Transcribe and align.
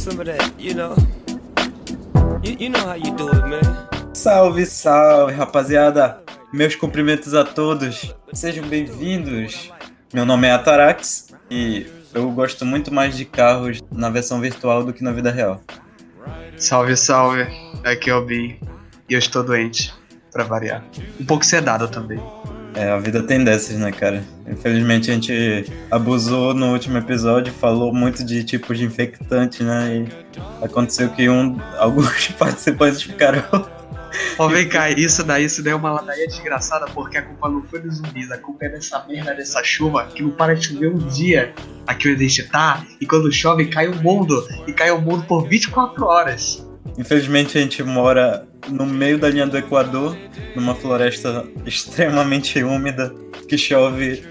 some 0.00 0.18
of 0.18 0.24
that, 0.24 0.54
you 0.58 0.72
know? 0.72 0.96
You, 2.42 2.56
you 2.58 2.68
know 2.70 2.80
how 2.80 2.94
you 2.94 3.14
do 3.14 3.28
it, 3.28 3.46
man. 3.46 4.14
Salve, 4.14 4.64
salve, 4.64 5.34
rapaziada! 5.34 6.22
Meus 6.54 6.74
cumprimentos 6.74 7.34
a 7.34 7.44
todos. 7.44 8.14
Sejam 8.32 8.66
bem-vindos. 8.66 9.70
Meu 10.12 10.24
nome 10.24 10.46
é 10.48 10.52
Atarax 10.52 11.28
e 11.50 11.86
eu 12.14 12.30
gosto 12.30 12.64
muito 12.64 12.92
mais 12.92 13.14
de 13.14 13.26
carros 13.26 13.82
na 13.92 14.08
versão 14.08 14.40
virtual 14.40 14.82
do 14.82 14.94
que 14.94 15.04
na 15.04 15.12
vida 15.12 15.30
real. 15.30 15.60
Salve, 16.56 16.96
salve. 16.96 17.46
Aqui 17.84 18.08
é 18.08 18.14
o 18.14 18.24
Bi 18.24 18.58
e 19.06 19.12
eu 19.12 19.18
estou 19.18 19.44
doente, 19.44 19.92
pra 20.32 20.44
variar. 20.44 20.82
Um 21.20 21.26
pouco 21.26 21.44
sedado 21.44 21.86
também. 21.88 22.20
É, 22.74 22.90
a 22.90 22.98
vida 22.98 23.22
tem 23.22 23.42
dessas, 23.42 23.76
né, 23.76 23.90
cara? 23.90 24.22
Infelizmente 24.48 25.10
a 25.10 25.14
gente 25.14 25.72
abusou 25.90 26.54
no 26.54 26.72
último 26.72 26.98
episódio, 26.98 27.52
falou 27.52 27.92
muito 27.92 28.24
de 28.24 28.44
tipos 28.44 28.78
de 28.78 28.84
infectante, 28.84 29.62
né? 29.62 30.06
E 30.06 30.64
aconteceu 30.64 31.08
que 31.10 31.28
um, 31.28 31.58
alguns 31.78 32.28
participantes 32.28 33.02
ficaram. 33.02 33.42
Ó, 34.38 34.48
vem 34.48 34.68
cá, 34.68 34.90
isso 34.90 35.22
daí, 35.22 35.44
isso 35.44 35.62
daí 35.62 35.72
é 35.72 35.76
uma 35.76 35.92
ladaia 35.92 36.26
desgraçada, 36.26 36.86
porque 36.86 37.18
a 37.18 37.22
culpa 37.22 37.48
não 37.48 37.62
foi 37.62 37.80
dos 37.80 37.98
zumbis, 37.98 38.30
a 38.30 38.38
culpa 38.38 38.64
é 38.64 38.68
dessa 38.70 39.04
merda 39.06 39.34
dessa 39.34 39.62
chuva 39.62 40.04
que 40.06 40.22
não 40.22 40.30
para 40.30 40.54
de 40.54 40.66
chover 40.66 40.92
um 40.92 40.98
dia 40.98 41.54
aqui 41.86 42.10
onde 42.10 42.24
a 42.24 42.28
gente 42.28 42.48
tá, 42.48 42.84
e 43.00 43.06
quando 43.06 43.30
chove 43.32 43.66
cai 43.66 43.86
o 43.86 43.94
mundo, 44.02 44.44
e 44.66 44.72
cai 44.72 44.90
o 44.90 45.00
mundo 45.00 45.24
por 45.26 45.46
24 45.46 46.04
horas. 46.04 46.66
Infelizmente 46.98 47.56
a 47.56 47.60
gente 47.60 47.82
mora 47.84 48.48
no 48.68 48.86
meio 48.86 49.18
da 49.18 49.28
linha 49.28 49.46
do 49.46 49.56
Equador, 49.56 50.16
numa 50.54 50.74
floresta 50.74 51.46
extremamente 51.64 52.62
úmida, 52.62 53.14
que 53.48 53.56
chove 53.56 54.24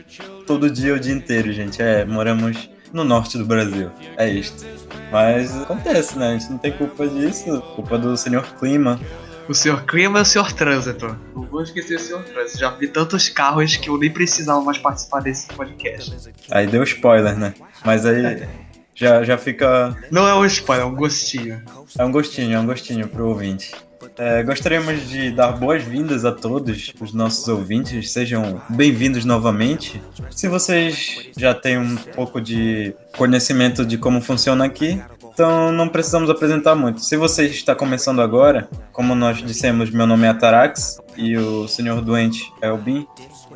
todo 0.45 0.69
dia 0.69 0.93
o 0.93 0.99
dia 0.99 1.13
inteiro, 1.13 1.51
gente. 1.51 1.81
É, 1.81 2.05
moramos 2.05 2.69
no 2.93 3.03
norte 3.03 3.37
do 3.37 3.45
Brasil. 3.45 3.91
É 4.17 4.29
isto. 4.29 4.65
Mas 5.11 5.55
acontece, 5.61 6.17
né? 6.17 6.29
A 6.29 6.37
gente 6.37 6.49
não 6.51 6.57
tem 6.57 6.71
culpa 6.71 7.07
disso. 7.07 7.61
Culpa 7.75 7.97
do 7.97 8.15
senhor 8.15 8.43
clima. 8.59 8.99
O 9.47 9.53
senhor 9.53 9.83
clima 9.85 10.19
e 10.19 10.21
o 10.21 10.25
senhor 10.25 10.53
trânsito. 10.53 11.17
Não 11.35 11.43
vou 11.43 11.63
esquecer 11.63 11.95
o 11.95 11.99
senhor 11.99 12.23
trânsito. 12.23 12.59
Já 12.59 12.69
vi 12.69 12.87
tantos 12.87 13.29
carros 13.29 13.75
que 13.75 13.89
eu 13.89 13.97
nem 13.97 14.11
precisava 14.11 14.61
mais 14.61 14.77
participar 14.77 15.21
desse 15.21 15.47
podcast. 15.47 16.31
Aí 16.51 16.67
deu 16.67 16.83
spoiler, 16.83 17.35
né? 17.37 17.53
Mas 17.83 18.05
aí 18.05 18.47
já, 18.93 19.23
já 19.23 19.37
fica. 19.37 19.95
Não 20.11 20.27
é 20.27 20.35
um 20.35 20.45
spoiler, 20.45 20.85
é 20.85 20.89
um 20.89 20.95
gostinho. 20.95 21.63
É 21.97 22.03
um 22.03 22.11
gostinho, 22.11 22.55
é 22.55 22.59
um 22.59 22.65
gostinho 22.65 23.07
pro 23.07 23.27
ouvinte. 23.27 23.71
É, 24.17 24.43
gostaríamos 24.43 25.07
de 25.09 25.31
dar 25.31 25.53
boas-vindas 25.53 26.25
a 26.25 26.31
todos 26.31 26.93
os 26.99 27.13
nossos 27.13 27.47
ouvintes, 27.47 28.11
sejam 28.11 28.61
bem-vindos 28.69 29.25
novamente. 29.25 30.01
Se 30.29 30.47
vocês 30.47 31.29
já 31.37 31.53
têm 31.53 31.77
um 31.77 31.95
pouco 31.95 32.39
de 32.39 32.95
conhecimento 33.17 33.85
de 33.85 33.97
como 33.97 34.21
funciona 34.21 34.65
aqui, 34.65 35.01
então 35.33 35.71
não 35.71 35.87
precisamos 35.87 36.29
apresentar 36.29 36.75
muito. 36.75 37.01
Se 37.01 37.17
você 37.17 37.45
está 37.45 37.75
começando 37.75 38.21
agora, 38.21 38.69
como 38.91 39.15
nós 39.15 39.37
dissemos, 39.37 39.89
meu 39.89 40.07
nome 40.07 40.25
é 40.25 40.29
Atarax 40.29 40.99
e 41.17 41.37
o 41.37 41.67
senhor 41.67 42.01
doente 42.01 42.51
é 42.61 42.71
o 42.71 42.77
Bin, 42.77 43.05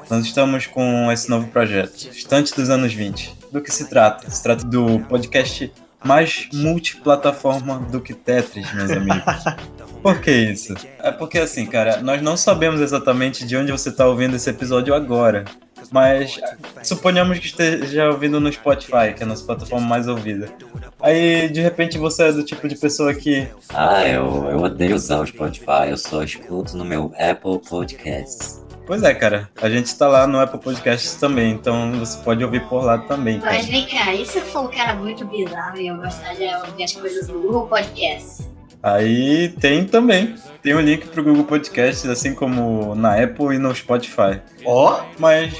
nós 0.09 0.25
estamos 0.25 0.67
com 0.67 1.11
esse 1.11 1.30
novo 1.30 1.47
projeto, 1.47 2.09
Estante 2.11 2.53
dos 2.55 2.69
Anos 2.69 2.94
20. 2.94 3.36
Do 3.52 3.61
que 3.61 3.71
se 3.71 3.89
trata? 3.89 4.30
Se 4.30 4.41
trata 4.41 4.66
do 4.66 4.99
podcast 5.02 5.71
mais 6.03 6.49
multiplataforma 6.53 7.80
do 7.80 8.02
que 8.02 8.14
Tetris, 8.14 8.73
meus 8.73 8.92
amigos. 8.92 9.23
Por 10.03 10.19
que 10.19 10.31
isso? 10.31 10.75
É 10.99 11.11
porque 11.11 11.39
assim, 11.39 11.65
cara, 11.65 12.02
nós 12.02 12.21
não 12.21 12.36
sabemos 12.36 12.81
exatamente 12.81 13.45
de 13.45 13.55
onde 13.55 13.71
você 13.71 13.87
está 13.87 14.05
ouvindo 14.05 14.36
esse 14.36 14.49
episódio 14.49 14.93
agora. 14.93 15.45
Mas 15.91 16.39
suponhamos 16.83 17.39
que 17.39 17.45
esteja 17.45 18.09
ouvindo 18.09 18.39
no 18.39 18.52
Spotify, 18.52 19.14
que 19.15 19.21
é 19.21 19.23
a 19.23 19.25
nossa 19.25 19.45
plataforma 19.45 19.87
mais 19.87 20.08
ouvida. 20.08 20.49
Aí, 21.02 21.49
de 21.49 21.61
repente, 21.61 21.97
você 21.97 22.23
é 22.23 22.31
do 22.31 22.43
tipo 22.43 22.67
de 22.67 22.75
pessoa 22.75 23.14
que. 23.14 23.47
Ah, 23.69 24.05
eu, 24.08 24.49
eu 24.49 24.58
odeio 24.59 24.95
usar 24.95 25.19
o 25.19 25.25
Spotify, 25.25 25.89
eu 25.89 25.97
só 25.97 26.23
escuto 26.23 26.75
no 26.75 26.83
meu 26.83 27.14
Apple 27.17 27.59
Podcasts. 27.67 28.64
Pois 28.85 29.03
é, 29.03 29.14
cara. 29.14 29.49
A 29.61 29.70
gente 29.70 29.85
está 29.85 30.08
lá 30.08 30.27
no 30.27 30.39
Apple 30.39 30.59
Podcasts 30.59 31.15
também, 31.15 31.52
então 31.52 31.91
você 31.93 32.17
pode 32.23 32.43
ouvir 32.43 32.67
por 32.67 32.83
lá 32.83 32.97
também. 32.97 33.39
Cara. 33.39 33.53
Mas 33.53 33.65
vem 33.67 33.85
cá, 33.85 34.14
e 34.14 34.25
se 34.25 34.39
eu 34.39 34.45
for 34.45 34.65
um 34.65 34.67
cara 34.67 34.95
muito 34.95 35.25
bizarro 35.25 35.77
e 35.77 35.87
eu 35.87 35.97
gostar 35.97 36.33
de 36.33 36.43
ouvir 36.43 36.83
as 36.83 36.93
coisas 36.93 37.27
no 37.27 37.41
Google 37.41 37.67
Podcasts? 37.67 38.52
Aí 38.83 39.48
tem 39.61 39.86
também. 39.86 40.36
Tem 40.61 40.76
um 40.76 40.82
link 40.82 41.08
pro 41.08 41.23
Google 41.23 41.45
Podcasts, 41.45 42.05
assim 42.05 42.36
como 42.36 42.94
na 42.95 43.23
Apple 43.23 43.55
e 43.55 43.58
no 43.58 43.73
Spotify. 43.73 44.42
Ó! 44.66 44.99
Oh. 44.99 45.04
Mas. 45.17 45.54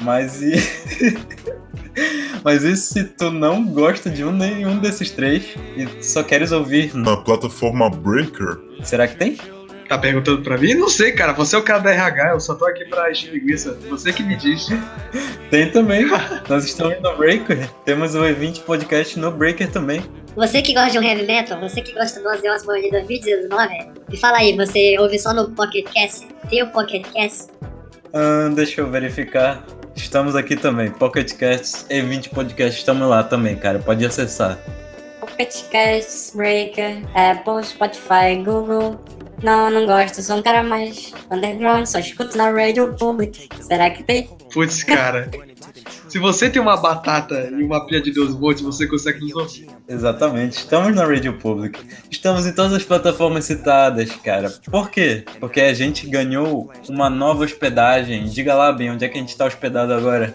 Mas 0.00 0.42
e. 0.42 0.52
Mas 2.44 2.62
e 2.62 2.76
se 2.76 3.02
tu 3.02 3.30
não 3.30 3.64
gosta 3.64 4.08
de 4.08 4.22
um 4.22 4.30
nenhum 4.30 4.78
desses 4.78 5.10
três 5.10 5.56
e 5.76 6.04
só 6.04 6.22
queres 6.22 6.52
ouvir 6.52 6.94
na 6.94 7.16
plataforma 7.16 7.90
Breaker? 7.90 8.58
Será 8.84 9.08
que 9.08 9.16
tem? 9.16 9.36
Tá 9.88 9.96
perguntando 9.96 10.42
pra 10.42 10.58
mim? 10.58 10.74
Não 10.74 10.88
sei, 10.88 11.12
cara. 11.12 11.32
Você 11.32 11.54
é 11.54 11.58
o 11.58 11.62
cara 11.62 11.78
da 11.78 11.90
RH, 11.90 12.32
eu 12.32 12.40
só 12.40 12.54
tô 12.54 12.66
aqui 12.66 12.84
pra 12.84 13.10
encher 13.10 13.32
linguiça. 13.32 13.78
Você 13.88 14.12
que 14.12 14.22
me 14.22 14.36
diz. 14.36 14.68
Tem 15.50 15.70
também. 15.70 16.06
Nós 16.48 16.64
estamos 16.64 17.00
no 17.00 17.16
Breaker. 17.16 17.68
Temos 17.84 18.14
o 18.14 18.20
E20 18.20 18.62
Podcast 18.62 19.18
no 19.18 19.30
Breaker 19.30 19.70
também. 19.70 20.02
Você 20.34 20.60
que 20.60 20.74
gosta 20.74 20.90
de 20.90 20.98
um 20.98 21.02
heavy 21.02 21.26
metal, 21.26 21.58
você 21.58 21.80
que 21.80 21.94
gosta 21.94 22.20
do 22.20 22.28
Ozzy 22.28 22.46
Osbourne 22.46 22.82
de 22.82 22.90
2019, 22.90 23.92
me 24.06 24.16
fala 24.18 24.36
aí, 24.36 24.54
você 24.54 24.98
ouve 24.98 25.18
só 25.18 25.32
no 25.32 25.50
Pocket 25.52 25.86
Cast? 25.90 26.28
Tem 26.50 26.62
o 26.62 26.70
Pocket 26.70 27.06
Cast? 27.10 27.46
Ah, 28.12 28.50
deixa 28.54 28.82
eu 28.82 28.90
verificar. 28.90 29.64
Estamos 29.94 30.36
aqui 30.36 30.54
também, 30.54 30.90
Pocket 30.90 31.32
Casts 31.32 31.86
E20 31.88 32.28
Podcast, 32.34 32.78
estamos 32.78 33.08
lá 33.08 33.24
também, 33.24 33.56
cara. 33.56 33.78
Pode 33.78 34.04
acessar. 34.04 34.58
Pocket 35.20 35.54
Casts, 35.72 36.32
Breaker, 36.36 36.98
Apple, 37.14 37.64
Spotify, 37.64 38.36
Google, 38.44 39.00
não, 39.42 39.70
não 39.70 39.86
gosto. 39.86 40.22
Sou 40.22 40.36
um 40.36 40.42
cara 40.42 40.62
mais 40.62 41.12
underground, 41.30 41.86
só 41.86 41.98
escuto 41.98 42.36
na 42.36 42.50
radio 42.50 42.94
public. 42.94 43.48
Será 43.60 43.90
que 43.90 44.02
tem? 44.02 44.28
Putz, 44.52 44.82
cara. 44.82 45.30
Se 46.08 46.18
você 46.18 46.48
tem 46.48 46.62
uma 46.62 46.76
batata 46.76 47.50
e 47.50 47.62
uma 47.62 47.84
pilha 47.86 48.00
de 48.00 48.12
12 48.12 48.38
volts, 48.38 48.62
você 48.62 48.86
consegue 48.86 49.20
nos 49.20 49.34
ouvir. 49.34 49.66
Exatamente. 49.88 50.58
Estamos 50.58 50.94
na 50.94 51.04
Radio 51.04 51.34
Public. 51.34 51.78
Estamos 52.10 52.46
em 52.46 52.52
todas 52.52 52.72
as 52.72 52.82
plataformas 52.82 53.44
citadas, 53.44 54.10
cara. 54.24 54.50
Por 54.70 54.90
quê? 54.90 55.24
Porque 55.40 55.60
a 55.60 55.74
gente 55.74 56.08
ganhou 56.08 56.70
uma 56.88 57.10
nova 57.10 57.44
hospedagem. 57.44 58.24
Diga 58.24 58.54
lá, 58.54 58.72
bem, 58.72 58.90
onde 58.90 59.04
é 59.04 59.08
que 59.08 59.18
a 59.18 59.20
gente 59.20 59.30
está 59.30 59.44
hospedado 59.44 59.92
agora? 59.92 60.34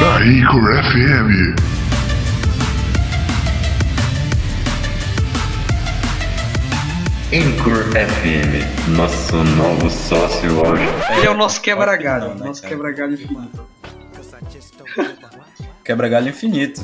Da 0.00 0.16
Anchor 0.18 0.82
FM. 0.84 1.89
Anchor 7.32 7.84
FM, 7.92 8.90
nosso 8.96 9.36
novo 9.36 9.88
sócio 9.88 10.50
hoje. 10.66 10.82
Ele 11.16 11.26
é 11.26 11.30
o 11.30 11.34
nosso 11.34 11.60
quebra-galho, 11.60 12.34
né, 12.34 12.46
nosso 12.46 12.60
quebra-galho 12.60 13.14
infinito. 13.14 13.68
quebra-galho 15.84 16.28
infinito. 16.28 16.82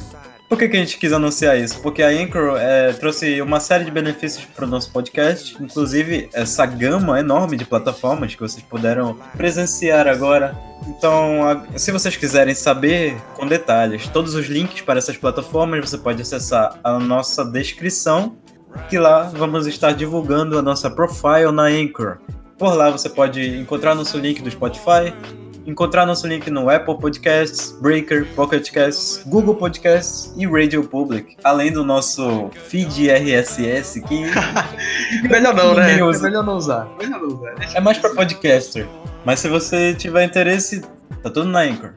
Por 0.49 0.57
que, 0.57 0.69
que 0.69 0.77
a 0.77 0.79
gente 0.79 0.99
quis 0.99 1.13
anunciar 1.13 1.59
isso? 1.59 1.81
Porque 1.81 2.01
a 2.01 2.11
Anchor 2.11 2.57
é, 2.61 2.93
trouxe 2.93 3.43
uma 3.43 3.59
série 3.59 3.87
de 3.87 3.91
benefícios 3.91 4.45
para 4.45 4.65
o 4.65 4.69
nosso 4.69 4.93
podcast, 4.93 5.61
inclusive 5.61 6.31
essa 6.33 6.65
gama 6.65 7.19
enorme 7.19 7.57
de 7.57 7.65
plataformas 7.65 8.33
que 8.37 8.41
vocês 8.41 8.63
puderam 8.63 9.19
presenciar 9.37 10.07
agora. 10.07 10.57
Então, 10.87 11.43
a, 11.43 11.77
se 11.77 11.91
vocês 11.91 12.17
quiserem 12.17 12.55
saber 12.55 13.21
com 13.35 13.49
detalhes 13.49 14.07
todos 14.07 14.37
os 14.37 14.47
links 14.47 14.81
para 14.83 15.01
essas 15.01 15.17
plataformas, 15.17 15.91
você 15.91 15.99
pode 15.99 16.23
acessar 16.23 16.79
a 16.85 17.01
nossa 17.01 17.45
descrição 17.45 18.37
que 18.89 18.99
lá 18.99 19.31
vamos 19.35 19.67
estar 19.67 19.93
divulgando 19.93 20.59
a 20.59 20.63
nossa 20.63 20.91
profile 20.91 21.51
na 21.53 21.65
Anchor. 21.65 22.19
Por 22.59 22.75
lá 22.75 22.91
você 22.91 23.09
pode 23.09 23.59
encontrar 23.59 23.95
nosso 23.95 24.19
link 24.19 24.41
do 24.43 24.51
Spotify, 24.51 25.13
encontrar 25.67 26.07
nosso 26.07 26.27
link 26.27 26.51
no 26.51 26.71
Apple 26.71 26.99
Podcasts, 26.99 27.73
Breaker, 27.81 28.27
Pocket 28.35 28.71
Casts, 28.71 29.23
Google 29.27 29.57
Podcasts 29.57 30.33
e 30.37 30.47
Radio 30.47 30.85
Public, 30.85 31.37
além 31.43 31.73
do 31.73 31.85
nosso 31.85 32.51
feed 32.69 33.11
RSS 33.11 34.01
que 34.03 34.25
melhor 35.29 35.55
não, 35.55 35.75
né? 35.75 35.99
É 35.99 36.19
melhor 36.19 36.45
não 36.45 36.57
usar. 36.57 36.89
Melhor 36.99 37.21
não 37.21 37.29
usar. 37.29 37.55
É 37.75 37.81
mais 37.81 37.99
para 37.99 38.15
podcaster. 38.15 38.87
Mas 39.25 39.41
se 39.41 39.49
você 39.49 39.93
tiver 39.93 40.25
interesse, 40.25 40.81
tá 41.23 41.29
tudo 41.29 41.47
na 41.47 41.61
Anchor. 41.61 41.95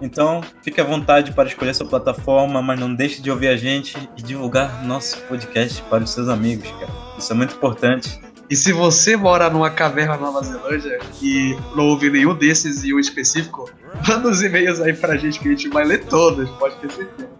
Então, 0.00 0.40
fique 0.62 0.80
à 0.80 0.84
vontade 0.84 1.32
para 1.32 1.48
escolher 1.48 1.74
sua 1.74 1.86
plataforma, 1.86 2.62
mas 2.62 2.78
não 2.78 2.94
deixe 2.94 3.20
de 3.20 3.30
ouvir 3.30 3.48
a 3.48 3.56
gente 3.56 3.96
e 4.16 4.22
divulgar 4.22 4.84
nosso 4.84 5.18
podcast 5.22 5.82
para 5.82 6.02
os 6.02 6.10
seus 6.10 6.28
amigos, 6.28 6.70
cara. 6.70 6.92
Isso 7.18 7.32
é 7.32 7.36
muito 7.36 7.54
importante. 7.54 8.20
E 8.48 8.56
se 8.56 8.72
você 8.72 9.16
mora 9.16 9.48
numa 9.48 9.70
caverna 9.70 10.16
na 10.16 10.22
Nova 10.22 10.42
Zelândia 10.42 10.98
e 11.22 11.56
não 11.76 11.86
ouve 11.88 12.10
nenhum 12.10 12.34
desses 12.34 12.82
e 12.82 12.92
um 12.92 12.98
específico, 12.98 13.70
manda 14.08 14.28
os 14.28 14.42
e-mails 14.42 14.80
aí 14.80 14.92
pra 14.92 15.16
gente 15.16 15.38
que 15.38 15.46
a 15.46 15.50
gente 15.52 15.68
vai 15.68 15.84
ler 15.84 16.04
todos, 16.06 16.50
pode 16.50 16.74
ter 16.76 16.90
certeza. 16.90 17.30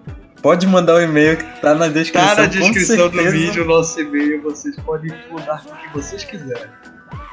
Pode 0.41 0.67
mandar 0.67 0.95
o 0.95 1.01
e-mail 1.01 1.37
que 1.37 1.61
tá 1.61 1.75
na 1.75 1.89
descrição. 1.89 2.37
Tá 2.37 2.43
na 2.43 2.47
descrição 2.47 3.09
do 3.09 3.31
vídeo 3.31 3.65
o 3.65 3.67
nosso 3.67 4.01
e-mail, 4.01 4.41
vocês 4.43 4.77
podem 4.77 5.12
mandar 5.31 5.65
o 5.67 5.77
que 5.77 5.93
vocês 5.93 6.23
quiserem. 6.23 6.71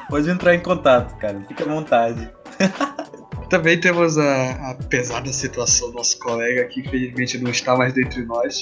Pode 0.10 0.30
entrar 0.30 0.56
em 0.56 0.60
contato, 0.60 1.16
cara, 1.18 1.40
fique 1.48 1.62
à 1.62 1.66
vontade. 1.66 2.32
Também 3.50 3.80
temos 3.80 4.18
a, 4.18 4.72
a 4.72 4.76
pesada 4.90 5.32
situação 5.32 5.90
do 5.92 5.98
nosso 5.98 6.20
colega, 6.20 6.66
que 6.66 6.82
infelizmente 6.82 7.38
não 7.38 7.52
está 7.52 7.76
mais 7.76 7.94
dentre 7.94 8.24
nós. 8.26 8.62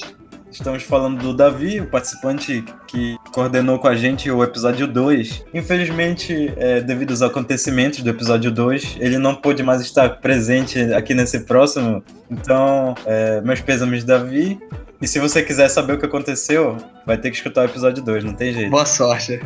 Estamos 0.50 0.84
falando 0.84 1.20
do 1.20 1.34
Davi, 1.34 1.80
o 1.80 1.86
participante 1.86 2.64
que 2.86 3.16
coordenou 3.32 3.78
com 3.78 3.88
a 3.88 3.96
gente 3.96 4.30
o 4.30 4.42
episódio 4.42 4.86
2. 4.86 5.44
Infelizmente, 5.52 6.52
é, 6.56 6.80
devido 6.80 7.10
aos 7.10 7.20
acontecimentos 7.20 8.00
do 8.00 8.08
episódio 8.08 8.50
2, 8.50 8.96
ele 9.00 9.18
não 9.18 9.34
pôde 9.34 9.62
mais 9.62 9.82
estar 9.82 10.20
presente 10.20 10.78
aqui 10.94 11.14
nesse 11.14 11.40
próximo. 11.40 12.02
Então, 12.30 12.94
é, 13.04 13.40
meus 13.40 13.60
pêsames, 13.60 14.04
Davi. 14.04 14.58
E 15.02 15.06
se 15.06 15.18
você 15.18 15.42
quiser 15.42 15.68
saber 15.68 15.94
o 15.94 15.98
que 15.98 16.06
aconteceu, 16.06 16.76
vai 17.04 17.18
ter 17.18 17.30
que 17.30 17.36
escutar 17.36 17.62
o 17.62 17.64
episódio 17.64 18.02
2, 18.02 18.24
não 18.24 18.32
tem 18.32 18.52
jeito. 18.52 18.70
Boa 18.70 18.86
sorte. 18.86 19.40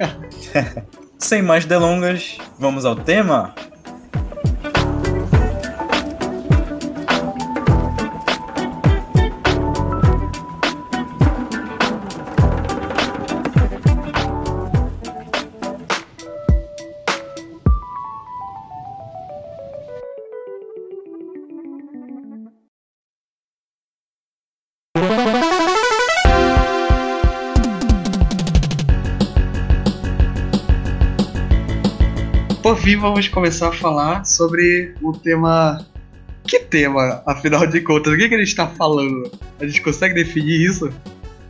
Sem 1.18 1.42
mais 1.42 1.64
delongas, 1.64 2.38
vamos 2.58 2.84
ao 2.84 2.96
tema? 2.96 3.54
Fim, 32.78 32.96
vamos 32.96 33.28
começar 33.28 33.68
a 33.68 33.72
falar 33.72 34.24
sobre 34.24 34.94
o 35.02 35.12
tema. 35.12 35.84
Que 36.44 36.60
tema, 36.60 37.22
afinal 37.26 37.66
de 37.66 37.80
contas? 37.80 38.12
O 38.12 38.16
que, 38.16 38.28
que 38.28 38.34
a 38.34 38.38
gente 38.38 38.48
está 38.48 38.66
falando? 38.66 39.30
A 39.60 39.66
gente 39.66 39.82
consegue 39.82 40.14
definir 40.14 40.60
isso? 40.60 40.90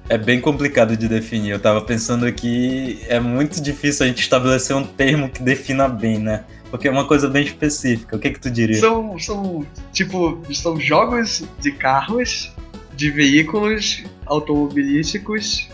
É 0.09 0.17
bem 0.17 0.41
complicado 0.41 0.97
de 0.97 1.07
definir. 1.07 1.51
Eu 1.51 1.61
tava 1.61 1.83
pensando 1.83 2.25
aqui, 2.25 3.01
é 3.09 3.21
muito 3.21 3.61
difícil 3.63 4.07
a 4.07 4.09
gente 4.09 4.21
estabelecer 4.21 4.75
um 4.75 4.83
termo 4.83 5.29
que 5.29 5.43
defina 5.43 5.87
bem, 5.87 6.19
né? 6.19 6.45
Porque 6.71 6.89
é 6.89 6.91
uma 6.91 7.07
coisa 7.07 7.29
bem 7.29 7.45
específica. 7.45 8.17
O 8.17 8.19
que 8.19 8.31
que 8.31 8.41
tu 8.41 8.51
diria? 8.51 8.79
São, 8.79 9.19
são, 9.19 9.67
tipo, 9.93 10.41
são 10.53 10.81
jogos 10.81 11.45
de 11.61 11.71
carros, 11.73 12.53
de 12.97 13.11
veículos 13.11 14.03
automobilísticos, 14.27 15.69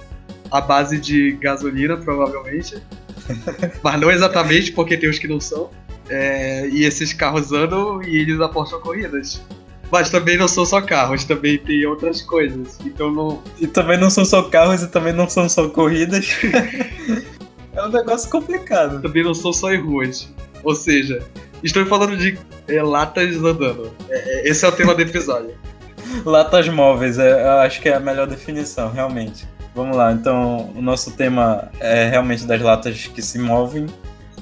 à 0.50 0.60
base 0.60 0.98
de 0.98 1.32
gasolina, 1.40 1.96
provavelmente. 1.96 2.76
Mas 3.82 4.00
não 4.00 4.10
exatamente, 4.10 4.72
porque 4.72 4.96
tem 4.96 5.08
os 5.08 5.18
que 5.18 5.28
não 5.28 5.40
são. 5.40 5.70
É, 6.08 6.68
e 6.68 6.84
esses 6.84 7.12
carros 7.12 7.52
andam 7.52 8.02
e 8.02 8.16
eles 8.16 8.40
apostam 8.40 8.80
corridas. 8.80 9.40
Mas 9.90 10.10
também 10.10 10.36
não 10.36 10.48
são 10.48 10.66
só 10.66 10.80
carros, 10.80 11.24
também 11.24 11.58
tem 11.58 11.86
outras 11.86 12.20
coisas. 12.22 12.78
Então 12.84 13.10
não. 13.10 13.42
E 13.60 13.66
também 13.66 13.98
não 13.98 14.10
são 14.10 14.24
só 14.24 14.42
carros 14.42 14.82
e 14.82 14.88
também 14.88 15.12
não 15.12 15.28
são 15.28 15.48
só 15.48 15.68
corridas. 15.68 16.28
é 17.72 17.82
um 17.82 17.88
negócio 17.88 18.28
complicado. 18.30 19.00
Também 19.00 19.22
não 19.22 19.34
são 19.34 19.52
só 19.52 19.72
em 19.72 19.80
ruas. 19.80 20.32
Ou 20.62 20.74
seja, 20.74 21.22
estou 21.62 21.84
falando 21.86 22.16
de 22.16 22.38
é, 22.68 22.82
latas 22.82 23.36
andando. 23.36 23.92
É, 24.08 24.16
é, 24.16 24.48
esse 24.48 24.64
é 24.64 24.68
o 24.68 24.72
tema 24.72 24.94
do 24.94 25.02
episódio. 25.02 25.54
Latas 26.24 26.68
móveis, 26.68 27.18
é, 27.18 27.42
eu 27.42 27.58
acho 27.60 27.80
que 27.80 27.88
é 27.88 27.94
a 27.94 28.00
melhor 28.00 28.26
definição, 28.26 28.90
realmente. 28.90 29.46
Vamos 29.74 29.96
lá, 29.96 30.12
então 30.12 30.70
o 30.76 30.80
nosso 30.80 31.10
tema 31.10 31.68
é 31.80 32.08
realmente 32.08 32.44
das 32.46 32.60
latas 32.60 33.08
que 33.08 33.20
se 33.20 33.38
movem. 33.38 33.86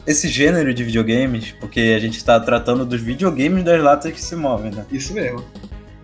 Esse 0.07 0.29
gênero 0.29 0.75
de 0.75 0.85
videogames, 0.85 1.53
porque 1.53 1.95
a 1.97 2.01
gente 2.01 2.19
está 2.19 2.39
tratando 2.39 2.85
dos 2.85 3.01
videogames 3.01 3.65
das 3.65 3.83
latas 3.83 4.13
que 4.13 4.21
se 4.21 4.37
movem, 4.37 4.73
né? 4.73 4.85
Isso 4.91 5.15
mesmo. 5.15 5.45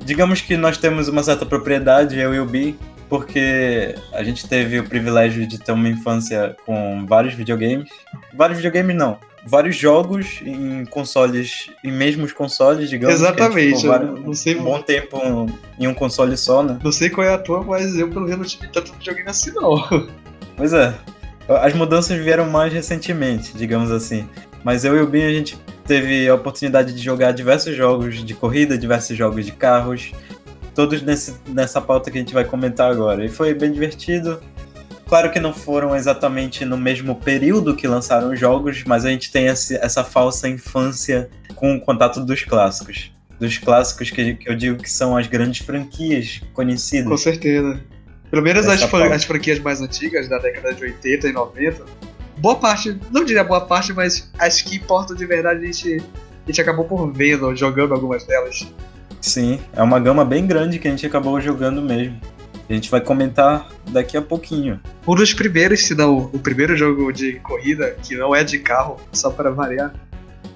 Digamos 0.02 0.40
que 0.40 0.56
nós 0.56 0.78
temos 0.78 1.08
uma 1.08 1.22
certa 1.22 1.44
propriedade, 1.44 2.18
eu 2.18 2.34
e 2.34 2.40
o 2.40 2.46
Bi, 2.46 2.78
porque 3.08 3.94
a 4.12 4.22
gente 4.22 4.48
teve 4.48 4.78
o 4.78 4.84
privilégio 4.84 5.46
de 5.46 5.58
ter 5.58 5.72
uma 5.72 5.88
infância 5.88 6.56
com 6.64 7.04
vários 7.06 7.34
videogames. 7.34 7.90
Vários 8.34 8.58
videogames 8.58 8.96
não, 8.96 9.18
vários 9.46 9.76
jogos 9.76 10.40
em 10.44 10.84
consoles, 10.86 11.70
em 11.84 11.90
mesmos 11.92 12.32
consoles, 12.32 12.88
digamos. 12.90 13.14
Exatamente. 13.16 13.84
eu 13.84 13.90
vários- 13.90 14.20
não 14.24 14.34
sei, 14.34 14.56
um 14.58 14.64
bom 14.64 14.80
tempo 14.82 15.18
em 15.78 15.86
um 15.86 15.94
console 15.94 16.36
só, 16.36 16.62
né? 16.62 16.78
não 16.82 16.92
sei 16.92 17.08
qual 17.10 17.26
é 17.26 17.32
a 17.34 17.38
tua, 17.38 17.62
mas 17.62 17.96
eu 17.96 18.08
pelo 18.08 18.22
menos 18.26 18.38
não 18.38 18.44
tive 18.46 18.68
tanto 18.72 18.92
videogame 18.94 19.28
assim 19.30 19.52
não. 19.52 19.76
Pois 20.56 20.72
é. 20.72 20.92
As 21.48 21.72
mudanças 21.72 22.18
vieram 22.18 22.50
mais 22.50 22.72
recentemente, 22.72 23.52
digamos 23.56 23.90
assim. 23.92 24.28
Mas 24.64 24.84
eu 24.84 24.96
e 24.96 25.00
o 25.00 25.06
Bin, 25.06 25.22
a 25.22 25.32
gente 25.32 25.56
teve 25.86 26.28
a 26.28 26.34
oportunidade 26.34 26.92
de 26.92 27.00
jogar 27.00 27.30
diversos 27.32 27.74
jogos 27.76 28.24
de 28.24 28.34
corrida, 28.34 28.76
diversos 28.76 29.16
jogos 29.16 29.46
de 29.46 29.52
carros, 29.52 30.10
todos 30.74 31.00
nesse, 31.00 31.36
nessa 31.46 31.80
pauta 31.80 32.10
que 32.10 32.18
a 32.18 32.20
gente 32.20 32.34
vai 32.34 32.44
comentar 32.44 32.90
agora. 32.90 33.24
E 33.24 33.28
foi 33.28 33.54
bem 33.54 33.70
divertido. 33.72 34.40
Claro 35.08 35.30
que 35.32 35.40
não 35.40 35.54
foram 35.54 35.96
exatamente 35.96 36.64
no 36.66 36.76
mesmo 36.76 37.14
período 37.16 37.74
que 37.74 37.88
lançaram 37.88 38.30
os 38.30 38.38
jogos, 38.38 38.84
mas 38.86 39.04
a 39.06 39.10
gente 39.10 39.32
tem 39.32 39.46
esse- 39.46 39.76
essa 39.76 40.04
falsa 40.04 40.46
infância 40.48 41.30
com 41.54 41.74
o 41.76 41.80
contato 41.80 42.20
dos 42.24 42.44
clássicos. 42.44 43.10
Dos 43.40 43.56
clássicos 43.56 44.10
que, 44.10 44.34
que 44.34 44.50
eu 44.50 44.54
digo 44.54 44.76
que 44.82 44.90
são 44.90 45.16
as 45.16 45.26
grandes 45.26 45.64
franquias 45.64 46.42
conhecidas. 46.52 47.08
Com 47.08 47.16
certeza. 47.16 47.80
Pelo 48.30 48.42
menos 48.42 48.66
as, 48.68 48.82
fran- 48.82 49.14
as 49.14 49.24
franquias 49.24 49.58
mais 49.60 49.80
antigas, 49.80 50.28
da 50.28 50.38
década 50.38 50.74
de 50.74 50.82
80 50.84 51.28
e 51.28 51.32
90. 51.32 51.84
Boa 52.36 52.56
parte, 52.56 52.98
não 53.10 53.24
diria 53.24 53.42
boa 53.42 53.62
parte, 53.62 53.92
mas 53.94 54.30
as 54.38 54.60
que 54.60 54.76
importam 54.76 55.16
de 55.16 55.24
verdade 55.24 55.60
a 55.62 55.64
gente, 55.64 56.02
a 56.44 56.46
gente 56.50 56.60
acabou 56.60 56.84
por 56.84 57.10
vendo, 57.10 57.56
jogando 57.56 57.94
algumas 57.94 58.24
delas. 58.24 58.66
Sim, 59.22 59.58
é 59.74 59.82
uma 59.82 59.98
gama 59.98 60.24
bem 60.24 60.46
grande 60.46 60.78
que 60.78 60.86
a 60.86 60.90
gente 60.90 61.06
acabou 61.06 61.40
jogando 61.40 61.80
mesmo. 61.80 62.20
A 62.68 62.72
gente 62.72 62.90
vai 62.90 63.00
comentar 63.00 63.68
daqui 63.90 64.16
a 64.16 64.22
pouquinho. 64.22 64.80
Um 65.06 65.14
dos 65.14 65.32
primeiros, 65.32 65.86
se 65.86 65.94
não 65.94 66.18
o 66.18 66.38
primeiro 66.38 66.76
jogo 66.76 67.10
de 67.12 67.34
corrida, 67.40 67.96
que 68.02 68.14
não 68.16 68.34
é 68.34 68.44
de 68.44 68.58
carro, 68.58 68.96
só 69.12 69.30
para 69.30 69.50
variar, 69.50 69.94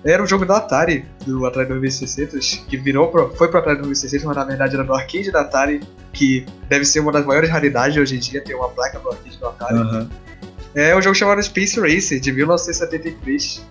era 0.05 0.23
um 0.23 0.27
jogo 0.27 0.45
da 0.45 0.57
Atari, 0.57 1.05
do 1.25 1.47
Atari 1.47 1.69
2600, 1.69 2.65
que 2.69 2.77
virou 2.77 3.09
pro, 3.09 3.35
foi 3.37 3.49
pro 3.49 3.61
Atari 3.61 3.83
2600, 3.83 4.27
mas 4.27 4.37
na 4.37 4.45
verdade 4.45 4.75
era 4.75 4.85
do 4.85 4.93
arcade 4.93 5.31
da 5.31 5.43
Atari, 5.43 5.81
que 6.13 6.45
deve 6.69 6.85
ser 6.85 7.01
uma 7.01 7.13
das 7.13 7.25
maiores 7.25 7.49
raridades 7.49 7.97
hoje 7.97 8.17
em 8.17 8.19
dia, 8.19 8.43
ter 8.43 8.55
uma 8.55 8.69
placa 8.69 8.99
do 8.99 9.09
arcade 9.09 9.39
do 9.39 9.47
Atari. 9.47 9.75
Aham. 9.75 10.11
É 10.75 10.97
um 10.97 11.03
jogo 11.03 11.15
chamado 11.15 11.43
Space 11.43 11.79
Racer, 11.79 12.19
de 12.19 12.33
1973. 12.33 13.65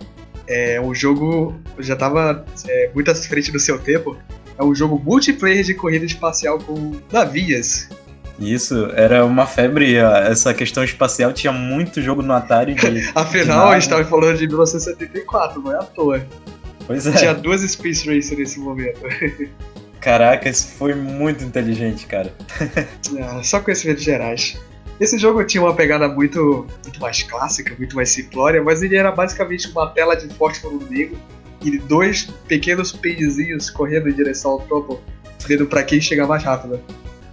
É 0.47 0.79
um 0.79 0.93
jogo, 0.93 1.55
já 1.79 1.95
tava 1.95 2.45
é, 2.67 2.91
muito 2.93 3.09
à 3.09 3.15
frente 3.15 3.51
do 3.51 3.59
seu 3.59 3.79
tempo. 3.79 4.17
É 4.57 4.63
um 4.63 4.73
jogo 4.73 5.01
multiplayer 5.03 5.63
de 5.63 5.73
corrida 5.73 6.05
espacial 6.05 6.59
com 6.59 6.99
navias. 7.11 7.89
Isso, 8.39 8.89
era 8.95 9.25
uma 9.25 9.45
febre. 9.45 9.95
Essa 9.95 10.53
questão 10.53 10.83
espacial 10.83 11.31
tinha 11.31 11.53
muito 11.53 12.01
jogo 12.01 12.21
no 12.21 12.33
Atari 12.33 12.73
de. 12.73 13.11
Afinal, 13.13 13.65
nave. 13.65 13.75
a 13.75 13.79
gente 13.79 13.89
tava 13.89 14.05
falando 14.05 14.37
de 14.37 14.47
1974, 14.47 15.61
não 15.61 15.71
é 15.71 15.75
à 15.75 15.83
toa. 15.83 16.25
Pois 16.87 17.05
é. 17.05 17.11
Tinha 17.11 17.33
duas 17.33 17.61
Space 17.61 18.07
Racer 18.07 18.37
nesse 18.37 18.59
momento. 18.59 18.99
Caraca, 20.01 20.49
isso 20.49 20.67
foi 20.67 20.95
muito 20.95 21.43
inteligente, 21.43 22.05
cara. 22.07 22.33
Ah, 23.21 23.43
só 23.43 23.59
conhecimentos 23.59 24.03
gerais. 24.03 24.57
Esse 24.99 25.17
jogo 25.17 25.43
tinha 25.43 25.61
uma 25.61 25.75
pegada 25.75 26.07
muito, 26.07 26.65
muito 26.83 26.99
mais 27.01 27.23
clássica, 27.23 27.75
muito 27.77 27.95
mais 27.95 28.09
simplória, 28.09 28.63
mas 28.63 28.81
ele 28.81 28.95
era 28.95 29.11
basicamente 29.11 29.67
uma 29.69 29.87
tela 29.87 30.15
de 30.15 30.33
fósforo 30.35 30.79
negro 30.89 31.19
e 31.63 31.77
dois 31.77 32.29
pequenos 32.47 32.91
penzinhos 32.91 33.69
correndo 33.69 34.09
em 34.09 34.13
direção 34.13 34.51
ao 34.51 34.59
topo, 34.61 35.01
vendo 35.45 35.65
pra 35.65 35.83
quem 35.83 35.99
chega 35.99 36.25
mais 36.25 36.43
rápido. 36.43 36.79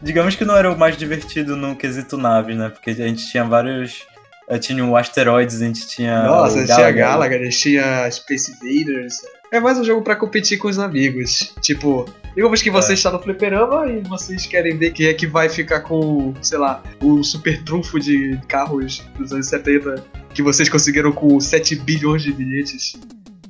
Digamos 0.02 0.36
que 0.36 0.44
não 0.44 0.56
era 0.56 0.70
o 0.72 0.78
mais 0.78 0.96
divertido 0.96 1.56
no 1.56 1.74
quesito 1.76 2.16
naves, 2.16 2.56
né? 2.56 2.68
Porque 2.68 2.90
a 2.90 2.94
gente 2.94 3.28
tinha 3.30 3.44
vários. 3.44 4.06
eh, 4.48 4.58
Tinha 4.58 4.84
o 4.84 4.96
Asteroids, 4.96 5.60
a 5.60 5.64
gente 5.64 5.86
tinha. 5.88 6.22
Nossa, 6.22 6.58
o 6.60 6.64
tinha 6.64 6.76
Galaga. 6.92 6.98
Galaga, 7.36 7.48
tinha 7.50 8.10
Space 8.10 8.52
Invaders. 8.62 9.16
É 9.50 9.58
mais 9.60 9.78
um 9.78 9.84
jogo 9.84 10.02
pra 10.02 10.14
competir 10.14 10.58
com 10.58 10.68
os 10.68 10.78
amigos. 10.78 11.54
Tipo, 11.62 12.04
digamos 12.34 12.60
que 12.62 12.70
você 12.70 12.92
É. 12.92 12.94
está 12.94 13.10
no 13.10 13.18
fliperama 13.20 13.86
e 13.90 14.00
vocês 14.02 14.44
querem 14.46 14.76
ver 14.76 14.92
quem 14.92 15.06
é 15.06 15.14
que 15.14 15.26
vai 15.26 15.48
ficar 15.48 15.80
com, 15.80 16.34
sei 16.42 16.58
lá, 16.58 16.82
o 17.02 17.22
super 17.24 17.62
trunfo 17.64 17.98
de 17.98 18.38
carros 18.46 19.02
dos 19.18 19.32
anos 19.32 19.48
70 19.48 20.04
que 20.34 20.42
vocês 20.42 20.68
conseguiram 20.68 21.10
com 21.12 21.40
7 21.40 21.74
bilhões 21.76 22.22
de 22.22 22.32
bilhetes. 22.32 22.92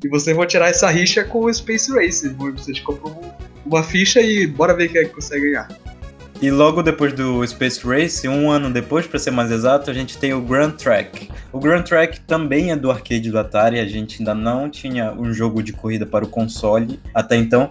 E 0.02 0.09
vocês 0.09 0.35
vão 0.37 0.47
tirar 0.47 0.69
essa 0.71 0.88
rixa 0.88 1.25
com 1.25 1.40
o 1.45 1.52
Space 1.52 1.93
Racer. 1.93 2.33
Vocês 2.37 2.78
compram 2.78 3.21
uma 3.67 3.83
ficha 3.83 4.21
e 4.21 4.47
bora 4.47 4.73
ver 4.75 4.88
quem 4.88 5.00
é 5.02 5.05
que 5.05 5.11
consegue 5.14 5.47
ganhar. 5.50 5.69
E 6.40 6.52
logo 6.52 6.85
depois 6.85 7.12
do 7.12 7.45
Space 7.45 7.85
Race, 7.85 8.28
um 8.28 8.49
ano 8.49 8.71
depois, 8.71 9.09
pra 9.09 9.18
ser 9.18 9.33
mais 9.33 9.50
exato, 9.50 9.90
a 9.90 9.95
gente 9.95 10.16
tem 10.16 10.33
o 10.33 10.40
Grand 10.40 10.71
Track. 10.71 11.28
O 11.52 11.59
Grand 11.59 11.83
Track 11.83 12.21
também 12.21 12.71
é 12.71 12.76
do 12.76 12.92
arcade 12.92 13.28
do 13.28 13.37
Atari, 13.37 13.80
a 13.80 13.87
gente 13.87 14.21
ainda 14.21 14.37
não 14.37 14.71
tinha 14.71 15.12
um 15.12 15.33
jogo 15.33 15.64
de 15.64 15.73
corrida 15.73 16.07
para 16.07 16.25
o 16.25 16.28
console 16.28 17.00
até 17.12 17.35
então. 17.35 17.71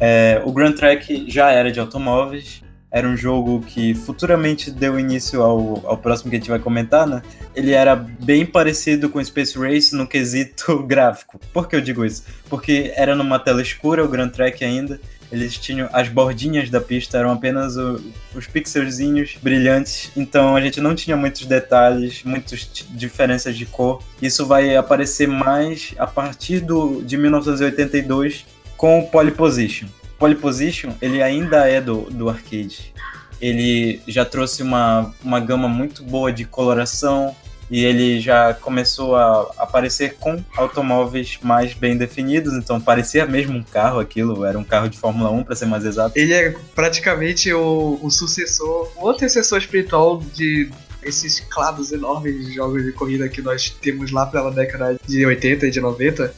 É, 0.00 0.40
o 0.46 0.52
Grand 0.52 0.72
Track 0.72 1.30
já 1.30 1.50
era 1.50 1.70
de 1.70 1.78
automóveis, 1.78 2.62
era 2.90 3.06
um 3.06 3.16
jogo 3.16 3.60
que 3.60 3.92
futuramente 3.94 4.70
deu 4.70 4.98
início 4.98 5.42
ao, 5.42 5.86
ao 5.86 5.98
próximo 5.98 6.30
que 6.30 6.36
a 6.36 6.38
gente 6.38 6.50
vai 6.50 6.58
comentar, 6.58 7.06
né? 7.06 7.20
Ele 7.54 7.72
era 7.72 7.94
bem 7.94 8.46
parecido 8.46 9.10
com 9.10 9.22
Space 9.22 9.58
Race 9.58 9.94
no 9.94 10.06
quesito 10.06 10.82
gráfico. 10.88 11.38
Por 11.52 11.68
que 11.68 11.76
eu 11.76 11.82
digo 11.82 12.02
isso? 12.04 12.24
Porque 12.48 12.92
era 12.96 13.14
numa 13.14 13.38
tela 13.38 13.60
escura, 13.60 14.02
o 14.02 14.08
Grand 14.08 14.30
Track 14.30 14.64
ainda, 14.64 14.98
eles 15.30 15.56
tinham 15.56 15.88
as 15.92 16.08
bordinhas 16.08 16.68
da 16.70 16.80
pista 16.80 17.18
eram 17.18 17.32
apenas 17.32 17.76
o, 17.76 18.00
os 18.34 18.46
pixelzinhos 18.46 19.36
brilhantes, 19.42 20.10
então 20.16 20.56
a 20.56 20.60
gente 20.60 20.80
não 20.80 20.94
tinha 20.94 21.16
muitos 21.16 21.46
detalhes, 21.46 22.22
muitas 22.24 22.68
diferenças 22.90 23.56
de 23.56 23.66
cor. 23.66 24.02
Isso 24.20 24.46
vai 24.46 24.76
aparecer 24.76 25.28
mais 25.28 25.94
a 25.98 26.06
partir 26.06 26.60
do, 26.60 27.02
de 27.02 27.16
1982 27.16 28.44
com 28.76 29.00
o 29.00 29.06
Poly 29.08 29.30
Position. 29.30 29.86
Poly 30.18 30.34
Position 30.34 30.92
ele 31.00 31.22
ainda 31.22 31.68
é 31.68 31.80
do, 31.80 32.02
do 32.10 32.28
arcade. 32.28 32.92
Ele 33.40 34.02
já 34.06 34.24
trouxe 34.24 34.62
uma, 34.62 35.14
uma 35.24 35.40
gama 35.40 35.66
muito 35.66 36.02
boa 36.02 36.30
de 36.30 36.44
coloração, 36.44 37.34
e 37.70 37.84
ele 37.84 38.20
já 38.20 38.52
começou 38.52 39.14
a 39.14 39.42
aparecer 39.56 40.16
com 40.16 40.42
automóveis 40.56 41.38
mais 41.42 41.72
bem 41.72 41.96
definidos, 41.96 42.52
então 42.54 42.80
parecia 42.80 43.24
mesmo 43.24 43.56
um 43.56 43.62
carro 43.62 44.00
aquilo, 44.00 44.44
era 44.44 44.58
um 44.58 44.64
carro 44.64 44.88
de 44.88 44.98
Fórmula 44.98 45.30
1 45.30 45.44
para 45.44 45.54
ser 45.54 45.66
mais 45.66 45.84
exato. 45.84 46.18
Ele 46.18 46.32
é 46.32 46.54
praticamente 46.74 47.52
o, 47.52 47.98
o 48.02 48.10
sucessor, 48.10 48.90
o 48.96 49.08
antecessor 49.08 49.58
espiritual 49.58 50.20
de 50.34 50.70
esses 51.02 51.40
clados 51.40 51.92
enormes 51.92 52.46
de 52.46 52.54
jogos 52.54 52.84
de 52.84 52.92
corrida 52.92 53.28
que 53.28 53.40
nós 53.40 53.70
temos 53.70 54.10
lá 54.10 54.26
pela 54.26 54.50
década 54.50 54.98
de 55.06 55.24
80 55.24 55.66
e 55.66 55.70
de 55.70 55.80
90. 55.80 56.34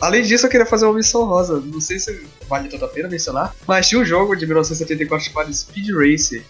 Além 0.00 0.22
disso, 0.22 0.46
eu 0.46 0.50
queria 0.50 0.64
fazer 0.64 0.86
uma 0.86 0.94
missão 0.94 1.24
rosa. 1.24 1.60
Não 1.60 1.80
sei 1.80 1.98
se 1.98 2.24
vale 2.48 2.68
toda 2.68 2.86
a 2.86 2.88
pena 2.88 3.08
mencionar, 3.08 3.54
mas 3.66 3.88
tinha 3.88 4.00
um 4.00 4.04
jogo 4.04 4.34
de 4.34 4.46
1974 4.46 5.26
chamado 5.26 5.52
Speed 5.52 5.88
Racer. 5.90 6.42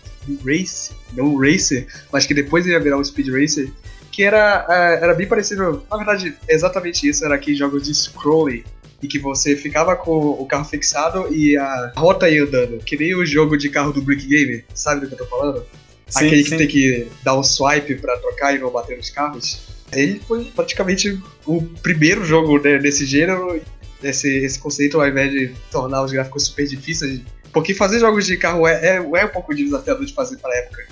Race, 0.44 0.92
não 1.14 1.36
Racer, 1.36 1.86
mas 2.12 2.26
que 2.26 2.34
depois 2.34 2.66
ia 2.66 2.78
virar 2.78 2.98
um 2.98 3.04
Speed 3.04 3.28
Racer, 3.28 3.72
que 4.10 4.22
era, 4.22 4.66
é, 4.68 5.04
era 5.04 5.14
bem 5.14 5.26
parecido, 5.26 5.84
na 5.90 5.96
verdade, 5.96 6.36
exatamente 6.48 7.08
isso, 7.08 7.24
era 7.24 7.34
aqui 7.34 7.54
jogos 7.54 7.84
de 7.84 7.94
scrolling, 7.94 8.64
e 9.02 9.08
que 9.08 9.18
você 9.18 9.56
ficava 9.56 9.96
com 9.96 10.30
o 10.30 10.46
carro 10.46 10.64
fixado 10.64 11.32
e 11.32 11.56
a 11.56 11.92
rota 11.96 12.28
ia 12.28 12.44
andando, 12.44 12.78
que 12.78 12.96
nem 12.96 13.14
o 13.14 13.24
jogo 13.24 13.56
de 13.56 13.68
carro 13.68 13.92
do 13.92 14.02
Brick 14.02 14.26
Game, 14.26 14.64
sabe 14.74 15.02
do 15.02 15.08
que 15.08 15.14
eu 15.14 15.18
tô 15.18 15.26
falando? 15.26 15.64
Sim, 16.06 16.26
Aquele 16.26 16.42
que 16.42 16.50
sim. 16.50 16.56
tem 16.56 16.68
que 16.68 17.08
dar 17.22 17.38
um 17.38 17.42
swipe 17.42 17.94
pra 17.96 18.16
trocar 18.18 18.54
e 18.54 18.58
não 18.58 18.70
bater 18.70 18.96
nos 18.96 19.10
carros. 19.10 19.60
Ele 19.92 20.20
foi 20.26 20.44
praticamente 20.44 21.20
o 21.46 21.62
primeiro 21.62 22.24
jogo 22.24 22.58
né, 22.58 22.78
desse 22.78 23.06
gênero, 23.06 23.60
esse, 24.02 24.28
esse 24.28 24.58
conceito, 24.58 25.00
ao 25.00 25.06
invés 25.06 25.30
de 25.30 25.52
tornar 25.70 26.02
os 26.02 26.12
gráficos 26.12 26.46
super 26.46 26.66
difíceis. 26.66 27.20
Porque 27.52 27.74
fazer 27.74 27.98
jogos 27.98 28.26
de 28.26 28.36
carro 28.36 28.66
é, 28.66 28.74
é, 28.74 28.96
é 28.96 29.24
um 29.24 29.28
pouco 29.28 29.54
desafiador 29.54 30.04
de 30.04 30.12
fazer 30.12 30.36
pra 30.38 30.54
época. 30.56 30.86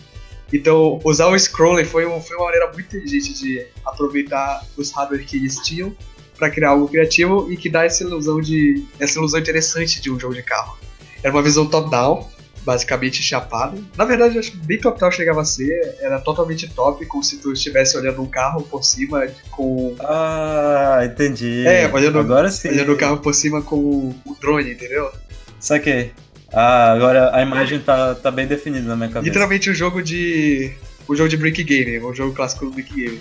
Então, 0.53 0.99
usar 1.05 1.27
o 1.27 1.39
scrolling 1.39 1.85
foi, 1.85 2.07
um, 2.07 2.21
foi 2.21 2.37
uma 2.37 2.47
maneira 2.47 2.71
muito 2.73 2.87
inteligente 2.97 3.35
de 3.35 3.67
aproveitar 3.85 4.65
os 4.77 4.91
hardware 4.93 5.25
que 5.27 5.37
eles 5.37 5.57
tinham 5.57 5.95
para 6.39 6.49
criar 6.51 6.71
algo 6.71 6.89
criativo 6.89 7.51
e 7.53 7.57
que 7.57 7.69
dá 7.69 7.85
essa 7.85 8.03
ilusão 8.05 8.41
de 8.41 8.85
essa 8.99 9.19
ilusão 9.19 9.41
interessante 9.41 10.01
de 10.01 10.11
um 10.11 10.19
jogo 10.19 10.35
de 10.35 10.43
carro. 10.43 10.79
Era 11.23 11.33
uma 11.35 11.43
visão 11.43 11.67
top-down, 11.67 12.27
basicamente 12.65 13.23
chapado. 13.23 13.85
Na 13.97 14.05
verdade, 14.05 14.39
acho 14.39 14.53
que 14.53 14.57
bem 14.59 14.79
top-down 14.81 15.11
chegava 15.11 15.41
a 15.41 15.45
ser, 15.45 15.97
era 16.01 16.19
totalmente 16.21 16.69
top, 16.69 17.05
como 17.07 17.23
se 17.25 17.39
tu 17.39 17.53
estivesse 17.53 17.97
olhando 17.97 18.23
um 18.23 18.27
carro 18.27 18.63
por 18.63 18.85
cima 18.85 19.27
com 19.51 19.97
Ah, 20.01 21.01
entendi. 21.05 21.67
É, 21.67 21.93
olhando- 21.93 22.21
Agora 22.21 22.51
sim. 22.51 22.69
olhando 22.69 22.93
o 22.93 22.97
carro 22.97 23.19
por 23.19 23.35
cima 23.35 23.61
com 23.63 24.15
o 24.25 24.37
drone, 24.41 24.73
entendeu? 24.73 25.11
Saquei. 25.61 26.13
Ah, 26.53 26.93
agora 26.93 27.35
a 27.35 27.43
imagem 27.43 27.79
tá, 27.79 28.15
tá 28.15 28.31
bem 28.31 28.47
definida 28.47 28.87
na 28.87 28.97
minha 28.97 29.09
cabeça. 29.09 29.27
Literalmente 29.27 29.71
um 29.71 29.75
jogo 29.75 30.03
de 30.03 30.73
um 31.09 31.15
jogo 31.15 31.29
de 31.29 31.37
brick 31.37 31.63
game, 31.63 32.05
um 32.05 32.15
jogo 32.15 32.35
clássico 32.35 32.67
do 32.67 32.73
brick 32.73 32.95
game. 32.95 33.21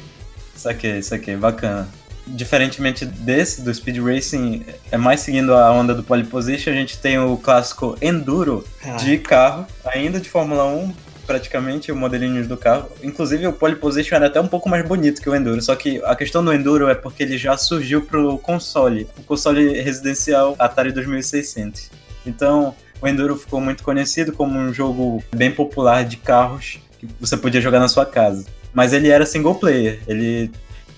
Saquei, 0.56 1.02
saquei, 1.02 1.36
bacana. 1.36 1.88
Diferentemente 2.26 3.06
desse, 3.06 3.62
do 3.62 3.74
Speed 3.74 4.00
Racing, 4.00 4.66
é 4.92 4.98
mais 4.98 5.22
seguindo 5.22 5.54
a 5.54 5.72
onda 5.72 5.94
do 5.94 6.04
Pole 6.04 6.26
Position, 6.26 6.72
a 6.72 6.74
gente 6.74 6.98
tem 6.98 7.18
o 7.18 7.38
clássico 7.38 7.98
Enduro 8.02 8.66
Ah, 8.84 8.98
de 8.98 9.18
carro, 9.18 9.66
ainda 9.86 10.20
de 10.20 10.30
Fórmula 10.30 10.66
1, 10.66 10.94
praticamente, 11.26 11.90
o 11.90 11.96
modelinhos 11.96 12.46
do 12.46 12.58
carro. 12.58 12.90
Inclusive, 13.02 13.48
o 13.48 13.54
Pole 13.54 13.78
Position 13.78 14.16
era 14.16 14.28
até 14.28 14.42
um 14.42 14.48
pouco 14.48 14.68
mais 14.68 14.86
bonito 14.86 15.22
que 15.22 15.30
o 15.30 15.36
Enduro, 15.36 15.62
só 15.62 15.74
que 15.74 16.02
a 16.04 16.16
questão 16.18 16.44
do 16.44 16.52
Enduro 16.52 16.90
é 16.90 16.96
porque 16.96 17.24
ele 17.24 17.38
já 17.38 17.56
surgiu 17.56 18.02
pro 18.02 18.38
console, 18.40 19.08
o 19.18 19.24
console 19.24 19.80
residencial 19.82 20.54
Atari 20.60 20.92
2600. 20.92 21.90
Então, 22.26 22.76
o 23.02 23.08
Enduro 23.08 23.36
ficou 23.36 23.62
muito 23.62 23.84
conhecido 23.84 24.34
como 24.34 24.58
um 24.58 24.74
jogo 24.74 25.24
bem 25.36 25.52
popular 25.52 26.04
de 26.04 26.18
carros 26.18 26.80
que 27.00 27.08
você 27.20 27.38
podia 27.38 27.62
jogar 27.62 27.80
na 27.80 27.88
sua 27.88 28.06
casa. 28.06 28.46
Mas 28.74 28.94
ele 28.94 29.10
era 29.10 29.26
single 29.26 29.56
player, 29.56 30.00
ele 30.08 30.52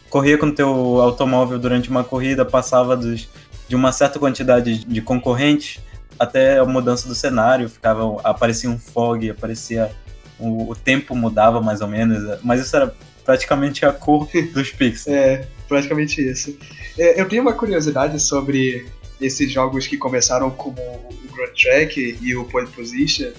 corria 0.09 0.37
com 0.37 0.47
o 0.47 0.51
teu 0.51 1.01
automóvel 1.01 1.59
durante 1.59 1.89
uma 1.89 2.03
corrida, 2.03 2.43
passava 2.43 2.95
dos, 2.95 3.29
de 3.67 3.75
uma 3.75 3.91
certa 3.91 4.17
quantidade 4.17 4.83
de 4.83 5.01
concorrentes 5.01 5.79
até 6.17 6.59
a 6.59 6.65
mudança 6.65 7.07
do 7.07 7.15
cenário, 7.15 7.69
ficava 7.69 8.19
aparecia 8.23 8.69
um 8.69 8.77
fog, 8.77 9.29
aparecia 9.29 9.91
o, 10.37 10.71
o 10.71 10.75
tempo 10.75 11.15
mudava 11.15 11.61
mais 11.61 11.81
ou 11.81 11.87
menos, 11.87 12.39
mas 12.43 12.61
isso 12.61 12.75
era 12.75 12.93
praticamente 13.23 13.85
a 13.85 13.91
cor 13.93 14.27
dos 14.53 14.71
pixels. 14.71 15.07
É, 15.07 15.47
praticamente 15.67 16.21
isso. 16.21 16.57
É, 16.97 17.21
eu 17.21 17.27
tenho 17.27 17.41
uma 17.41 17.53
curiosidade 17.53 18.19
sobre 18.19 18.85
esses 19.19 19.51
jogos 19.51 19.87
que 19.87 19.97
começaram 19.97 20.49
como 20.51 20.81
o 20.81 21.35
Grand 21.35 21.53
Track 21.53 22.17
e 22.21 22.35
o 22.35 22.45
Pole 22.45 22.67
Position. 22.67 23.31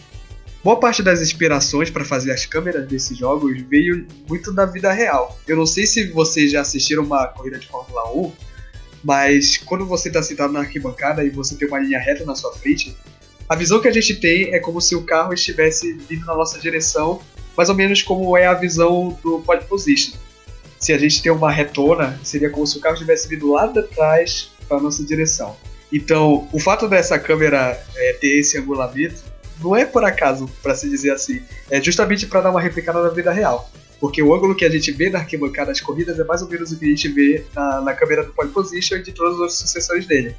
Boa 0.62 0.78
parte 0.78 1.02
das 1.02 1.22
inspirações 1.22 1.88
para 1.88 2.04
fazer 2.04 2.32
as 2.32 2.44
câmeras 2.44 2.87
desses 2.87 3.16
jogos 3.16 3.60
veio 3.62 4.06
muito 4.28 4.52
da 4.52 4.66
vida 4.66 4.92
real. 4.92 5.38
Eu 5.49 5.56
não 5.56 5.66
sei 5.66 5.87
se 5.87 6.08
vocês 6.08 6.52
já 6.52 6.60
assistiram 6.60 7.02
uma 7.02 7.26
corrida 7.28 7.58
de 7.58 7.66
Fórmula 7.66 8.12
1, 8.12 8.32
mas 9.02 9.56
quando 9.56 9.87
você 9.87 10.08
está 10.08 10.22
sentado 10.22 10.52
na 10.52 10.60
arquibancada 10.60 11.25
e 11.25 11.30
você 11.30 11.54
tem 11.54 11.66
uma 11.66 11.78
linha 11.78 11.99
reta 11.99 12.25
na 12.25 12.34
sua 12.34 12.52
frente, 12.52 12.94
a 13.49 13.56
visão 13.56 13.80
que 13.80 13.88
a 13.88 13.92
gente 13.92 14.16
tem 14.16 14.52
é 14.54 14.58
como 14.58 14.80
se 14.80 14.94
o 14.94 15.02
carro 15.02 15.32
estivesse 15.32 15.94
vindo 15.94 16.26
na 16.26 16.34
nossa 16.34 16.58
direção, 16.58 17.22
mais 17.56 17.68
ou 17.68 17.75
menos 17.75 18.02
como 18.02 18.37
é 18.37 18.46
a 18.46 18.54
visão 18.54 19.18
do 19.22 19.40
Pole 19.40 19.64
Position 19.64 20.18
se 20.80 20.94
a 20.94 20.99
gente 20.99 21.22
tem 21.22 21.30
uma 21.30 21.52
retona, 21.52 22.18
seria 22.25 22.49
como 22.49 22.66
se 22.66 22.78
o 22.78 22.80
carro 22.80 22.94
estivesse 22.94 23.28
vindo 23.28 23.52
lá 23.52 23.66
de 23.66 23.82
trás 23.82 24.50
para 24.66 24.80
nossa 24.80 25.04
direção. 25.04 25.54
Então, 25.92 26.49
o 26.52 26.61
fato 26.61 26.88
dessa 26.88 27.18
câmera 27.18 27.78
é, 27.97 28.12
ter 28.14 28.38
esse 28.38 28.56
angulamento 28.59 29.23
não 29.62 29.76
é 29.76 29.85
por 29.85 30.04
acaso, 30.04 30.49
para 30.62 30.75
se 30.75 30.88
dizer 30.88 31.11
assim, 31.11 31.42
é 31.70 31.82
justamente 31.82 32.26
para 32.26 32.40
dar 32.40 32.50
uma 32.50 32.61
replicada 32.61 33.02
na 33.02 33.11
vida 33.11 33.30
real. 33.30 33.70
Porque 34.00 34.23
o 34.23 34.35
ângulo 34.35 34.54
que 34.54 34.64
a 34.64 34.70
gente 34.70 34.90
vê 34.92 35.11
na 35.11 35.18
arquibancada 35.18 35.68
das 35.68 35.80
corridas 35.80 36.18
é 36.18 36.25
mais 36.25 36.40
ou 36.40 36.49
menos 36.49 36.73
o 36.73 36.78
que 36.78 36.87
a 36.87 36.88
gente 36.88 37.09
vê 37.09 37.44
na, 37.54 37.80
na 37.82 37.94
câmera 37.94 38.25
do 38.25 38.32
pole 38.32 38.49
position 38.49 38.97
e 38.97 39.02
de 39.02 39.12
todas 39.12 39.38
as 39.40 39.54
sucessões 39.54 40.06
dele. 40.06 40.35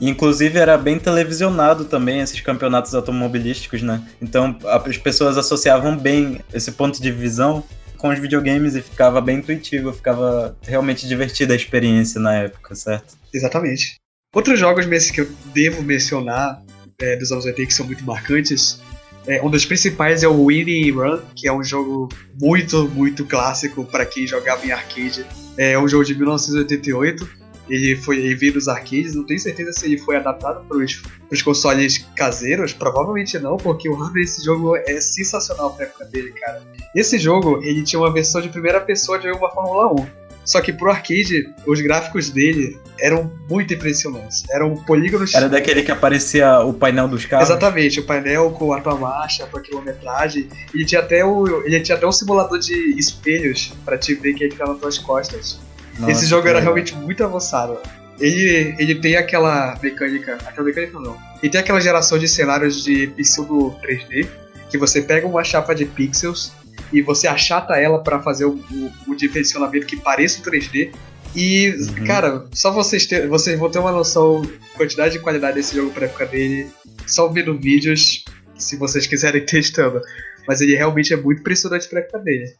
Inclusive 0.00 0.58
era 0.58 0.76
bem 0.76 0.98
televisionado 0.98 1.84
também 1.84 2.20
esses 2.20 2.40
campeonatos 2.40 2.92
automobilísticos, 2.92 3.82
né? 3.82 4.02
Então 4.20 4.58
as 4.64 4.98
pessoas 4.98 5.38
associavam 5.38 5.96
bem 5.96 6.40
esse 6.52 6.72
ponto 6.72 7.00
de 7.00 7.12
visão 7.12 7.62
com 7.96 8.08
os 8.08 8.18
videogames 8.18 8.74
e 8.74 8.82
ficava 8.82 9.20
bem 9.20 9.38
intuitivo, 9.38 9.92
ficava 9.92 10.56
realmente 10.62 11.06
divertida 11.06 11.54
a 11.54 11.56
experiência 11.56 12.20
na 12.20 12.34
época, 12.34 12.74
certo? 12.74 13.16
Exatamente. 13.32 13.94
Outros 14.34 14.58
jogos 14.58 14.86
que 15.10 15.20
eu 15.20 15.28
devo 15.54 15.82
mencionar 15.82 16.62
é, 17.00 17.16
dos 17.16 17.30
anos 17.30 17.44
80 17.44 17.66
que 17.66 17.74
são 17.74 17.86
muito 17.86 18.04
marcantes, 18.04 18.80
é, 19.26 19.40
um 19.42 19.48
dos 19.48 19.64
principais 19.64 20.22
é 20.22 20.28
o 20.28 20.46
Winnie 20.46 20.90
Run, 20.90 21.20
que 21.34 21.48
é 21.48 21.52
um 21.52 21.62
jogo 21.62 22.08
muito, 22.38 22.88
muito 22.88 23.24
clássico 23.24 23.84
para 23.84 24.04
quem 24.04 24.26
jogava 24.26 24.66
em 24.66 24.70
arcade. 24.70 25.24
É 25.56 25.78
um 25.78 25.88
jogo 25.88 26.04
de 26.04 26.14
1988. 26.14 27.44
Ele 27.66 27.96
foi 27.96 28.18
ele 28.18 28.34
veio 28.34 28.52
dos 28.52 28.68
arcades, 28.68 29.14
não 29.14 29.24
tenho 29.24 29.40
certeza 29.40 29.72
se 29.72 29.86
ele 29.86 29.96
foi 29.96 30.16
adaptado 30.16 30.66
para 30.68 30.76
os 30.76 31.42
consoles 31.42 32.06
caseiros, 32.14 32.74
provavelmente 32.74 33.38
não, 33.38 33.56
porque 33.56 33.88
o 33.88 33.94
hardware 33.94 34.22
desse 34.22 34.44
jogo 34.44 34.76
é 34.76 35.00
sensacional 35.00 35.72
pra 35.72 35.86
época 35.86 36.04
dele, 36.04 36.30
cara. 36.32 36.62
Esse 36.94 37.18
jogo, 37.18 37.62
ele 37.62 37.82
tinha 37.82 37.98
uma 37.98 38.12
versão 38.12 38.42
de 38.42 38.50
primeira 38.50 38.80
pessoa 38.82 39.18
de 39.18 39.30
uma 39.30 39.50
Fórmula 39.50 39.94
1. 39.94 40.23
Só 40.44 40.60
que 40.60 40.72
pro 40.72 40.90
arcade, 40.90 41.48
os 41.66 41.80
gráficos 41.80 42.30
dele 42.30 42.78
eram 43.00 43.32
muito 43.48 43.72
impressionantes. 43.74 44.44
Eram 44.50 44.76
polígonos. 44.76 45.34
Era 45.34 45.48
daquele 45.48 45.82
que 45.82 45.90
aparecia 45.90 46.60
o 46.60 46.72
painel 46.72 47.08
dos 47.08 47.24
carros. 47.24 47.48
Exatamente, 47.48 48.00
o 48.00 48.04
painel 48.04 48.50
com 48.50 48.72
a 48.72 48.80
tua 48.80 48.96
marcha, 48.96 49.44
a 49.44 49.46
tua 49.46 49.60
quilometragem. 49.60 50.48
Ele 50.74 50.84
tinha 50.84 51.00
até, 51.00 51.24
o, 51.24 51.64
ele 51.64 51.80
tinha 51.80 51.96
até 51.96 52.06
um 52.06 52.12
simulador 52.12 52.58
de 52.58 52.74
espelhos 52.98 53.72
pra 53.84 53.96
te 53.96 54.14
ver 54.14 54.34
quem 54.34 54.48
que 54.48 54.56
tá 54.56 54.66
nas 54.66 54.78
tuas 54.78 54.98
costas. 54.98 55.58
Nossa, 55.98 56.12
Esse 56.12 56.26
jogo 56.26 56.48
era 56.48 56.58
legal. 56.58 56.74
realmente 56.74 56.94
muito 56.94 57.24
avançado. 57.24 57.78
Ele, 58.20 58.74
ele 58.78 58.94
tem 58.96 59.16
aquela 59.16 59.78
mecânica. 59.82 60.38
Aquela 60.46 60.66
mecânica 60.66 60.98
não. 61.00 61.16
Ele 61.42 61.50
tem 61.50 61.60
aquela 61.60 61.80
geração 61.80 62.18
de 62.18 62.28
cenários 62.28 62.84
de 62.84 63.08
pseudo 63.08 63.74
3D. 63.82 64.26
Que 64.70 64.78
você 64.78 65.00
pega 65.02 65.26
uma 65.26 65.44
chapa 65.44 65.74
de 65.74 65.84
pixels 65.84 66.52
e 66.92 67.02
você 67.02 67.26
achata 67.26 67.74
ela 67.74 68.02
pra 68.02 68.20
fazer 68.22 68.44
o, 68.44 68.52
o, 68.54 68.92
o 69.08 69.14
dimensionamento 69.14 69.86
que 69.86 69.96
pareça 69.96 70.40
um 70.40 70.44
3D. 70.44 70.92
E, 71.34 71.70
Uhum. 71.98 72.04
cara, 72.06 72.46
só 72.52 72.70
vocês, 72.70 73.06
ter, 73.06 73.26
vocês 73.26 73.58
vão 73.58 73.68
ter 73.70 73.80
uma 73.80 73.90
noção 73.90 74.42
da 74.42 74.48
quantidade 74.76 75.14
de 75.14 75.20
qualidade 75.20 75.56
desse 75.56 75.74
jogo 75.74 75.90
pra 75.90 76.04
época 76.06 76.26
dele. 76.26 76.68
Só 77.06 77.26
vendo 77.28 77.58
vídeos. 77.58 78.24
se 78.56 78.76
vocês 78.76 79.06
quiserem 79.06 79.44
testando. 79.44 80.00
Mas 80.46 80.60
ele 80.60 80.76
realmente 80.76 81.12
é 81.12 81.16
muito 81.16 81.40
impressionante 81.40 81.88
pra 81.88 81.98
época 82.00 82.18
dele. 82.20 82.54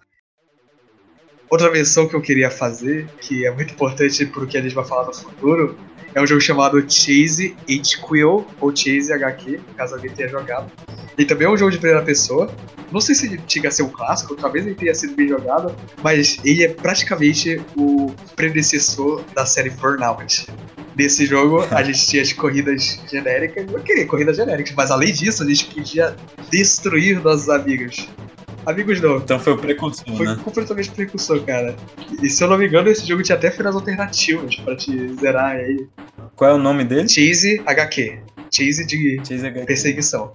Outra 1.48 1.70
menção 1.70 2.08
que 2.08 2.16
eu 2.16 2.20
queria 2.20 2.50
fazer, 2.50 3.06
que 3.20 3.46
é 3.46 3.50
muito 3.52 3.74
importante 3.74 4.26
pro 4.26 4.46
que 4.46 4.58
a 4.58 4.62
gente 4.62 4.74
vai 4.74 4.84
falar 4.84 5.06
no 5.06 5.14
futuro, 5.14 5.78
é 6.14 6.22
um 6.22 6.26
jogo 6.26 6.40
chamado 6.40 6.80
Chase 6.88 7.56
H 7.68 8.00
Quill, 8.06 8.46
ou 8.60 8.74
Chase 8.74 9.12
HQ, 9.12 9.60
caso 9.76 9.96
alguém 9.96 10.10
tenha 10.12 10.28
jogado. 10.28 10.70
E 11.18 11.24
também 11.24 11.46
é 11.46 11.50
um 11.50 11.56
jogo 11.56 11.72
de 11.72 11.78
primeira 11.78 12.04
pessoa. 12.04 12.50
Não 12.92 13.00
sei 13.00 13.14
se 13.14 13.40
chega 13.48 13.68
a 13.68 13.72
ser 13.72 13.82
um 13.82 13.88
clássico, 13.88 14.36
talvez 14.36 14.64
ele 14.64 14.76
tenha 14.76 14.94
sido 14.94 15.16
bem 15.16 15.28
jogado, 15.28 15.74
mas 16.02 16.38
ele 16.44 16.62
é 16.62 16.68
praticamente 16.68 17.60
o 17.76 18.12
predecessor 18.36 19.24
da 19.34 19.44
série 19.44 19.70
Burnout. 19.70 20.46
Nesse 20.96 21.26
jogo, 21.26 21.64
a 21.72 21.82
gente 21.82 22.06
tinha 22.06 22.22
as 22.22 22.32
corridas 22.32 23.00
genéricas, 23.10 23.66
eu 23.72 23.80
queria 23.80 24.06
corridas 24.06 24.36
genéricas, 24.36 24.72
mas 24.76 24.92
além 24.92 25.12
disso, 25.12 25.42
a 25.42 25.46
gente 25.46 25.66
podia 25.66 26.14
destruir 26.50 27.20
nossos 27.20 27.48
amigos. 27.48 28.08
Amigos 28.66 29.00
não, 29.00 29.18
Então 29.18 29.38
foi 29.38 29.52
o 29.52 29.58
precursor, 29.58 30.04
foi 30.16 30.26
né? 30.26 30.38
completamente 30.42 30.90
precursor, 30.90 31.40
cara. 31.44 31.74
E 32.22 32.28
se 32.28 32.42
eu 32.42 32.48
não 32.48 32.56
me 32.58 32.66
engano, 32.66 32.88
esse 32.88 33.06
jogo 33.06 33.22
tinha 33.22 33.36
até 33.36 33.50
finais 33.50 33.74
alternativas 33.74 34.56
pra 34.56 34.74
te 34.76 35.14
zerar 35.20 35.52
aí. 35.56 35.86
Qual 36.36 36.50
é 36.50 36.54
o 36.54 36.58
nome 36.58 36.84
dele? 36.84 37.08
Chase 37.08 37.62
HQ. 37.66 38.18
Chase 38.50 38.86
de 38.86 39.16
Chase 39.26 39.46
HQ. 39.46 39.66
perseguição. 39.66 40.34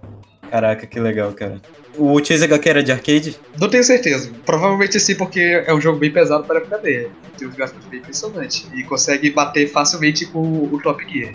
Caraca, 0.49 0.85
que 0.87 0.99
legal, 0.99 1.31
cara. 1.33 1.61
O 1.99 2.23
Chase 2.23 2.45
HQ 2.45 2.69
era 2.69 2.81
de 2.81 2.91
arcade? 2.91 3.35
Não 3.59 3.69
tenho 3.69 3.83
certeza. 3.83 4.31
Provavelmente 4.45 4.97
sim, 4.99 5.15
porque 5.15 5.63
é 5.65 5.73
um 5.73 5.81
jogo 5.81 5.99
bem 5.99 6.11
pesado 6.11 6.45
para 6.45 6.59
a 6.59 6.61
época 6.61 6.77
dele. 6.77 7.11
Tem 7.37 7.47
uns 7.47 7.55
gráficos 7.55 7.85
bem 7.85 7.99
impressionantes. 7.99 8.65
E 8.73 8.83
consegue 8.83 9.29
bater 9.29 9.67
facilmente 9.67 10.25
com 10.25 10.41
o 10.41 10.79
Top 10.81 11.03
Gear. 11.11 11.33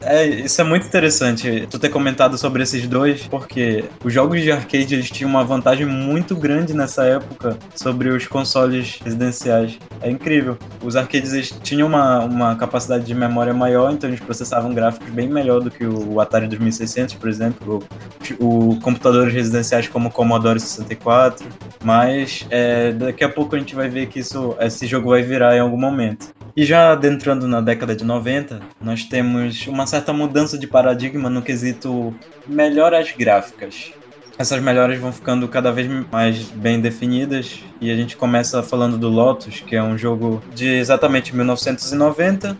É, 0.00 0.24
isso 0.24 0.60
é 0.60 0.64
muito 0.64 0.86
interessante 0.86 1.66
tu 1.70 1.78
ter 1.78 1.88
comentado 1.88 2.36
sobre 2.36 2.62
esses 2.62 2.86
dois, 2.86 3.26
porque 3.26 3.84
os 4.04 4.12
jogos 4.12 4.40
de 4.40 4.52
arcade 4.52 4.94
eles 4.94 5.10
tinham 5.10 5.28
uma 5.28 5.44
vantagem 5.44 5.86
muito 5.86 6.36
grande 6.36 6.74
nessa 6.74 7.04
época 7.04 7.56
sobre 7.74 8.10
os 8.10 8.26
consoles 8.26 9.00
residenciais. 9.02 9.78
É 10.00 10.10
incrível. 10.10 10.58
Os 10.82 10.96
arcades 10.96 11.32
eles 11.32 11.50
tinham 11.62 11.88
uma, 11.88 12.20
uma 12.20 12.56
capacidade 12.56 13.04
de 13.04 13.14
memória 13.14 13.54
maior, 13.54 13.92
então 13.92 14.08
eles 14.08 14.20
processavam 14.20 14.72
gráficos 14.74 15.10
bem 15.10 15.28
melhor 15.28 15.60
do 15.60 15.70
que 15.70 15.84
o 15.84 16.20
Atari 16.20 16.46
2600, 16.46 17.14
por 17.14 17.28
exemplo, 17.28 17.82
o, 18.38 18.74
o 18.74 18.80
computadores 18.80 19.32
residenciais 19.32 19.88
como 19.88 20.05
o 20.06 20.10
Commodore 20.10 20.60
64. 20.60 21.46
Mas 21.84 22.46
é, 22.50 22.92
daqui 22.92 23.24
a 23.24 23.28
pouco 23.28 23.56
a 23.56 23.58
gente 23.58 23.74
vai 23.74 23.88
ver 23.88 24.06
que 24.06 24.20
isso, 24.20 24.56
esse 24.60 24.86
jogo 24.86 25.10
vai 25.10 25.22
virar 25.22 25.56
em 25.56 25.60
algum 25.60 25.78
momento. 25.78 26.34
E 26.56 26.64
já 26.64 26.92
adentrando 26.92 27.46
na 27.46 27.60
década 27.60 27.94
de 27.94 28.04
90, 28.04 28.60
nós 28.80 29.04
temos 29.04 29.66
uma 29.66 29.86
certa 29.86 30.12
mudança 30.12 30.56
de 30.56 30.66
paradigma 30.66 31.28
no 31.28 31.42
quesito 31.42 32.14
melhoras 32.46 33.12
gráficas. 33.12 33.92
Essas 34.38 34.62
melhoras 34.62 34.98
vão 34.98 35.12
ficando 35.12 35.48
cada 35.48 35.72
vez 35.72 35.88
mais 36.10 36.42
bem 36.50 36.80
definidas 36.80 37.60
e 37.80 37.90
a 37.90 37.96
gente 37.96 38.16
começa 38.16 38.62
falando 38.62 38.98
do 38.98 39.08
Lotus, 39.08 39.60
que 39.60 39.74
é 39.74 39.82
um 39.82 39.96
jogo 39.96 40.42
de 40.54 40.68
exatamente 40.68 41.34
1990 41.34 42.56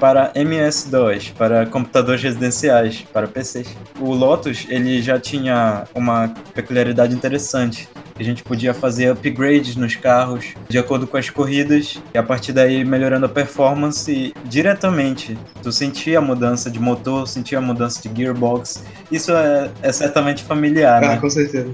para 0.00 0.32
MS-DOS, 0.34 1.28
para 1.36 1.66
computadores 1.66 2.22
residenciais, 2.22 3.04
para 3.12 3.28
PCs. 3.28 3.68
O 4.00 4.14
Lotus, 4.14 4.66
ele 4.70 5.02
já 5.02 5.20
tinha 5.20 5.84
uma 5.94 6.32
peculiaridade 6.54 7.14
interessante. 7.14 7.86
A 8.18 8.22
gente 8.22 8.42
podia 8.42 8.74
fazer 8.74 9.10
upgrades 9.10 9.76
nos 9.76 9.96
carros 9.96 10.54
de 10.68 10.78
acordo 10.78 11.06
com 11.06 11.16
as 11.16 11.30
corridas 11.30 11.98
e 12.14 12.18
a 12.18 12.22
partir 12.22 12.52
daí 12.52 12.84
melhorando 12.84 13.24
a 13.26 13.28
performance 13.28 14.34
diretamente. 14.44 15.38
Tu 15.62 15.70
sentia 15.72 16.18
a 16.18 16.20
mudança 16.20 16.70
de 16.70 16.78
motor, 16.78 17.26
sentia 17.26 17.58
a 17.58 17.60
mudança 17.62 18.00
de 18.06 18.14
gearbox. 18.14 18.84
Isso 19.10 19.32
é, 19.32 19.70
é 19.82 19.92
certamente 19.92 20.42
familiar, 20.44 21.02
Ah, 21.02 21.08
né? 21.08 21.16
com 21.18 21.30
certeza. 21.30 21.70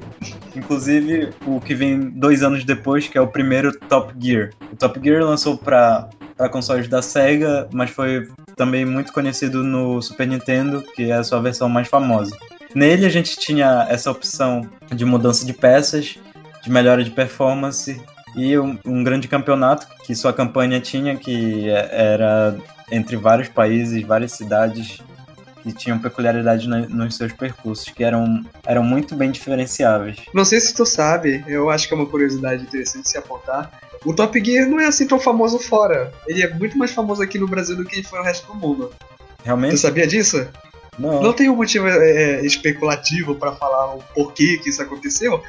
Inclusive 0.55 1.31
o 1.47 1.61
que 1.61 1.75
vem 1.75 2.01
dois 2.11 2.43
anos 2.43 2.65
depois, 2.65 3.09
que 3.09 3.19
é 3.19 3.21
o 3.21 3.27
primeiro 3.27 3.77
Top 3.89 4.13
Gear. 4.19 4.51
O 4.73 4.77
Top 4.77 5.01
Gear 5.03 5.23
lançou 5.25 5.57
para 5.59 6.09
para 6.37 6.49
consoles 6.49 6.87
da 6.89 7.01
Sega, 7.01 7.69
mas 7.73 7.91
foi 7.91 8.29
também 8.55 8.85
muito 8.85 9.13
conhecido 9.13 9.63
no 9.63 10.01
Super 10.03 10.27
Nintendo, 10.27 10.83
que 10.95 11.11
é 11.11 11.15
a 11.15 11.25
sua 11.25 11.41
versão 11.41 11.69
mais 11.69 11.89
famosa. 11.89 12.37
Nele 12.75 13.07
a 13.07 13.09
gente 13.11 13.39
tinha 13.39 13.87
essa 13.89 14.11
opção 14.11 14.69
de 14.95 15.05
mudança 15.05 15.47
de 15.47 15.53
peças, 15.55 16.19
de 16.63 16.71
melhora 16.71 17.03
de 17.03 17.11
performance 17.11 18.01
e 18.37 18.59
um, 18.59 18.79
um 18.85 19.03
grande 19.03 19.29
campeonato 19.29 19.87
que 20.05 20.15
sua 20.15 20.33
campanha 20.33 20.79
tinha, 20.81 21.17
que 21.17 21.69
era 21.71 22.55
entre 22.93 23.17
vários 23.17 23.49
países, 23.49 24.03
várias 24.07 24.33
cidades 24.33 24.99
que 25.63 25.73
tinham 25.73 25.99
peculiaridades 25.99 26.67
no- 26.67 26.89
nos 26.89 27.17
seus 27.17 27.33
percursos, 27.33 27.89
que 27.89 28.05
eram, 28.05 28.45
eram 28.65 28.85
muito 28.85 29.17
bem 29.17 29.31
diferenciáveis. 29.31 30.19
Não 30.35 30.45
sei 30.45 30.61
se 30.61 30.73
tu 30.75 30.85
sabe, 30.87 31.43
eu 31.49 31.71
acho 31.71 31.89
que 31.89 31.95
é 31.95 31.97
uma 31.97 32.07
curiosidade 32.07 32.63
interessante 32.63 33.09
se 33.09 33.19
apontar. 33.19 33.71
O 34.07 34.15
Top 34.15 34.43
Gear 34.43 34.69
não 34.69 34.79
é 34.81 34.87
assim 34.87 35.07
tão 35.07 35.19
famoso 35.19 35.59
fora. 35.59 36.13
Ele 36.27 36.43
é 36.43 36.55
muito 36.55 36.79
mais 36.79 36.93
famoso 36.93 37.23
aqui 37.23 37.39
no 37.39 37.47
Brasil 37.49 37.77
do 37.77 37.85
que 37.85 38.03
foi 38.03 38.19
no 38.21 38.25
resto 38.25 38.47
do 38.47 38.55
mundo. 38.55 38.93
Realmente? 39.45 39.77
sabia 39.79 40.07
disso? 40.07 40.47
Não. 40.99 41.23
Não 41.23 41.33
tem 41.33 41.51
um 41.51 41.57
motivo 41.57 41.87
é, 41.89 42.45
especulativo 42.45 43.35
pra 43.35 43.53
falar 43.53 43.95
o 43.97 44.03
porquê 44.15 44.59
que 44.63 44.71
isso 44.71 44.81
aconteceu, 44.81 45.43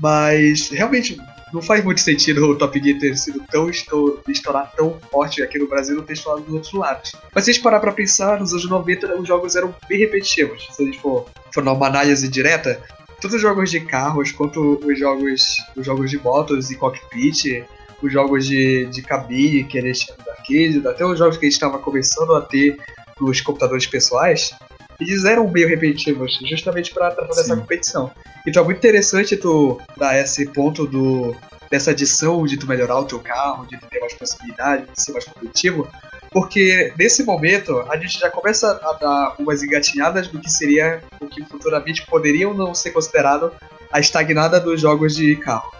mas 0.00 0.68
realmente 0.70 1.18
não 1.52 1.62
faz 1.62 1.82
muito 1.84 2.00
sentido 2.00 2.44
o 2.46 2.56
Top 2.56 2.78
Gear 2.82 2.98
ter 2.98 3.16
sido 3.16 3.42
tão 3.50 3.68
estou- 3.70 4.20
estourar 4.28 4.70
tão 4.76 4.98
forte 5.10 5.42
aqui 5.42 5.58
no 5.58 5.66
Brasil 5.68 5.94
e 5.94 5.98
não 5.98 6.04
ter 6.04 6.12
estourado 6.14 6.44
nos 6.44 6.54
outros 6.54 6.72
lados. 6.72 7.12
Mas 7.34 7.44
se 7.44 7.50
a 7.50 7.52
gente 7.54 7.62
parar 7.62 7.80
pra 7.80 7.92
pensar, 7.92 8.38
nos 8.38 8.52
anos 8.52 8.68
90 8.68 9.18
os 9.18 9.26
jogos 9.26 9.56
eram 9.56 9.74
bem 9.88 9.98
repetitivos. 9.98 10.68
Se 10.72 10.82
a 10.82 10.86
gente 10.86 10.98
for, 11.00 11.26
for 11.52 11.64
dar 11.64 11.72
uma 11.72 11.86
análise 11.86 12.28
direta, 12.28 12.80
tanto 13.20 13.36
os 13.36 13.42
jogos 13.42 13.70
de 13.70 13.80
carros 13.80 14.30
quanto 14.32 14.78
os 14.84 14.98
jogos, 14.98 15.56
os 15.76 15.84
jogos 15.86 16.10
de 16.10 16.18
motos 16.18 16.70
e 16.70 16.76
cockpit, 16.76 17.64
os 18.02 18.12
jogos 18.12 18.46
de, 18.46 18.86
de 18.86 19.02
cabine 19.02 19.64
que 19.64 19.78
eles 19.78 20.00
tinham 20.00 20.18
no 20.18 20.30
arcade, 20.30 20.88
até 20.88 21.04
os 21.04 21.18
jogos 21.18 21.36
que 21.36 21.46
a 21.46 21.48
gente 21.48 21.54
estava 21.54 21.78
começando 21.78 22.34
a 22.34 22.40
ter 22.40 22.76
nos 23.20 23.40
computadores 23.40 23.86
pessoais, 23.86 24.52
eles 25.00 25.24
eram 25.24 25.48
meio 25.48 25.68
repetitivos, 25.68 26.38
justamente 26.44 26.92
para 26.92 27.10
tratar 27.10 27.34
dessa 27.34 27.56
competição. 27.56 28.10
Então 28.46 28.62
é 28.62 28.64
muito 28.64 28.78
interessante 28.78 29.36
tu 29.36 29.80
dar 29.96 30.18
esse 30.18 30.46
ponto 30.52 30.86
do 30.86 31.34
dessa 31.70 31.90
adição 31.90 32.46
de 32.46 32.56
tu 32.56 32.66
melhorar 32.66 32.98
o 32.98 33.04
teu 33.04 33.20
carro, 33.20 33.66
de 33.66 33.78
tu 33.78 33.86
ter 33.88 34.00
mais 34.00 34.14
possibilidade, 34.14 34.86
de 34.90 35.02
ser 35.02 35.12
mais 35.12 35.26
competitivo, 35.26 35.86
porque 36.30 36.92
nesse 36.98 37.24
momento 37.24 37.80
a 37.90 37.96
gente 37.98 38.18
já 38.18 38.30
começa 38.30 38.80
a 38.82 38.92
dar 38.94 39.34
umas 39.38 39.62
engatinhadas 39.62 40.28
do 40.28 40.40
que 40.40 40.50
seria 40.50 41.02
o 41.20 41.26
que 41.26 41.44
futuramente 41.44 42.06
poderiam 42.06 42.54
não 42.54 42.74
ser 42.74 42.90
considerado 42.90 43.52
a 43.92 44.00
estagnada 44.00 44.60
dos 44.60 44.80
jogos 44.80 45.14
de 45.14 45.36
carro. 45.36 45.70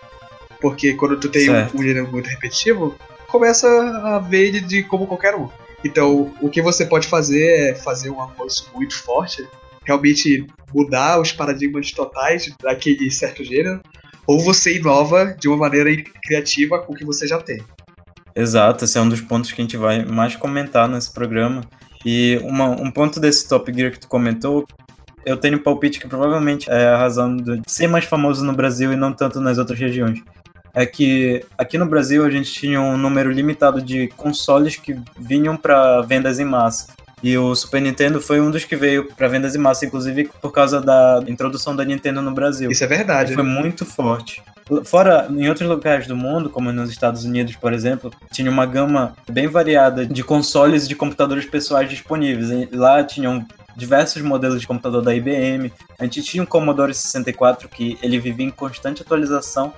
Porque 0.60 0.94
quando 0.94 1.18
tu 1.18 1.28
tem 1.28 1.48
um, 1.50 1.78
um 1.78 1.82
gênero 1.82 2.10
muito 2.10 2.26
repetitivo, 2.28 2.96
começa 3.28 3.68
a 4.04 4.18
ver 4.18 4.48
ele 4.48 4.60
de 4.60 4.82
como 4.82 5.06
qualquer 5.06 5.34
um. 5.34 5.48
Então, 5.84 6.34
o 6.40 6.48
que 6.48 6.60
você 6.60 6.84
pode 6.84 7.06
fazer 7.06 7.70
é 7.70 7.74
fazer 7.74 8.10
um 8.10 8.20
avanço 8.20 8.68
muito 8.74 8.98
forte, 9.00 9.46
realmente 9.84 10.44
mudar 10.74 11.20
os 11.20 11.30
paradigmas 11.32 11.92
totais 11.92 12.52
daquele 12.60 13.10
certo 13.10 13.44
gênero, 13.44 13.80
ou 14.26 14.40
você 14.40 14.76
inova 14.76 15.36
de 15.38 15.48
uma 15.48 15.56
maneira 15.56 15.90
criativa 16.24 16.78
com 16.80 16.92
o 16.92 16.96
que 16.96 17.04
você 17.04 17.26
já 17.26 17.38
tem. 17.40 17.62
Exato, 18.34 18.84
esse 18.84 18.98
é 18.98 19.00
um 19.00 19.08
dos 19.08 19.20
pontos 19.20 19.52
que 19.52 19.60
a 19.60 19.64
gente 19.64 19.76
vai 19.76 20.04
mais 20.04 20.36
comentar 20.36 20.88
nesse 20.88 21.12
programa. 21.12 21.62
E 22.04 22.38
uma- 22.42 22.70
um 22.70 22.90
ponto 22.90 23.18
desse 23.18 23.48
Top 23.48 23.72
Gear 23.72 23.90
que 23.90 23.98
tu 24.00 24.08
comentou, 24.08 24.66
eu 25.24 25.36
tenho 25.36 25.56
um 25.58 25.62
palpite 25.62 25.98
que 25.98 26.06
provavelmente 26.06 26.70
é 26.70 26.88
a 26.88 26.96
razão 26.96 27.36
de 27.36 27.60
ser 27.66 27.86
mais 27.88 28.04
famoso 28.04 28.44
no 28.44 28.52
Brasil 28.52 28.92
e 28.92 28.96
não 28.96 29.12
tanto 29.12 29.40
nas 29.40 29.58
outras 29.58 29.78
regiões. 29.78 30.20
É 30.74 30.87
que 30.87 31.44
aqui 31.57 31.76
no 31.78 31.87
Brasil 31.87 32.24
a 32.24 32.31
gente 32.31 32.52
tinha 32.52 32.81
um 32.81 32.96
número 32.96 33.31
limitado 33.31 33.81
de 33.83 34.09
consoles 34.09 34.76
que 34.76 34.96
vinham 35.18 35.57
para 35.57 36.02
vendas 36.02 36.38
em 36.38 36.44
massa. 36.44 36.88
E 37.22 37.37
o 37.37 37.54
Super 37.54 37.83
Nintendo 37.83 38.20
foi 38.20 38.40
um 38.40 38.50
dos 38.50 38.64
que 38.64 38.76
veio 38.76 39.09
para 39.14 39.26
vendas 39.28 39.54
em 39.54 39.59
massa, 39.59 39.85
inclusive 39.85 40.31
por 40.40 40.52
causa 40.52 40.81
da 40.81 41.20
introdução 41.26 41.74
da 41.74 41.85
Nintendo 41.85 42.22
no 42.22 42.33
Brasil. 42.33 42.70
Isso 42.70 42.85
é 42.85 42.87
verdade. 42.87 43.35
Foi 43.35 43.42
muito 43.42 43.85
forte. 43.85 44.42
Fora, 44.85 45.26
em 45.31 45.48
outros 45.48 45.68
lugares 45.68 46.07
do 46.07 46.14
mundo, 46.14 46.50
como 46.50 46.70
nos 46.70 46.90
Estados 46.90 47.24
Unidos, 47.24 47.57
por 47.57 47.72
exemplo, 47.72 48.12
tinha 48.31 48.50
uma 48.50 48.66
gama 48.66 49.16
bem 49.28 49.48
variada 49.48 50.07
de 50.07 50.22
consoles 50.22 50.85
e 50.85 50.88
de 50.88 50.94
computadores 50.94 51.46
pessoais 51.46 51.88
disponíveis. 51.88 52.50
E 52.50 52.76
lá 52.76 53.02
tinham 53.02 53.46
diversos 53.74 54.20
modelos 54.22 54.61
de 54.61 54.66
computador 54.66 55.02
da 55.02 55.14
IBM. 55.14 55.72
A 55.98 56.04
gente 56.04 56.22
tinha 56.22 56.42
um 56.42 56.46
Commodore 56.46 56.92
64 56.92 57.68
que 57.68 57.98
ele 58.02 58.18
vivia 58.18 58.44
em 58.44 58.50
constante 58.50 59.02
atualização, 59.02 59.72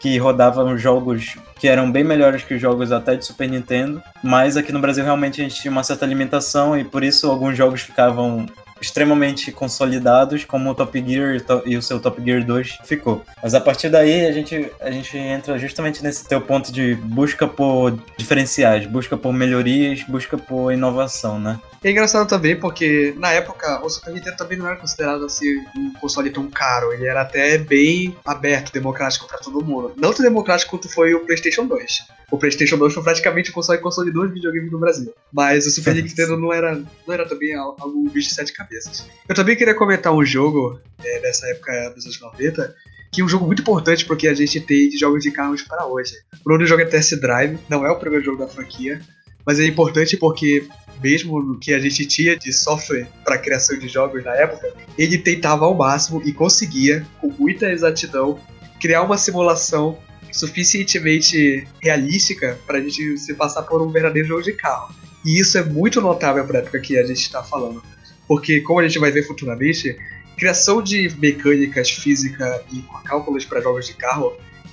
que 0.00 0.16
rodavam 0.18 0.76
jogos 0.76 1.36
que 1.56 1.68
eram 1.68 1.92
bem 1.92 2.02
melhores 2.02 2.42
que 2.42 2.54
os 2.54 2.60
jogos 2.60 2.90
até 2.90 3.14
de 3.14 3.24
Super 3.24 3.48
Nintendo. 3.48 4.02
Mas 4.24 4.56
aqui 4.56 4.72
no 4.72 4.80
Brasil 4.80 5.04
realmente 5.04 5.40
a 5.40 5.44
gente 5.44 5.60
tinha 5.60 5.70
uma 5.70 5.84
certa 5.84 6.06
limitação 6.06 6.76
e 6.76 6.82
por 6.82 7.04
isso 7.04 7.30
alguns 7.30 7.56
jogos 7.56 7.82
ficavam 7.82 8.46
extremamente 8.80 9.52
consolidados, 9.52 10.44
como 10.44 10.70
o 10.70 10.74
Top 10.74 11.04
Gear 11.06 11.36
e 11.64 11.76
o 11.76 11.82
seu 11.82 12.00
Top 12.00 12.22
Gear 12.22 12.44
2 12.44 12.78
ficou. 12.84 13.22
Mas 13.42 13.54
a 13.54 13.60
partir 13.60 13.88
daí 13.88 14.26
a 14.26 14.32
gente, 14.32 14.70
a 14.80 14.90
gente 14.90 15.16
entra 15.16 15.58
justamente 15.58 16.02
nesse 16.02 16.26
teu 16.26 16.40
ponto 16.40 16.72
de 16.72 16.94
busca 16.94 17.46
por 17.46 17.98
diferenciais, 18.16 18.86
busca 18.86 19.16
por 19.16 19.32
melhorias, 19.32 20.02
busca 20.04 20.38
por 20.38 20.72
inovação, 20.72 21.38
né? 21.38 21.60
É 21.82 21.90
engraçado 21.90 22.28
também 22.28 22.54
porque 22.54 23.14
na 23.16 23.32
época 23.32 23.82
o 23.82 23.88
Super 23.88 24.12
Nintendo 24.12 24.36
também 24.36 24.58
não 24.58 24.66
era 24.66 24.76
considerado 24.76 25.24
assim 25.24 25.46
um 25.74 25.92
console 25.94 26.28
tão 26.28 26.48
caro. 26.50 26.92
Ele 26.92 27.06
era 27.06 27.22
até 27.22 27.56
bem 27.56 28.14
aberto, 28.24 28.70
democrático 28.70 29.26
pra 29.26 29.38
todo 29.38 29.64
mundo. 29.64 29.94
Não 29.96 30.12
tão 30.12 30.22
democrático 30.22 30.72
quanto 30.72 30.92
foi 30.92 31.14
o 31.14 31.24
PlayStation 31.24 31.66
2. 31.66 32.02
O 32.30 32.38
PlayStation 32.38 32.78
2 32.78 32.94
foi 32.94 33.02
praticamente 33.02 33.50
o 33.50 33.52
console 33.52 33.78
que 33.78 33.82
consolidou 33.84 34.24
os 34.24 34.32
videogames 34.32 34.70
no 34.70 34.78
Brasil. 34.78 35.12
Mas 35.32 35.66
o 35.66 35.70
Super 35.70 35.94
Nintendo 35.96 36.36
não 36.36 36.52
era, 36.52 36.74
não 36.76 37.12
era 37.14 37.26
também 37.28 37.54
al- 37.54 37.76
algo 37.80 38.08
bicho 38.10 38.28
de 38.28 38.34
sete 38.34 38.52
cabeças. 38.52 39.06
Eu 39.28 39.34
também 39.34 39.56
queria 39.56 39.74
comentar 39.74 40.12
um 40.14 40.24
jogo 40.24 40.78
é, 41.04 41.20
dessa 41.20 41.46
época 41.48 41.90
dos 41.94 42.04
anos 42.04 42.20
90, 42.20 42.74
que 43.12 43.20
é 43.20 43.24
um 43.24 43.28
jogo 43.28 43.46
muito 43.46 43.62
importante 43.62 44.04
porque 44.06 44.28
a 44.28 44.34
gente 44.34 44.60
tem 44.60 44.88
de 44.88 44.96
jogos 44.96 45.22
de 45.24 45.32
carros 45.32 45.62
para 45.62 45.84
hoje. 45.86 46.14
O 46.46 46.48
nome 46.50 46.62
do 46.64 46.68
jogo 46.68 46.82
é 46.82 46.84
Test 46.84 47.14
Drive, 47.16 47.58
não 47.68 47.84
é 47.84 47.90
o 47.90 47.98
primeiro 47.98 48.24
jogo 48.24 48.38
da 48.38 48.46
franquia, 48.46 49.00
mas 49.44 49.58
é 49.58 49.66
importante 49.66 50.16
porque 50.16 50.68
mesmo 51.02 51.58
que 51.58 51.72
a 51.74 51.78
gente 51.80 52.06
tinha 52.06 52.36
de 52.36 52.52
software 52.52 53.08
para 53.24 53.38
criação 53.38 53.76
de 53.78 53.88
jogos 53.88 54.22
na 54.22 54.34
época, 54.36 54.72
ele 54.98 55.18
tentava 55.18 55.64
ao 55.64 55.74
máximo 55.74 56.22
e 56.24 56.32
conseguia, 56.32 57.04
com 57.20 57.28
muita 57.36 57.72
exatidão, 57.72 58.38
criar 58.80 59.02
uma 59.02 59.16
simulação 59.18 59.98
suficientemente 60.32 61.66
realística 61.80 62.58
para 62.66 62.78
a 62.78 62.80
gente 62.80 63.18
se 63.18 63.34
passar 63.34 63.62
por 63.62 63.82
um 63.82 63.90
verdadeiro 63.90 64.28
jogo 64.28 64.42
de 64.42 64.52
carro. 64.52 64.94
E 65.24 65.40
isso 65.40 65.58
é 65.58 65.64
muito 65.64 66.00
notável 66.00 66.44
para 66.46 66.58
a 66.58 66.62
época 66.62 66.80
que 66.80 66.98
a 66.98 67.06
gente 67.06 67.20
está 67.20 67.42
falando. 67.42 67.82
Porque, 68.26 68.60
como 68.60 68.80
a 68.80 68.86
gente 68.86 68.98
vai 68.98 69.10
ver 69.10 69.26
futuramente, 69.26 69.96
criação 70.36 70.82
de 70.82 71.14
mecânicas, 71.18 71.90
física 71.90 72.62
e 72.72 72.82
cálculos 73.04 73.44
para 73.44 73.60
jogos 73.60 73.86
de 73.86 73.94
carro 73.94 74.32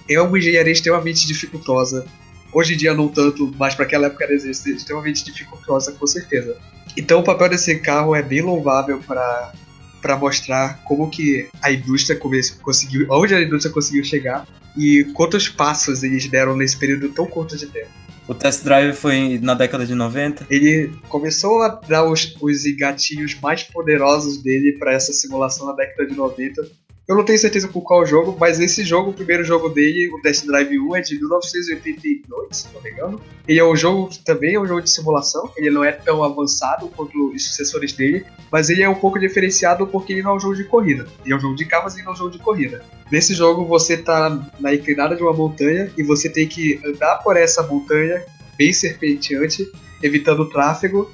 é 0.10 0.20
uma 0.22 0.38
engenharia 0.38 0.72
extremamente 0.72 1.28
dificultosa. 1.28 2.06
Hoje 2.54 2.76
em 2.76 2.78
dia 2.78 2.94
não 2.94 3.10
tanto, 3.10 3.54
mas 3.58 3.76
para 3.76 3.86
aquela 3.86 4.08
época 4.08 4.24
era 4.24 4.34
extremamente 4.34 5.26
dificultosa, 5.26 5.92
com 5.92 6.08
certeza. 6.08 6.58
Então 6.96 7.20
o 7.20 7.24
papel 7.24 7.50
desse 7.50 7.76
carro 7.80 8.16
é 8.16 8.22
bem 8.22 8.42
louvável 8.42 9.02
para 9.06 9.54
para 10.02 10.16
mostrar 10.16 10.82
como 10.86 11.10
que 11.10 11.50
a 11.62 11.72
indústria 11.72 12.18
conseguiu, 12.62 13.08
onde 13.10 13.34
a 13.34 13.42
indústria 13.42 13.74
conseguiu 13.74 14.04
chegar 14.04 14.48
e 14.78 15.04
quantos 15.14 15.50
passos 15.50 16.04
eles 16.04 16.28
deram 16.28 16.56
nesse 16.56 16.78
período 16.78 17.10
tão 17.10 17.26
curto 17.26 17.58
de 17.58 17.68
tempo. 17.68 17.90
O 18.28 18.34
Test 18.34 18.64
Drive 18.64 18.94
foi 18.94 19.40
na 19.42 19.54
década 19.54 19.86
de 19.86 19.96
90. 19.96 20.48
Ele 20.50 20.92
começou 21.08 21.62
a 21.62 21.70
dar 21.70 22.04
os, 22.04 22.36
os 22.42 22.64
gatilhos 22.78 23.40
mais 23.42 23.64
poderosos 23.64 24.42
dele 24.44 24.74
para 24.78 24.94
essa 24.94 25.14
simulação 25.14 25.68
na 25.68 25.74
década 25.74 26.06
de 26.06 26.16
90. 26.16 26.70
Eu 27.08 27.16
não 27.16 27.24
tenho 27.24 27.40
certeza 27.40 27.70
por 27.70 27.82
qual 27.84 28.06
jogo, 28.06 28.36
mas 28.38 28.60
esse 28.60 28.84
jogo, 28.84 29.12
o 29.12 29.14
primeiro 29.14 29.42
jogo 29.42 29.70
dele, 29.70 30.10
o 30.14 30.22
Test 30.22 30.46
Drive 30.46 30.78
1, 30.78 30.96
é 30.98 31.00
de 31.00 31.18
1982, 31.18 32.48
se 32.52 32.68
não 32.74 32.82
me 32.82 32.92
engano. 32.92 33.22
Ele 33.48 33.60
é 33.60 33.64
um 33.64 33.78
jogo 33.78 34.10
que 34.10 34.20
também 34.20 34.56
é 34.56 34.60
um 34.60 34.68
jogo 34.68 34.82
de 34.82 34.90
simulação, 34.90 35.50
ele 35.56 35.70
não 35.70 35.86
é 35.86 35.94
tão 35.94 36.22
avançado 36.22 36.90
quanto 36.90 37.30
os 37.30 37.48
sucessores 37.48 37.94
dele, 37.94 38.26
mas 38.52 38.70
ele 38.70 38.84
é 38.84 38.90
um 38.90 38.96
pouco 38.96 39.18
diferenciado 39.18 39.88
porque 39.88 40.12
ele 40.12 40.22
não 40.22 40.32
é 40.32 40.36
um 40.36 40.40
jogo 40.42 40.56
de 40.56 40.66
corrida. 40.66 41.08
Ele 41.24 41.34
é 41.34 41.38
um 41.38 41.40
jogo 41.40 41.56
de 41.56 41.64
carros 41.64 41.98
e 41.98 42.04
não 42.04 42.12
é 42.12 42.14
um 42.14 42.18
jogo 42.18 42.32
de 42.32 42.40
corrida. 42.40 42.84
Nesse 43.10 43.34
jogo 43.34 43.64
você 43.64 43.96
tá 43.96 44.46
na 44.60 44.76
inclinada 44.76 45.16
de 45.16 45.24
uma 45.24 45.32
montanha 45.32 45.90
e 45.98 46.04
você 46.04 46.28
tem 46.28 46.46
que 46.46 46.78
andar 46.86 47.20
por 47.20 47.38
essa 47.38 47.64
montanha 47.64 48.22
bem 48.58 48.74
serpenteante, 48.74 49.66
evitando 50.04 50.50
tráfego 50.50 51.10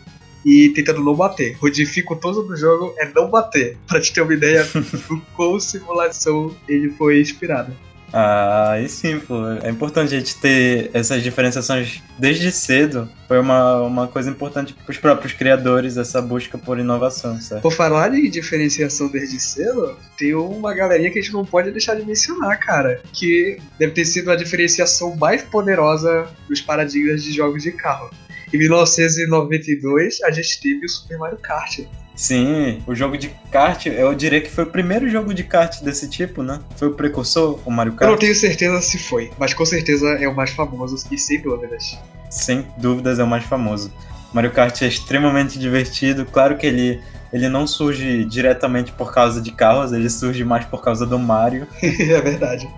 e 0.45 0.69
tentando 0.69 1.03
não 1.03 1.15
bater. 1.15 1.57
O 1.61 1.69
dificultoso 1.69 2.43
do 2.43 2.55
jogo 2.55 2.93
é 2.97 3.09
não 3.13 3.29
bater, 3.29 3.77
pra 3.87 3.99
te 3.99 4.13
ter 4.13 4.21
uma 4.21 4.33
ideia 4.33 4.63
do 4.63 5.21
qual 5.35 5.59
simulação 5.59 6.55
ele 6.67 6.89
foi 6.91 7.21
inspirado. 7.21 7.73
Ah, 8.15 8.73
aí 8.73 8.87
sim, 8.87 9.19
pô. 9.19 9.33
É 9.63 9.71
importante 9.71 10.13
a 10.13 10.19
gente 10.19 10.37
ter 10.37 10.91
essas 10.93 11.23
diferenciações 11.23 11.99
desde 12.19 12.51
cedo. 12.51 13.09
Foi 13.27 13.39
uma, 13.39 13.81
uma 13.81 14.07
coisa 14.07 14.29
importante 14.29 14.75
pros 14.85 14.99
próprios 14.99 15.33
criadores, 15.33 15.97
essa 15.97 16.21
busca 16.21 16.55
por 16.55 16.77
inovação, 16.77 17.41
certo? 17.41 17.63
Por 17.63 17.73
falar 17.73 18.13
em 18.13 18.29
diferenciação 18.29 19.07
desde 19.07 19.39
cedo, 19.39 19.97
tem 20.15 20.35
uma 20.35 20.75
galerinha 20.75 21.09
que 21.09 21.17
a 21.17 21.21
gente 21.23 21.33
não 21.33 21.43
pode 21.43 21.71
deixar 21.71 21.95
de 21.95 22.05
mencionar, 22.05 22.59
cara. 22.59 23.01
Que 23.11 23.57
deve 23.79 23.93
ter 23.93 24.05
sido 24.05 24.29
a 24.29 24.35
diferenciação 24.35 25.15
mais 25.15 25.41
poderosa 25.41 26.27
dos 26.47 26.61
paradigmas 26.61 27.23
de 27.23 27.33
jogos 27.33 27.63
de 27.63 27.71
carro. 27.71 28.11
Em 28.53 28.57
1992, 28.57 30.21
a 30.23 30.31
gente 30.31 30.61
teve 30.61 30.85
o 30.85 30.89
Super 30.89 31.17
Mario 31.17 31.37
Kart. 31.37 31.79
Sim, 32.15 32.83
o 32.85 32.93
jogo 32.93 33.17
de 33.17 33.31
kart, 33.51 33.87
eu 33.87 34.13
diria 34.13 34.39
que 34.39 34.51
foi 34.51 34.65
o 34.65 34.67
primeiro 34.67 35.09
jogo 35.09 35.33
de 35.33 35.43
kart 35.43 35.81
desse 35.81 36.07
tipo, 36.07 36.43
né? 36.43 36.59
Foi 36.75 36.89
o 36.89 36.93
precursor, 36.93 37.59
o 37.65 37.71
Mario 37.71 37.93
Eu 37.93 37.97
Kart. 37.97 38.11
não 38.11 38.17
tenho 38.19 38.35
certeza 38.35 38.79
se 38.81 38.99
foi, 38.99 39.31
mas 39.39 39.55
com 39.55 39.65
certeza 39.65 40.07
é 40.09 40.27
o 40.27 40.35
mais 40.35 40.51
famoso 40.51 40.95
e 41.11 41.17
sem 41.17 41.41
dúvidas. 41.41 41.97
Sem 42.29 42.67
dúvidas 42.77 43.17
é 43.17 43.23
o 43.23 43.27
mais 43.27 43.43
famoso. 43.43 43.91
Mario 44.31 44.51
Kart 44.51 44.79
é 44.83 44.87
extremamente 44.87 45.57
divertido. 45.57 46.25
Claro 46.25 46.55
que 46.55 46.67
ele, 46.67 47.01
ele 47.31 47.49
não 47.49 47.65
surge 47.65 48.23
diretamente 48.25 48.91
por 48.91 49.11
causa 49.11 49.41
de 49.41 49.51
carros, 49.51 49.91
ele 49.91 50.09
surge 50.09 50.43
mais 50.43 50.65
por 50.65 50.83
causa 50.83 51.07
do 51.07 51.17
Mario. 51.17 51.67
é 51.81 52.21
verdade. 52.21 52.69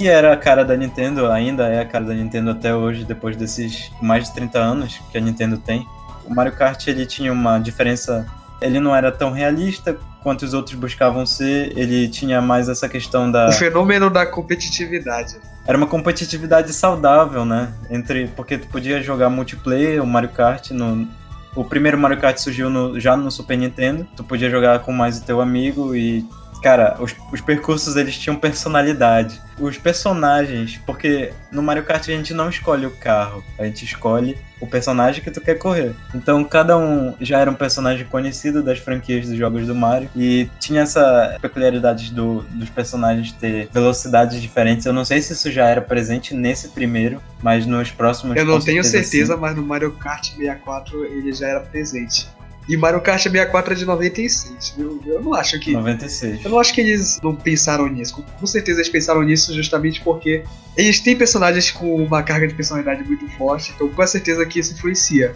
Que 0.00 0.08
era 0.08 0.32
a 0.32 0.36
cara 0.36 0.64
da 0.64 0.74
Nintendo, 0.74 1.30
ainda 1.30 1.68
é 1.68 1.78
a 1.78 1.84
cara 1.84 2.06
da 2.06 2.14
Nintendo 2.14 2.52
até 2.52 2.74
hoje, 2.74 3.04
depois 3.04 3.36
desses 3.36 3.92
mais 4.00 4.24
de 4.24 4.32
30 4.34 4.58
anos 4.58 4.98
que 5.12 5.18
a 5.18 5.20
Nintendo 5.20 5.58
tem. 5.58 5.86
O 6.24 6.34
Mario 6.34 6.52
Kart 6.54 6.86
ele 6.88 7.04
tinha 7.04 7.30
uma 7.30 7.58
diferença, 7.58 8.26
ele 8.62 8.80
não 8.80 8.96
era 8.96 9.12
tão 9.12 9.30
realista 9.30 9.98
quanto 10.22 10.40
os 10.42 10.54
outros 10.54 10.74
buscavam 10.74 11.26
ser, 11.26 11.76
ele 11.78 12.08
tinha 12.08 12.40
mais 12.40 12.66
essa 12.70 12.88
questão 12.88 13.30
da 13.30 13.50
O 13.50 13.52
fenômeno 13.52 14.08
da 14.08 14.24
competitividade. 14.24 15.36
era 15.66 15.76
uma 15.76 15.86
competitividade 15.86 16.72
saudável, 16.72 17.44
né? 17.44 17.70
Entre 17.90 18.26
porque 18.28 18.56
tu 18.56 18.68
podia 18.68 19.02
jogar 19.02 19.28
multiplayer, 19.28 20.02
o 20.02 20.06
Mario 20.06 20.30
Kart 20.30 20.70
no 20.70 21.06
o 21.54 21.62
primeiro 21.62 21.98
Mario 21.98 22.16
Kart 22.18 22.38
surgiu 22.38 22.70
no- 22.70 22.98
já 22.98 23.18
no 23.18 23.30
Super 23.30 23.58
Nintendo. 23.58 24.06
Tu 24.16 24.24
podia 24.24 24.48
jogar 24.48 24.78
com 24.78 24.92
mais 24.92 25.18
o 25.18 25.24
teu 25.26 25.42
amigo 25.42 25.94
e 25.94 26.24
cara, 26.62 26.96
os, 27.00 27.14
os 27.32 27.40
percursos 27.40 27.96
eles 27.96 28.18
tinham 28.18 28.36
personalidade. 28.36 29.40
Os 29.58 29.76
personagens, 29.76 30.80
porque 30.86 31.32
no 31.52 31.62
Mario 31.62 31.84
Kart 31.84 32.08
a 32.08 32.12
gente 32.12 32.32
não 32.32 32.48
escolhe 32.48 32.86
o 32.86 32.90
carro, 32.90 33.44
a 33.58 33.64
gente 33.64 33.84
escolhe 33.84 34.38
o 34.60 34.66
personagem 34.66 35.22
que 35.22 35.30
tu 35.30 35.40
quer 35.40 35.56
correr. 35.56 35.94
Então 36.14 36.44
cada 36.44 36.76
um 36.78 37.14
já 37.20 37.40
era 37.40 37.50
um 37.50 37.54
personagem 37.54 38.06
conhecido 38.06 38.62
das 38.62 38.78
franquias 38.78 39.26
dos 39.26 39.36
jogos 39.36 39.66
do 39.66 39.74
Mario 39.74 40.08
e 40.14 40.48
tinha 40.58 40.82
essa 40.82 41.36
peculiaridade 41.40 42.12
do, 42.12 42.42
dos 42.50 42.70
personagens 42.70 43.32
ter 43.32 43.68
velocidades 43.72 44.40
diferentes. 44.40 44.86
Eu 44.86 44.92
não 44.92 45.04
sei 45.04 45.20
se 45.20 45.32
isso 45.32 45.50
já 45.50 45.66
era 45.66 45.80
presente 45.80 46.34
nesse 46.34 46.68
primeiro, 46.68 47.20
mas 47.42 47.66
nos 47.66 47.90
próximos. 47.90 48.36
Eu 48.36 48.44
não 48.44 48.60
tenho 48.60 48.84
certeza, 48.84 49.36
mas 49.36 49.56
no 49.56 49.62
Mario 49.62 49.92
Kart 49.92 50.24
64 50.30 51.04
ele 51.04 51.32
já 51.32 51.48
era 51.48 51.60
presente. 51.60 52.28
E 52.70 52.76
Mario 52.76 53.00
Kart 53.00 53.20
64 53.20 53.72
é 53.72 53.76
de 53.76 53.84
96. 53.84 54.74
Eu, 54.78 55.00
eu 55.04 55.20
não 55.20 55.34
acho 55.34 55.58
que. 55.58 55.72
96. 55.72 56.44
Eu 56.44 56.52
não 56.52 56.60
acho 56.60 56.72
que 56.72 56.80
eles 56.80 57.18
não 57.20 57.34
pensaram 57.34 57.88
nisso. 57.88 58.22
Com- 58.38 58.46
certeza 58.46 58.78
eles 58.78 58.88
pensaram 58.88 59.22
nisso 59.22 59.52
justamente 59.52 60.00
porque 60.02 60.44
eles 60.76 61.00
têm 61.00 61.16
personagens 61.16 61.72
com 61.72 61.96
uma 61.96 62.22
carga 62.22 62.46
de 62.46 62.54
personalidade 62.54 63.02
muito 63.02 63.28
forte, 63.32 63.72
então 63.74 63.88
com 63.88 64.06
certeza 64.06 64.46
que 64.46 64.60
isso 64.60 64.72
influencia. 64.72 65.34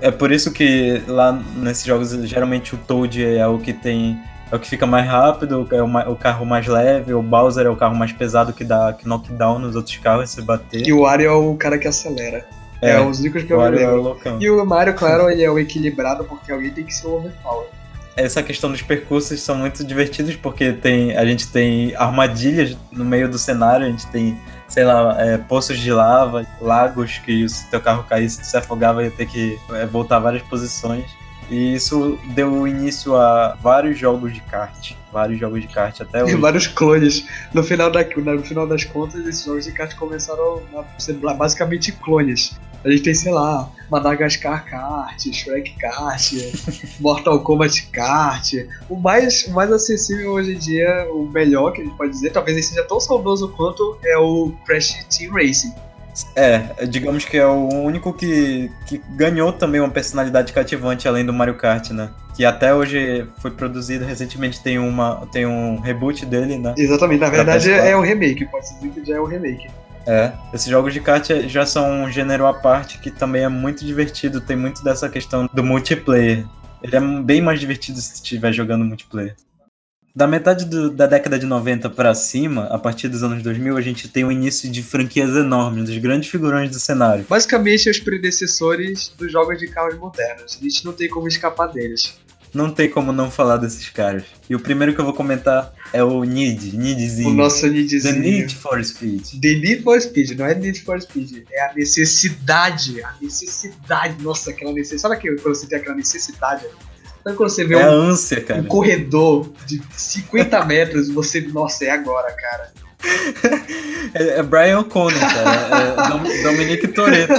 É 0.00 0.10
por 0.10 0.32
isso 0.32 0.50
que 0.50 1.02
lá 1.06 1.32
nesses 1.56 1.84
jogos 1.84 2.10
geralmente 2.26 2.74
o 2.74 2.78
Toad 2.78 3.22
é 3.22 3.46
o 3.46 3.58
que 3.58 3.74
tem. 3.74 4.18
É 4.50 4.56
o 4.56 4.58
que 4.58 4.66
fica 4.68 4.86
mais 4.86 5.06
rápido, 5.06 5.66
é 5.70 6.08
o 6.08 6.16
carro 6.16 6.46
mais 6.46 6.66
leve, 6.66 7.12
o 7.12 7.22
Bowser 7.22 7.66
é 7.66 7.70
o 7.70 7.76
carro 7.76 7.94
mais 7.94 8.12
pesado 8.12 8.52
que 8.52 8.64
dá 8.64 8.92
que 8.92 9.06
knockdown 9.06 9.58
nos 9.58 9.76
outros 9.76 9.96
carros 9.98 10.30
se 10.30 10.40
bater. 10.40 10.86
E 10.86 10.92
o 10.92 11.00
Wario 11.02 11.26
é 11.26 11.32
o 11.34 11.54
cara 11.54 11.78
que 11.78 11.88
acelera. 11.88 12.46
É, 12.82 13.00
os 13.00 13.20
únicos 13.20 13.44
que 13.44 13.52
eu 13.52 13.56
o 13.56 13.60
me 13.60 13.64
Wario 13.64 13.78
é 13.78 13.82
o 13.84 13.86
lembro. 13.86 14.02
loucão. 14.02 14.42
E 14.42 14.50
o 14.50 14.64
Mario, 14.66 14.94
claro, 14.94 15.30
ele 15.30 15.42
é 15.42 15.50
o 15.50 15.58
equilibrado 15.58 16.24
porque 16.24 16.50
alguém 16.50 16.70
tem 16.70 16.84
que 16.84 16.92
ser 16.92 17.06
o 17.06 17.16
overpower. 17.16 17.66
Essa 18.16 18.42
questão 18.42 18.70
dos 18.70 18.82
percursos 18.82 19.40
são 19.40 19.54
muito 19.54 19.84
divertidos 19.84 20.36
porque 20.36 20.72
tem, 20.72 21.16
a 21.16 21.24
gente 21.24 21.46
tem 21.46 21.94
armadilhas 21.96 22.76
no 22.90 23.04
meio 23.04 23.28
do 23.28 23.38
cenário, 23.38 23.86
a 23.86 23.90
gente 23.90 24.06
tem, 24.08 24.36
sei 24.68 24.84
lá, 24.84 25.16
é, 25.18 25.38
poços 25.38 25.78
de 25.78 25.90
lava, 25.90 26.44
lagos 26.60 27.18
que 27.18 27.48
se 27.48 27.70
teu 27.70 27.80
carro 27.80 28.04
caísse, 28.06 28.44
se 28.44 28.56
afogava 28.56 29.02
ia 29.02 29.10
ter 29.10 29.26
que 29.26 29.58
é, 29.70 29.86
voltar 29.86 30.18
várias 30.18 30.42
posições. 30.42 31.06
E 31.52 31.74
isso 31.74 32.18
deu 32.34 32.66
início 32.66 33.14
a 33.14 33.54
vários 33.60 33.98
jogos 33.98 34.32
de 34.32 34.40
kart. 34.40 34.92
Vários 35.12 35.38
jogos 35.38 35.60
de 35.60 35.68
kart 35.68 36.00
até 36.00 36.24
hoje. 36.24 36.34
vários 36.36 36.66
clones. 36.66 37.26
No 37.52 37.62
final, 37.62 37.90
da, 37.90 38.02
no 38.02 38.42
final 38.42 38.66
das 38.66 38.84
contas, 38.84 39.26
esses 39.26 39.44
jogos 39.44 39.66
de 39.66 39.72
kart 39.72 39.94
começaram 39.96 40.62
a 40.74 40.98
ser 40.98 41.12
basicamente 41.12 41.92
clones. 41.92 42.58
A 42.82 42.90
gente 42.90 43.02
tem, 43.02 43.14
sei 43.14 43.30
lá, 43.30 43.70
Madagascar 43.90 44.64
Kart, 44.64 45.20
Shrek 45.30 45.76
Kart, 45.78 46.32
Mortal 46.98 47.38
Kombat 47.40 47.86
Kart. 47.88 48.54
O 48.88 48.96
mais, 48.96 49.44
o 49.46 49.52
mais 49.52 49.70
acessível 49.70 50.32
hoje 50.32 50.54
em 50.54 50.58
dia, 50.58 51.06
o 51.12 51.26
melhor 51.26 51.72
que 51.72 51.82
a 51.82 51.84
gente 51.84 51.96
pode 51.98 52.12
dizer, 52.12 52.30
talvez 52.30 52.56
ele 52.56 52.66
seja 52.66 52.82
tão 52.84 52.98
saudoso 52.98 53.50
quanto 53.50 53.98
é 54.02 54.16
o 54.16 54.54
Crash 54.64 55.04
Team 55.10 55.34
Racing. 55.34 55.74
É, 56.36 56.86
digamos 56.86 57.24
que 57.24 57.36
é 57.36 57.46
o 57.46 57.68
único 57.68 58.12
que, 58.12 58.70
que 58.86 59.00
ganhou 59.10 59.52
também 59.52 59.80
uma 59.80 59.90
personalidade 59.90 60.52
cativante 60.52 61.08
além 61.08 61.24
do 61.24 61.32
Mario 61.32 61.54
Kart, 61.54 61.90
né? 61.90 62.10
Que 62.34 62.44
até 62.44 62.74
hoje 62.74 63.26
foi 63.38 63.50
produzido 63.50 64.04
recentemente, 64.04 64.62
tem, 64.62 64.78
uma, 64.78 65.26
tem 65.32 65.46
um 65.46 65.80
reboot 65.80 66.24
dele, 66.26 66.58
né? 66.58 66.74
Exatamente, 66.76 67.20
na 67.20 67.30
verdade 67.30 67.68
PS4. 67.70 67.84
é 67.84 67.96
o 67.96 68.00
remake, 68.00 68.44
pode 68.46 68.68
se 68.68 68.74
dizer 68.74 68.90
que 68.90 69.04
já 69.04 69.16
é 69.16 69.20
o 69.20 69.24
remake. 69.24 69.68
É, 70.06 70.32
esses 70.52 70.66
jogos 70.66 70.92
de 70.92 71.00
kart 71.00 71.28
já 71.46 71.64
são 71.64 72.02
um 72.02 72.10
gênero 72.10 72.46
à 72.46 72.52
parte 72.52 72.98
que 72.98 73.10
também 73.10 73.44
é 73.44 73.48
muito 73.48 73.84
divertido, 73.84 74.40
tem 74.40 74.56
muito 74.56 74.82
dessa 74.82 75.08
questão 75.08 75.48
do 75.52 75.62
multiplayer. 75.62 76.44
Ele 76.82 76.96
é 76.96 77.00
bem 77.00 77.40
mais 77.40 77.60
divertido 77.60 78.00
se 78.00 78.14
estiver 78.14 78.52
jogando 78.52 78.84
multiplayer. 78.84 79.36
Da 80.14 80.26
metade 80.26 80.66
do- 80.66 80.90
da 80.90 81.06
década 81.06 81.38
de 81.38 81.46
90 81.46 81.88
pra 81.88 82.14
cima, 82.14 82.64
a 82.66 82.78
partir 82.78 83.08
dos 83.08 83.22
anos 83.22 83.42
2000, 83.42 83.78
a 83.78 83.80
gente 83.80 84.08
tem 84.08 84.24
o 84.24 84.30
início 84.30 84.70
de 84.70 84.82
franquias 84.82 85.30
enormes, 85.30 85.86
dos 85.86 85.96
grandes 85.96 86.28
figurões 86.28 86.70
do 86.70 86.78
cenário. 86.78 87.24
Basicamente, 87.26 87.88
os 87.88 87.98
predecessores 87.98 89.10
dos 89.16 89.32
jogos 89.32 89.58
de 89.58 89.68
carros 89.68 89.98
modernos. 89.98 90.58
A 90.60 90.62
gente 90.62 90.84
não 90.84 90.92
tem 90.92 91.08
como 91.08 91.26
escapar 91.28 91.68
deles. 91.68 92.14
Não 92.52 92.70
tem 92.70 92.90
como 92.90 93.10
não 93.14 93.30
falar 93.30 93.56
desses 93.56 93.88
caras. 93.88 94.24
E 94.50 94.54
o 94.54 94.60
primeiro 94.60 94.94
que 94.94 95.00
eu 95.00 95.04
vou 95.06 95.14
comentar 95.14 95.72
é 95.90 96.04
o 96.04 96.22
Need, 96.22 96.76
Needzinho. 96.76 97.30
O 97.30 97.32
nosso 97.32 97.62
The 97.62 97.68
Nidzinho. 97.70 98.20
Need 98.20 98.54
for 98.54 98.84
Speed. 98.84 99.40
The 99.40 99.54
Need 99.54 99.82
for 99.82 99.98
Speed, 99.98 100.38
não 100.38 100.44
é 100.44 100.54
Need 100.54 100.82
for 100.82 101.00
Speed, 101.00 101.44
é 101.50 101.70
a 101.70 101.74
necessidade, 101.74 103.02
a 103.02 103.14
necessidade, 103.22 104.22
nossa, 104.22 104.50
aquela 104.50 104.74
necessidade, 104.74 105.00
sabe 105.22 105.38
quando 105.40 105.54
você 105.54 105.66
tem 105.66 105.78
aquela 105.78 105.96
necessidade? 105.96 106.66
Sabe 107.24 107.36
quando 107.36 107.50
você 107.50 107.64
vê 107.64 107.74
É 107.76 107.82
a 107.84 107.90
um, 107.90 107.94
ânsia, 108.10 108.40
cara. 108.42 108.60
um 108.60 108.64
corredor 108.64 109.52
de 109.66 109.80
50 109.96 110.64
metros 110.64 111.08
e 111.08 111.12
você, 111.12 111.40
nossa, 111.42 111.84
é 111.84 111.90
agora, 111.90 112.32
cara. 112.32 112.72
É, 114.14 114.40
é 114.40 114.42
Brian 114.42 114.80
O'Connor, 114.80 115.18
cara. 115.18 116.02
É 116.04 116.08
Dom- 116.08 116.42
Dominique 116.42 116.88
Toretto. 116.88 117.32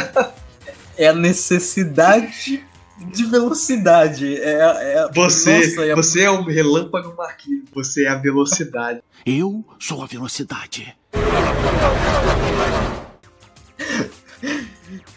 É 0.97 1.07
a 1.07 1.13
necessidade 1.13 2.63
de 3.13 3.25
velocidade. 3.25 4.37
É, 4.41 4.53
é, 4.53 5.09
Você, 5.13 5.57
Nossa, 5.59 5.85
é- 5.85 5.95
você 5.95 6.21
é 6.23 6.31
um 6.31 6.43
relâmpago 6.43 7.13
Marquinhos, 7.15 7.65
você 7.73 8.05
é 8.05 8.09
a 8.09 8.15
velocidade. 8.15 9.01
Eu 9.25 9.63
sou 9.79 10.01
a 10.01 10.05
velocidade. 10.07 10.95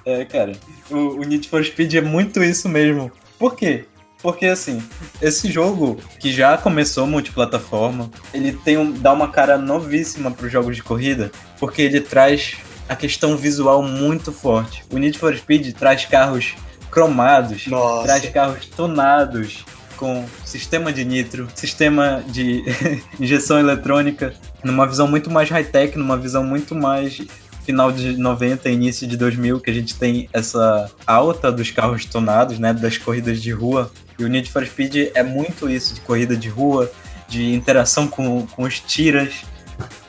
É, 0.04 0.24
cara, 0.24 0.52
o, 0.90 0.96
o 0.96 1.24
Need 1.24 1.48
for 1.48 1.64
Speed 1.64 1.94
é 1.94 2.00
muito 2.00 2.42
isso 2.42 2.68
mesmo. 2.68 3.10
Por 3.38 3.54
quê? 3.56 3.84
Porque, 4.22 4.46
assim, 4.46 4.82
esse 5.20 5.50
jogo, 5.50 6.00
que 6.18 6.32
já 6.32 6.56
começou 6.56 7.06
multiplataforma, 7.06 8.10
ele 8.32 8.52
tem 8.52 8.76
um, 8.78 8.90
dá 8.92 9.12
uma 9.12 9.28
cara 9.28 9.58
novíssima 9.58 10.30
para 10.30 10.46
os 10.46 10.52
jogos 10.52 10.76
de 10.76 10.82
corrida, 10.82 11.30
porque 11.58 11.82
ele 11.82 12.00
traz 12.00 12.56
a 12.88 12.96
questão 12.96 13.36
visual 13.36 13.82
muito 13.82 14.32
forte. 14.32 14.84
O 14.90 14.98
Need 14.98 15.18
for 15.18 15.36
Speed 15.36 15.74
traz 15.74 16.04
carros 16.04 16.54
cromados, 16.90 17.66
Nossa. 17.66 18.04
traz 18.04 18.28
carros 18.30 18.66
tonados, 18.66 19.64
com 19.96 20.24
sistema 20.44 20.92
de 20.92 21.04
nitro, 21.04 21.48
sistema 21.54 22.22
de 22.26 22.62
injeção 23.18 23.58
eletrônica, 23.58 24.34
numa 24.62 24.86
visão 24.86 25.08
muito 25.08 25.30
mais 25.30 25.50
high-tech, 25.50 25.96
numa 25.98 26.16
visão 26.16 26.44
muito 26.44 26.74
mais 26.74 27.20
final 27.64 27.90
de 27.90 28.16
90, 28.16 28.70
início 28.70 29.06
de 29.06 29.16
2000, 29.16 29.60
que 29.60 29.70
a 29.70 29.74
gente 29.74 29.96
tem 29.96 30.28
essa 30.32 30.88
alta 31.04 31.50
dos 31.50 31.70
carros 31.70 32.04
tonados, 32.04 32.58
né, 32.60 32.72
das 32.72 32.96
corridas 32.96 33.42
de 33.42 33.50
rua. 33.50 33.90
E 34.18 34.24
o 34.24 34.28
Need 34.28 34.50
for 34.50 34.66
Speed 34.66 35.10
é 35.14 35.22
muito 35.22 35.68
isso, 35.68 35.94
de 35.94 36.00
corrida 36.00 36.36
de 36.36 36.48
rua, 36.48 36.90
de 37.28 37.52
interação 37.54 38.08
com, 38.08 38.46
com 38.46 38.62
os 38.62 38.80
tiras. 38.80 39.44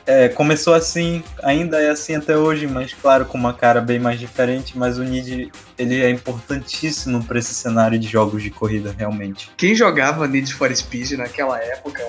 É, 0.06 0.28
começou 0.28 0.72
assim, 0.72 1.22
ainda 1.42 1.78
é 1.78 1.90
assim 1.90 2.14
até 2.14 2.34
hoje, 2.34 2.66
mas 2.66 2.94
claro, 2.94 3.26
com 3.26 3.36
uma 3.36 3.52
cara 3.52 3.78
bem 3.80 3.98
mais 3.98 4.18
diferente, 4.18 4.78
mas 4.78 4.96
o 4.96 5.04
Need 5.04 5.52
ele 5.76 6.02
é 6.02 6.08
importantíssimo 6.08 7.22
para 7.22 7.38
esse 7.38 7.54
cenário 7.54 7.98
de 7.98 8.08
jogos 8.08 8.42
de 8.42 8.48
corrida, 8.48 8.94
realmente. 8.96 9.50
Quem 9.54 9.74
jogava 9.74 10.26
Need 10.26 10.54
for 10.54 10.74
Speed 10.74 11.12
naquela 11.12 11.62
época, 11.62 12.02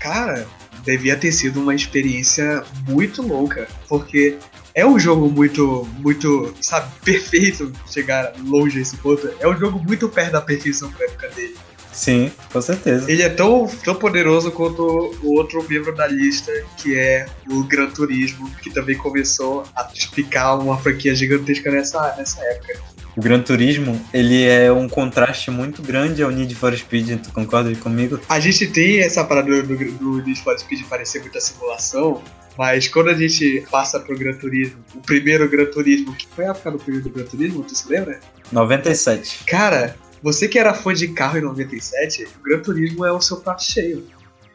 cara, 0.00 0.46
devia 0.82 1.16
ter 1.18 1.30
sido 1.32 1.60
uma 1.60 1.74
experiência 1.74 2.64
muito 2.88 3.20
louca, 3.20 3.68
porque 3.86 4.38
é 4.78 4.86
um 4.86 4.96
jogo 4.96 5.28
muito, 5.28 5.88
muito, 5.98 6.54
sabe, 6.60 6.88
perfeito 7.04 7.72
chegar 7.90 8.32
longe 8.44 8.78
a 8.78 8.82
esse 8.82 8.96
ponto. 8.96 9.28
É 9.40 9.48
um 9.48 9.58
jogo 9.58 9.80
muito 9.80 10.08
perto 10.08 10.32
da 10.32 10.40
perfeição 10.40 10.88
pra 10.92 11.04
época 11.04 11.28
dele. 11.30 11.56
Sim, 11.92 12.30
com 12.52 12.62
certeza. 12.62 13.10
Ele 13.10 13.22
é 13.22 13.28
tão, 13.28 13.66
tão 13.82 13.96
poderoso 13.96 14.52
quanto 14.52 14.82
o 15.20 15.34
outro 15.34 15.66
membro 15.68 15.92
da 15.96 16.06
lista, 16.06 16.52
que 16.76 16.96
é 16.96 17.26
o 17.50 17.64
Gran 17.64 17.90
Turismo, 17.90 18.48
que 18.62 18.70
também 18.70 18.96
começou 18.96 19.64
a 19.74 19.90
explicar 19.92 20.54
uma 20.54 20.78
franquia 20.78 21.12
gigantesca 21.12 21.72
nessa, 21.72 22.14
nessa 22.16 22.40
época. 22.40 22.78
O 23.16 23.20
Gran 23.20 23.40
Turismo, 23.40 24.00
ele 24.14 24.44
é 24.44 24.70
um 24.70 24.88
contraste 24.88 25.50
muito 25.50 25.82
grande 25.82 26.22
ao 26.22 26.30
Need 26.30 26.54
for 26.54 26.72
Speed, 26.72 27.20
tu 27.20 27.32
concorda 27.32 27.74
comigo? 27.74 28.20
A 28.28 28.38
gente 28.38 28.68
tem 28.68 29.00
essa 29.00 29.24
parada 29.24 29.60
do, 29.60 29.76
do, 29.76 30.22
Need 30.22 30.40
for 30.40 30.56
Speed 30.56 30.84
parecer 30.84 31.18
muita 31.20 31.40
simulação, 31.40 32.22
mas 32.58 32.88
quando 32.88 33.08
a 33.10 33.14
gente 33.14 33.64
passa 33.70 34.00
pro 34.00 34.18
Gran 34.18 34.32
Turismo, 34.32 34.84
o 34.92 35.00
primeiro 35.00 35.48
Gran 35.48 35.66
Turismo, 35.66 36.12
que 36.16 36.26
foi 36.26 36.44
a 36.44 36.50
época 36.50 36.72
do 36.72 36.78
primeiro 36.78 37.08
Gran 37.08 37.24
Turismo, 37.24 37.62
tu 37.62 37.72
se 37.72 37.88
lembra? 37.88 38.18
97. 38.50 39.44
Cara, 39.44 39.94
você 40.20 40.48
que 40.48 40.58
era 40.58 40.74
fã 40.74 40.92
de 40.92 41.06
carro 41.06 41.38
em 41.38 41.42
97, 41.42 42.24
o 42.24 42.42
Gran 42.42 42.58
Turismo 42.58 43.04
é 43.04 43.12
o 43.12 43.20
seu 43.20 43.36
prato 43.36 43.62
cheio. 43.62 44.04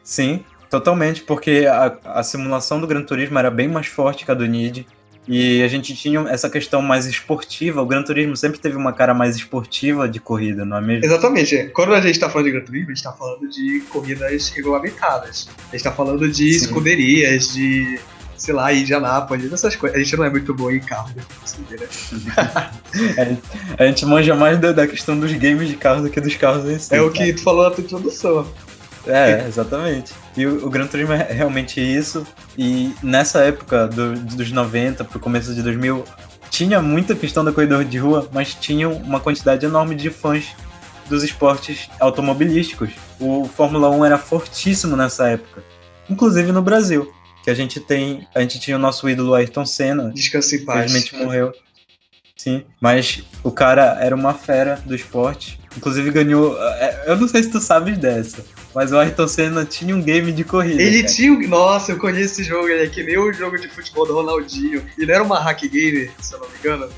Sim, 0.02 0.44
totalmente, 0.68 1.22
porque 1.22 1.66
a, 1.66 1.98
a 2.04 2.22
simulação 2.22 2.78
do 2.78 2.86
Gran 2.86 3.02
Turismo 3.02 3.38
era 3.38 3.50
bem 3.50 3.68
mais 3.68 3.86
forte 3.86 4.26
que 4.26 4.30
a 4.30 4.34
do 4.34 4.44
Need. 4.44 4.86
E 5.26 5.62
a 5.62 5.68
gente 5.68 5.94
tinha 5.94 6.20
essa 6.28 6.50
questão 6.50 6.82
mais 6.82 7.06
esportiva. 7.06 7.80
O 7.80 7.86
Gran 7.86 8.02
Turismo 8.02 8.36
sempre 8.36 8.58
teve 8.58 8.76
uma 8.76 8.92
cara 8.92 9.14
mais 9.14 9.36
esportiva 9.36 10.08
de 10.08 10.20
corrida, 10.20 10.64
não 10.64 10.76
é 10.76 10.80
mesmo? 10.80 11.04
Exatamente. 11.04 11.70
Quando 11.74 11.94
a 11.94 12.00
gente 12.00 12.18
tá 12.18 12.28
falando 12.28 12.46
de 12.46 12.52
Gran 12.52 12.64
Turismo, 12.64 12.90
a 12.90 12.94
gente 12.94 13.04
tá 13.04 13.12
falando 13.12 13.48
de 13.48 13.80
corridas 13.88 14.48
regulamentadas. 14.50 15.48
A 15.68 15.76
gente 15.76 15.84
tá 15.84 15.92
falando 15.92 16.28
de 16.28 16.52
Sim. 16.52 16.64
escuderias, 16.64 17.54
de, 17.54 17.98
sei 18.36 18.52
lá, 18.52 18.72
Indianápolis, 18.72 19.50
essas 19.50 19.74
coisas. 19.74 19.98
A 19.98 20.02
gente 20.02 20.16
não 20.16 20.24
é 20.24 20.30
muito 20.30 20.52
bom 20.52 20.70
em 20.70 20.80
carro, 20.80 21.10
né? 21.16 21.22
Né? 21.70 23.38
A 23.78 23.86
gente 23.86 24.04
manja 24.04 24.34
mais 24.34 24.58
da, 24.58 24.72
da 24.72 24.86
questão 24.86 25.18
dos 25.18 25.32
games 25.32 25.68
de 25.68 25.76
carro 25.76 26.02
do 26.02 26.10
que 26.10 26.20
dos 26.20 26.36
carros 26.36 26.68
em 26.68 26.78
si. 26.78 26.94
É 26.94 27.00
o 27.00 27.10
cara. 27.10 27.24
que 27.24 27.32
tu 27.32 27.42
falou 27.42 27.64
na 27.64 27.70
tua 27.70 27.82
introdução. 27.82 28.46
É, 29.06 29.44
exatamente. 29.46 30.12
E 30.36 30.46
o, 30.46 30.66
o 30.66 30.70
Gran 30.70 30.86
Turismo 30.86 31.12
é 31.12 31.32
realmente 31.32 31.80
isso. 31.80 32.26
E 32.56 32.94
nessa 33.02 33.40
época 33.40 33.86
do- 33.88 34.14
dos 34.14 34.50
90 34.50 35.04
pro 35.04 35.20
começo 35.20 35.54
de 35.54 35.62
2000, 35.62 36.04
tinha 36.50 36.80
muita 36.80 37.14
questão 37.14 37.44
da 37.44 37.52
corrida 37.52 37.84
de 37.84 37.98
rua, 37.98 38.28
mas 38.32 38.54
tinha 38.54 38.88
uma 38.88 39.20
quantidade 39.20 39.66
enorme 39.66 39.94
de 39.94 40.08
fãs 40.10 40.46
dos 41.08 41.22
esportes 41.22 41.88
automobilísticos. 42.00 42.90
O 43.20 43.44
Fórmula 43.48 43.90
1 43.90 44.04
era 44.04 44.18
fortíssimo 44.18 44.96
nessa 44.96 45.28
época, 45.28 45.62
inclusive 46.08 46.50
no 46.52 46.62
Brasil, 46.62 47.12
que 47.42 47.50
a 47.50 47.54
gente 47.54 47.78
tem, 47.80 48.26
a 48.34 48.40
gente 48.40 48.58
tinha 48.58 48.76
o 48.76 48.80
nosso 48.80 49.08
ídolo 49.08 49.34
Ayrton 49.34 49.66
Senna, 49.66 50.10
Descansa 50.14 50.56
em 50.56 50.64
paz. 50.64 50.90
infelizmente 50.90 51.16
morreu. 51.22 51.52
Sim, 52.36 52.64
mas 52.80 53.22
o 53.42 53.50
cara 53.50 53.96
era 54.00 54.14
uma 54.14 54.34
fera 54.34 54.80
do 54.84 54.94
esporte. 54.94 55.58
Inclusive 55.76 56.10
ganhou. 56.10 56.56
é, 56.74 57.04
Eu 57.06 57.16
não 57.16 57.26
sei 57.28 57.42
se 57.42 57.50
tu 57.50 57.60
sabes 57.60 57.96
dessa, 57.98 58.44
mas 58.74 58.92
o 58.92 58.98
Ayrton 58.98 59.28
Senna 59.28 59.64
tinha 59.64 59.94
um 59.94 60.02
game 60.02 60.32
de 60.32 60.44
corrida. 60.44 60.80
Ele 60.82 61.02
cara. 61.02 61.14
tinha. 61.14 61.32
um- 61.32 61.48
Nossa, 61.48 61.92
eu 61.92 61.98
conheço 61.98 62.34
esse 62.40 62.44
jogo, 62.44 62.68
ele 62.68 62.84
é 62.84 62.88
que 62.88 63.02
nem 63.02 63.16
o 63.18 63.32
jogo 63.32 63.58
de 63.58 63.68
futebol 63.68 64.06
do 64.06 64.14
Ronaldinho. 64.14 64.84
Ele 64.98 65.12
era 65.12 65.22
uma 65.22 65.38
hack 65.40 65.62
game, 65.68 66.10
se 66.20 66.34
eu 66.34 66.40
não 66.40 66.48
me 66.48 66.58
engano. 66.58 66.84
Ou 66.86 66.90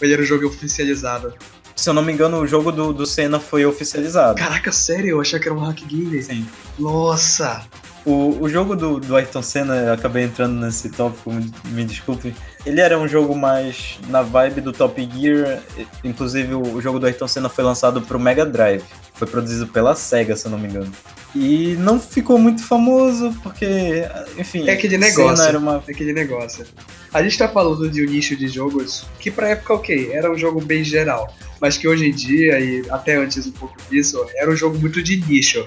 ele 0.00 0.12
era 0.14 0.22
um 0.22 0.26
jogo 0.26 0.46
oficializado? 0.46 1.34
Se 1.76 1.88
eu 1.88 1.94
não 1.94 2.02
me 2.02 2.12
engano, 2.12 2.38
o 2.40 2.46
jogo 2.46 2.70
do, 2.70 2.92
do 2.92 3.06
Senna 3.06 3.40
foi 3.40 3.64
oficializado. 3.64 4.38
Caraca, 4.38 4.70
sério? 4.70 5.10
Eu 5.10 5.20
achei 5.20 5.38
que 5.40 5.48
era 5.48 5.54
um 5.56 5.60
hack 5.60 5.80
game. 5.86 6.22
Sim. 6.22 6.46
Nossa! 6.78 7.62
O, 8.04 8.38
o 8.42 8.48
jogo 8.48 8.74
do, 8.74 8.98
do 8.98 9.14
Ayrton 9.16 9.42
Senna, 9.42 9.76
eu 9.76 9.92
acabei 9.92 10.24
entrando 10.24 10.58
nesse 10.60 10.88
tópico, 10.90 11.30
me, 11.32 11.52
me 11.66 11.84
desculpe. 11.84 12.34
Ele 12.64 12.80
era 12.80 12.98
um 12.98 13.08
jogo 13.08 13.34
mais 13.34 13.98
na 14.08 14.22
vibe 14.22 14.60
do 14.60 14.72
Top 14.72 15.08
Gear. 15.14 15.62
Inclusive, 16.04 16.54
o, 16.54 16.80
jogo 16.80 16.98
do 16.98 17.06
Ayrton 17.06 17.26
Senna 17.26 17.48
foi 17.48 17.64
lançado 17.64 18.02
pro 18.02 18.18
Mega 18.18 18.44
Drive. 18.44 18.84
Foi 19.14 19.26
produzido 19.26 19.66
pela 19.66 19.94
SEGA, 19.94 20.36
se 20.36 20.46
eu 20.46 20.50
não 20.50 20.58
me 20.58 20.68
engano. 20.68 20.92
E 21.34 21.76
não 21.78 21.98
ficou 21.98 22.38
muito 22.38 22.62
famoso, 22.62 23.34
porque, 23.42 24.04
enfim. 24.36 24.68
É 24.68 24.72
aquele 24.72 24.98
negócio. 24.98 25.44
Era 25.44 25.58
uma... 25.58 25.76
Aquele 25.76 26.12
negócio. 26.12 26.66
A 27.12 27.22
gente 27.22 27.38
tá 27.38 27.48
falando 27.48 27.88
de 27.88 28.04
um 28.04 28.10
nicho 28.10 28.36
de 28.36 28.48
jogos 28.48 29.06
que 29.18 29.30
pra 29.30 29.48
época, 29.48 29.74
ok, 29.74 30.12
era 30.12 30.30
um 30.30 30.36
jogo 30.36 30.60
bem 30.60 30.84
geral. 30.84 31.32
Mas 31.60 31.76
que 31.76 31.88
hoje 31.88 32.06
em 32.06 32.12
dia, 32.12 32.60
e 32.60 32.84
até 32.90 33.16
antes 33.16 33.46
um 33.46 33.52
pouco 33.52 33.76
disso, 33.90 34.24
era 34.36 34.50
um 34.50 34.56
jogo 34.56 34.78
muito 34.78 35.02
de 35.02 35.16
nicho. 35.16 35.66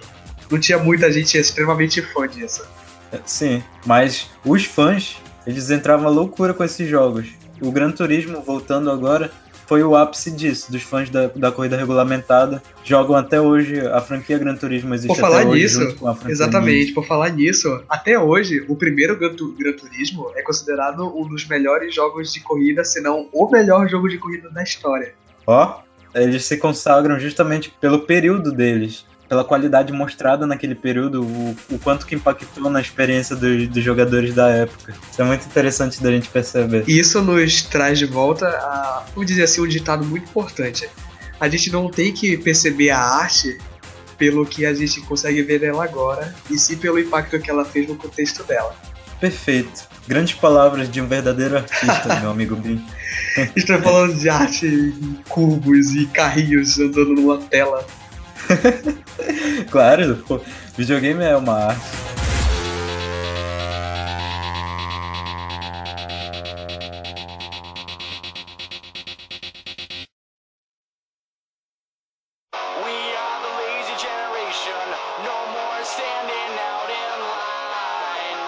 Não 0.49 0.59
tinha 0.59 0.77
muita 0.77 1.11
gente 1.11 1.37
extremamente 1.37 2.01
fã 2.01 2.27
disso. 2.27 2.63
Sim, 3.25 3.63
mas 3.85 4.29
os 4.43 4.65
fãs, 4.65 5.17
eles 5.45 5.69
entravam 5.69 6.07
à 6.07 6.09
loucura 6.09 6.53
com 6.53 6.63
esses 6.63 6.87
jogos. 6.87 7.29
O 7.61 7.71
Gran 7.71 7.91
Turismo, 7.91 8.41
voltando 8.41 8.89
agora, 8.89 9.31
foi 9.67 9.83
o 9.83 9.95
ápice 9.95 10.31
disso, 10.31 10.71
dos 10.71 10.83
fãs 10.83 11.09
da, 11.09 11.27
da 11.27 11.51
corrida 11.51 11.77
regulamentada. 11.77 12.61
Jogam 12.83 13.15
até 13.15 13.39
hoje, 13.39 13.79
a 13.79 14.01
franquia 14.01 14.37
Gran 14.37 14.55
Turismo 14.55 14.93
existe 14.93 15.07
Por 15.07 15.19
falar 15.19 15.41
até 15.41 15.49
hoje 15.49 15.63
nisso, 15.63 15.97
franquia 15.97 16.31
Exatamente, 16.31 16.91
por 16.93 17.05
falar 17.05 17.29
nisso, 17.29 17.83
até 17.89 18.19
hoje, 18.19 18.65
o 18.67 18.75
primeiro 18.75 19.17
Gran, 19.17 19.35
Gran 19.57 19.73
Turismo 19.73 20.31
é 20.35 20.41
considerado 20.41 21.07
um 21.17 21.27
dos 21.27 21.47
melhores 21.47 21.93
jogos 21.95 22.33
de 22.33 22.39
corrida, 22.41 22.83
se 22.83 23.01
não 23.01 23.27
o 23.31 23.49
melhor 23.49 23.87
jogo 23.89 24.09
de 24.09 24.17
corrida 24.17 24.49
da 24.49 24.63
história. 24.63 25.13
Ó, 25.47 25.81
eles 26.13 26.45
se 26.45 26.57
consagram 26.57 27.19
justamente 27.19 27.73
pelo 27.81 27.99
período 28.01 28.51
deles, 28.51 29.05
pela 29.33 29.43
qualidade 29.43 29.91
mostrada 29.91 30.45
naquele 30.45 30.75
período, 30.75 31.23
o, 31.23 31.57
o 31.71 31.79
quanto 31.79 32.05
que 32.05 32.13
impactou 32.13 32.69
na 32.69 32.79
experiência 32.79 33.35
dos, 33.35 33.67
dos 33.67 33.83
jogadores 33.83 34.35
da 34.35 34.47
época. 34.47 34.93
Isso 35.11 35.19
é 35.19 35.25
muito 35.25 35.43
interessante 35.47 36.03
da 36.03 36.11
gente 36.11 36.29
perceber. 36.29 36.83
E 36.87 36.99
isso 36.99 37.19
nos 37.19 37.63
traz 37.63 37.97
de 37.97 38.05
volta 38.05 38.47
a, 38.47 39.05
vamos 39.15 39.25
dizer 39.25 39.41
assim, 39.41 39.59
um 39.61 39.67
ditado 39.67 40.05
muito 40.05 40.25
importante. 40.25 40.87
a 41.39 41.49
gente 41.49 41.71
não 41.71 41.89
tem 41.89 42.13
que 42.13 42.37
perceber 42.37 42.91
a 42.91 42.99
arte 42.99 43.57
pelo 44.19 44.45
que 44.45 44.67
a 44.67 44.73
gente 44.75 45.01
consegue 45.01 45.41
ver 45.41 45.59
dela 45.59 45.83
agora, 45.83 46.31
e 46.47 46.55
sim 46.55 46.77
pelo 46.77 46.99
impacto 46.99 47.39
que 47.39 47.49
ela 47.49 47.65
fez 47.65 47.87
no 47.87 47.95
contexto 47.95 48.43
dela. 48.43 48.75
Perfeito. 49.19 49.87
Grandes 50.07 50.35
palavras 50.35 50.87
de 50.91 51.01
um 51.01 51.07
verdadeiro 51.07 51.57
artista, 51.57 52.19
meu 52.19 52.29
amigo 52.31 52.55
gente 53.35 53.65
tá 53.65 53.81
falando 53.81 54.13
de 54.13 54.29
arte 54.29 54.67
em 54.67 55.17
cubos 55.27 55.95
e 55.95 56.05
carrinhos 56.05 56.79
andando 56.79 57.15
numa 57.15 57.39
tela. 57.39 57.83
Claro, 59.71 60.17
pô, 60.27 60.39
videogame 60.77 61.23
é 61.23 61.35
uma 61.35 61.53
arte. 61.53 61.81
We 72.53 72.97
are 73.15 73.39
the 73.41 73.51
lazy 73.61 73.95
generation, 73.97 74.83
no 75.23 75.37
more 75.53 75.83
standing 75.83 76.53
out 76.69 76.89
in 76.89 77.17
line. 78.01 78.41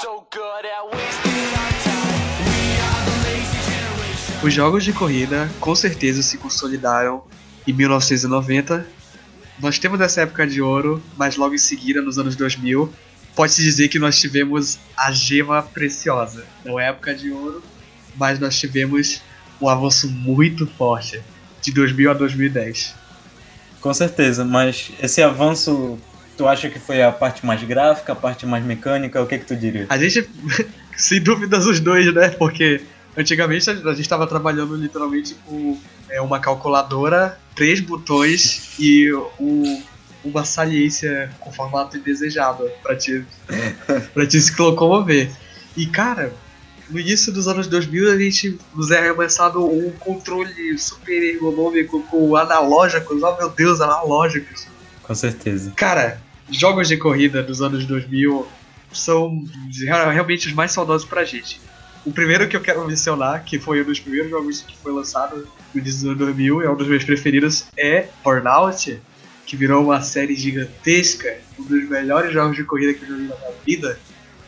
So 0.00 0.26
good 0.30 0.64
at 0.66 0.84
wasting 0.92 1.54
our 1.60 1.72
time. 1.84 2.12
We 2.50 2.62
are 2.80 3.02
the 3.08 3.16
lazy 3.28 3.60
generation. 3.70 4.46
Os 4.46 4.52
jogos 4.52 4.84
de 4.84 4.92
corrida 4.92 5.48
com 5.60 5.74
certeza 5.74 6.22
se 6.22 6.36
consolidaram 6.36 7.24
em 7.66 7.72
1990. 7.72 8.86
Nós 9.60 9.78
temos 9.78 10.00
essa 10.00 10.22
época 10.22 10.46
de 10.46 10.60
ouro, 10.60 11.02
mas 11.16 11.36
logo 11.36 11.54
em 11.54 11.58
seguida, 11.58 12.02
nos 12.02 12.18
anos 12.18 12.36
2000, 12.36 12.92
pode-se 13.34 13.62
dizer 13.62 13.88
que 13.88 13.98
nós 13.98 14.18
tivemos 14.18 14.78
a 14.96 15.12
gema 15.12 15.62
preciosa. 15.62 16.44
Não 16.64 16.78
é 16.78 16.88
época 16.88 17.14
de 17.14 17.30
ouro, 17.30 17.62
mas 18.16 18.38
nós 18.38 18.58
tivemos 18.58 19.20
um 19.60 19.68
avanço 19.68 20.08
muito 20.08 20.66
forte 20.66 21.22
de 21.62 21.72
2000 21.72 22.10
a 22.10 22.14
2010. 22.14 22.94
Com 23.80 23.92
certeza, 23.92 24.44
mas 24.44 24.90
esse 25.02 25.22
avanço, 25.22 25.98
tu 26.36 26.48
acha 26.48 26.68
que 26.68 26.78
foi 26.78 27.02
a 27.02 27.12
parte 27.12 27.44
mais 27.44 27.62
gráfica, 27.62 28.12
a 28.12 28.16
parte 28.16 28.46
mais 28.46 28.64
mecânica? 28.64 29.22
O 29.22 29.26
que 29.26 29.38
que 29.38 29.44
tu 29.44 29.56
diria? 29.56 29.86
A 29.88 29.98
gente, 29.98 30.28
sem 30.96 31.20
dúvidas, 31.20 31.66
os 31.66 31.80
dois, 31.80 32.12
né? 32.14 32.30
Porque 32.30 32.80
antigamente 33.16 33.68
a 33.68 33.74
gente 33.74 34.00
estava 34.00 34.26
trabalhando 34.26 34.76
literalmente 34.76 35.36
com 35.46 35.78
é, 36.10 36.20
uma 36.20 36.38
calculadora, 36.40 37.38
três 37.54 37.80
botões 37.80 38.72
e 38.78 39.10
o, 39.38 39.82
uma 40.24 40.44
saliência 40.44 41.30
com 41.40 41.52
formato 41.52 41.96
indesejado 41.96 42.68
para 42.82 42.96
te, 42.96 43.24
pra 44.12 44.26
te 44.26 44.40
se 44.40 44.60
locomover. 44.60 45.30
E 45.76 45.86
cara, 45.86 46.32
no 46.90 46.98
início 47.00 47.32
dos 47.32 47.48
anos 47.48 47.66
2000 47.66 48.10
a 48.12 48.18
gente 48.18 48.58
nos 48.74 48.90
é 48.90 48.98
arremessado 48.98 49.64
um 49.64 49.90
controle 49.92 50.78
super 50.78 51.22
ergonômico 51.22 52.02
com 52.04 52.36
analógicos, 52.36 53.22
oh 53.22 53.36
meu 53.36 53.50
Deus, 53.50 53.80
analógicos. 53.80 54.66
Com 55.02 55.14
certeza. 55.14 55.72
Cara, 55.76 56.20
jogos 56.50 56.88
de 56.88 56.96
corrida 56.96 57.42
dos 57.42 57.60
anos 57.62 57.84
2000 57.86 58.46
são 58.92 59.44
real- 59.82 60.10
realmente 60.10 60.46
os 60.46 60.52
mais 60.54 60.72
saudosos 60.72 61.06
pra 61.06 61.24
gente. 61.24 61.60
O 62.04 62.12
primeiro 62.12 62.46
que 62.48 62.56
eu 62.56 62.60
quero 62.60 62.86
mencionar, 62.86 63.44
que 63.44 63.58
foi 63.58 63.80
um 63.80 63.84
dos 63.84 63.98
primeiros 63.98 64.30
jogos 64.30 64.60
que 64.60 64.76
foi 64.76 64.92
lançado 64.92 65.48
no 65.74 65.80
anos 65.80 66.18
2000, 66.18 66.62
é 66.62 66.70
um 66.70 66.76
dos 66.76 66.86
meus 66.86 67.02
preferidos, 67.02 67.64
é 67.78 68.08
Burnout, 68.22 69.00
que 69.46 69.56
virou 69.56 69.82
uma 69.84 70.02
série 70.02 70.34
gigantesca, 70.34 71.38
um 71.58 71.64
dos 71.64 71.88
melhores 71.88 72.32
jogos 72.32 72.56
de 72.56 72.64
corrida 72.64 72.92
que 72.92 73.02
eu 73.04 73.08
joguei 73.08 73.26
na 73.28 73.36
minha 73.36 73.50
vida. 73.66 73.98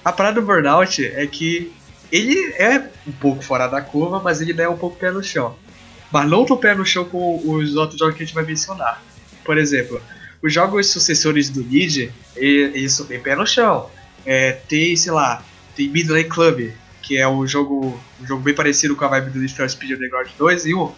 A 0.05 0.13
parada 0.13 0.41
do 0.41 0.47
Burnout 0.47 1.05
é 1.05 1.27
que 1.27 1.73
ele 2.13 2.53
é 2.59 2.91
um 3.07 3.13
pouco 3.13 3.43
fora 3.43 3.67
da 3.67 3.81
curva, 3.81 4.21
mas 4.23 4.41
ele 4.41 4.61
é 4.61 4.69
um 4.69 4.77
pouco 4.77 4.97
pé 4.99 5.11
no 5.11 5.23
chão. 5.23 5.57
Mas 6.13 6.29
não 6.29 6.45
tão 6.45 6.57
pé 6.57 6.75
no 6.75 6.85
chão 6.85 7.05
com 7.05 7.41
os 7.51 7.75
outros 7.75 7.99
jogos 7.99 8.15
que 8.17 8.23
a 8.23 8.27
gente 8.27 8.35
vai 8.35 8.45
mencionar. 8.45 9.03
Por 9.45 9.57
exemplo, 9.59 10.01
os 10.43 10.53
jogos 10.53 10.89
sucessores 10.91 11.49
do 11.51 11.65
Need, 11.65 12.13
e- 12.37 12.71
eles 12.75 12.93
são 12.93 13.07
bem 13.07 13.19
pé 13.19 13.35
no 13.35 13.47
chão. 13.47 13.91
É, 14.25 14.53
tem, 14.53 14.95
sei 14.95 15.11
lá, 15.13 15.43
tem 15.75 15.89
Midnight 15.89 16.29
Club, 16.29 16.71
que 17.07 17.17
é 17.17 17.29
um 17.29 17.47
jogo, 17.47 17.99
um 18.21 18.27
jogo 18.27 18.43
bem 18.43 18.53
parecido 18.53 18.97
com 18.97 19.05
a 19.05 19.09
vibe 19.09 19.31
do 19.31 19.39
Need 19.39 19.55
for 19.55 19.71
Speed 19.71 19.93
Underground 19.93 20.29
2 20.37 20.67
e 20.67 20.75
1. 20.75 20.93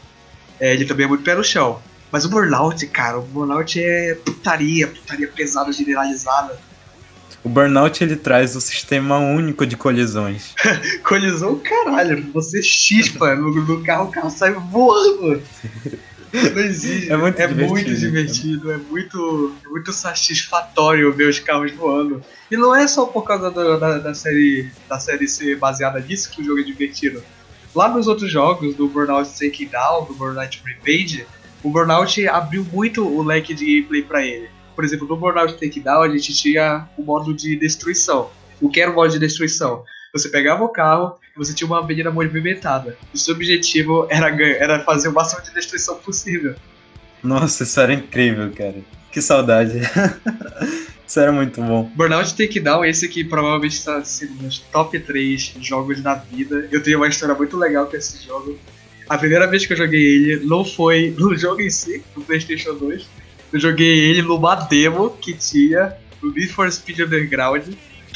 É, 0.59 0.73
ele 0.73 0.87
também 0.87 1.05
é 1.05 1.09
muito 1.09 1.23
pé 1.23 1.35
no 1.35 1.45
chão. 1.45 1.83
Mas 2.11 2.25
o 2.25 2.31
Burnout, 2.31 2.87
cara, 2.87 3.19
o 3.19 3.23
Burnout 3.23 3.79
é 3.79 4.15
putaria, 4.15 4.89
putaria 4.89 5.29
pesada, 5.29 5.71
generalizada. 5.71 6.59
O 7.45 7.49
Burnout 7.51 8.03
ele 8.03 8.17
traz 8.17 8.57
o 8.57 8.61
sistema 8.61 9.19
único 9.19 9.67
de 9.67 9.77
colisões. 9.77 10.55
Colisão, 11.05 11.59
caralho, 11.59 12.33
você 12.33 12.63
chispa 12.63 13.37
no, 13.37 13.55
no 13.55 13.85
carro, 13.85 14.09
o 14.09 14.11
carro 14.11 14.31
sai 14.31 14.53
voando. 14.53 15.43
Não 16.55 16.63
existe. 16.63 17.11
É 17.13 17.17
muito 17.17 17.37
divertido. 17.37 17.69
muito 17.69 17.95
divertido, 17.95 18.73
é 18.73 18.77
muito, 18.77 19.55
é 19.65 19.69
muito 19.69 19.93
satisfatório 19.93 21.13
ver 21.13 21.29
os 21.29 21.39
carros 21.39 21.73
voando. 21.73 22.23
E 22.51 22.57
não 22.57 22.75
é 22.75 22.87
só 22.87 23.07
por 23.07 23.23
causa 23.23 23.51
do- 23.51 23.79
da, 23.79 23.99
da 23.99 24.15
série 24.15 24.71
da 24.89 24.99
série 24.99 25.27
ser 25.29 25.57
baseada 25.57 26.01
nisso 26.01 26.31
que 26.31 26.41
o 26.41 26.45
jogo 26.45 26.61
é 26.61 26.63
divertido. 26.63 27.23
Lá 27.75 27.89
nos 27.89 28.07
outros 28.09 28.31
jogos, 28.31 28.75
do 28.75 28.89
Burnout 28.89 29.29
Takedown, 29.31 30.01
Down, 30.01 30.05
do 30.07 30.15
Burnout 30.15 30.63
Revenge, 30.65 31.27
o 31.63 31.71
Burnout 31.71 32.27
abriu 32.29 32.65
muito 32.73 33.07
o 33.07 33.23
leque 33.23 33.53
de 33.55 33.65
gameplay 33.67 34.03
pra 34.03 34.25
ele. 34.25 34.49
Por 34.75 34.85
exemplo, 34.85 35.07
no 35.07 35.17
Burnout 35.17 35.55
Takedown 35.59 36.03
a 36.03 36.09
gente 36.09 36.35
tinha 36.35 36.89
o 36.97 37.03
modo 37.03 37.35
de 37.35 37.57
destruição. 37.57 38.31
O 38.61 38.69
que 38.69 38.81
era 38.81 38.91
o 38.91 38.95
modo 38.95 39.11
de 39.13 39.19
destruição? 39.19 39.85
Você 40.13 40.29
pegava 40.31 40.65
o 40.65 40.69
carro 40.71 41.17
você 41.39 41.55
tinha 41.55 41.67
uma 41.67 41.79
avenida 41.79 42.11
movimentada. 42.11 42.99
O 43.15 43.17
seu 43.17 43.35
objetivo 43.35 44.07
era, 44.11 44.29
era 44.29 44.81
fazer 44.81 45.09
o 45.09 45.13
máximo 45.13 45.43
de 45.43 45.55
destruição 45.55 45.97
possível. 45.97 46.55
Nossa, 47.23 47.63
isso 47.63 47.81
era 47.81 47.95
incrível, 47.95 48.51
cara. 48.53 48.77
Que 49.13 49.23
saudade. 49.23 49.79
isso 51.07 51.21
era 51.21 51.33
muito 51.33 51.63
bom. 51.63 51.91
Burnout 51.95 52.35
Takedown, 52.35 52.85
esse 52.85 53.07
aqui 53.07 53.25
provavelmente 53.25 53.77
está 53.77 54.05
sendo 54.05 54.43
nos 54.43 54.59
top 54.59 54.99
3 54.99 55.55
jogos 55.61 56.01
da 56.01 56.15
vida. 56.15 56.69
Eu 56.71 56.83
tenho 56.83 56.99
uma 56.99 57.09
história 57.09 57.35
muito 57.35 57.57
legal 57.57 57.87
com 57.87 57.97
esse 57.97 58.25
jogo. 58.27 58.59
A 59.09 59.17
primeira 59.17 59.47
vez 59.47 59.65
que 59.65 59.73
eu 59.73 59.77
joguei 59.77 60.01
ele 60.01 60.47
não 60.47 60.65
foi 60.65 61.15
no 61.19 61.35
jogo 61.37 61.63
em 61.63 61.71
si, 61.71 62.03
no 62.17 62.23
PlayStation 62.23 62.75
2. 62.75 63.07
Eu 63.53 63.61
joguei 63.61 64.11
ele 64.11 64.23
numa 64.23 64.55
demo 64.57 65.11
que 65.11 65.33
tinha 65.33 65.97
no 66.23 66.33
Need 66.33 66.53
for 66.53 66.71
Speed 66.71 67.01
Underground, 67.01 67.65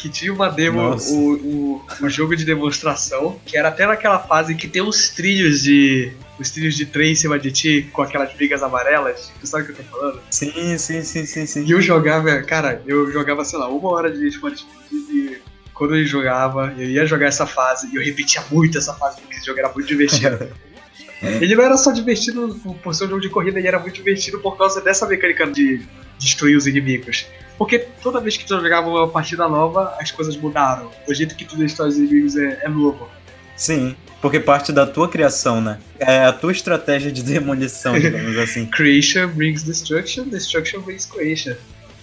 que 0.03 0.09
tinha 0.09 0.33
uma 0.33 0.49
demo, 0.49 0.97
o, 0.97 1.33
o, 1.33 1.87
o 2.01 2.09
jogo 2.11 2.35
de 2.35 2.45
demonstração, 2.45 3.39
que 3.47 3.57
era 3.57 3.69
até 3.69 3.87
naquela 3.87 4.19
fase 4.19 4.57
que 4.57 4.67
tem 4.67 4.83
uns 4.83 5.11
trilhos 5.11 5.63
de. 5.63 6.13
Os 6.41 6.51
trilhos 6.51 6.75
de 6.75 6.87
trem 6.87 7.13
em 7.13 7.15
cima 7.15 7.39
de 7.39 7.53
ti, 7.53 7.89
com 7.93 8.03
aquelas 8.03 8.33
brigas 8.33 8.65
amarelas. 8.65 9.31
Tu 9.41 9.47
sabe 9.47 9.63
o 9.63 9.67
que 9.67 9.73
eu 9.73 9.77
tô 9.77 9.97
falando? 9.97 10.21
Sim, 10.29 10.77
sim, 10.77 11.03
sim, 11.03 11.25
sim, 11.25 11.47
sim. 11.47 11.65
E 11.65 11.71
eu 11.71 11.81
jogava, 11.81 12.43
cara, 12.43 12.83
eu 12.85 13.13
jogava, 13.13 13.45
sei 13.45 13.61
lá, 13.61 13.69
uma 13.69 13.91
hora 13.91 14.11
de 14.11 14.19
Need 14.19 14.35
Speed 14.35 14.61
e 14.91 15.37
quando 15.73 15.95
eu 15.95 16.05
jogava, 16.05 16.75
eu 16.77 16.91
ia 16.91 17.07
jogar 17.07 17.27
essa 17.27 17.47
fase 17.47 17.89
e 17.93 17.97
eu 17.97 18.03
repetia 18.03 18.43
muito 18.51 18.77
essa 18.77 18.93
fase 18.95 19.21
porque 19.21 19.37
esse 19.37 19.47
jogo 19.47 19.61
era 19.61 19.73
muito 19.73 19.87
divertido. 19.87 20.49
ele 21.41 21.55
não 21.55 21.63
era 21.63 21.77
só 21.77 21.93
divertido 21.93 22.61
por 22.83 22.93
ser 22.93 23.05
um 23.05 23.09
jogo 23.11 23.21
de 23.21 23.29
corrida, 23.29 23.61
ele 23.61 23.69
era 23.69 23.79
muito 23.79 23.95
divertido 23.95 24.41
por 24.41 24.59
causa 24.59 24.81
dessa 24.81 25.07
mecânica 25.07 25.47
de 25.47 25.81
destruir 26.19 26.57
os 26.57 26.67
inimigos. 26.67 27.27
Porque 27.59 27.79
toda 28.03 28.21
vez 28.21 28.37
que 28.37 28.45
tu 28.45 28.61
jogava 28.61 28.89
uma 28.89 29.09
partida 29.09 29.49
nova, 29.49 29.95
as 30.01 30.11
coisas 30.11 30.37
mudaram. 30.37 30.91
O 31.07 31.15
jeito 31.15 31.35
que 31.37 31.45
tu 31.45 31.57
destrói 31.57 31.89
os 31.89 31.97
inimigos 31.99 32.37
é, 32.37 32.61
é 32.63 32.69
novo. 32.69 33.09
Sim, 33.57 33.95
porque 34.21 34.41
parte 34.41 34.73
da 34.73 34.87
tua 34.87 35.09
criação, 35.09 35.61
né? 35.61 35.79
É 35.99 36.25
a 36.25 36.33
tua 36.33 36.53
estratégia 36.53 37.13
de 37.13 37.23
demolição, 37.25 37.99
digamos 37.99 38.37
assim. 38.39 38.67
Creation 38.67 39.29
brings 39.29 39.63
destruction, 39.63 40.25
destruction 40.25 40.81
brings 40.81 41.07
creation. 41.07 41.55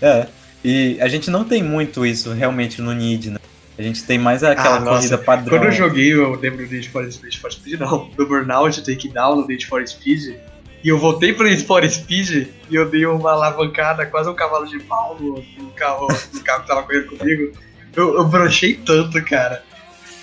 É. 0.02 0.28
E 0.64 0.98
a 1.02 1.08
gente 1.08 1.30
não 1.32 1.44
tem 1.44 1.64
muito 1.64 2.06
isso 2.06 2.32
realmente 2.34 2.82
no 2.82 2.94
Need, 2.94 3.32
né? 3.32 3.40
A 3.78 3.82
gente 3.82 4.04
tem 4.04 4.18
mais 4.18 4.44
aquela 4.44 4.76
Ah, 4.76 4.80
nossa. 4.82 4.98
corrida 4.98 5.18
padrão. 5.18 5.58
Quando 5.58 5.64
eu 5.66 5.72
joguei, 5.72 6.14
eu 6.14 6.36
lembro 6.36 6.68
do 6.68 6.74
Need 6.74 6.90
for, 6.90 7.02
Need 7.04 7.40
for 7.40 7.50
Speed, 7.52 7.80
não, 7.80 8.10
do 8.10 8.28
Burnout, 8.28 8.82
Takedown, 8.84 9.38
no 9.38 9.48
Need 9.48 9.66
for 9.66 9.86
Speed, 9.88 10.36
e 10.84 10.90
eu 10.90 10.98
voltei 10.98 11.34
pro 11.34 11.50
for 11.66 11.88
Speed 11.90 12.48
e 12.70 12.76
eu 12.76 12.90
dei 12.90 13.06
uma 13.06 13.32
alavancada, 13.32 14.06
quase 14.06 14.30
um 14.30 14.34
cavalo 14.34 14.66
de 14.66 14.80
pau 14.80 15.18
no, 15.20 15.44
carro, 15.72 16.08
no 16.34 16.42
carro 16.42 16.62
que 16.62 16.68
tava 16.68 16.84
correndo 16.84 17.18
comigo. 17.18 17.52
Eu, 17.96 18.16
eu 18.16 18.26
brochei 18.26 18.76
tanto, 18.76 19.24
cara. 19.26 19.64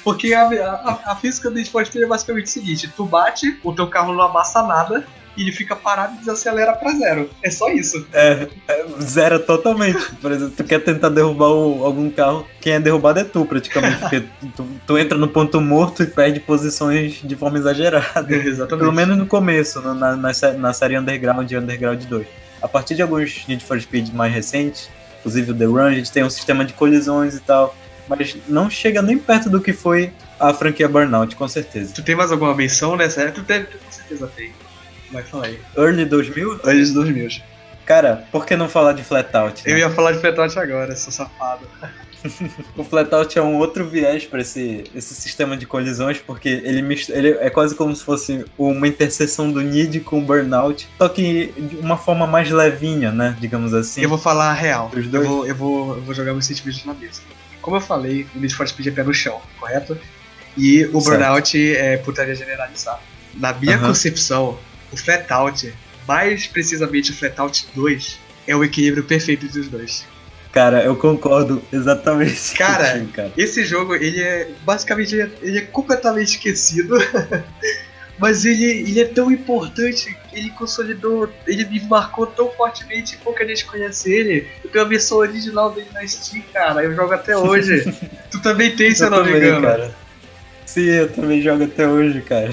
Porque 0.03 0.33
a, 0.33 0.47
a, 0.47 1.13
a 1.13 1.17
física 1.17 1.51
do 1.51 1.65
for 1.67 1.85
Speed 1.85 2.05
é 2.05 2.07
basicamente 2.07 2.47
o 2.47 2.51
seguinte: 2.51 2.93
tu 2.97 3.05
bate, 3.05 3.59
o 3.63 3.73
teu 3.73 3.89
carro 3.89 4.15
não 4.15 4.23
amassa 4.23 4.63
nada, 4.63 5.07
e 5.37 5.43
ele 5.43 5.53
fica 5.53 5.77
parado 5.77 6.15
e 6.15 6.19
desacelera 6.19 6.73
pra 6.73 6.93
zero. 6.93 7.29
É 7.43 7.51
só 7.51 7.69
isso. 7.71 8.07
É, 8.13 8.49
é, 8.69 8.85
zera 9.01 9.39
totalmente. 9.39 10.13
Por 10.21 10.33
exemplo, 10.33 10.55
tu 10.57 10.65
quer 10.65 10.81
tentar 10.81 11.09
derrubar 11.11 11.51
o- 11.51 11.85
algum 11.85 12.11
carro, 12.11 12.47
quem 12.61 12.75
é 12.75 12.81
derrubado 12.81 13.21
é 13.21 13.25
tu, 13.25 13.45
praticamente. 13.45 13.99
Porque 14.01 14.23
tu, 14.57 14.67
tu 14.87 14.99
entra 14.99 15.17
no 15.19 15.29
ponto 15.29 15.61
morto 15.61 16.03
e 16.03 16.07
perde 16.07 16.41
posições 16.41 17.21
de 17.23 17.37
forma 17.37 17.59
exagerada. 17.59 18.27
Exatamente. 18.35 18.79
Pelo 18.79 18.93
menos 18.93 19.17
no 19.19 19.27
começo, 19.27 19.81
na, 19.83 19.95
na, 19.95 20.17
na 20.17 20.35
sé- 20.35 20.55
na 20.55 20.73
série 20.73 20.99
Underground 20.99 21.51
e 21.51 21.57
Underground 21.57 22.03
2. 22.05 22.27
A 22.63 22.69
partir 22.69 22.95
de 22.95 23.03
alguns 23.03 23.45
Need 23.47 23.63
for 23.65 23.81
Speed 23.81 24.13
mais 24.13 24.33
recentes, 24.33 24.89
inclusive 25.21 25.51
o 25.53 25.55
The 25.55 25.65
Run, 25.67 25.81
a 25.87 25.93
gente 25.95 26.11
tem 26.11 26.25
um 26.25 26.31
sistema 26.31 26.65
de 26.65 26.73
colisões 26.73 27.35
e 27.37 27.41
tal. 27.41 27.77
Mas 28.09 28.37
não 28.49 28.71
chega 28.71 29.03
nem 29.03 29.19
perto 29.19 29.51
do 29.51 29.61
que 29.61 29.73
foi 29.73 30.13
a 30.39 30.55
franquia 30.55 30.89
Burnout, 30.89 31.35
com 31.35 31.49
certeza. 31.49 31.93
Tu 31.93 32.03
tem 32.05 32.15
mais 32.15 32.31
alguma 32.31 32.55
menção 32.55 32.95
nessa? 32.97 33.31
Tu, 33.33 33.41
deve, 33.43 33.67
com 33.67 33.91
certeza 33.91 34.31
tem. 34.37 34.53
Vai 35.13 35.23
falar 35.23 35.47
aí. 35.47 35.59
Early 35.77 36.05
2000? 36.05 36.61
Anos 36.65 36.93
2000. 36.93 37.29
Cara, 37.85 38.25
por 38.33 38.45
que 38.45 38.57
não 38.57 38.69
falar 38.69 38.93
de 38.93 39.05
Flatout? 39.05 39.63
né? 39.65 39.73
Eu 39.73 39.79
ia 39.79 39.89
falar 39.91 40.13
de 40.13 40.19
Flatout 40.21 40.59
agora, 40.59 40.95
seu 40.97 41.13
safado. 41.13 41.67
O 42.77 42.83
Flatout 42.83 43.39
é 43.39 43.43
um 43.43 43.55
outro 43.57 43.87
viés 43.89 44.25
para 44.25 44.41
esse, 44.41 44.83
esse 44.93 45.15
sistema 45.15 45.57
de 45.57 45.65
colisões, 45.65 46.19
porque 46.19 46.49
ele, 46.49 46.83
mist- 46.83 47.11
ele 47.11 47.29
é 47.39 47.49
quase 47.49 47.73
como 47.77 47.95
se 47.95 48.03
fosse 48.03 48.45
uma 48.59 48.89
interseção 48.89 49.53
do 49.53 49.61
Need 49.61 50.01
com 50.01 50.19
o 50.19 50.23
Burnout, 50.23 50.89
só 50.99 51.09
que 51.09 51.53
de 51.57 51.77
uma 51.77 51.97
forma 51.97 52.27
mais 52.27 52.51
levinha, 52.51 53.13
né? 53.13 53.37
Digamos 53.39 53.73
assim. 53.73 54.01
Eu 54.01 54.09
vou 54.09 54.19
falar 54.19 54.51
a 54.51 54.53
real. 54.55 54.91
Os 54.93 55.05
Eu 55.05 55.11
dois? 55.13 55.27
vou, 55.29 55.47
eu, 55.47 55.55
vou, 55.55 55.97
eu 55.99 56.03
vou 56.03 56.15
jogar 56.15 56.33
meus 56.33 56.47
sentimentos 56.47 56.85
na 56.85 56.95
mesa. 56.95 57.21
Como 57.63 57.77
eu 57.77 57.81
falei, 57.81 58.27
o 58.35 58.41
Need 58.41 58.57
for 58.57 58.67
Speed 58.67 58.89
é 58.89 58.91
pé 58.91 59.05
no 59.05 59.15
chão, 59.15 59.41
correto? 59.61 59.97
E 60.57 60.85
o 60.87 61.01
Certo. 61.01 61.05
Burnout 61.21 61.77
é 61.77 61.97
putaria 61.99 62.35
generalizada. 62.35 62.99
Na 63.35 63.53
minha 63.53 63.77
Aham. 63.77 63.89
concepção, 63.89 64.59
o 64.93 64.97
Flatout, 64.97 65.73
mais 66.07 66.47
precisamente 66.47 67.11
o 67.11 67.15
Flatout 67.15 67.67
2, 67.75 68.19
é 68.47 68.57
o 68.57 68.65
equilíbrio 68.65 69.05
perfeito 69.05 69.47
dos 69.47 69.69
dois. 69.69 70.07
Cara, 70.53 70.83
eu 70.83 70.97
concordo 70.97 71.63
exatamente 71.71 72.55
Cara, 72.57 72.93
contigo, 72.93 73.13
cara. 73.13 73.33
Esse 73.37 73.65
jogo, 73.65 73.95
ele 73.95 74.23
é 74.23 74.49
basicamente 74.65 75.15
ele 75.15 75.59
é, 75.59 75.59
é 75.59 75.67
completamente 75.67 76.29
esquecido. 76.29 76.97
Mas 78.19 78.47
ele, 78.47 78.65
ele 78.65 78.99
é 78.99 79.05
tão 79.05 79.31
importante, 79.31 80.17
ele 80.33 80.49
consolidou, 80.51 81.31
ele 81.47 81.67
me 81.67 81.81
marcou 81.81 82.27
tão 82.27 82.51
fortemente, 82.51 83.19
pouca 83.19 83.47
gente 83.47 83.67
conhece 83.67 84.11
ele. 84.11 84.49
Eu 84.65 84.71
tenho 84.71 84.85
a 84.87 84.89
versão 84.89 85.19
original 85.19 85.71
dele 85.71 85.89
na 85.93 86.07
Steam, 86.07 86.43
cara, 86.51 86.83
eu 86.83 86.95
jogo 86.95 87.13
até 87.13 87.37
hoje. 87.37 87.85
tu 88.31 88.41
também 88.41 88.75
tem, 88.75 88.95
se 88.95 89.05
eu, 89.05 89.11
não 89.11 89.23
me 89.23 89.37
engano. 89.37 89.61
cara. 89.61 89.95
Sim, 90.65 90.87
eu 90.87 91.13
também 91.13 91.43
jogo 91.43 91.65
até 91.65 91.87
hoje, 91.87 92.23
cara. 92.23 92.51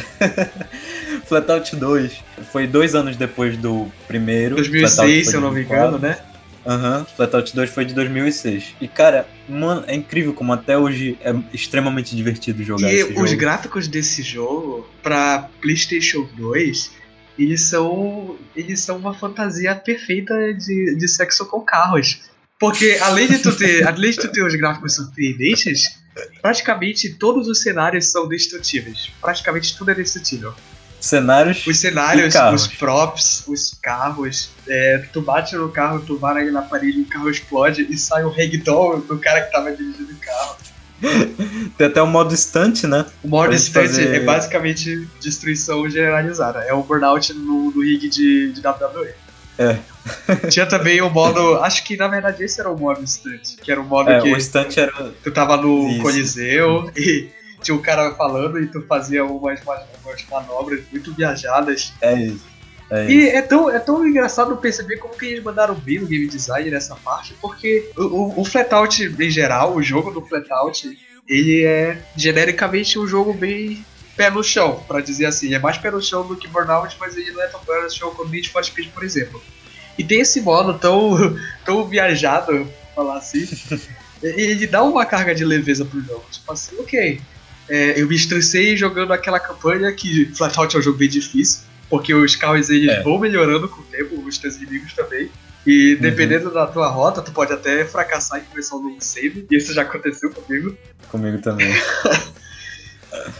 Flatout 1.34 1.76
2 1.76 2.24
foi 2.52 2.68
dois 2.68 2.94
anos 2.94 3.16
depois 3.16 3.58
do 3.58 3.92
primeiro. 4.08 4.56
2006, 4.56 4.94
Flatout 4.96 5.26
se 5.26 5.36
eu 5.36 5.42
não 5.42 5.50
me 5.52 5.64
2004. 5.64 5.88
engano, 5.88 6.00
né? 6.00 6.20
Aham, 6.66 7.06
Flatout 7.16 7.56
2 7.56 7.70
foi 7.72 7.86
de 7.86 7.94
2006. 7.96 8.76
E, 8.80 8.88
cara, 8.88 9.28
mano, 9.50 9.84
é 9.88 9.96
incrível 9.96 10.32
como 10.34 10.54
até 10.54 10.78
hoje 10.78 11.18
é 11.22 11.34
extremamente 11.52 12.16
divertido 12.16 12.64
jogar 12.64 12.88
E 12.92 12.96
esse 12.96 13.12
os 13.12 13.30
jogo. 13.32 13.38
gráficos 13.38 13.88
desse 13.88 14.22
jogo, 14.22 14.88
pra 15.02 15.50
PlayStation 15.60 16.30
2, 16.38 16.92
eles 17.40 17.62
são, 17.62 18.38
eles 18.56 18.80
são 18.80 18.98
uma 18.98 19.14
fantasia 19.16 19.74
perfeita 19.76 20.54
de, 20.54 20.96
de 20.96 21.08
sexo 21.08 21.46
com 21.48 21.62
carros. 21.62 22.22
Porque 22.60 22.98
além 23.02 23.28
de 23.28 23.40
tu 23.40 23.52
ter, 23.58 23.86
além 23.88 24.12
de 24.12 24.18
tu 24.18 24.32
ter 24.32 24.46
os 24.46 24.56
gráficos 24.56 24.96
surpreendentes, 24.96 25.98
praticamente 26.42 27.16
todos 27.16 27.48
os 27.48 27.62
cenários 27.62 28.12
são 28.12 28.28
destrutíveis. 28.28 29.10
Praticamente 29.20 29.76
tudo 29.76 29.90
é 29.92 29.96
destrutível. 29.96 30.54
Cenários. 31.04 31.68
Os 31.68 31.78
cenários, 31.80 32.34
os 32.54 32.68
props, 32.68 33.44
os 33.46 33.74
carros, 33.82 34.52
é, 34.66 35.04
tu 35.12 35.22
bate 35.22 35.54
no 35.54 35.68
carro, 35.68 36.00
tu 36.00 36.18
vara 36.18 36.40
ele 36.42 36.50
na 36.52 36.62
parede, 36.62 37.02
o 37.02 37.06
carro 37.06 37.30
explode 37.30 37.86
e 37.90 37.98
sai 37.98 38.24
o 38.24 38.30
ragdoll 38.30 39.02
do 39.02 39.18
cara 39.20 39.42
que 39.42 39.52
tava 39.52 39.74
dirigindo 39.74 40.14
o 40.14 40.16
carro. 40.16 40.56
Tem 41.78 41.88
até 41.88 42.02
o 42.02 42.08
modo 42.08 42.34
stunt, 42.38 42.84
né? 42.86 43.06
O 43.22 43.28
modo 43.28 43.54
stunt 43.60 43.84
fazer- 43.84 44.16
é 44.16 44.20
basicamente 44.22 45.06
destruição 45.20 45.90
generalizada. 45.90 46.60
É 46.60 46.74
o 46.74 46.82
burnout 46.82 47.34
no, 47.34 47.70
no 47.72 47.82
rig 47.82 48.08
de, 48.08 48.54
de 48.54 48.62
WWE. 48.66 49.10
É. 49.58 49.78
Tinha 50.50 50.66
também 50.66 51.02
o 51.02 51.10
modo. 51.10 51.56
Acho 51.64 51.84
que 51.84 51.98
na 51.98 52.08
verdade 52.08 52.42
esse 52.46 52.62
era 52.62 52.72
o 52.72 52.80
modo 52.80 53.06
stunt. 53.06 53.58
Que 53.62 53.74
era 53.74 53.82
o 53.82 53.84
modo 53.84 54.10
É, 54.10 54.22
que 54.22 54.32
o 54.34 54.40
stunt 54.40 54.78
era. 54.78 54.94
tu 55.22 55.32
tava 55.32 55.58
no 55.58 55.90
Isso. 55.90 56.02
Coliseu 56.02 56.90
e 56.96 57.28
tinha 57.64 57.76
um 57.76 57.82
cara 57.82 58.14
falando 58.16 58.60
e 58.60 58.68
tu 58.68 58.82
fazia 58.84 59.26
umas, 59.26 59.60
umas 59.62 60.26
manobras 60.30 60.82
muito 60.92 61.14
viajadas. 61.14 61.94
É 62.02 62.14
isso. 62.14 62.54
É 62.90 63.10
E 63.10 63.30
é 63.30 63.42
tão, 63.42 63.70
é 63.70 63.80
tão 63.80 64.06
engraçado 64.08 64.56
perceber 64.58 64.98
como 64.98 65.18
que 65.18 65.26
eles 65.26 65.44
mandaram 65.44 65.74
bem 65.74 66.00
no 66.00 66.06
game 66.06 66.28
design 66.28 66.70
nessa 66.70 66.96
parte, 66.98 67.34
porque 67.42 67.90
o, 67.98 68.02
o, 68.02 68.42
o 68.42 68.46
Flatout 68.46 69.04
em 69.04 69.30
geral, 69.30 69.76
o 69.76 69.82
jogo 69.82 70.12
do 70.12 70.22
Flatout, 70.22 70.98
ele 71.28 71.64
é 71.64 71.98
genericamente 72.16 73.00
um 73.00 73.08
jogo 73.08 73.34
bem 73.34 73.84
pé 74.16 74.30
no 74.30 74.44
chão, 74.44 74.84
pra 74.88 75.02
dizer 75.02 75.26
assim. 75.26 75.54
É 75.54 75.60
mais 75.60 75.78
pé 75.78 75.90
no 75.92 76.02
chão 76.02 76.26
do 76.28 76.36
que 76.36 76.48
Burnout, 76.48 76.96
mas 77.00 77.18
ele 77.18 77.32
não 77.32 77.42
é 77.42 77.48
tão 77.48 77.60
pé 77.62 77.82
no 77.82 77.90
chão 77.90 78.14
como 78.14 78.30
Need 78.30 78.50
for 78.50 78.64
Speed, 78.64 78.90
por 78.92 79.04
exemplo. 79.04 79.42
E 79.98 80.04
tem 80.04 80.22
esse 80.22 80.42
modo 80.42 80.78
tão, 80.78 81.16
tão 81.66 81.88
viajado, 81.88 82.68
falar 82.96 83.18
assim, 83.18 83.48
ele 84.22 84.68
dá 84.68 84.84
uma 84.84 85.06
carga 85.06 85.34
de 85.34 85.44
leveza 85.46 85.86
pro 85.86 86.02
jogo. 86.02 86.26
Tipo 86.32 86.54
assim, 86.54 86.76
ok, 86.80 87.22
é, 87.76 88.00
eu 88.00 88.08
me 88.08 88.16
estressei 88.16 88.78
jogando 88.78 89.12
aquela 89.14 89.40
campanha 89.40 89.92
que 89.92 90.26
Flatout 90.36 90.76
é 90.76 90.80
um 90.80 90.82
jogo 90.82 90.98
bem 90.98 91.10
difícil, 91.10 91.62
porque 91.90 92.14
os 92.14 92.36
carros 92.36 92.70
eles 92.70 92.90
É. 92.92 93.02
vão 93.02 93.18
melhorando 93.18 93.68
com 93.68 93.82
o 93.82 93.86
tempo, 93.86 94.22
os 94.28 94.38
teus 94.38 94.58
inimigos 94.58 94.94
também. 94.94 95.30
E 95.66 95.96
dependendo 95.96 96.52
da 96.52 96.68
tua 96.68 96.88
rota, 96.90 97.22
tu 97.22 97.32
pode 97.32 97.52
até 97.54 97.86
fracassar 97.86 98.40
em 98.40 98.44
começar 98.44 98.76
um 98.76 98.98
save, 99.00 99.48
e 99.50 99.56
isso 99.56 99.74
já 99.74 99.82
aconteceu 99.84 100.30
comigo. 100.32 100.78
Comigo 101.10 101.40
também. 101.42 101.74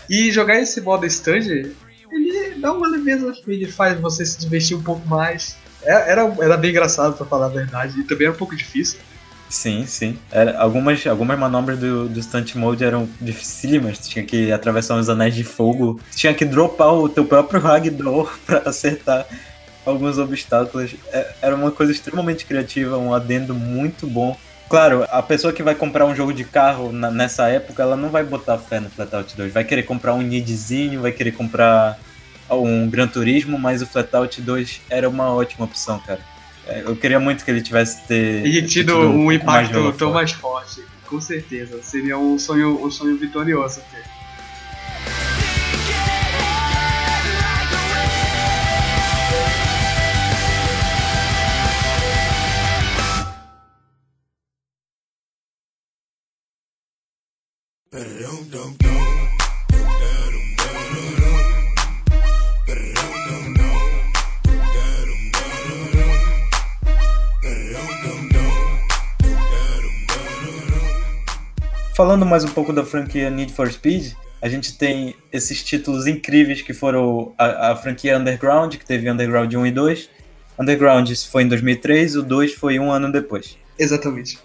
E 0.10 0.32
jogar 0.32 0.60
esse 0.62 0.80
modo 0.82 1.06
stand, 1.08 1.72
ele 2.12 2.56
dá 2.58 2.72
uma 2.72 2.88
leveza, 2.88 3.34
ele 3.48 3.66
faz 3.72 4.00
você 4.00 4.26
se 4.26 4.40
divertir 4.40 4.78
um 4.78 4.84
pouco 4.84 5.08
mais. 5.08 5.56
É- 5.82 6.12
Era, 6.12 6.22
era 6.40 6.58
bem 6.58 6.70
engraçado, 6.72 7.16
pra 7.18 7.26
falar 7.26 7.48
a 7.48 7.50
verdade, 7.50 8.00
e 8.00 8.04
também 8.04 8.28
era 8.28 8.36
um 8.36 8.38
pouco 8.38 8.56
difícil. 8.56 9.00
Sim, 9.54 9.86
sim. 9.86 10.18
Era, 10.32 10.58
algumas, 10.60 11.06
algumas 11.06 11.38
manobras 11.38 11.78
do, 11.78 12.10
do 12.10 12.24
stunt 12.24 12.56
mode 12.56 12.84
eram 12.84 13.08
dificílimas. 13.22 14.00
Tu 14.00 14.10
tinha 14.10 14.26
que 14.26 14.52
atravessar 14.52 14.96
uns 14.96 15.10
anéis 15.10 15.36
de 15.36 15.44
fogo. 15.44 16.00
Tu 16.12 16.18
tinha 16.18 16.34
que 16.34 16.44
dropar 16.44 16.92
o 16.96 17.08
teu 17.08 17.24
próprio 17.24 17.62
ragdoll 17.62 18.28
pra 18.48 18.64
acertar 18.66 19.28
alguns 19.86 20.18
obstáculos. 20.18 20.96
É- 21.12 21.34
era 21.40 21.56
uma 21.56 21.70
coisa 21.70 21.92
extremamente 21.92 22.48
criativa, 22.48 22.98
um 22.98 23.14
adendo 23.14 23.54
muito 23.54 24.08
bom. 24.08 24.36
Claro, 24.68 25.06
a 25.12 25.22
pessoa 25.22 25.54
que 25.54 25.62
vai 25.62 25.76
comprar 25.76 26.08
um 26.08 26.16
jogo 26.16 26.34
de 26.34 26.44
carro 26.44 26.92
na- 26.92 27.12
nessa 27.12 27.48
época, 27.48 27.84
ela 27.84 27.96
não 27.96 28.10
vai 28.10 28.24
botar 28.24 28.58
fé 28.58 28.80
no 28.80 28.90
Flatout 28.90 29.38
2. 29.38 29.54
Vai 29.54 29.64
querer 29.64 29.84
comprar 29.84 30.16
um 30.16 30.22
Nidzinho, 30.24 31.00
vai 31.00 31.12
querer 31.12 31.32
comprar 31.34 32.00
um 32.50 32.90
Gran 32.90 33.08
Turismo, 33.08 33.60
mas 33.60 33.84
o 33.84 33.86
Flatout 33.86 34.42
2 34.42 34.82
era 34.90 35.08
uma 35.08 35.32
ótima 35.32 35.66
opção, 35.66 36.00
cara. 36.00 36.33
É, 36.68 36.82
Eu 36.86 36.96
queria 36.96 37.20
muito 37.20 37.44
que 37.44 37.52
ele 37.52 37.62
tivesse 37.62 38.08
ter 38.08 38.46
E 38.46 38.66
tido 38.66 38.98
um 38.98 39.26
mais 39.26 39.42
impacto 39.42 39.76
holofote. 39.78 39.98
tão 40.00 40.14
mais 40.14 40.32
forte, 40.32 40.84
com 41.06 41.20
certeza. 41.20 41.82
Seria 41.84 42.18
um 42.18 42.38
sonho, 42.40 42.84
um 42.84 42.90
sonho 42.90 43.18
vitorioso 43.18 43.82
ter. 43.92 44.04
Falando 72.04 72.26
mais 72.26 72.44
um 72.44 72.50
pouco 72.50 72.74
da 72.74 72.84
franquia 72.84 73.30
Need 73.30 73.54
for 73.54 73.72
Speed, 73.72 74.12
a 74.42 74.50
gente 74.50 74.78
tem 74.78 75.16
esses 75.32 75.64
títulos 75.64 76.06
incríveis 76.06 76.62
que 76.62 76.74
foram 76.74 77.34
a, 77.38 77.72
a 77.72 77.76
franquia 77.78 78.18
Underground, 78.18 78.76
que 78.76 78.86
teve 78.86 79.10
Underground 79.10 79.54
1 79.54 79.68
e 79.68 79.72
2. 79.72 80.10
Underground 80.60 81.10
foi 81.32 81.44
em 81.44 81.48
2003, 81.48 82.18
o 82.18 82.22
2 82.22 82.56
foi 82.56 82.78
um 82.78 82.92
ano 82.92 83.10
depois. 83.10 83.58
Exatamente. 83.80 84.38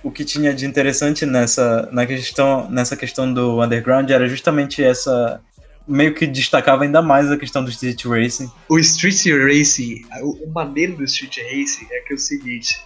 O 0.00 0.12
que 0.12 0.24
tinha 0.24 0.54
de 0.54 0.64
interessante 0.64 1.26
nessa, 1.26 1.88
na 1.90 2.06
questão, 2.06 2.70
nessa 2.70 2.96
questão 2.96 3.34
do 3.34 3.60
Underground 3.60 4.08
era 4.08 4.28
justamente 4.28 4.80
essa. 4.80 5.40
meio 5.88 6.14
que 6.14 6.24
destacava 6.24 6.84
ainda 6.84 7.02
mais 7.02 7.32
a 7.32 7.36
questão 7.36 7.64
do 7.64 7.70
Street 7.70 8.04
Racing. 8.04 8.48
O 8.68 8.78
Street 8.78 9.26
Racing, 9.26 10.04
o, 10.20 10.44
o 10.44 10.52
maneiro 10.52 10.94
do 10.94 11.02
Street 11.02 11.36
Racing 11.38 11.88
é 11.90 11.98
que 12.02 12.12
é 12.12 12.14
o 12.14 12.18
seguinte. 12.18 12.80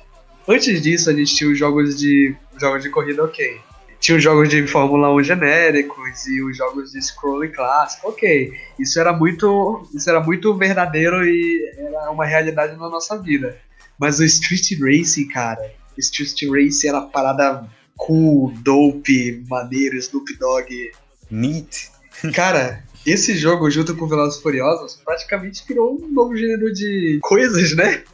Antes 0.48 0.80
disso, 0.80 1.10
a 1.10 1.12
gente 1.12 1.36
tinha 1.36 1.50
os 1.50 1.58
jogos 1.58 1.98
de 1.98 2.34
jogos 2.58 2.82
de 2.82 2.88
corrida, 2.88 3.22
ok. 3.22 3.60
Tinha 4.06 4.18
os 4.18 4.22
jogos 4.22 4.48
de 4.48 4.64
Fórmula 4.68 5.12
1 5.12 5.24
genéricos 5.24 6.28
e 6.28 6.40
os 6.40 6.56
jogos 6.56 6.92
de 6.92 7.02
scrolling 7.02 7.50
clássico, 7.50 8.10
ok. 8.10 8.52
Isso 8.78 9.00
era 9.00 9.12
muito, 9.12 9.84
isso 9.92 10.08
era 10.08 10.20
muito 10.20 10.54
verdadeiro 10.54 11.26
e 11.26 11.74
era 11.76 12.12
uma 12.12 12.24
realidade 12.24 12.76
na 12.76 12.88
nossa 12.88 13.20
vida. 13.20 13.58
Mas 13.98 14.20
o 14.20 14.24
Street 14.24 14.78
Racing, 14.80 15.26
cara, 15.26 15.72
Street 15.98 16.40
Racing 16.48 16.86
era 16.86 17.00
parada 17.00 17.68
cool, 17.96 18.52
dope, 18.62 19.44
maneiro, 19.48 19.96
Snoop 19.96 20.38
Dogg. 20.38 20.92
Neat. 21.28 21.90
Cara, 22.32 22.84
esse 23.04 23.36
jogo, 23.36 23.68
junto 23.72 23.96
com 23.96 24.06
Velozes 24.06 24.40
Furiosos, 24.40 25.00
praticamente 25.04 25.66
criou 25.66 26.00
um 26.00 26.12
novo 26.12 26.36
gênero 26.36 26.72
de 26.72 27.18
coisas, 27.22 27.74
né? 27.74 28.04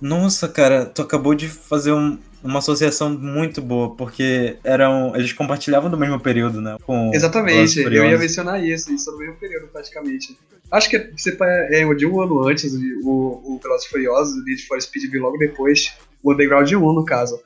Nossa, 0.00 0.48
cara, 0.48 0.86
tu 0.86 1.02
acabou 1.02 1.34
de 1.34 1.46
fazer 1.46 1.92
um, 1.92 2.18
uma 2.46 2.60
associação 2.60 3.10
muito 3.10 3.60
boa, 3.60 3.94
porque 3.94 4.56
eram. 4.64 5.14
Eles 5.14 5.32
compartilhavam 5.32 5.90
do 5.90 5.96
mesmo 5.98 6.18
período, 6.20 6.60
né? 6.60 6.76
Com 6.86 7.10
Exatamente, 7.14 7.80
eu 7.80 8.04
ia 8.04 8.18
mencionar 8.18 8.62
isso, 8.64 8.92
isso 8.92 9.10
no 9.12 9.18
mesmo 9.18 9.34
período 9.36 9.68
praticamente. 9.68 10.36
Acho 10.70 10.90
que 10.90 11.10
você 11.16 11.32
pa- 11.32 11.46
é 11.46 11.84
de 11.94 12.06
um 12.06 12.20
ano 12.20 12.46
antes 12.48 12.72
o, 13.04 13.10
o 13.10 13.60
Velozes 13.62 13.86
Furiosos, 13.86 14.34
o 14.34 14.44
Need 14.44 14.66
for 14.66 14.80
Speed 14.80 15.10
veio 15.10 15.22
logo 15.22 15.38
depois, 15.38 15.92
o 16.22 16.32
Underground 16.32 16.70
1 16.72 16.78
no 16.92 17.04
caso. 17.04 17.40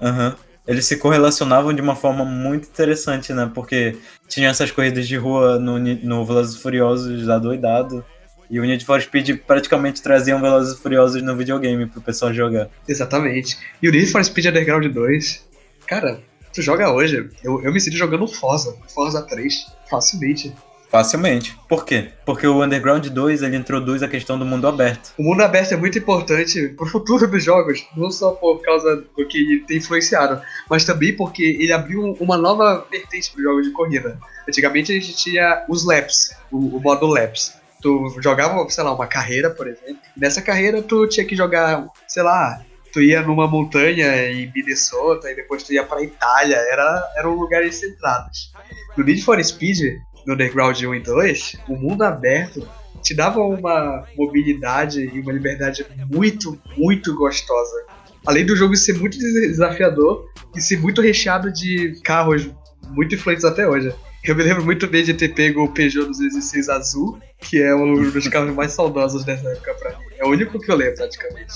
Aham. 0.00 0.34
Eles 0.66 0.84
se 0.84 0.96
correlacionavam 0.96 1.72
de 1.72 1.80
uma 1.80 1.94
forma 1.94 2.24
muito 2.24 2.66
interessante, 2.66 3.32
né? 3.32 3.48
Porque 3.54 3.96
tinha 4.26 4.48
essas 4.48 4.70
corridas 4.72 5.06
de 5.06 5.16
rua 5.16 5.60
no, 5.60 5.78
no 5.78 6.24
Velozes 6.24 6.56
Furiosos 6.56 7.28
adoidado. 7.28 8.04
E 8.50 8.60
o 8.60 8.64
Need 8.64 8.84
for 8.84 9.00
Speed 9.00 9.38
praticamente 9.46 10.02
traziam 10.02 10.40
Velozes 10.40 10.78
e 10.78 10.82
Furiosos 10.82 11.22
no 11.22 11.36
videogame 11.36 11.86
pro 11.86 12.00
pessoal 12.00 12.32
jogar. 12.32 12.68
Exatamente. 12.86 13.58
E 13.82 13.88
o 13.88 13.92
Need 13.92 14.10
for 14.10 14.24
Speed 14.24 14.46
Underground 14.46 14.86
2, 14.86 15.46
cara, 15.86 16.20
tu 16.52 16.62
joga 16.62 16.90
hoje, 16.90 17.28
eu, 17.44 17.62
eu 17.62 17.72
me 17.72 17.80
sinto 17.80 17.96
jogando 17.96 18.26
Forza, 18.26 18.76
Forza 18.94 19.22
3, 19.22 19.66
facilmente. 19.90 20.54
Facilmente. 20.88 21.56
Por 21.68 21.84
quê? 21.84 22.10
Porque 22.24 22.46
o 22.46 22.62
Underground 22.62 23.06
2 23.06 23.42
ele 23.42 23.56
introduz 23.56 24.02
a 24.02 24.08
questão 24.08 24.38
do 24.38 24.44
mundo 24.44 24.66
aberto. 24.68 25.12
O 25.18 25.22
mundo 25.22 25.42
aberto 25.42 25.72
é 25.72 25.76
muito 25.76 25.98
importante 25.98 26.68
pro 26.68 26.86
futuro 26.86 27.28
dos 27.28 27.42
jogos, 27.42 27.84
não 27.96 28.10
só 28.10 28.30
por 28.30 28.62
causa 28.62 28.96
do 28.96 29.26
que 29.26 29.38
ele 29.38 29.60
tem 29.66 29.78
influenciado, 29.78 30.40
mas 30.70 30.84
também 30.84 31.14
porque 31.14 31.42
ele 31.42 31.72
abriu 31.72 32.16
uma 32.20 32.36
nova 32.38 32.86
vertente 32.90 33.30
pro 33.32 33.42
jogo 33.42 33.62
de 33.62 33.70
corrida. 33.72 34.18
Antigamente 34.48 34.92
a 34.92 34.94
gente 34.94 35.16
tinha 35.16 35.64
os 35.68 35.84
laps, 35.84 36.30
o, 36.50 36.76
o 36.76 36.80
modo 36.80 37.06
laps. 37.06 37.52
Tu 37.86 38.16
jogava, 38.20 38.68
sei 38.68 38.82
lá, 38.82 38.92
uma 38.92 39.06
carreira, 39.06 39.48
por 39.48 39.68
exemplo. 39.68 40.02
Nessa 40.16 40.42
carreira 40.42 40.82
tu 40.82 41.06
tinha 41.06 41.24
que 41.24 41.36
jogar, 41.36 41.86
sei 42.08 42.24
lá, 42.24 42.60
tu 42.92 43.00
ia 43.00 43.22
numa 43.22 43.46
montanha 43.46 44.28
em 44.28 44.50
Minnesota 44.52 45.30
e 45.30 45.36
depois 45.36 45.62
tu 45.62 45.72
ia 45.72 45.84
pra 45.84 46.02
Itália, 46.02 46.56
era, 46.56 47.12
eram 47.16 47.36
lugares 47.36 47.76
centrados. 47.76 48.52
No 48.96 49.04
Need 49.04 49.22
for 49.22 49.40
Speed, 49.44 50.00
no 50.26 50.34
Underground 50.34 50.82
1 50.82 50.94
e 50.96 51.00
2, 51.00 51.56
o 51.68 51.76
mundo 51.76 52.02
aberto 52.02 52.68
te 53.04 53.14
dava 53.14 53.38
uma 53.38 54.04
mobilidade 54.18 55.02
e 55.04 55.20
uma 55.20 55.32
liberdade 55.32 55.86
muito, 56.12 56.58
muito 56.76 57.14
gostosa. 57.14 57.84
Além 58.26 58.44
do 58.44 58.56
jogo 58.56 58.74
ser 58.74 58.94
muito 58.94 59.16
desafiador 59.16 60.26
e 60.56 60.60
ser 60.60 60.80
muito 60.80 61.00
recheado 61.00 61.52
de 61.52 62.00
carros 62.02 62.50
muito 62.90 63.14
influentes 63.14 63.44
até 63.44 63.68
hoje. 63.68 63.94
Eu 64.26 64.34
me 64.34 64.42
lembro 64.42 64.64
muito 64.64 64.88
bem 64.88 65.04
de 65.04 65.14
ter 65.14 65.28
pego 65.28 65.62
o 65.62 65.72
Peugeot 65.72 66.06
206 66.08 66.68
azul, 66.68 67.18
que 67.38 67.62
é 67.62 67.72
um 67.74 68.10
dos 68.10 68.26
carros 68.26 68.52
mais 68.52 68.72
saudosos 68.72 69.24
dessa 69.24 69.48
época 69.48 69.72
pra 69.74 69.90
mim. 69.90 70.04
É 70.18 70.24
o 70.24 70.30
único 70.30 70.58
que 70.58 70.70
eu 70.70 70.74
lembro, 70.74 70.96
praticamente. 70.96 71.54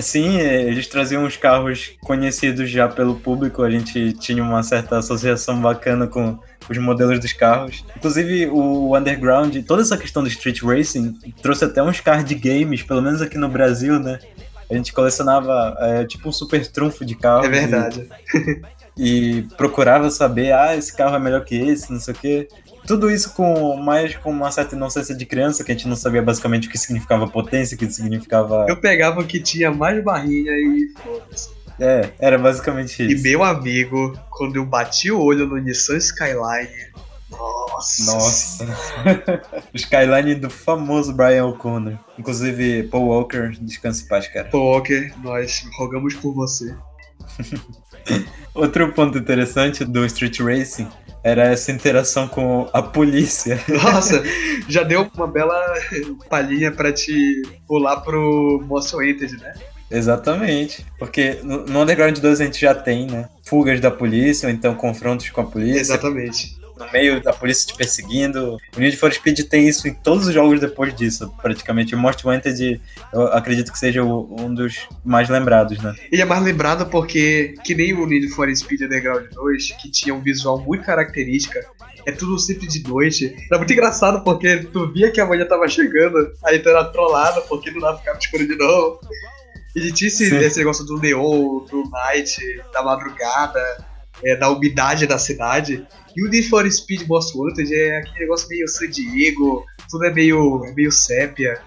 Sim, 0.00 0.40
eles 0.40 0.86
traziam 0.86 1.24
os 1.24 1.36
carros 1.36 1.92
conhecidos 2.00 2.70
já 2.70 2.88
pelo 2.88 3.16
público, 3.16 3.62
a 3.62 3.70
gente 3.70 4.14
tinha 4.14 4.42
uma 4.42 4.62
certa 4.62 4.98
associação 4.98 5.60
bacana 5.60 6.06
com 6.06 6.38
os 6.68 6.78
modelos 6.78 7.20
dos 7.20 7.34
carros. 7.34 7.84
Inclusive, 7.94 8.46
o 8.46 8.96
Underground, 8.96 9.54
toda 9.66 9.82
essa 9.82 9.96
questão 9.96 10.22
do 10.22 10.28
street 10.28 10.62
racing, 10.62 11.14
trouxe 11.42 11.66
até 11.66 11.82
uns 11.82 12.00
card 12.00 12.34
games, 12.34 12.82
pelo 12.82 13.02
menos 13.02 13.20
aqui 13.20 13.36
no 13.36 13.48
Brasil, 13.48 14.00
né? 14.00 14.18
A 14.68 14.74
gente 14.74 14.92
colecionava 14.92 15.76
é, 15.80 16.04
tipo 16.04 16.28
um 16.28 16.32
super 16.32 16.66
trunfo 16.66 17.04
de 17.04 17.14
carros. 17.14 17.46
É 17.46 17.50
verdade. 17.50 18.08
E, 18.34 18.60
e 18.96 19.42
procurava 19.56 20.10
saber, 20.10 20.52
ah, 20.52 20.74
esse 20.76 20.94
carro 20.94 21.16
é 21.16 21.18
melhor 21.18 21.44
que 21.44 21.54
esse, 21.54 21.92
não 21.92 22.00
sei 22.00 22.14
o 22.14 22.16
quê. 22.16 22.48
Tudo 22.86 23.10
isso 23.10 23.34
com 23.34 23.76
mais 23.76 24.14
com 24.16 24.30
uma 24.30 24.50
certa 24.50 24.76
inocência 24.76 25.14
de 25.14 25.26
criança, 25.26 25.64
que 25.64 25.72
a 25.72 25.74
gente 25.74 25.88
não 25.88 25.96
sabia 25.96 26.22
basicamente 26.22 26.68
o 26.68 26.70
que 26.70 26.78
significava 26.78 27.26
potência, 27.26 27.74
o 27.74 27.78
que 27.78 27.90
significava. 27.90 28.64
Eu 28.68 28.76
pegava 28.76 29.20
o 29.20 29.26
que 29.26 29.40
tinha 29.40 29.70
mais 29.72 30.02
barrinha 30.02 30.52
e 30.52 30.92
foda-se. 31.02 31.50
É, 31.78 32.10
era 32.18 32.38
basicamente 32.38 33.02
E 33.02 33.12
isso. 33.12 33.22
meu 33.22 33.42
amigo, 33.42 34.18
quando 34.30 34.56
eu 34.56 34.64
bati 34.64 35.10
o 35.10 35.20
olho 35.20 35.46
no 35.46 35.58
Nissan 35.58 35.96
Skyline, 35.98 36.70
nossa. 37.30 38.04
Nossa. 38.12 38.66
Skyline 39.74 40.36
do 40.36 40.48
famoso 40.48 41.12
Brian 41.12 41.44
O'Connor. 41.46 41.98
Inclusive, 42.18 42.84
Paul 42.84 43.08
Walker, 43.08 43.50
descanse 43.60 44.04
em 44.04 44.08
paz, 44.08 44.28
cara. 44.28 44.48
Pô, 44.48 44.76
ok, 44.78 45.12
nós 45.22 45.64
rogamos 45.76 46.14
por 46.14 46.32
você. 46.32 46.74
Outro 48.54 48.90
ponto 48.92 49.18
interessante 49.18 49.84
do 49.84 50.04
Street 50.06 50.40
Racing 50.40 50.88
era 51.22 51.44
essa 51.46 51.72
interação 51.72 52.28
com 52.28 52.68
a 52.72 52.80
polícia. 52.80 53.60
Nossa, 53.68 54.22
já 54.68 54.82
deu 54.82 55.10
uma 55.14 55.26
bela 55.26 55.60
palhinha 56.30 56.70
pra 56.72 56.92
te 56.92 57.42
pular 57.66 57.96
pro 57.98 58.62
Most 58.66 58.94
Wanted, 58.94 59.36
né? 59.38 59.52
Exatamente. 59.90 60.86
Porque 60.98 61.40
no 61.42 61.80
Underground 61.80 62.18
2 62.18 62.40
a 62.40 62.44
gente 62.44 62.60
já 62.60 62.74
tem, 62.74 63.06
né? 63.06 63.28
Fugas 63.44 63.80
da 63.80 63.90
polícia, 63.90 64.48
ou 64.48 64.52
então 64.52 64.74
confrontos 64.74 65.28
com 65.30 65.40
a 65.40 65.44
polícia. 65.44 65.80
Exatamente. 65.80 66.56
No 66.78 66.90
meio 66.92 67.22
da 67.22 67.32
polícia 67.32 67.66
te 67.66 67.74
perseguindo. 67.74 68.58
O 68.76 68.80
Need 68.80 68.96
for 68.96 69.12
Speed 69.12 69.40
tem 69.48 69.68
isso 69.68 69.88
em 69.88 69.94
todos 69.94 70.26
os 70.26 70.34
jogos 70.34 70.60
depois 70.60 70.94
disso, 70.94 71.32
praticamente. 71.40 71.94
O 71.94 71.98
Most 71.98 72.26
Wanted, 72.26 72.80
eu 73.12 73.22
acredito 73.28 73.72
que 73.72 73.78
seja 73.78 74.02
um 74.04 74.52
dos 74.52 74.86
mais 75.04 75.28
lembrados, 75.28 75.78
né? 75.78 75.94
Ele 76.12 76.22
é 76.22 76.24
mais 76.24 76.42
lembrado 76.42 76.86
porque, 76.86 77.54
que 77.64 77.74
nem 77.74 77.94
o 77.94 78.06
Need 78.06 78.28
for 78.28 78.54
Speed 78.54 78.82
Underground 78.82 79.26
2, 79.32 79.72
que 79.80 79.90
tinha 79.90 80.14
um 80.14 80.20
visual 80.20 80.60
muito 80.60 80.84
característica, 80.84 81.64
é 82.06 82.12
tudo 82.12 82.38
sempre 82.38 82.66
de 82.66 82.82
noite. 82.88 83.34
Era 83.50 83.58
muito 83.58 83.72
engraçado 83.72 84.22
porque 84.22 84.58
tu 84.72 84.92
via 84.92 85.10
que 85.10 85.20
a 85.20 85.26
manhã 85.26 85.44
tava 85.44 85.68
chegando, 85.68 86.32
aí 86.44 86.58
tu 86.58 86.68
era 86.68 86.84
trollado 86.84 87.42
porque 87.48 87.70
não 87.70 87.80
dava 87.80 88.00
no 88.06 88.18
escuro 88.18 88.46
de 88.46 88.56
novo. 88.56 89.00
Ele 89.74 89.92
tinha 89.92 90.08
esse, 90.08 90.34
esse 90.34 90.58
negócio 90.58 90.84
do 90.84 90.98
neon, 90.98 91.64
do 91.64 91.82
night, 91.90 92.38
da 92.72 92.82
madrugada, 92.82 93.60
é, 94.24 94.36
da 94.36 94.50
umidade 94.50 95.06
da 95.06 95.18
cidade. 95.18 95.86
E 96.16 96.26
o 96.26 96.30
Need 96.30 96.48
for 96.48 96.70
Speed 96.70 97.06
Most 97.06 97.36
Wanted 97.36 97.74
é 97.74 97.98
aquele 97.98 98.20
negócio 98.20 98.48
meio 98.48 98.66
San 98.68 98.88
Diego, 98.88 99.64
tudo 99.90 100.06
é 100.06 100.12
meio, 100.12 100.64
é 100.64 100.72
meio 100.72 100.90
sépia. 100.90 101.60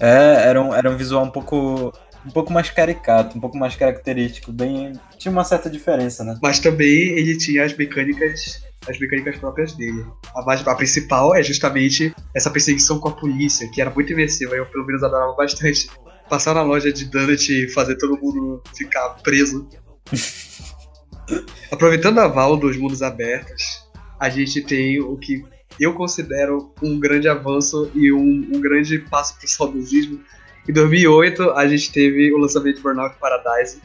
É, 0.00 0.48
era 0.48 0.62
um, 0.62 0.74
era 0.74 0.90
um 0.90 0.96
visual 0.96 1.24
um 1.24 1.30
pouco. 1.30 1.92
Um 2.24 2.30
pouco 2.30 2.52
mais 2.52 2.68
caricato, 2.68 3.38
um 3.38 3.40
pouco 3.40 3.56
mais 3.56 3.74
característico, 3.74 4.52
bem. 4.52 4.92
Tinha 5.16 5.32
uma 5.32 5.42
certa 5.42 5.70
diferença, 5.70 6.22
né? 6.22 6.38
Mas 6.42 6.58
também 6.58 7.18
ele 7.18 7.34
tinha 7.38 7.64
as 7.64 7.74
mecânicas, 7.74 8.62
as 8.86 9.00
mecânicas 9.00 9.36
próprias 9.36 9.72
dele. 9.72 10.04
A, 10.36 10.42
mais, 10.42 10.66
a 10.68 10.74
principal 10.74 11.34
é 11.34 11.42
justamente 11.42 12.14
essa 12.36 12.50
perseguição 12.50 13.00
com 13.00 13.08
a 13.08 13.12
polícia, 13.12 13.66
que 13.70 13.80
era 13.80 13.88
muito 13.88 14.12
imersiva, 14.12 14.54
eu 14.54 14.66
pelo 14.66 14.84
menos 14.84 15.02
adorava 15.02 15.32
bastante. 15.32 15.88
Passar 16.28 16.54
na 16.54 16.62
loja 16.62 16.92
de 16.92 17.06
donut 17.06 17.50
e 17.50 17.68
fazer 17.70 17.96
todo 17.96 18.20
mundo 18.20 18.62
ficar 18.76 19.08
preso. 19.22 19.66
Aproveitando 21.70 22.18
a 22.18 22.28
val 22.28 22.56
dos 22.56 22.76
mundos 22.76 23.02
abertos, 23.02 23.86
a 24.18 24.28
gente 24.28 24.60
tem 24.62 25.00
o 25.00 25.16
que 25.16 25.44
eu 25.78 25.94
considero 25.94 26.72
um 26.82 26.98
grande 26.98 27.28
avanço 27.28 27.90
e 27.94 28.12
um, 28.12 28.48
um 28.54 28.60
grande 28.60 28.98
passo 28.98 29.38
pro 29.38 29.48
saudosismo. 29.48 30.20
Em 30.68 30.72
2008, 30.72 31.50
a 31.52 31.66
gente 31.66 31.90
teve 31.92 32.32
o 32.32 32.38
lançamento 32.38 32.76
de 32.76 32.82
Burnout 32.82 33.16
Paradise, 33.18 33.80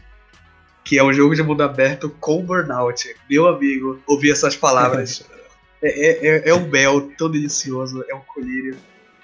que 0.83 0.99
é 0.99 1.03
um 1.03 1.13
jogo 1.13 1.33
de 1.35 1.41
mundo 1.41 1.61
aberto 1.63 2.09
com 2.19 2.43
Burnout. 2.43 3.07
Meu 3.29 3.47
amigo, 3.47 3.99
ouvir 4.07 4.31
essas 4.31 4.55
palavras 4.55 5.25
é, 5.81 5.87
é, 5.89 6.27
é- 6.27 6.49
é 6.49 6.53
um 6.53 6.67
mel 6.67 7.09
tão 7.17 7.29
delicioso, 7.31 8.03
é 8.09 8.13
um 8.15 8.19
colírio. 8.21 8.75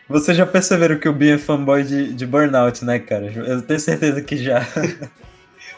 Vocês 0.07 0.36
já 0.36 0.45
perceberam 0.45 0.97
que 0.97 1.07
o 1.09 1.13
Bia 1.13 1.36
é 1.36 1.38
fanboy 1.38 1.84
de, 1.84 2.13
de 2.13 2.26
Burnout, 2.26 2.84
né, 2.84 2.99
cara? 2.99 3.32
Eu 3.32 3.61
tenho 3.61 3.80
certeza 3.80 4.22
que 4.22 4.38
já. 4.38 4.65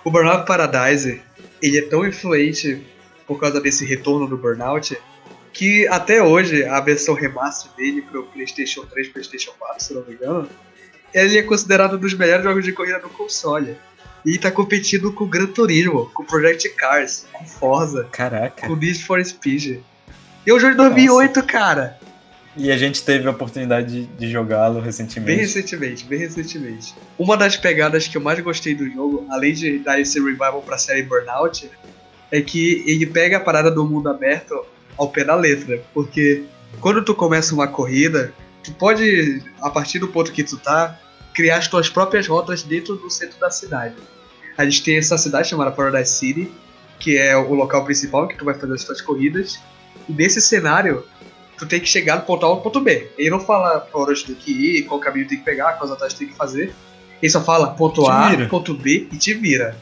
O 0.06 0.12
Burnout 0.12 0.46
Paradise, 0.46 1.22
ele 1.64 1.78
é 1.78 1.82
tão 1.82 2.06
influente 2.06 2.86
por 3.26 3.40
causa 3.40 3.62
desse 3.62 3.86
retorno 3.86 4.28
do 4.28 4.38
Burnout, 4.38 4.98
que 5.54 5.88
até 5.88 6.22
hoje 6.22 6.66
a 6.66 6.82
versão 6.82 7.16
remaster 7.16 7.72
dele 7.78 8.02
pro 8.02 8.26
PlayStation 8.26 8.86
3 8.86 9.08
PlayStation 9.08 9.54
4, 9.58 9.82
se 9.82 9.94
não 9.94 10.04
me 10.04 10.14
engano, 10.14 10.50
ele 11.14 11.38
é 11.38 11.42
considerado 11.42 11.96
um 11.96 12.00
dos 12.00 12.14
melhores 12.16 12.44
jogos 12.44 12.66
de 12.66 12.74
corrida 12.74 13.00
do 13.00 13.08
console. 13.08 13.78
E 14.26 14.38
tá 14.38 14.52
competindo 14.52 15.12
com 15.14 15.26
Gran 15.26 15.48
Turismo, 15.48 16.10
com 16.14 16.24
Project 16.26 16.70
Cars, 16.76 17.26
com 17.32 17.46
Forza, 17.46 18.08
Caraca. 18.12 18.68
com 18.68 18.76
Need 18.76 19.04
for 19.04 19.24
Speed. 19.24 19.66
E 20.46 20.50
é 20.50 20.54
um 20.54 20.60
jogo 20.60 20.72
de 20.72 20.78
2008, 20.78 21.44
cara. 21.44 22.00
E 22.56 22.72
a 22.72 22.78
gente 22.78 23.04
teve 23.04 23.28
a 23.28 23.32
oportunidade 23.32 24.06
de, 24.06 24.32
jogá-lo 24.32 24.76
Bem 24.76 24.84
recentemente. 24.84 25.40
recentemente, 25.40 26.06
bem 26.06 26.20
recentemente. 26.20 26.94
Uma 27.18 27.36
das 27.36 27.58
pegadas 27.58 28.08
que 28.08 28.16
eu 28.16 28.22
mais 28.22 28.40
gostei 28.40 28.76
do 28.76 28.88
jogo, 28.90 29.26
além 29.30 29.54
de 29.54 29.80
dar 29.80 30.00
esse 30.00 30.20
revival 30.20 30.62
pra 30.62 30.78
série 30.78 31.04
Burnout, 31.04 31.70
é 32.32 32.42
que 32.42 32.84
ele 32.86 33.08
pega 33.08 33.38
a 33.38 33.40
parada 33.40 33.72
do 33.72 33.86
mundo 33.86 34.08
aberto 34.08 34.66
ao 34.98 35.10
pé 35.10 35.24
da 35.24 35.36
letra. 35.36 35.82
Porque 35.94 36.44
quando 36.80 37.04
tu 37.04 37.16
começa 37.16 37.56
uma 37.56 37.68
corrida, 37.68 38.32
tu 38.64 38.72
pode, 38.74 39.42
a 39.60 39.70
partir 39.70 40.00
do 40.00 40.08
ponto 40.08 40.32
que 40.32 40.44
tu 40.44 40.58
tá, 40.58 41.00
criar 41.34 41.58
as 41.58 41.68
tuas 41.68 41.90
próprias 41.90 42.28
rotas 42.28 42.62
dentro 42.62 42.96
do 42.96 43.10
centro 43.10 43.40
da 43.40 43.50
cidade. 43.50 43.96
A 44.56 44.64
gente 44.66 44.84
tem 44.84 44.98
essa 44.98 45.18
cidade 45.18 45.50
chamada 45.50 45.72
Paradise 45.72 46.14
City, 46.14 46.52
que 47.00 47.18
é 47.18 47.36
o 47.36 47.54
local 47.54 47.84
principal 47.84 48.28
que 48.28 48.38
tu 48.38 48.46
vai 48.46 48.54
fazer 48.54 48.74
as 48.74 48.84
tuas 48.84 49.02
corridas. 49.02 49.60
E 50.08 50.14
nesse 50.14 50.42
cenário, 50.42 51.04
tu 51.64 51.70
tem 51.70 51.80
que 51.80 51.88
chegar 51.88 52.18
do 52.18 52.26
ponto 52.26 52.46
A 52.46 52.50
ao 52.50 52.62
ponto 52.62 52.80
B. 52.82 53.10
Ele 53.18 53.30
não 53.30 53.40
fala 53.40 53.80
pra 53.80 54.02
onde 54.02 54.22
tu 54.22 54.28
tem 54.28 54.36
que 54.36 54.52
ir, 54.52 54.84
qual 54.84 55.00
caminho 55.00 55.28
tem 55.28 55.38
que 55.38 55.46
pegar, 55.46 55.74
quais 55.74 55.92
atalhos 55.92 56.14
tem 56.14 56.28
que 56.28 56.36
fazer. 56.36 56.74
Ele 57.22 57.32
só 57.32 57.42
fala 57.42 57.68
ponto 57.68 58.06
A, 58.08 58.32
ponto 58.50 58.74
B 58.74 59.08
e 59.12 59.18
te 59.18 59.34
vira. 59.34 59.76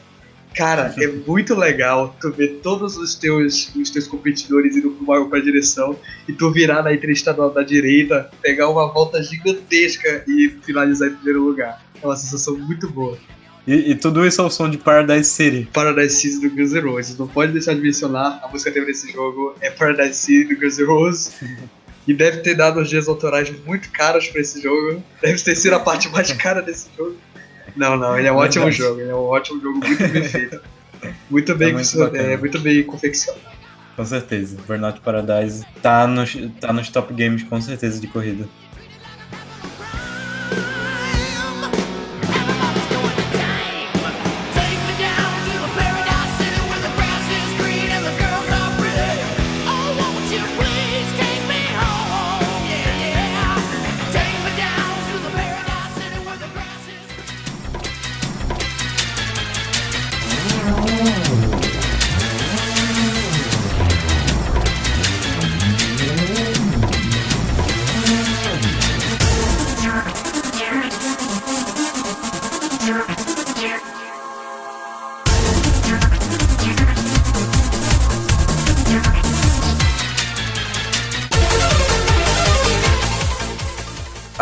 Cara, 0.54 0.94
é 0.98 1.06
muito 1.26 1.54
legal 1.54 2.14
tu 2.20 2.30
ver 2.30 2.60
todos 2.62 2.96
os 2.96 3.14
teus, 3.14 3.74
os 3.74 3.90
teus 3.90 4.06
competidores 4.06 4.76
indo 4.76 4.90
pra 4.90 5.20
uma 5.20 5.28
pra 5.28 5.40
direção 5.40 5.98
e 6.28 6.32
tu 6.32 6.52
virar 6.52 6.82
na 6.82 6.92
entreestadual 6.92 7.50
da 7.50 7.62
direita, 7.62 8.30
pegar 8.40 8.68
uma 8.68 8.92
volta 8.92 9.22
gigantesca 9.22 10.24
e 10.28 10.50
finalizar 10.62 11.08
em 11.08 11.14
primeiro 11.14 11.42
lugar. 11.44 11.82
É 12.00 12.06
uma 12.06 12.16
sensação 12.16 12.56
muito 12.56 12.88
boa. 12.88 13.18
E, 13.66 13.92
e 13.92 13.94
tudo 13.94 14.26
isso 14.26 14.42
ao 14.42 14.50
som 14.50 14.68
de 14.68 14.76
Paradise 14.76 15.30
City. 15.30 15.68
Paradise 15.72 16.16
City 16.16 16.48
do 16.48 16.54
Guns 16.54 16.72
N' 16.72 16.80
Roses. 16.80 17.18
Não 17.18 17.28
pode 17.28 17.52
deixar 17.52 17.74
de 17.74 17.80
mencionar, 17.80 18.40
a 18.42 18.48
música 18.48 18.72
tema 18.72 18.86
desse 18.86 19.10
jogo 19.12 19.54
é 19.60 19.70
Paradise 19.70 20.14
City 20.14 20.54
do 20.54 20.60
Guns 20.60 20.78
N' 20.78 20.86
Roses. 20.86 21.32
E 22.04 22.12
deve 22.12 22.38
ter 22.38 22.56
dado 22.56 22.80
os 22.80 22.88
dias 22.88 23.06
autorais 23.06 23.48
muito 23.64 23.88
caros 23.92 24.26
pra 24.26 24.40
esse 24.40 24.60
jogo. 24.60 25.02
Deve 25.22 25.40
ter 25.40 25.54
sido 25.54 25.74
a 25.74 25.78
parte 25.78 26.08
mais 26.08 26.32
cara 26.34 26.60
desse 26.60 26.88
jogo. 26.96 27.16
Não, 27.76 27.96
não, 27.96 28.18
ele 28.18 28.26
é 28.26 28.32
um 28.32 28.36
ótimo 28.36 28.64
Verdade. 28.64 28.82
jogo. 28.82 29.00
Ele 29.00 29.10
é 29.10 29.14
um 29.14 29.18
ótimo 29.18 29.60
jogo, 29.60 29.78
muito 29.78 30.08
bem 30.08 30.24
feito. 30.24 30.60
Muito 31.30 31.54
bem, 31.54 31.70
É 31.70 31.72
muito 31.72 32.16
é, 32.16 32.36
muito 32.36 32.58
bem 32.58 32.82
confeccionado. 32.82 33.42
Com 33.96 34.04
certeza. 34.04 34.56
Burnout 34.66 35.00
Paradise 35.00 35.64
tá 35.80 36.06
nos, 36.06 36.36
tá 36.60 36.72
nos 36.72 36.88
top 36.88 37.12
games, 37.14 37.42
com 37.44 37.60
certeza, 37.60 38.00
de 38.00 38.06
corrida. 38.06 38.48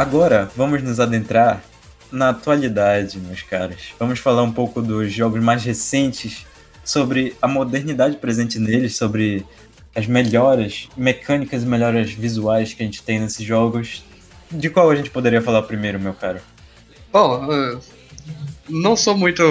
Agora, 0.00 0.50
vamos 0.56 0.82
nos 0.82 0.98
adentrar 0.98 1.62
na 2.10 2.30
atualidade, 2.30 3.18
meus 3.18 3.42
caras. 3.42 3.92
Vamos 3.98 4.18
falar 4.18 4.42
um 4.42 4.50
pouco 4.50 4.80
dos 4.80 5.12
jogos 5.12 5.42
mais 5.42 5.62
recentes, 5.62 6.46
sobre 6.82 7.36
a 7.42 7.46
modernidade 7.46 8.16
presente 8.16 8.58
neles, 8.58 8.96
sobre 8.96 9.44
as 9.94 10.06
melhoras 10.06 10.88
mecânicas 10.96 11.64
e 11.64 11.66
melhoras 11.66 12.10
visuais 12.12 12.72
que 12.72 12.82
a 12.82 12.86
gente 12.86 13.02
tem 13.02 13.20
nesses 13.20 13.44
jogos. 13.44 14.02
De 14.50 14.70
qual 14.70 14.90
a 14.90 14.96
gente 14.96 15.10
poderia 15.10 15.42
falar 15.42 15.64
primeiro, 15.64 16.00
meu 16.00 16.14
caro? 16.14 16.40
Bom, 17.12 17.52
eh, 17.52 17.78
não 18.70 18.96
sou 18.96 19.14
muito 19.14 19.42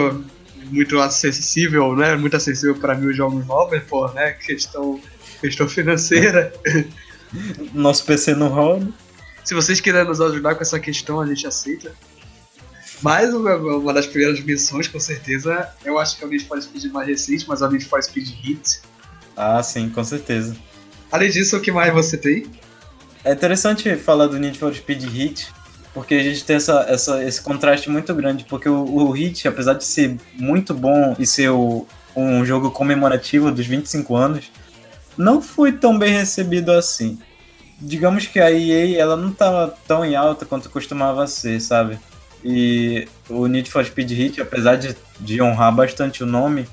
muito 0.71 0.99
acessível, 0.99 1.95
né? 1.95 2.15
Muito 2.15 2.35
acessível 2.35 2.73
para 2.73 2.95
mim 2.95 3.05
os 3.05 3.15
jogos 3.15 3.45
novos, 3.45 3.83
pô, 3.83 4.07
né? 4.13 4.31
Questão, 4.31 4.99
questão 5.39 5.69
financeira. 5.69 6.51
Nosso 7.71 8.03
PC 8.03 8.33
não 8.33 8.47
roda. 8.47 8.87
Se 9.49 9.55
vocês 9.55 9.81
quiserem 9.81 10.07
nos 10.07 10.21
ajudar 10.21 10.53
com 10.53 10.61
essa 10.61 10.79
questão, 10.79 11.19
a 11.19 11.25
gente 11.25 11.47
aceita. 11.47 11.91
Mas 13.01 13.33
uma, 13.33 13.55
uma 13.55 13.91
das 13.91 14.05
primeiras 14.05 14.39
missões, 14.41 14.87
com 14.87 14.99
certeza, 14.99 15.67
eu 15.83 15.97
acho 15.97 16.15
que 16.19 16.23
é 16.23 16.27
o 16.27 16.29
Need 16.29 16.45
for 16.45 16.61
Speed 16.61 16.85
mais 16.91 17.07
recente, 17.07 17.45
mas 17.47 17.63
é 17.63 17.65
o 17.65 17.71
Need 17.71 17.83
for 17.85 17.99
Speed 18.03 18.27
Hit. 18.29 18.79
Ah, 19.35 19.63
sim, 19.63 19.89
com 19.89 20.03
certeza. 20.03 20.55
Além 21.11 21.31
disso, 21.31 21.57
o 21.57 21.59
que 21.59 21.71
mais 21.71 21.91
você 21.91 22.15
tem? 22.15 22.45
É 23.25 23.33
interessante 23.33 23.95
falar 23.95 24.27
do 24.27 24.37
Need 24.37 24.59
for 24.59 24.71
Speed 24.71 25.03
Hit, 25.05 25.47
porque 25.95 26.13
a 26.13 26.21
gente 26.21 26.43
tem 26.45 26.57
essa, 26.57 26.85
essa, 26.87 27.23
esse 27.23 27.41
contraste 27.41 27.89
muito 27.89 28.13
grande, 28.13 28.45
porque 28.47 28.69
o, 28.69 28.83
o 28.83 29.09
Hit, 29.09 29.47
apesar 29.47 29.73
de 29.73 29.83
ser 29.83 30.15
muito 30.35 30.75
bom 30.75 31.15
e 31.17 31.25
ser 31.25 31.49
o- 31.49 31.87
um 32.15 32.45
jogo 32.45 32.69
comemorativo 32.69 33.51
dos 33.51 33.65
25 33.65 34.15
anos, 34.15 34.51
não 35.17 35.41
foi 35.41 35.71
tão 35.71 35.97
bem 35.97 36.13
recebido 36.13 36.71
assim. 36.71 37.17
Digamos 37.82 38.27
que 38.27 38.39
a 38.39 38.51
EA 38.51 38.99
ela 38.99 39.15
não 39.15 39.30
estava 39.30 39.73
tão 39.88 40.03
em 40.03 40.15
alta 40.15 40.45
quanto 40.45 40.69
costumava 40.69 41.25
ser, 41.27 41.59
sabe? 41.61 41.99
E 42.43 43.07
o 43.30 43.47
Need 43.47 43.69
for 43.69 43.86
Speed 43.86 44.11
Hit, 44.11 44.41
apesar 44.41 44.75
de, 44.75 44.95
de 45.19 45.41
honrar 45.41 45.73
bastante 45.73 46.23
o 46.23 46.25
nome, 46.25 46.67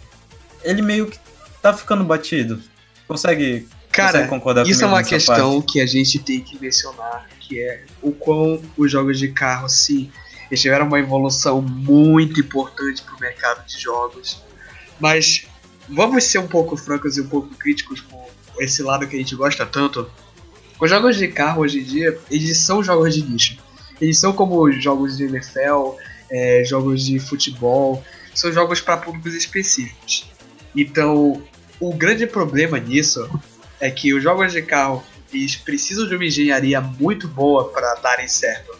ele 0.63 0.83
meio 0.83 1.07
que 1.07 1.19
tá 1.61 1.73
ficando 1.73 2.05
batido. 2.05 2.61
Consegue, 3.07 3.69
Cara, 3.91 4.13
consegue 4.13 4.29
concordar 4.29 4.67
Isso 4.67 4.85
é 4.85 4.87
uma 4.87 5.03
questão 5.03 5.61
parte? 5.61 5.73
que 5.73 5.81
a 5.81 5.87
gente 5.87 6.19
tem 6.19 6.41
que 6.41 6.61
mencionar, 6.61 7.27
que 7.41 7.61
é 7.61 7.85
o 8.03 8.13
quão 8.13 8.61
os 8.77 8.91
jogos 8.91 9.19
de 9.19 9.29
carro, 9.29 9.69
sim, 9.69 10.11
eles 10.51 10.61
tiveram 10.61 10.87
uma 10.87 10.99
evolução 10.99 11.61
muito 11.61 12.41
importante 12.41 13.03
para 13.03 13.15
o 13.17 13.21
mercado 13.21 13.67
de 13.67 13.79
jogos. 13.79 14.43
Mas 15.01 15.47
vamos 15.89 16.25
ser 16.25 16.39
um 16.39 16.47
pouco 16.47 16.77
francos 16.77 17.17
e 17.17 17.21
um 17.21 17.29
pouco 17.29 17.55
críticos 17.57 18.01
com 18.01 18.27
esse 18.59 18.83
lado 18.83 19.07
que 19.07 19.17
a 19.17 19.19
gente 19.19 19.35
gosta 19.35 19.67
tanto. 19.67 20.09
Os 20.81 20.91
jogos 20.91 21.17
de 21.17 21.29
carro 21.29 21.63
hoje 21.63 21.81
em 21.81 21.85
dia, 21.85 22.19
eles 22.31 22.59
são 22.59 22.83
jogos 22.83 23.15
de 23.15 23.23
nicho. 23.23 23.57
Eles 24.01 24.19
são 24.19 24.33
como 24.33 24.71
jogos 24.73 25.17
de 25.17 25.25
NFL, 25.25 25.95
é, 26.31 26.63
jogos 26.65 27.05
de 27.05 27.19
futebol, 27.19 28.05
são 28.35 28.53
jogos 28.53 28.81
para 28.81 28.99
públicos 28.99 29.35
específicos. 29.35 30.27
Então, 30.75 31.43
o 31.81 31.95
grande 31.95 32.27
problema 32.27 32.79
nisso 32.79 33.29
é 33.81 33.91
que 33.91 34.13
os 34.13 34.23
jogos 34.23 34.53
de 34.53 34.63
carro 34.63 35.03
eles 35.33 35.57
precisam 35.57 36.07
de 36.07 36.15
uma 36.15 36.25
engenharia 36.25 36.81
muito 36.81 37.27
boa 37.29 37.69
para 37.71 37.95
darem 37.97 38.29
certo. 38.29 38.77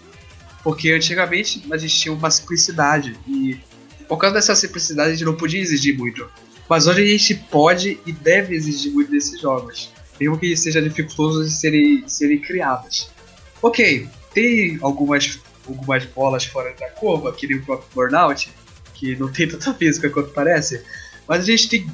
Porque 0.63 0.91
antigamente 0.91 1.65
a 1.71 1.77
gente 1.77 1.99
tinha 1.99 2.15
uma 2.15 2.31
simplicidade 2.31 3.19
e 3.27 3.59
por 4.09 4.19
causa 4.19 4.35
dessa 4.35 4.55
simplicidade 4.55 5.11
a 5.11 5.13
gente 5.13 5.25
não 5.25 5.37
podia 5.37 5.61
exigir 5.61 5.97
muito. 5.97 6.29
Mas 6.69 6.87
hoje 6.87 7.03
a 7.03 7.07
gente 7.07 7.35
pode 7.35 7.99
e 8.05 8.13
deve 8.13 8.55
exigir 8.55 8.93
muito 8.93 9.11
desses 9.11 9.41
jogos, 9.41 9.93
mesmo 10.19 10.39
que 10.39 10.57
seja 10.57 10.81
dificultoso 10.81 11.45
de 11.45 11.51
serem, 11.51 12.09
serem 12.09 12.39
criados. 12.41 13.11
Ok, 13.63 14.09
tem 14.33 14.79
algumas, 14.83 15.39
algumas 15.67 16.05
bolas 16.07 16.45
fora 16.45 16.75
da 16.79 16.89
curva, 16.91 17.33
que 17.33 17.47
nem 17.47 17.59
o 17.59 17.65
próprio 17.65 17.89
Burnout, 17.95 18.51
que 18.95 19.17
não 19.17 19.31
tem 19.31 19.49
tanta 19.49 19.73
física 19.75 20.11
quanto 20.11 20.31
parece, 20.31 20.83
mas 21.27 21.43
a 21.43 21.47
gente 21.47 21.69
tem 21.69 21.87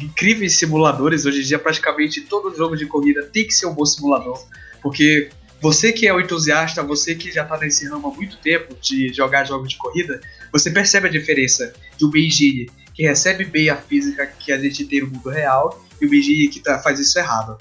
incríveis 0.00 0.56
simuladores. 0.56 1.26
Hoje 1.26 1.40
em 1.40 1.44
dia, 1.44 1.58
praticamente 1.58 2.22
todo 2.22 2.56
jogo 2.56 2.76
de 2.76 2.86
corrida 2.86 3.22
tem 3.24 3.46
que 3.46 3.52
ser 3.52 3.66
um 3.66 3.74
bom 3.74 3.84
simulador. 3.84 4.42
Porque 4.82 5.30
você 5.60 5.92
que 5.92 6.06
é 6.06 6.14
um 6.14 6.20
entusiasta, 6.20 6.82
você 6.82 7.14
que 7.14 7.30
já 7.30 7.42
está 7.42 7.58
nesse 7.58 7.86
ramo 7.88 8.08
há 8.08 8.14
muito 8.14 8.38
tempo 8.38 8.74
de 8.80 9.12
jogar 9.12 9.44
jogos 9.44 9.68
de 9.68 9.76
corrida, 9.76 10.20
você 10.50 10.70
percebe 10.70 11.08
a 11.08 11.10
diferença 11.10 11.72
de 11.96 12.04
uma 12.04 12.18
engine 12.18 12.70
que 12.94 13.02
recebe 13.02 13.44
bem 13.44 13.68
a 13.68 13.76
física 13.76 14.26
que 14.26 14.52
a 14.52 14.58
gente 14.58 14.84
tem 14.84 15.02
no 15.02 15.08
mundo 15.08 15.28
real 15.28 15.84
e 16.00 16.06
uma 16.06 16.16
engine 16.16 16.48
que 16.48 16.60
tá, 16.60 16.78
faz 16.78 16.98
isso 16.98 17.18
errado. 17.18 17.58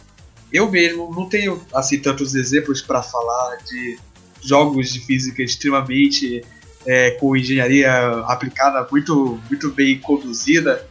Eu 0.52 0.70
mesmo 0.70 1.14
não 1.14 1.28
tenho 1.28 1.62
assim 1.74 2.00
tantos 2.00 2.34
exemplos 2.36 2.82
para 2.82 3.04
falar 3.04 3.58
de 3.58 3.98
jogos 4.44 4.92
de 4.92 5.00
física 5.00 5.44
extremamente 5.44 6.44
é, 6.86 7.12
com 7.12 7.36
engenharia 7.36 7.92
aplicada 8.26 8.88
muito, 8.90 9.40
muito 9.50 9.70
bem 9.72 10.00
conduzida, 10.00 10.88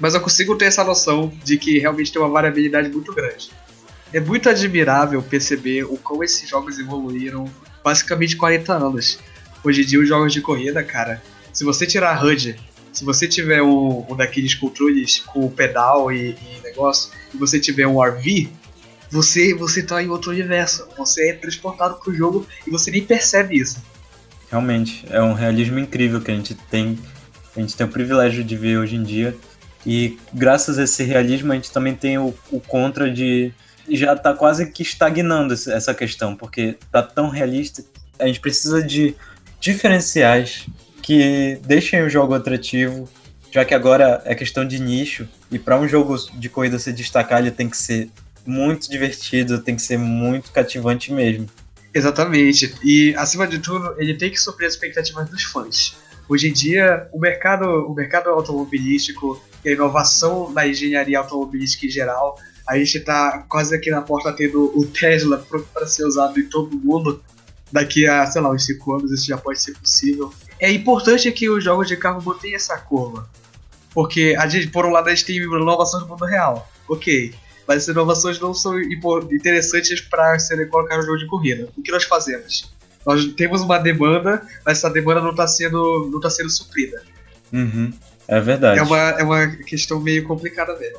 mas 0.00 0.14
eu 0.14 0.20
consigo 0.20 0.56
ter 0.56 0.66
essa 0.66 0.84
noção 0.84 1.32
de 1.44 1.58
que 1.58 1.78
realmente 1.78 2.12
tem 2.12 2.20
uma 2.20 2.30
variabilidade 2.30 2.88
muito 2.88 3.12
grande. 3.12 3.50
É 4.12 4.20
muito 4.20 4.48
admirável 4.48 5.20
perceber 5.22 5.84
o 5.84 5.96
como 5.96 6.22
esses 6.22 6.48
jogos 6.48 6.78
evoluíram 6.78 7.50
basicamente 7.82 8.36
40 8.36 8.72
anos. 8.72 9.18
Hoje 9.62 9.82
em 9.82 9.84
dia, 9.84 10.00
os 10.00 10.08
jogos 10.08 10.32
de 10.32 10.40
corrida, 10.40 10.82
cara, 10.82 11.22
se 11.52 11.64
você 11.64 11.86
tirar 11.86 12.16
a 12.16 12.24
HUD, 12.24 12.56
se 12.92 13.04
você 13.04 13.26
tiver 13.26 13.62
um, 13.62 14.06
um 14.08 14.16
daqueles 14.16 14.54
controles 14.54 15.18
com 15.18 15.50
pedal 15.50 16.12
e, 16.12 16.30
e 16.30 16.60
negócio, 16.74 17.10
e 17.32 17.36
você 17.36 17.60
tiver 17.60 17.86
um 17.86 18.02
RV, 18.02 18.50
você, 19.10 19.54
você 19.54 19.82
tá 19.82 20.02
em 20.02 20.08
outro 20.08 20.32
universo. 20.32 20.88
Você 20.98 21.30
é 21.30 21.32
transportado 21.34 21.96
pro 22.02 22.12
jogo 22.12 22.46
e 22.66 22.70
você 22.70 22.90
nem 22.90 23.04
percebe 23.04 23.56
isso. 23.56 23.80
Realmente, 24.50 25.04
é 25.08 25.22
um 25.22 25.32
realismo 25.32 25.78
incrível 25.78 26.20
que 26.20 26.30
a 26.30 26.34
gente 26.34 26.54
tem, 26.54 26.98
a 27.56 27.60
gente 27.60 27.76
tem 27.76 27.86
o 27.86 27.90
privilégio 27.90 28.42
de 28.42 28.56
ver 28.56 28.78
hoje 28.78 28.96
em 28.96 29.02
dia. 29.02 29.36
E 29.86 30.18
graças 30.32 30.78
a 30.78 30.84
esse 30.84 31.04
realismo 31.04 31.52
a 31.52 31.54
gente 31.54 31.70
também 31.70 31.94
tem 31.94 32.18
o, 32.18 32.34
o 32.50 32.60
contra 32.60 33.10
de 33.10 33.52
já 33.88 34.16
tá 34.16 34.32
quase 34.32 34.70
que 34.70 34.82
estagnando 34.82 35.52
essa 35.52 35.94
questão, 35.94 36.34
porque 36.34 36.76
tá 36.90 37.02
tão 37.02 37.28
realista. 37.28 37.84
A 38.18 38.26
gente 38.26 38.40
precisa 38.40 38.82
de 38.82 39.14
diferenciais 39.60 40.66
que 41.02 41.58
deixem 41.64 42.02
o 42.02 42.08
jogo 42.08 42.34
atrativo, 42.34 43.08
já 43.54 43.64
que 43.64 43.72
agora 43.72 44.20
é 44.24 44.34
questão 44.34 44.66
de 44.66 44.80
nicho 44.80 45.28
e 45.48 45.60
para 45.60 45.78
um 45.78 45.86
jogo 45.86 46.16
de 46.34 46.48
corrida 46.48 46.76
se 46.76 46.92
destacar, 46.92 47.38
ele 47.38 47.52
tem 47.52 47.68
que 47.68 47.76
ser 47.76 48.10
muito 48.44 48.90
divertido, 48.90 49.60
tem 49.60 49.76
que 49.76 49.82
ser 49.82 49.96
muito 49.96 50.50
cativante 50.50 51.12
mesmo. 51.12 51.48
Exatamente. 51.94 52.74
E, 52.82 53.14
acima 53.14 53.46
de 53.46 53.60
tudo, 53.60 53.94
ele 53.96 54.14
tem 54.14 54.28
que 54.28 54.40
suprir 54.40 54.66
as 54.66 54.74
expectativas 54.74 55.30
dos 55.30 55.44
fãs. 55.44 55.96
Hoje 56.28 56.48
em 56.48 56.52
dia, 56.52 57.08
o 57.12 57.20
mercado, 57.20 57.64
o 57.86 57.94
mercado 57.94 58.28
automobilístico 58.30 59.40
e 59.64 59.68
a 59.68 59.72
inovação 59.72 60.50
na 60.50 60.66
engenharia 60.66 61.20
automobilística 61.20 61.86
em 61.86 61.90
geral, 61.90 62.36
a 62.68 62.76
gente 62.76 62.98
está 62.98 63.44
quase 63.48 63.72
aqui 63.72 63.88
na 63.88 64.02
porta 64.02 64.32
tendo 64.32 64.76
o 64.76 64.84
Tesla 64.86 65.38
pronto 65.38 65.68
para 65.72 65.86
ser 65.86 66.04
usado 66.04 66.40
em 66.40 66.48
todo 66.48 66.76
mundo. 66.76 67.22
Daqui 67.70 68.04
a, 68.04 68.26
sei 68.26 68.42
lá, 68.42 68.50
uns 68.50 68.66
5 68.66 68.94
anos 68.94 69.12
isso 69.12 69.26
já 69.26 69.38
pode 69.38 69.60
ser 69.60 69.78
possível. 69.78 70.34
É 70.58 70.72
importante 70.72 71.30
que 71.30 71.48
os 71.48 71.62
jogos 71.62 71.86
de 71.86 71.96
carro 71.96 72.20
mantenham 72.20 72.56
essa 72.56 72.76
curva. 72.78 73.28
Porque, 73.94 74.34
a 74.38 74.46
gente, 74.48 74.68
por 74.68 74.84
um 74.84 74.90
lado, 74.90 75.08
a 75.08 75.14
gente 75.14 75.24
tem 75.24 75.36
inovações 75.36 76.02
no 76.02 76.08
mundo 76.08 76.24
real. 76.24 76.68
Ok. 76.88 77.32
Mas 77.66 77.78
essas 77.78 77.94
inovações 77.94 78.40
não 78.40 78.52
são 78.52 78.78
interessantes 78.80 80.00
para 80.00 80.38
serem 80.38 80.68
colocadas 80.68 81.04
no 81.04 81.12
jogo 81.12 81.18
de 81.18 81.26
corrida. 81.26 81.68
O 81.76 81.82
que 81.82 81.90
nós 81.90 82.04
fazemos? 82.04 82.70
Nós 83.06 83.24
temos 83.34 83.62
uma 83.62 83.78
demanda, 83.78 84.42
mas 84.64 84.78
essa 84.78 84.90
demanda 84.90 85.20
não 85.20 85.30
está 85.30 85.46
sendo, 85.46 86.10
não 86.12 86.20
tá 86.20 86.28
sendo 86.28 86.50
suprida. 86.50 87.02
Uhum. 87.52 87.92
É 88.26 88.40
verdade. 88.40 88.80
É 88.80 88.82
uma, 88.82 88.98
é 88.98 89.22
uma 89.22 89.46
questão 89.48 90.00
meio 90.00 90.24
complicada 90.24 90.76
mesmo. 90.78 90.98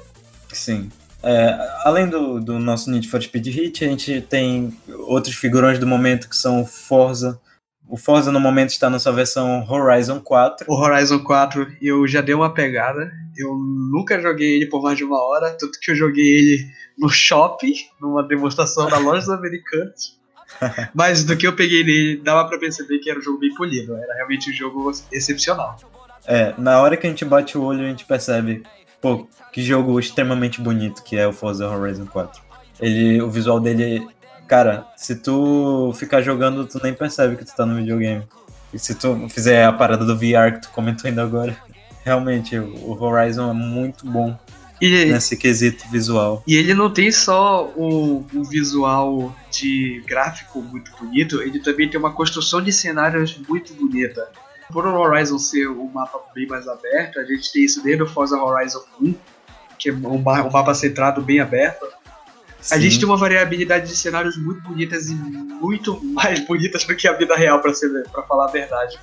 Sim. 0.54 0.90
É, 1.22 1.58
além 1.84 2.08
do, 2.08 2.40
do 2.40 2.60
nosso 2.60 2.90
Need 2.92 3.08
for 3.08 3.22
Speed 3.22 3.48
Hit, 3.48 3.84
a 3.84 3.88
gente 3.88 4.22
tem 4.22 4.78
outros 5.08 5.36
figurões 5.36 5.80
do 5.80 5.88
momento 5.88 6.30
que 6.30 6.38
são 6.38 6.66
Forza. 6.66 7.40
O 7.88 7.98
Forza 7.98 8.32
no 8.32 8.40
momento 8.40 8.70
está 8.70 8.90
na 8.90 8.98
sua 8.98 9.12
versão 9.12 9.66
Horizon 9.70 10.20
4. 10.20 10.66
O 10.68 10.76
Horizon 10.76 11.24
4 11.24 11.76
eu 11.82 12.08
já 12.08 12.22
dei 12.22 12.34
uma 12.34 12.54
pegada. 12.54 13.12
Eu 13.38 13.56
nunca 13.56 14.20
joguei 14.20 14.56
ele 14.56 14.66
por 14.68 14.82
mais 14.82 14.98
de 14.98 15.04
uma 15.04 15.22
hora, 15.24 15.52
tanto 15.52 15.80
que 15.80 15.92
eu 15.92 15.96
joguei 15.96 16.26
ele 16.26 16.68
no 16.98 17.10
shopping, 17.10 17.74
numa 18.02 18.24
demonstração 18.24 18.88
da 18.90 18.98
lojas 18.98 19.30
americanas. 19.30 20.18
Mas 20.94 21.24
do 21.24 21.36
que 21.38 21.46
eu 21.46 21.56
peguei 21.56 21.84
nele, 21.84 22.18
dava 22.24 22.48
pra 22.48 22.58
perceber 22.58 23.00
que 23.00 23.10
era 23.10 23.20
um 23.20 23.22
jogo 23.22 23.40
bem 23.40 23.54
polido. 23.54 23.96
Era 23.96 24.16
realmente 24.16 24.50
um 24.50 24.54
jogo 24.54 24.92
excepcional. 25.12 25.78
É, 26.26 26.54
na 26.58 26.82
hora 26.82 26.98
que 26.98 27.06
a 27.06 27.10
gente 27.10 27.26
bate 27.26 27.58
o 27.58 27.64
olho, 27.64 27.82
a 27.82 27.88
gente 27.88 28.06
percebe, 28.06 28.64
pô, 29.00 29.28
que 29.54 29.62
jogo 29.62 30.00
extremamente 30.00 30.60
bonito 30.60 31.04
que 31.04 31.16
é 31.16 31.28
o 31.28 31.34
Forza 31.34 31.70
Horizon 31.70 32.06
4. 32.08 32.42
Ele, 32.80 33.22
o 33.22 33.30
visual 33.30 33.60
dele, 33.60 34.06
cara, 34.48 34.86
se 34.96 35.16
tu 35.16 35.92
ficar 35.96 36.22
jogando, 36.22 36.66
tu 36.66 36.80
nem 36.84 36.94
percebe 36.94 37.36
que 37.36 37.46
tu 37.46 37.56
tá 37.56 37.66
no 37.66 37.76
videogame. 37.76 38.24
E 38.74 38.80
se 38.80 38.96
tu 38.96 39.28
fizer 39.30 39.66
a 39.66 39.74
parada 39.74 40.06
do 40.06 40.18
VR 40.18 40.54
que 40.54 40.62
tu 40.64 40.70
comentou 40.72 41.08
ainda 41.08 41.24
agora, 41.24 41.56
realmente, 42.04 42.58
o 42.58 42.92
Horizon 43.02 43.50
é 43.50 43.54
muito 43.54 44.06
bom 44.06 44.38
E, 44.82 45.06
nesse 45.06 45.38
quesito 45.38 45.90
visual. 45.90 46.44
e 46.46 46.56
ele 46.56 46.74
não 46.74 46.92
tem 46.92 47.12
só 47.12 47.72
um, 47.78 48.26
um 48.34 48.44
visual 48.44 49.34
de 49.50 50.04
gráfico 50.06 50.62
muito 50.62 50.92
bonito, 51.00 51.42
ele 51.42 51.60
também 51.60 51.90
tem 51.90 52.00
uma 52.00 52.12
construção 52.12 52.62
de 52.62 52.72
cenários 52.74 53.38
muito 53.48 53.74
bonita. 53.74 54.28
Por 54.72 54.86
o 54.86 55.00
Horizon 55.00 55.38
ser 55.38 55.70
um 55.70 55.90
mapa 55.92 56.20
bem 56.34 56.48
mais 56.48 56.68
aberto, 56.68 57.20
a 57.20 57.24
gente 57.24 57.54
tem 57.54 57.64
isso 57.64 57.82
desde 57.84 58.04
o 58.04 58.08
Forza 58.08 58.36
Horizon 58.36 58.82
1, 59.02 59.16
que 59.78 59.90
é 59.90 59.94
um, 59.94 60.16
um 60.16 60.22
mapa 60.22 60.74
centrado 60.74 61.22
bem 61.22 61.40
aberto. 61.40 61.86
A 62.72 62.76
Sim. 62.76 62.82
gente 62.82 63.00
tem 63.00 63.08
uma 63.08 63.18
variabilidade 63.18 63.88
de 63.88 63.96
cenários 63.96 64.36
muito 64.38 64.62
bonitas 64.62 65.08
e 65.08 65.14
muito 65.14 66.04
mais 66.04 66.40
bonitas 66.40 66.84
do 66.84 66.96
que 66.96 67.08
a 67.08 67.14
vida 67.14 67.36
real, 67.36 67.60
pra, 67.62 67.74
ser, 67.74 67.90
pra 68.10 68.24
falar 68.24 68.46
a 68.46 68.52
verdade. 68.52 68.98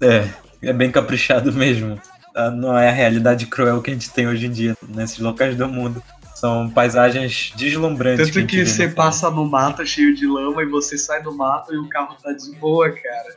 É, 0.00 0.28
é 0.62 0.72
bem 0.72 0.90
caprichado 0.90 1.50
mesmo. 1.52 2.00
Ah, 2.34 2.50
Não 2.50 2.78
é 2.78 2.88
a 2.88 2.92
realidade 2.92 3.46
cruel 3.46 3.80
que 3.80 3.90
a 3.90 3.94
gente 3.94 4.10
tem 4.10 4.28
hoje 4.28 4.46
em 4.46 4.50
dia 4.50 4.76
nesses 4.86 5.18
locais 5.18 5.56
do 5.56 5.66
mundo. 5.66 6.02
São 6.34 6.68
paisagens 6.70 7.52
deslumbrantes. 7.56 8.26
Tanto 8.26 8.38
a 8.38 8.40
gente 8.42 8.50
que 8.50 8.56
vê 8.58 8.66
você 8.66 8.88
passa 8.88 9.30
no 9.30 9.44
mato 9.44 9.84
cheio 9.84 10.14
de 10.14 10.26
lama 10.26 10.62
e 10.62 10.66
você 10.66 10.96
sai 10.96 11.22
do 11.22 11.34
mato 11.34 11.74
e 11.74 11.78
o 11.78 11.88
carro 11.88 12.16
tá 12.22 12.32
de 12.32 12.54
boa, 12.56 12.90
cara. 12.90 13.36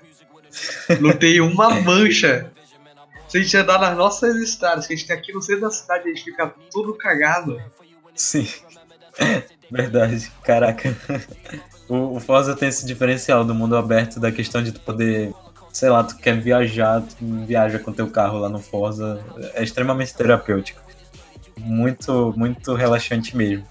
Não 1.00 1.14
tem 1.14 1.40
uma 1.40 1.70
mancha. 1.82 2.52
Se 3.28 3.38
a 3.38 3.42
gente 3.42 3.56
andar 3.56 3.80
nas 3.80 3.98
nossas 3.98 4.36
estradas, 4.36 4.86
que 4.86 4.94
a 4.94 4.96
gente 4.96 5.08
tem 5.08 5.16
aqui 5.16 5.32
no 5.34 5.42
centro 5.42 5.62
da 5.62 5.72
cidade, 5.72 6.04
a 6.04 6.08
gente 6.10 6.26
fica 6.26 6.54
tudo 6.70 6.94
cagado. 6.94 7.60
Sim. 8.14 8.46
Verdade, 9.72 10.30
caraca. 10.44 10.96
O, 11.88 12.18
o 12.18 12.20
Forza 12.20 12.56
tem 12.56 12.70
esse 12.70 12.86
diferencial 12.86 13.44
do 13.44 13.54
mundo 13.54 13.76
aberto 13.76 14.20
da 14.20 14.32
questão 14.32 14.64
de 14.64 14.72
tu 14.72 14.80
poder, 14.80 15.34
sei 15.74 15.90
lá, 15.90 16.04
tu 16.04 16.18
quer 16.18 16.40
viajar, 16.40 17.02
tu 17.02 17.46
viaja 17.46 17.80
com 17.80 17.92
teu 17.92 18.10
carro 18.10 18.40
lá 18.40 18.50
no 18.50 18.60
Forza. 18.60 19.24
É 19.54 19.64
extremamente 19.64 20.14
terapêutico. 20.14 20.82
Muito, 21.58 22.34
muito 22.38 22.74
relaxante 22.76 23.36
mesmo. 23.36 23.66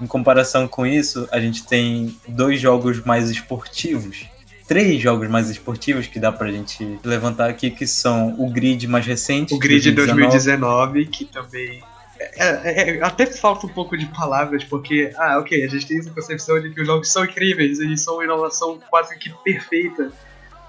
Em 0.00 0.06
comparação 0.06 0.66
com 0.66 0.86
isso, 0.86 1.28
a 1.30 1.38
gente 1.38 1.66
tem 1.66 2.16
dois 2.26 2.60
jogos 2.60 3.04
mais 3.04 3.30
esportivos. 3.30 4.26
Três 4.66 5.02
jogos 5.02 5.28
mais 5.28 5.50
esportivos 5.50 6.06
que 6.06 6.18
dá 6.18 6.32
pra 6.32 6.50
gente 6.50 6.98
levantar 7.04 7.50
aqui, 7.50 7.70
que 7.70 7.86
são 7.86 8.34
o 8.38 8.48
Grid 8.48 8.86
mais 8.86 9.04
recente. 9.04 9.52
O 9.52 9.58
grid 9.58 9.92
2019. 9.92 11.02
2019, 11.02 11.06
que 11.06 11.24
também. 11.24 11.82
É, 12.22 12.48
é, 12.64 12.98
é, 12.98 13.02
até 13.02 13.24
falta 13.26 13.66
um 13.66 13.70
pouco 13.70 13.96
de 13.96 14.04
palavras, 14.06 14.62
porque, 14.64 15.10
ah, 15.16 15.38
ok, 15.38 15.64
a 15.64 15.68
gente 15.68 15.86
tem 15.86 15.98
essa 15.98 16.10
concepção 16.10 16.60
de 16.60 16.70
que 16.70 16.80
os 16.82 16.86
jogos 16.86 17.10
são 17.10 17.24
incríveis, 17.24 17.80
eles 17.80 18.02
são 18.02 18.14
uma 18.14 18.24
inovação 18.24 18.78
quase 18.90 19.18
que 19.18 19.32
perfeita. 19.42 20.12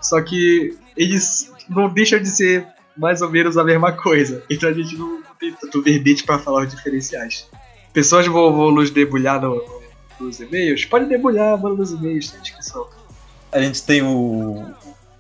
Só 0.02 0.22
que 0.22 0.78
eles 0.96 1.52
não 1.70 1.90
deixam 1.90 2.20
de 2.20 2.30
ser 2.30 2.66
mais 2.98 3.22
ou 3.22 3.30
menos 3.30 3.58
a 3.58 3.64
mesma 3.64 3.92
coisa. 3.92 4.44
Então 4.50 4.70
a 4.70 4.74
gente 4.74 4.96
não 4.98 5.22
tem 5.40 5.52
tanto 5.54 5.82
verbete 5.82 6.24
para 6.24 6.40
falar 6.40 6.64
os 6.64 6.74
diferenciais. 6.74 7.48
Pessoas 7.94 8.26
vão, 8.28 8.56
vão 8.56 8.72
nos 8.72 8.90
debulhar 8.90 9.42
no- 9.42 9.62
nos 10.20 10.40
e-mails? 10.40 10.86
Pode 10.86 11.06
debulhar, 11.06 11.58
manda 11.60 11.76
nos 11.76 11.92
e-mails, 11.92 12.30
tem 12.32 12.40
descrição. 12.42 12.88
A 13.52 13.60
gente 13.60 13.84
tem 13.84 14.02
o, 14.02 14.66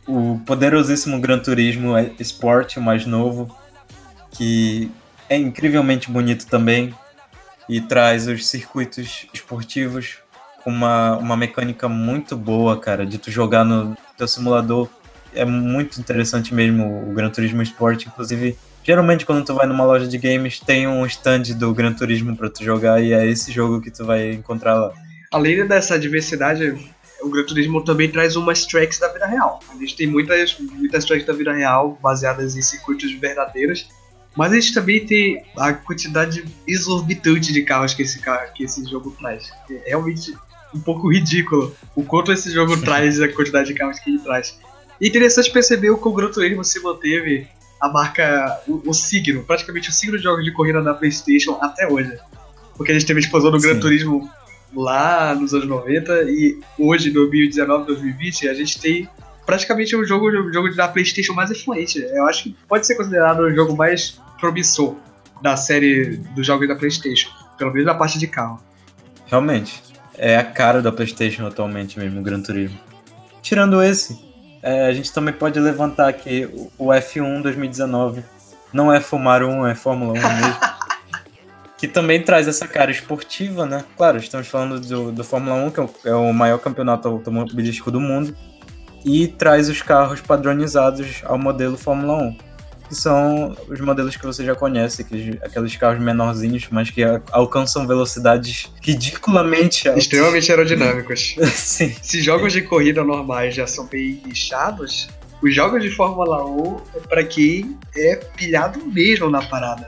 o 0.07 0.39
poderosíssimo 0.45 1.19
Gran 1.19 1.39
Turismo 1.39 1.93
Sport, 2.19 2.77
o 2.77 2.82
mais 2.82 3.05
novo, 3.05 3.53
que 4.32 4.89
é 5.32 5.38
incrivelmente 5.38 6.11
bonito 6.11 6.45
também 6.45 6.93
e 7.69 7.79
traz 7.79 8.27
os 8.27 8.45
circuitos 8.45 9.27
esportivos 9.34 10.17
com 10.61 10.69
uma, 10.69 11.15
uma 11.15 11.38
mecânica 11.38 11.88
muito 11.88 12.36
boa, 12.36 12.77
cara, 12.77 13.05
de 13.05 13.17
tu 13.17 13.32
jogar 13.32 13.63
no 13.63 13.95
teu 14.17 14.27
simulador. 14.27 14.89
É 15.34 15.45
muito 15.45 16.01
interessante 16.01 16.53
mesmo 16.53 17.09
o 17.09 17.13
Gran 17.13 17.29
Turismo 17.29 17.61
Sport, 17.61 18.07
inclusive. 18.07 18.57
Geralmente 18.84 19.25
quando 19.25 19.45
tu 19.45 19.53
vai 19.53 19.65
numa 19.65 19.86
loja 19.86 20.05
de 20.05 20.17
games 20.17 20.59
tem 20.59 20.86
um 20.86 21.05
stand 21.05 21.43
do 21.55 21.73
Gran 21.73 21.93
Turismo 21.93 22.36
pra 22.36 22.49
tu 22.49 22.61
jogar 22.61 23.01
e 23.01 23.13
é 23.13 23.25
esse 23.25 23.53
jogo 23.53 23.79
que 23.79 23.89
tu 23.89 24.03
vai 24.03 24.34
encontrar 24.34 24.73
lá. 24.73 24.91
Além 25.32 25.65
dessa 25.65 25.97
diversidade, 25.97 26.77
o 27.21 27.29
Gran 27.29 27.45
Turismo 27.45 27.82
também 27.86 28.11
traz 28.11 28.36
umas 28.36 28.65
tracks 28.65 28.99
da 28.99 29.07
vida 29.07 29.27
real. 29.27 29.61
A 29.73 29.77
gente 29.77 29.95
tem 29.95 30.07
muitas, 30.07 30.59
muitas 30.59 31.05
tracks 31.05 31.25
da 31.25 31.32
vida 31.32 31.53
real 31.53 31.97
baseadas 32.01 32.57
em 32.57 32.61
circuitos 32.61 33.13
verdadeiros, 33.13 33.88
mas 34.36 34.51
a 34.51 34.55
gente 34.55 34.73
também 34.73 35.05
tem 35.05 35.43
a 35.57 35.73
quantidade 35.73 36.45
exorbitante 36.67 37.51
de 37.51 37.63
carros 37.63 37.93
que 37.93 38.01
esse, 38.01 38.19
carro, 38.19 38.51
que 38.53 38.63
esse 38.63 38.84
jogo 38.89 39.11
traz. 39.19 39.51
É 39.69 39.89
realmente 39.89 40.34
um 40.73 40.79
pouco 40.79 41.11
ridículo 41.11 41.75
o 41.95 42.03
quanto 42.03 42.32
esse 42.32 42.51
jogo 42.51 42.77
traz, 42.82 43.19
a 43.19 43.27
quantidade 43.27 43.67
de 43.67 43.73
carros 43.73 43.99
que 43.99 44.09
ele 44.09 44.19
traz. 44.19 44.57
E 44.99 45.07
interessante 45.07 45.51
perceber 45.51 45.93
que 45.95 46.07
o 46.07 46.13
Gran 46.13 46.32
Turismo 46.32 46.63
se 46.63 46.79
manteve 46.79 47.47
a 47.79 47.89
marca, 47.89 48.61
o, 48.67 48.89
o 48.89 48.93
signo, 48.93 49.43
praticamente 49.43 49.89
o 49.89 49.91
signo 49.91 50.17
de 50.17 50.23
jogos 50.23 50.45
de 50.45 50.51
corrida 50.51 50.82
da 50.82 50.93
PlayStation 50.93 51.57
até 51.59 51.88
hoje. 51.88 52.17
Porque 52.77 52.91
a 52.91 52.95
gente 52.95 53.07
teve 53.07 53.19
a 53.19 53.23
explosão 53.23 53.51
do 53.51 53.59
Gran 53.59 53.73
Sim. 53.75 53.79
Turismo 53.79 54.29
lá 54.73 55.36
nos 55.36 55.53
anos 55.53 55.67
90 55.67 56.23
e 56.29 56.59
hoje, 56.77 57.11
2019, 57.11 57.88
2020, 57.88 58.47
a 58.47 58.53
gente 58.53 58.79
tem 58.79 59.09
praticamente 59.51 59.93
um 59.97 60.05
jogo, 60.05 60.29
um 60.29 60.53
jogo 60.53 60.73
da 60.73 60.87
PlayStation 60.87 61.33
mais 61.33 61.51
influente. 61.51 61.99
Eu 61.99 62.25
acho 62.25 62.43
que 62.43 62.55
pode 62.69 62.87
ser 62.87 62.95
considerado 62.95 63.39
o 63.41 63.53
jogo 63.53 63.75
mais 63.75 64.17
promissor 64.39 64.95
da 65.41 65.57
série 65.57 66.15
dos 66.33 66.47
jogos 66.47 66.69
da 66.69 66.75
PlayStation, 66.75 67.29
pelo 67.57 67.71
menos 67.73 67.85
na 67.85 67.93
parte 67.93 68.17
de 68.17 68.27
carro. 68.27 68.61
Realmente. 69.27 69.83
É 70.17 70.37
a 70.37 70.43
cara 70.43 70.81
da 70.81 70.89
PlayStation 70.89 71.45
atualmente 71.45 71.99
mesmo, 71.99 72.21
o 72.21 72.23
Gran 72.23 72.41
Turismo. 72.41 72.79
Tirando 73.41 73.83
esse, 73.83 74.17
é, 74.63 74.85
a 74.87 74.93
gente 74.93 75.11
também 75.11 75.33
pode 75.33 75.59
levantar 75.59 76.07
aqui 76.07 76.45
o- 76.77 76.87
o 76.87 76.93
F1 76.93 77.41
2019. 77.41 78.23
Não 78.71 78.93
é 78.93 79.01
Fumar 79.01 79.43
1, 79.43 79.67
é 79.67 79.75
Fórmula 79.75 80.13
1 80.13 80.15
mesmo. 80.15 80.59
que 81.77 81.89
também 81.89 82.21
traz 82.21 82.47
essa 82.47 82.67
cara 82.67 82.89
esportiva, 82.91 83.65
né? 83.65 83.83
Claro, 83.97 84.17
estamos 84.17 84.47
falando 84.47 84.79
do, 84.79 85.11
do 85.11 85.23
Fórmula 85.25 85.55
1, 85.55 85.71
que 85.71 85.79
é 85.79 85.83
o, 85.83 85.89
é 86.05 86.15
o 86.15 86.31
maior 86.31 86.59
campeonato 86.59 87.07
automobilístico 87.09 87.89
do 87.91 87.99
mundo. 87.99 88.33
E 89.03 89.27
traz 89.27 89.69
os 89.69 89.81
carros 89.81 90.21
padronizados 90.21 91.21
ao 91.23 91.37
modelo 91.37 91.77
Fórmula 91.77 92.17
1. 92.23 92.37
Que 92.87 92.95
são 92.95 93.55
os 93.69 93.79
modelos 93.79 94.17
que 94.17 94.25
você 94.25 94.43
já 94.43 94.53
conhece, 94.53 95.01
aqueles, 95.01 95.41
aqueles 95.41 95.75
carros 95.77 96.03
menorzinhos, 96.03 96.67
mas 96.69 96.89
que 96.89 97.01
alcançam 97.31 97.87
velocidades 97.87 98.69
ridiculamente 98.81 99.87
altas. 99.87 100.03
Extremamente 100.03 100.51
aerodinâmicos. 100.51 101.35
Sim. 101.55 101.95
Se 102.01 102.21
jogos 102.21 102.51
de 102.51 102.61
corrida 102.61 103.03
normais 103.03 103.55
já 103.55 103.65
são 103.65 103.85
bem 103.85 104.21
nichados, 104.25 105.07
os 105.41 105.55
jogos 105.55 105.81
de 105.81 105.89
Fórmula 105.89 106.45
1 106.45 106.77
é 106.95 106.99
pra 106.99 107.23
quem 107.23 107.77
é 107.95 108.15
pilhado 108.15 108.85
mesmo 108.85 109.29
na 109.29 109.41
parada. 109.41 109.87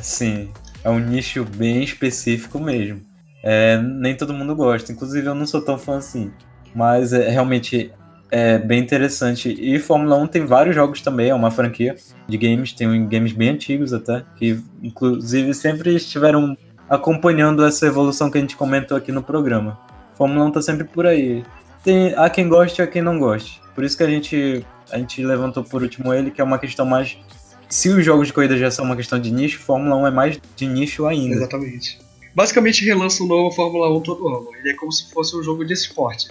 Sim, 0.00 0.50
é 0.82 0.90
um 0.90 0.98
nicho 0.98 1.44
bem 1.44 1.84
específico 1.84 2.58
mesmo. 2.58 3.00
É, 3.44 3.76
nem 3.78 4.16
todo 4.16 4.34
mundo 4.34 4.56
gosta, 4.56 4.90
inclusive 4.90 5.26
eu 5.26 5.34
não 5.34 5.46
sou 5.46 5.62
tão 5.62 5.78
fã 5.78 5.98
assim. 5.98 6.32
Mas 6.74 7.12
é, 7.12 7.28
realmente 7.28 7.92
é 8.32 8.56
bem 8.56 8.80
interessante. 8.80 9.54
E 9.60 9.78
Fórmula 9.78 10.16
1 10.16 10.26
tem 10.26 10.46
vários 10.46 10.74
jogos 10.74 11.02
também, 11.02 11.28
é 11.28 11.34
uma 11.34 11.50
franquia 11.50 11.94
de 12.26 12.38
games, 12.38 12.72
tem 12.72 13.06
games 13.06 13.32
bem 13.32 13.50
antigos 13.50 13.92
até, 13.92 14.24
que 14.36 14.58
inclusive 14.82 15.52
sempre 15.52 15.94
estiveram 15.94 16.56
acompanhando 16.88 17.62
essa 17.62 17.86
evolução 17.86 18.30
que 18.30 18.38
a 18.38 18.40
gente 18.40 18.56
comentou 18.56 18.96
aqui 18.96 19.12
no 19.12 19.22
programa. 19.22 19.78
Fórmula 20.14 20.46
1 20.46 20.50
tá 20.50 20.62
sempre 20.62 20.84
por 20.84 21.06
aí. 21.06 21.44
Tem, 21.84 22.14
há 22.14 22.30
quem 22.30 22.48
goste 22.48 22.80
e 22.80 22.82
há 22.82 22.86
quem 22.86 23.02
não 23.02 23.18
goste. 23.18 23.60
Por 23.74 23.84
isso 23.84 23.96
que 23.98 24.02
a 24.02 24.08
gente, 24.08 24.64
a 24.90 24.96
gente 24.96 25.22
levantou 25.22 25.62
por 25.62 25.82
último 25.82 26.14
ele, 26.14 26.30
que 26.30 26.40
é 26.40 26.44
uma 26.44 26.58
questão 26.58 26.86
mais. 26.86 27.18
Se 27.68 27.90
os 27.90 28.02
jogos 28.02 28.28
de 28.28 28.32
corrida 28.32 28.56
já 28.56 28.70
são 28.70 28.84
uma 28.84 28.96
questão 28.96 29.18
de 29.20 29.30
nicho, 29.30 29.58
Fórmula 29.58 29.96
1 29.96 30.06
é 30.06 30.10
mais 30.10 30.40
de 30.56 30.66
nicho 30.66 31.06
ainda. 31.06 31.34
Exatamente. 31.34 31.98
Basicamente 32.34 32.82
relança 32.82 33.22
um 33.22 33.26
novo 33.26 33.54
Fórmula 33.54 33.94
1 33.94 34.00
todo 34.00 34.26
ano. 34.26 34.48
Ele 34.58 34.70
é 34.70 34.74
como 34.74 34.90
se 34.90 35.12
fosse 35.12 35.36
um 35.36 35.42
jogo 35.42 35.66
de 35.66 35.74
esporte. 35.74 36.28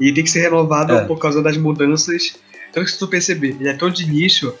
E 0.00 0.12
tem 0.12 0.24
que 0.24 0.30
ser 0.30 0.40
renovado 0.40 0.94
É. 0.94 1.04
por 1.04 1.18
causa 1.18 1.42
das 1.42 1.56
mudanças. 1.56 2.36
Então, 2.70 2.84
se 2.86 2.98
tu 2.98 3.06
perceber, 3.06 3.56
ele 3.60 3.68
é 3.68 3.74
tão 3.74 3.90
de 3.90 4.08
nicho 4.10 4.52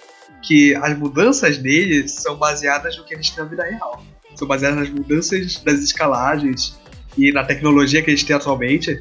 que 0.42 0.74
as 0.76 0.96
mudanças 0.96 1.58
dele 1.58 2.06
são 2.08 2.36
baseadas 2.36 2.96
no 2.96 3.04
que 3.04 3.14
a 3.14 3.16
gente 3.16 3.34
tem 3.34 3.42
na 3.42 3.50
vida 3.50 3.64
real. 3.64 4.04
São 4.36 4.46
baseadas 4.46 4.78
nas 4.78 4.90
mudanças 4.90 5.56
das 5.64 5.80
escalagens 5.80 6.78
e 7.16 7.32
na 7.32 7.44
tecnologia 7.44 8.02
que 8.02 8.10
a 8.10 8.14
gente 8.14 8.26
tem 8.26 8.36
atualmente. 8.36 8.98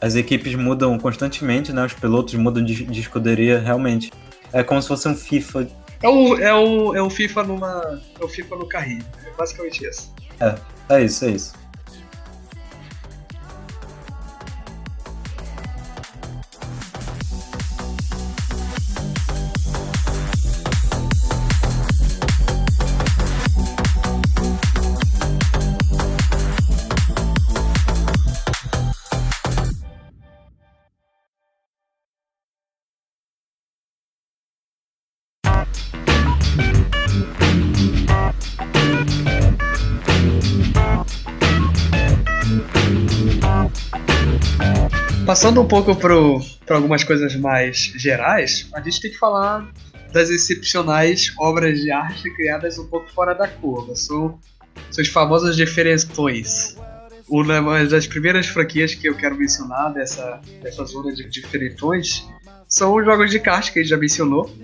As 0.00 0.14
equipes 0.14 0.54
mudam 0.54 0.98
constantemente, 0.98 1.72
né? 1.72 1.84
Os 1.84 1.92
pilotos 1.92 2.34
mudam 2.34 2.64
de, 2.64 2.84
de 2.84 3.00
escuderia, 3.00 3.58
realmente. 3.60 4.10
É 4.52 4.62
como 4.62 4.80
se 4.80 4.88
fosse 4.88 5.06
um 5.08 5.14
FIFA. 5.14 5.68
É 6.02 6.08
o, 6.08 6.36
é 6.38 6.54
o, 6.54 6.94
é 6.96 7.02
o 7.02 7.10
FIFA 7.10 7.42
numa. 7.44 8.00
É 8.18 8.24
o 8.24 8.28
FIFA 8.28 8.56
no 8.56 8.66
carrinho. 8.66 9.04
É 9.26 9.30
basicamente 9.36 9.84
isso. 9.86 10.12
É 10.88 11.04
isso, 11.04 11.24
é 11.26 11.30
isso. 11.30 11.52
Passando 45.40 45.62
um 45.62 45.66
pouco 45.66 45.96
para 45.96 46.76
algumas 46.76 47.02
coisas 47.02 47.34
mais 47.34 47.94
gerais, 47.96 48.68
a 48.74 48.80
gente 48.82 49.00
tem 49.00 49.10
que 49.10 49.16
falar 49.16 49.72
das 50.12 50.28
excepcionais 50.28 51.32
obras 51.38 51.80
de 51.80 51.90
arte 51.90 52.30
criadas 52.34 52.78
um 52.78 52.86
pouco 52.86 53.10
fora 53.10 53.32
da 53.32 53.48
curva. 53.48 53.96
São, 53.96 54.38
são 54.90 55.00
as 55.00 55.08
famosas 55.08 55.56
diferentões. 55.56 56.76
Uma 57.26 57.82
das 57.86 58.06
primeiras 58.06 58.48
franquias 58.48 58.94
que 58.94 59.08
eu 59.08 59.14
quero 59.14 59.34
mencionar 59.34 59.94
dessa, 59.94 60.42
dessa 60.60 60.84
zona 60.84 61.10
de 61.14 61.26
diferentões 61.30 62.28
são 62.68 62.94
os 62.94 63.06
jogos 63.06 63.30
de 63.30 63.38
kart 63.38 63.72
que 63.72 63.78
a 63.78 63.82
gente 63.82 63.90
já 63.92 63.96
mencionou. 63.96 64.54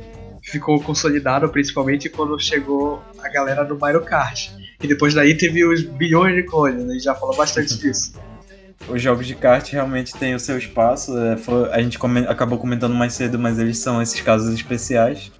Ficou 0.42 0.78
consolidado 0.82 1.48
principalmente 1.48 2.10
quando 2.10 2.38
chegou 2.38 3.02
a 3.22 3.30
galera 3.30 3.64
do 3.64 3.78
Mario 3.78 4.02
Kart. 4.02 4.50
E 4.82 4.86
depois 4.86 5.14
daí 5.14 5.34
teve 5.34 5.64
os 5.64 5.82
bilhões 5.82 6.34
de 6.34 6.42
clones, 6.42 6.86
a 6.86 6.92
gente 6.92 7.02
já 7.02 7.14
falou 7.14 7.34
bastante 7.34 7.74
disso. 7.80 8.12
Os 8.88 9.02
jogos 9.02 9.26
de 9.26 9.34
kart 9.34 9.68
realmente 9.72 10.12
têm 10.16 10.34
o 10.34 10.40
seu 10.40 10.56
espaço. 10.58 11.16
é, 11.18 11.36
foi- 11.36 11.70
a 11.72 11.80
gente 11.82 11.98
come- 11.98 12.26
acabou 12.26 12.58
comentando 12.58 12.94
mais 12.94 13.12
cedo, 13.14 13.38
mas 13.38 13.58
eles 13.58 13.78
são 13.78 14.00
esses 14.00 14.20
casos 14.20 14.54
especiais. 14.54 15.32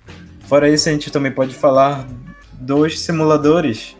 Fora 0.47 0.69
isso, 0.69 0.89
a 0.89 0.93
gente 0.93 1.11
também 1.11 1.31
pode 1.33 1.55
falar 1.55 2.07
dos 2.53 3.01
simuladores. 3.01 3.97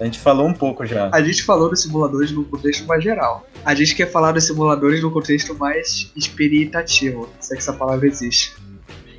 A 0.00 0.04
gente 0.04 0.18
falou 0.18 0.46
um 0.46 0.52
pouco 0.54 0.84
já. 0.84 1.08
A 1.12 1.22
gente 1.22 1.42
falou 1.42 1.68
dos 1.70 1.82
simuladores 1.82 2.32
no 2.32 2.44
contexto 2.44 2.86
mais 2.86 3.02
geral. 3.04 3.46
A 3.64 3.74
gente 3.74 3.94
quer 3.94 4.10
falar 4.10 4.32
dos 4.32 4.44
simuladores 4.44 5.00
no 5.02 5.10
contexto 5.10 5.54
mais 5.54 6.10
experimentativo, 6.16 7.28
se 7.40 7.52
é 7.52 7.56
que 7.56 7.62
essa 7.62 7.72
palavra 7.72 8.06
existe. 8.08 8.52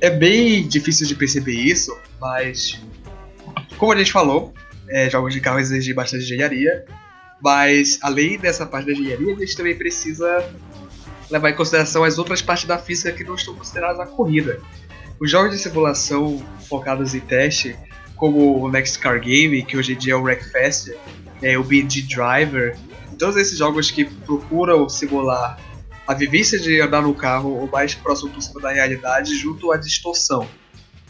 É 0.00 0.10
bem 0.10 0.66
difícil 0.68 1.06
de 1.06 1.14
perceber 1.14 1.54
isso, 1.54 1.96
mas 2.20 2.78
como 3.78 3.92
a 3.92 3.96
gente 3.96 4.12
falou, 4.12 4.52
é, 4.88 5.08
jogos 5.08 5.32
de 5.32 5.40
carro 5.40 5.58
exigem 5.58 5.94
bastante 5.94 6.24
engenharia, 6.24 6.84
mas 7.44 7.98
além 8.00 8.38
dessa 8.38 8.64
parte 8.64 8.86
da 8.86 8.92
engenharia, 8.92 9.34
a 9.34 9.38
gente 9.38 9.54
também 9.54 9.76
precisa 9.76 10.50
levar 11.30 11.50
em 11.50 11.54
consideração 11.54 12.02
as 12.02 12.16
outras 12.16 12.40
partes 12.40 12.64
da 12.64 12.78
física 12.78 13.12
que 13.12 13.22
não 13.22 13.34
estão 13.34 13.54
consideradas 13.54 13.98
na 13.98 14.06
corrida. 14.06 14.62
Os 15.20 15.30
jogos 15.30 15.50
de 15.52 15.58
simulação 15.58 16.42
focados 16.66 17.14
em 17.14 17.20
teste, 17.20 17.76
como 18.16 18.64
o 18.64 18.70
Next 18.70 18.98
Car 18.98 19.20
Game, 19.20 19.62
que 19.62 19.76
hoje 19.76 19.92
em 19.92 19.98
dia 19.98 20.14
é 20.14 20.16
o 20.16 20.22
Wreckfest, 20.22 20.94
é, 21.42 21.58
o 21.58 21.62
BD 21.62 22.02
Driver, 22.02 22.78
todos 23.18 23.36
esses 23.36 23.58
jogos 23.58 23.90
que 23.90 24.06
procuram 24.06 24.88
simular 24.88 25.58
a 26.06 26.14
vivência 26.14 26.58
de 26.58 26.80
andar 26.80 27.02
no 27.02 27.14
carro 27.14 27.62
o 27.62 27.70
mais 27.70 27.94
próximo 27.94 28.30
possível 28.30 28.62
da 28.62 28.72
realidade 28.72 29.36
junto 29.36 29.70
à 29.70 29.76
distorção. 29.76 30.48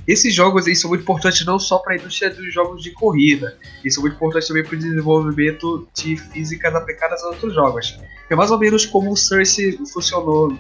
Esses 0.07 0.35
jogos 0.35 0.67
eles 0.67 0.81
são 0.81 0.91
muito 0.91 1.03
importantes 1.03 1.45
não 1.47 1.59
só 1.59 1.79
para 1.79 1.95
a 1.95 1.97
indústria 1.97 2.31
dos 2.31 2.53
jogos 2.53 2.83
de 2.83 2.91
corrida, 2.91 3.57
eles 3.81 3.95
são 3.95 4.03
muito 4.03 4.17
importantes 4.17 4.49
também 4.49 4.63
para 4.63 4.75
o 4.75 4.79
desenvolvimento 4.79 5.89
de 5.95 6.17
físicas 6.17 6.75
aplicadas 6.75 7.23
a 7.23 7.29
outros 7.29 7.55
jogos. 7.55 7.99
É 8.29 8.35
mais 8.35 8.51
ou 8.51 8.59
menos 8.59 8.85
como 8.87 9.13
o 9.13 9.17
Source 9.17 9.79
funcionou 9.93 10.57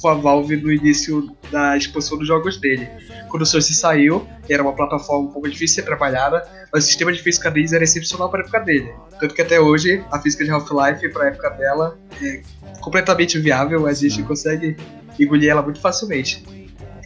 com 0.00 0.08
a 0.08 0.14
Valve 0.14 0.56
no 0.56 0.72
início 0.72 1.30
da 1.50 1.76
expansão 1.76 2.18
dos 2.18 2.26
jogos 2.26 2.56
dele. 2.58 2.88
Quando 3.28 3.42
o 3.42 3.46
Source 3.46 3.72
saiu, 3.72 4.26
era 4.48 4.60
uma 4.62 4.74
plataforma 4.74 5.28
um 5.28 5.32
pouco 5.32 5.48
difícil 5.48 5.76
de 5.76 5.82
ser 5.82 5.82
trabalhada, 5.82 6.44
mas 6.72 6.84
o 6.84 6.86
sistema 6.88 7.12
de 7.12 7.22
física 7.22 7.50
deles 7.50 7.72
era 7.72 7.84
excepcional 7.84 8.28
para 8.28 8.40
a 8.40 8.42
época 8.42 8.60
dele. 8.60 8.92
Tanto 9.20 9.32
que 9.32 9.40
até 9.40 9.60
hoje, 9.60 10.04
a 10.10 10.18
física 10.20 10.44
de 10.44 10.50
Half-Life, 10.50 11.08
para 11.10 11.24
a 11.24 11.28
época 11.28 11.50
dela, 11.50 11.98
é 12.20 12.42
completamente 12.80 13.38
viável, 13.38 13.86
a 13.86 13.92
gente 13.92 14.22
consegue 14.24 14.76
engolir 15.18 15.50
ela 15.50 15.62
muito 15.62 15.80
facilmente. 15.80 16.44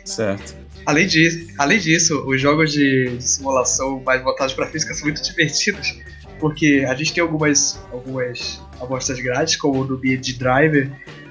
Certo. 0.04 0.65
Além 0.86 1.06
disso, 1.08 1.46
além 1.58 1.80
disso 1.80 2.24
os 2.26 2.40
jogos 2.40 2.72
de, 2.72 3.16
simulação 3.20 4.00
mais 4.06 4.22
voltados 4.22 4.54
para 4.54 4.66
física 4.68 4.94
são 4.94 5.04
muito 5.04 5.20
divertidos, 5.20 5.98
porque 6.38 6.86
a 6.88 6.94
gente 6.94 7.12
tem 7.12 7.22
algumas, 7.22 7.80
algumas 7.92 8.62
amostras 8.80 9.18
grátis, 9.20 9.56
como 9.56 9.80
o 9.80 9.84
do 9.84 9.98
Beat 9.98 10.38
Driver. 10.38 10.90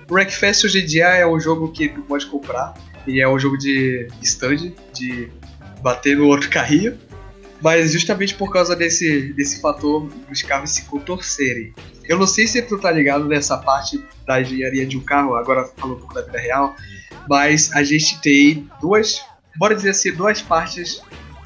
O 0.10 0.14
Wreckfest 0.14 0.66
hoje 0.66 0.82
em 0.82 0.86
dia 0.86 1.08
é 1.08 1.26
um 1.26 1.39
jogo 1.39 1.72
que 1.72 1.88
não 1.88 2.01
pode 2.01 2.26
comprar, 2.26 2.74
e 3.08 3.22
é 3.22 3.30
um 3.30 3.39
jogo 3.39 3.58
de 3.58 4.08
stand, 4.22 4.74
de 4.93 5.30
bater 5.82 6.18
no 6.18 6.28
outro 6.28 6.49
carrinho, 6.49 6.97
mas 7.62 7.93
justamente 7.93 8.36
por 8.36 8.51
causa 8.51 8.76
desse, 8.76 9.34
desse 9.34 9.62
fator 9.62 10.10
dos 10.28 10.41
carros 10.41 10.72
se 10.72 10.84
contorcerem. 10.86 11.74
Eu 12.03 12.20
não 12.20 12.28
sei 12.28 12.45
se 12.45 12.62
tu 12.62 12.78
tá 12.78 12.91
ligado 12.91 13.26
nessa 13.26 13.58
parte 13.58 14.03
da 14.28 14.41
engenharia 14.41 14.86
de 14.86 14.97
um 14.97 15.01
carro, 15.01 15.36
agora 15.36 15.66
falando 15.78 15.95
um 15.95 15.99
pouco 15.99 16.14
da 16.14 16.22
vida 16.22 16.39
real, 16.39 16.76
mas 17.30 17.72
a 17.74 17.84
gente 17.84 18.20
tem 18.22 18.68
duas, 18.82 19.22
bora 19.58 19.76
dizer 19.76 19.89
assim, 19.89 20.12
duas 20.12 20.41
partes 20.41 21.01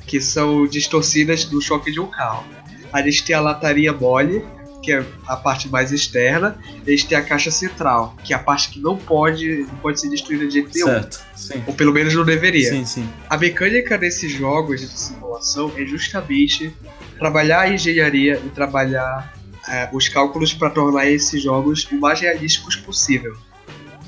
que 0.05 0.19
são 0.19 0.65
distorcidas 0.65 1.45
do 1.45 1.61
choque 1.61 1.91
de 1.91 1.99
um 1.99 2.07
carro. 2.07 2.45
A 2.91 3.01
gente 3.01 3.23
tem 3.23 3.35
a 3.35 3.39
lataria 3.39 3.93
mole, 3.93 4.43
que 4.81 4.91
é 4.91 5.05
a 5.27 5.35
parte 5.35 5.69
mais 5.69 5.91
externa, 5.91 6.57
e 6.85 6.89
a 6.89 6.95
gente 6.95 7.07
tem 7.07 7.17
a 7.17 7.21
caixa 7.21 7.51
central, 7.51 8.15
que 8.23 8.33
é 8.33 8.35
a 8.35 8.39
parte 8.39 8.69
que 8.69 8.79
não 8.79 8.97
pode, 8.97 9.67
não 9.67 9.75
pode 9.75 9.99
ser 9.99 10.09
destruída 10.09 10.47
de 10.47 10.53
jeito 10.53 10.71
nenhum. 10.73 10.87
Certo. 10.87 11.23
Sim. 11.35 11.63
Ou 11.67 11.73
pelo 11.73 11.93
menos 11.93 12.13
não 12.15 12.25
deveria. 12.25 12.69
Sim, 12.69 12.85
sim. 12.85 13.09
A 13.29 13.37
mecânica 13.37 13.97
desses 13.97 14.31
jogos 14.31 14.81
de 14.81 14.87
simulação 14.87 15.71
é 15.77 15.85
justamente 15.85 16.73
trabalhar 17.19 17.61
a 17.61 17.69
engenharia 17.69 18.41
e 18.43 18.49
trabalhar 18.49 19.33
é, 19.67 19.89
os 19.93 20.07
cálculos 20.07 20.53
para 20.53 20.69
tornar 20.69 21.07
esses 21.07 21.43
jogos 21.43 21.87
o 21.91 21.99
mais 21.99 22.19
realísticos 22.19 22.75
possível. 22.75 23.37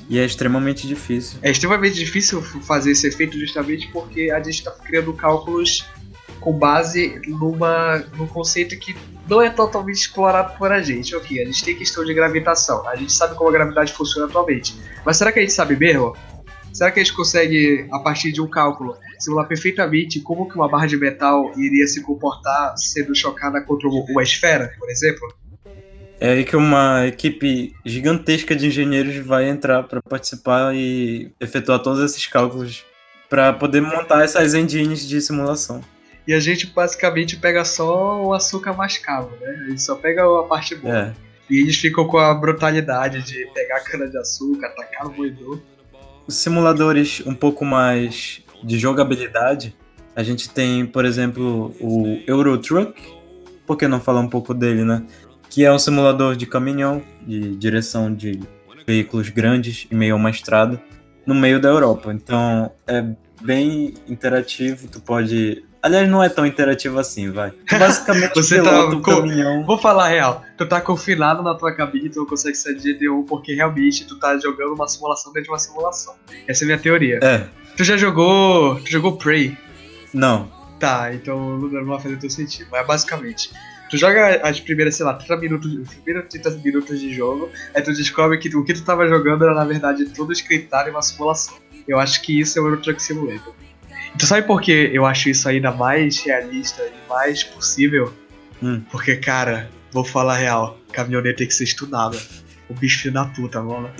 E 0.08 0.18
é 0.18 0.24
extremamente 0.24 0.86
difícil. 0.86 1.38
É 1.42 1.50
extremamente 1.50 1.94
difícil 1.94 2.42
fazer 2.42 2.92
esse 2.92 3.06
efeito 3.06 3.38
justamente 3.38 3.88
porque 3.88 4.30
a 4.30 4.38
gente 4.38 4.58
está 4.58 4.70
criando 4.70 5.12
cálculos 5.12 5.86
com 6.40 6.52
base 6.52 7.20
numa, 7.26 7.98
num 8.16 8.26
conceito 8.26 8.76
que 8.76 8.94
não 9.28 9.40
é 9.40 9.48
totalmente 9.48 9.96
explorado 9.96 10.58
por 10.58 10.70
a 10.72 10.82
gente. 10.82 11.14
Ok, 11.14 11.40
a 11.40 11.44
gente 11.44 11.64
tem 11.64 11.76
questão 11.76 12.04
de 12.04 12.12
gravitação, 12.12 12.86
a 12.88 12.96
gente 12.96 13.12
sabe 13.12 13.34
como 13.36 13.48
a 13.48 13.52
gravidade 13.52 13.92
funciona 13.92 14.26
atualmente. 14.26 14.74
Mas 15.06 15.16
será 15.16 15.32
que 15.32 15.38
a 15.38 15.42
gente 15.42 15.54
sabe 15.54 15.76
mesmo? 15.76 16.14
Será 16.72 16.90
que 16.90 17.00
a 17.00 17.04
gente 17.04 17.14
consegue, 17.14 17.86
a 17.92 17.98
partir 17.98 18.32
de 18.32 18.40
um 18.40 18.48
cálculo, 18.48 18.96
simular 19.18 19.46
perfeitamente 19.46 20.20
como 20.20 20.48
que 20.48 20.56
uma 20.56 20.68
barra 20.68 20.86
de 20.86 20.96
metal 20.96 21.52
iria 21.56 21.86
se 21.86 22.02
comportar 22.02 22.74
sendo 22.76 23.14
chocada 23.14 23.60
contra 23.60 23.88
uma 23.88 24.22
esfera, 24.22 24.74
por 24.78 24.90
exemplo? 24.90 25.28
É 26.22 26.28
aí 26.28 26.44
que 26.44 26.54
uma 26.54 27.04
equipe 27.04 27.74
gigantesca 27.84 28.54
de 28.54 28.68
engenheiros 28.68 29.16
vai 29.26 29.48
entrar 29.48 29.82
para 29.82 30.00
participar 30.00 30.72
e 30.72 31.32
efetuar 31.40 31.80
todos 31.80 32.00
esses 32.00 32.24
cálculos 32.28 32.84
para 33.28 33.52
poder 33.52 33.80
montar 33.80 34.22
essas 34.22 34.54
engines 34.54 35.00
de 35.08 35.20
simulação. 35.20 35.80
E 36.24 36.32
a 36.32 36.38
gente 36.38 36.68
basicamente 36.68 37.36
pega 37.36 37.64
só 37.64 38.22
o 38.22 38.32
açúcar 38.32 38.72
mascavo, 38.72 39.32
né? 39.40 39.48
A 39.48 39.70
gente 39.70 39.82
só 39.82 39.96
pega 39.96 40.22
a 40.22 40.44
parte 40.44 40.76
boa. 40.76 40.96
É. 40.96 41.12
E 41.50 41.60
eles 41.60 41.76
ficam 41.76 42.06
com 42.06 42.18
a 42.18 42.32
brutalidade 42.32 43.20
de 43.24 43.44
pegar 43.52 43.78
a 43.78 43.80
cana 43.80 44.08
de 44.08 44.16
açúcar, 44.16 44.68
tacar 44.76 45.06
no 45.06 45.14
moedor. 45.14 45.60
Os 46.24 46.36
simuladores 46.36 47.20
um 47.26 47.34
pouco 47.34 47.64
mais 47.64 48.42
de 48.62 48.78
jogabilidade, 48.78 49.74
a 50.14 50.22
gente 50.22 50.48
tem, 50.48 50.86
por 50.86 51.04
exemplo, 51.04 51.74
o 51.80 52.22
Euro 52.28 52.56
Truck, 52.58 52.94
por 53.66 53.76
que 53.76 53.88
não 53.88 54.00
falar 54.00 54.20
um 54.20 54.28
pouco 54.28 54.52
dele, 54.52 54.84
né? 54.84 55.04
Que 55.52 55.64
é 55.64 55.72
um 55.72 55.78
simulador 55.78 56.34
de 56.34 56.46
caminhão, 56.46 57.02
de 57.26 57.54
direção 57.56 58.12
de 58.14 58.40
veículos 58.86 59.28
grandes 59.28 59.86
em 59.90 59.94
meio 59.94 60.14
a 60.14 60.16
uma 60.16 60.30
estrada, 60.30 60.82
no 61.26 61.34
meio 61.34 61.60
da 61.60 61.68
Europa. 61.68 62.12
Então 62.12 62.72
é 62.86 63.04
bem 63.40 63.94
interativo, 64.08 64.88
tu 64.88 65.00
pode. 65.00 65.64
Aliás, 65.82 66.08
não 66.08 66.22
é 66.22 66.28
tão 66.28 66.46
interativo 66.46 66.98
assim, 66.98 67.30
vai. 67.30 67.50
Tu 67.50 67.76
basicamente 67.78 68.32
Você 68.36 68.62
tá 68.62 68.84
com- 68.88 69.02
caminhão. 69.02 69.64
Vou 69.66 69.76
falar 69.76 70.04
a 70.06 70.08
real, 70.08 70.42
tu 70.56 70.64
tá 70.64 70.80
confinado 70.80 71.42
na 71.42 71.54
tua 71.54 71.74
cabine, 71.74 72.08
tu 72.08 72.20
não 72.20 72.26
consegue 72.26 72.54
sair 72.56 72.76
de 72.76 72.94
GT1 72.94 73.26
porque 73.26 73.52
realmente 73.52 74.06
tu 74.06 74.16
tá 74.18 74.38
jogando 74.38 74.74
uma 74.74 74.86
simulação 74.88 75.32
dentro 75.32 75.48
de 75.48 75.50
uma 75.50 75.58
simulação. 75.58 76.14
Essa 76.48 76.62
é 76.62 76.64
a 76.64 76.66
minha 76.66 76.78
teoria. 76.78 77.18
É, 77.22 77.46
Tu 77.76 77.84
já 77.84 77.96
jogou. 77.96 78.76
Tu 78.80 78.90
jogou 78.90 79.16
Prey? 79.16 79.56
não. 80.14 80.50
Tá, 80.78 81.14
então 81.14 81.58
não 81.58 81.84
vai 81.86 82.00
fazer 82.00 82.16
teu 82.18 82.28
sentido. 82.28 82.66
Mas 82.72 82.84
basicamente, 82.84 83.50
tu 83.92 83.98
joga 83.98 84.40
as 84.42 84.58
primeiras, 84.58 84.94
sei 84.94 85.04
lá, 85.04 85.12
30 85.12 85.36
minutos, 85.36 85.70
os 85.70 85.94
primeiros 85.96 86.30
30 86.30 86.50
minutos 86.64 86.98
de 86.98 87.12
jogo, 87.12 87.50
aí 87.74 87.82
tu 87.82 87.92
descobre 87.92 88.38
que 88.38 88.48
o 88.56 88.64
que 88.64 88.72
tu 88.72 88.82
tava 88.82 89.06
jogando 89.06 89.44
era 89.44 89.54
na 89.54 89.66
verdade 89.66 90.06
tudo 90.06 90.32
scriptado 90.32 90.88
em 90.88 90.92
uma 90.92 91.02
simulação. 91.02 91.58
Eu 91.86 92.00
acho 92.00 92.22
que 92.22 92.40
isso 92.40 92.58
é 92.58 92.62
o 92.62 92.68
Euro 92.68 92.80
Truck 92.80 93.02
Simulator. 93.02 93.54
E 94.14 94.16
tu 94.16 94.26
sabe 94.26 94.46
por 94.46 94.62
que 94.62 94.72
eu 94.94 95.04
acho 95.04 95.28
isso 95.28 95.46
ainda 95.46 95.70
mais 95.70 96.18
realista 96.20 96.82
e 96.82 97.08
mais 97.08 97.44
possível? 97.44 98.14
Hum. 98.62 98.80
Porque, 98.90 99.16
cara, 99.16 99.68
vou 99.90 100.04
falar 100.04 100.38
real, 100.38 100.78
caminhoneiro 100.90 101.36
tem 101.36 101.46
que 101.46 101.54
ser 101.54 101.64
estudado. 101.64 102.18
O 102.70 102.74
bicho 102.74 103.02
filho 103.02 103.12
da 103.12 103.26
puta, 103.26 103.62
mano. 103.62 103.90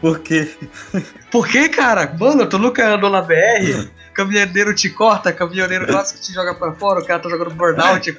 Porque 0.00 0.48
Por 1.30 1.48
que, 1.48 1.68
cara? 1.68 2.14
Mano, 2.18 2.46
tu 2.46 2.58
nunca 2.58 2.94
andou 2.94 3.10
na 3.10 3.22
BR? 3.22 3.88
Caminhoneiro 4.14 4.74
te 4.74 4.88
corta, 4.88 5.32
caminhoneiro 5.32 5.86
clássico 5.86 6.20
te 6.20 6.32
joga 6.32 6.54
pra 6.54 6.72
fora, 6.72 7.00
o 7.00 7.04
cara 7.04 7.18
tá 7.18 7.28
jogando 7.28 7.50
burnout 7.50 8.12
de 8.12 8.18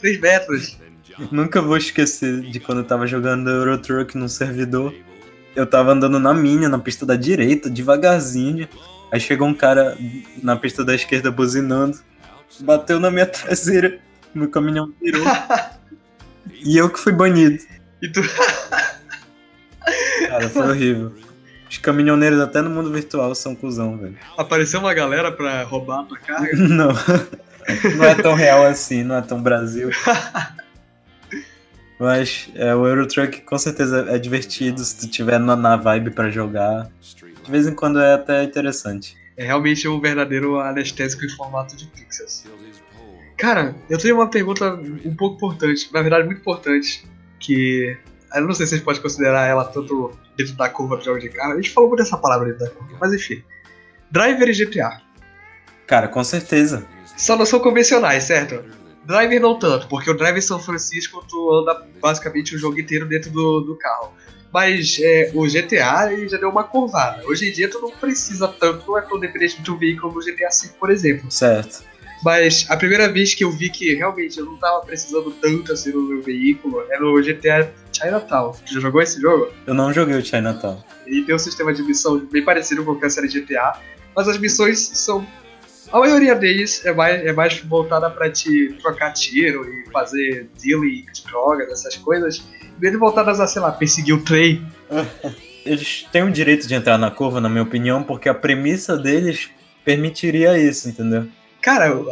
3 0.00 0.20
metros. 0.20 0.78
nunca 1.30 1.62
vou 1.62 1.76
esquecer 1.76 2.40
de 2.40 2.58
quando 2.58 2.78
eu 2.78 2.84
tava 2.84 3.06
jogando 3.06 3.48
Euro 3.48 3.78
Truck 3.78 4.16
num 4.18 4.28
servidor. 4.28 4.92
Eu 5.54 5.66
tava 5.66 5.92
andando 5.92 6.18
na 6.18 6.34
minha, 6.34 6.68
na 6.68 6.78
pista 6.78 7.06
da 7.06 7.16
direita, 7.16 7.70
devagarzinho. 7.70 8.68
Aí 9.12 9.20
chegou 9.20 9.46
um 9.48 9.54
cara 9.54 9.96
na 10.42 10.56
pista 10.56 10.84
da 10.84 10.94
esquerda 10.94 11.30
buzinando, 11.30 11.98
bateu 12.60 13.00
na 13.00 13.10
minha 13.10 13.26
traseira, 13.26 13.98
meu 14.34 14.50
caminhão 14.50 14.92
virou. 15.00 15.24
e 16.64 16.76
eu 16.76 16.90
que 16.90 16.98
fui 16.98 17.12
banido. 17.12 17.62
E 18.02 18.08
tu. 18.08 18.20
Cara, 20.28 20.48
foi 20.48 20.68
horrível. 20.68 21.12
Os 21.68 21.78
caminhoneiros 21.78 22.40
até 22.40 22.62
no 22.62 22.70
mundo 22.70 22.90
virtual 22.90 23.34
são 23.34 23.54
cuzão, 23.54 23.98
velho. 23.98 24.16
Apareceu 24.36 24.80
uma 24.80 24.94
galera 24.94 25.30
pra 25.30 25.62
roubar 25.64 26.00
a 26.00 26.04
tua 26.04 26.18
carga. 26.18 26.50
Não. 26.56 26.88
Não 27.96 28.04
é 28.04 28.14
tão 28.14 28.32
real 28.32 28.64
assim, 28.64 29.04
não 29.04 29.16
é 29.16 29.20
tão 29.20 29.42
Brasil. 29.42 29.90
Mas 32.00 32.48
é, 32.54 32.74
o 32.74 32.86
Euro 32.86 33.06
Truck 33.06 33.42
com 33.42 33.58
certeza 33.58 34.06
é 34.08 34.18
divertido 34.18 34.82
se 34.82 34.96
tu 34.96 35.08
tiver 35.08 35.38
na, 35.38 35.54
na 35.54 35.76
vibe 35.76 36.12
pra 36.12 36.30
jogar. 36.30 36.88
De 37.44 37.50
vez 37.50 37.66
em 37.66 37.74
quando 37.74 38.00
é 38.00 38.14
até 38.14 38.42
interessante. 38.42 39.14
É 39.36 39.44
realmente 39.44 39.86
um 39.86 40.00
verdadeiro 40.00 40.58
anestésico 40.58 41.24
em 41.24 41.28
formato 41.28 41.76
de 41.76 41.86
pixels. 41.88 42.44
Cara, 43.36 43.74
eu 43.88 43.98
tenho 43.98 44.16
uma 44.16 44.28
pergunta 44.28 44.74
um 45.04 45.14
pouco 45.14 45.36
importante, 45.36 45.88
na 45.92 46.02
verdade 46.02 46.26
muito 46.26 46.40
importante, 46.40 47.04
que 47.38 47.96
eu 48.34 48.42
não 48.42 48.54
sei 48.54 48.66
se 48.66 48.74
a 48.74 48.76
gente 48.76 48.84
pode 48.84 49.00
considerar 49.00 49.46
ela 49.46 49.64
tanto 49.64 50.10
dentro 50.36 50.54
da 50.54 50.68
curva 50.68 50.96
do 50.96 51.04
jogo 51.04 51.18
de 51.18 51.28
carro. 51.28 51.52
A 51.52 51.56
gente 51.56 51.70
falou 51.70 51.88
muito 51.88 52.02
dessa 52.02 52.16
palavra 52.16 52.48
dentro 52.48 52.66
da 52.66 52.70
curva, 52.70 52.96
mas 53.00 53.12
enfim. 53.12 53.42
Driver 54.10 54.48
e 54.48 54.52
GTA. 54.52 55.00
Cara, 55.86 56.08
com 56.08 56.22
certeza. 56.22 56.86
Só 57.16 57.36
não 57.36 57.46
são 57.46 57.60
convencionais, 57.60 58.24
certo? 58.24 58.62
Driver 59.04 59.40
não 59.40 59.58
tanto, 59.58 59.88
porque 59.88 60.10
o 60.10 60.14
Driver 60.14 60.42
São 60.42 60.60
Francisco 60.60 61.24
tu 61.26 61.52
anda 61.52 61.86
basicamente 62.00 62.54
o 62.54 62.58
jogo 62.58 62.78
inteiro 62.78 63.06
dentro 63.06 63.30
do, 63.30 63.60
do 63.60 63.76
carro. 63.76 64.12
Mas 64.52 64.98
é, 65.00 65.30
o 65.34 65.46
GTA 65.46 66.12
ele 66.12 66.28
já 66.28 66.36
deu 66.36 66.50
uma 66.50 66.64
curvada. 66.64 67.26
Hoje 67.26 67.48
em 67.48 67.52
dia 67.52 67.70
tu 67.70 67.80
não 67.80 67.90
precisa 67.90 68.48
tanto, 68.48 68.86
não 68.86 68.98
é 68.98 69.02
tão 69.02 69.18
dependente 69.18 69.60
do 69.62 69.76
veículo 69.78 70.12
no 70.12 70.20
GTA 70.20 70.48
V, 70.50 70.70
por 70.78 70.90
exemplo. 70.90 71.30
Certo. 71.30 71.82
Mas 72.22 72.66
a 72.68 72.76
primeira 72.76 73.10
vez 73.10 73.34
que 73.34 73.44
eu 73.44 73.50
vi 73.50 73.70
que 73.70 73.94
realmente 73.94 74.38
eu 74.38 74.44
não 74.44 74.56
tava 74.56 74.84
precisando 74.84 75.30
tanto 75.40 75.72
assim 75.72 75.92
no 75.92 76.02
meu 76.02 76.22
veículo 76.22 76.82
é 76.90 76.98
no 76.98 77.20
GTA 77.22 77.72
Chinatown. 77.92 78.52
Tu 78.66 78.74
já 78.74 78.80
jogou 78.80 79.00
esse 79.00 79.20
jogo? 79.20 79.52
Eu 79.66 79.74
não 79.74 79.92
joguei 79.92 80.16
o 80.16 80.24
Chinatown. 80.24 80.82
Ele 81.06 81.24
tem 81.24 81.34
um 81.34 81.38
sistema 81.38 81.72
de 81.72 81.82
missão 81.82 82.18
bem 82.18 82.44
parecido 82.44 82.84
com 82.84 83.04
a 83.04 83.10
série 83.10 83.28
GTA, 83.28 83.78
mas 84.14 84.28
as 84.28 84.38
missões 84.38 84.78
são. 84.94 85.26
A 85.92 85.98
maioria 86.00 86.34
deles 86.34 86.84
é 86.84 86.92
mais, 86.92 87.24
é 87.24 87.32
mais 87.32 87.58
voltada 87.60 88.10
pra 88.10 88.30
te 88.30 88.74
trocar 88.80 89.12
tiro 89.12 89.64
e 89.64 89.90
fazer 89.90 90.50
dealing 90.62 91.06
de 91.12 91.24
drogas, 91.24 91.70
essas 91.70 91.96
coisas. 91.96 92.44
Bem 92.76 92.94
voltadas 92.96 93.40
a, 93.40 93.46
sei 93.46 93.62
lá, 93.62 93.72
perseguir 93.72 94.14
o 94.14 94.22
trem. 94.22 94.66
Eles 95.64 96.06
têm 96.12 96.22
o 96.22 96.30
direito 96.30 96.66
de 96.66 96.74
entrar 96.74 96.98
na 96.98 97.10
curva, 97.10 97.40
na 97.40 97.48
minha 97.48 97.62
opinião, 97.62 98.02
porque 98.02 98.28
a 98.28 98.34
premissa 98.34 98.96
deles 98.96 99.50
permitiria 99.84 100.58
isso, 100.58 100.88
entendeu? 100.88 101.26
Cara, 101.62 101.94
o- 101.96 102.06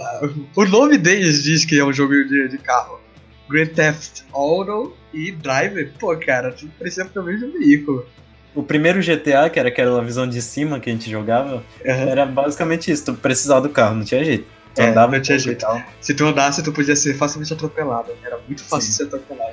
nome 0.66 0.98
deles 0.98 1.42
diz 1.42 1.64
que 1.64 1.78
é 1.78 1.84
um 1.84 1.92
jogo 1.92 2.12
de, 2.24 2.48
de 2.48 2.58
carro. 2.58 3.00
Grand 3.48 3.66
Theft 3.68 4.22
Auto 4.32 4.96
e 5.14 5.30
Driver. 5.30 5.92
Pô, 6.00 6.16
cara, 6.16 6.52
tu 6.52 6.66
precisa 6.78 7.04
pelo 7.04 7.26
menos 7.26 7.40
de 7.40 7.46
um 7.46 7.52
veículo. 7.52 8.04
O 8.54 8.62
primeiro 8.62 9.00
GTA, 9.00 9.48
que 9.50 9.58
era 9.58 9.68
aquela 9.68 10.02
visão 10.02 10.26
de 10.26 10.40
cima 10.42 10.80
que 10.80 10.90
a 10.90 10.92
gente 10.92 11.08
jogava, 11.10 11.62
Aham. 11.86 12.08
era 12.08 12.26
basicamente 12.26 12.90
isso. 12.90 13.04
Tu 13.04 13.14
precisava 13.14 13.60
do 13.60 13.68
carro, 13.68 13.94
não 13.96 14.04
tinha 14.04 14.24
jeito. 14.24 14.48
Tu 14.74 14.80
É, 14.82 14.88
andava 14.88 15.12
não 15.12 15.20
tinha 15.22 15.38
jeito. 15.38 15.64
Se 16.00 16.12
tu 16.14 16.24
andasse, 16.26 16.62
tu 16.62 16.72
podia 16.72 16.96
ser 16.96 17.14
facilmente 17.14 17.52
atropelado. 17.52 18.10
Era 18.24 18.38
muito 18.46 18.64
fácil 18.64 18.90
Sim. 18.90 18.96
ser 18.96 19.02
atropelado. 19.04 19.52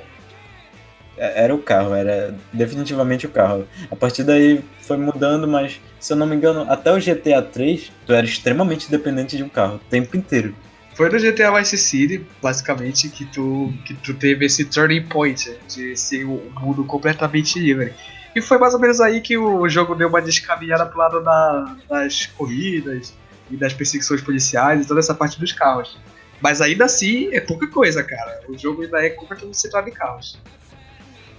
É- 1.16 1.44
Era 1.44 1.54
o 1.54 1.58
carro, 1.58 1.94
era 1.94 2.34
definitivamente 2.52 3.26
o 3.26 3.30
carro. 3.30 3.66
A 3.90 3.96
partir 3.96 4.24
daí 4.24 4.62
foi 4.82 4.96
mudando, 4.96 5.46
mas 5.46 5.80
se 6.00 6.12
eu 6.12 6.16
não 6.16 6.26
me 6.26 6.34
engano, 6.36 6.66
até 6.70 6.92
o 6.92 6.98
GTA 7.00 7.40
3, 7.42 7.90
tu 8.06 8.12
era 8.12 8.26
extremamente 8.26 8.90
dependente 8.90 9.36
de 9.36 9.42
um 9.42 9.48
carro, 9.48 9.76
o 9.76 9.78
tempo 9.90 10.16
inteiro. 10.16 10.54
Foi 10.94 11.08
no 11.10 11.18
GTA 11.18 11.50
Vice 11.58 11.76
City, 11.76 12.24
basicamente, 12.40 13.08
que 13.08 13.24
tu, 13.24 13.72
que 13.84 13.94
tu 13.94 14.14
teve 14.14 14.46
esse 14.46 14.64
turning 14.64 15.02
point 15.02 15.56
de 15.68 15.96
ser 15.96 16.24
um 16.24 16.40
mundo 16.60 16.84
completamente 16.84 17.58
livre. 17.58 17.92
E 18.36 18.40
foi 18.40 18.58
mais 18.58 18.74
ou 18.74 18.80
menos 18.80 19.00
aí 19.00 19.20
que 19.20 19.36
o 19.36 19.68
jogo 19.68 19.94
deu 19.94 20.08
uma 20.08 20.22
descaminhada 20.22 20.86
pro 20.86 20.98
lado 20.98 21.20
da- 21.22 21.76
das 21.88 22.26
corridas 22.26 23.12
e 23.50 23.56
das 23.56 23.72
perseguições 23.72 24.20
policiais 24.20 24.84
e 24.84 24.88
toda 24.88 25.00
essa 25.00 25.14
parte 25.14 25.38
dos 25.38 25.52
carros. 25.52 25.98
Mas 26.40 26.60
ainda 26.60 26.84
assim 26.84 27.28
é 27.32 27.40
pouca 27.40 27.66
coisa, 27.68 28.02
cara. 28.04 28.40
O 28.48 28.56
jogo 28.56 28.82
ainda 28.82 29.04
é 29.04 29.10
completamente 29.10 29.58
centrado 29.60 29.88
em 29.88 29.92
carros. 29.92 30.38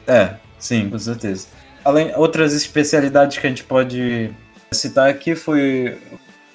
É, 0.07 0.35
sim, 0.59 0.89
com 0.89 0.99
certeza. 0.99 1.47
Além 1.83 2.11
outras 2.15 2.53
especialidades 2.53 3.37
que 3.37 3.45
a 3.45 3.49
gente 3.49 3.63
pode 3.63 4.31
citar 4.71 5.09
aqui 5.09 5.35
foi 5.35 5.97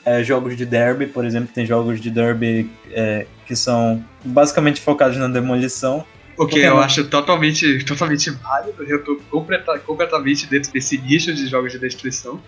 é, 0.04 0.22
jogos 0.24 0.56
de 0.56 0.64
derby, 0.66 1.06
por 1.06 1.24
exemplo, 1.24 1.50
tem 1.54 1.64
jogos 1.66 2.00
de 2.00 2.10
derby 2.10 2.70
é, 2.90 3.26
que 3.46 3.54
são 3.54 4.04
basicamente 4.24 4.80
focados 4.80 5.16
na 5.16 5.28
demolição. 5.28 6.04
O 6.36 6.46
que 6.46 6.58
eu 6.58 6.74
não- 6.76 6.80
acho 6.82 7.04
totalmente, 7.08 7.84
totalmente 7.84 8.30
válido. 8.30 8.82
Eu 8.84 9.04
tô 9.04 9.16
completa- 9.30 9.78
completamente 9.80 10.46
dentro 10.46 10.72
desse 10.72 10.96
nicho 10.98 11.34
de 11.34 11.46
jogos 11.46 11.72
de 11.72 11.78
destruição. 11.78 12.40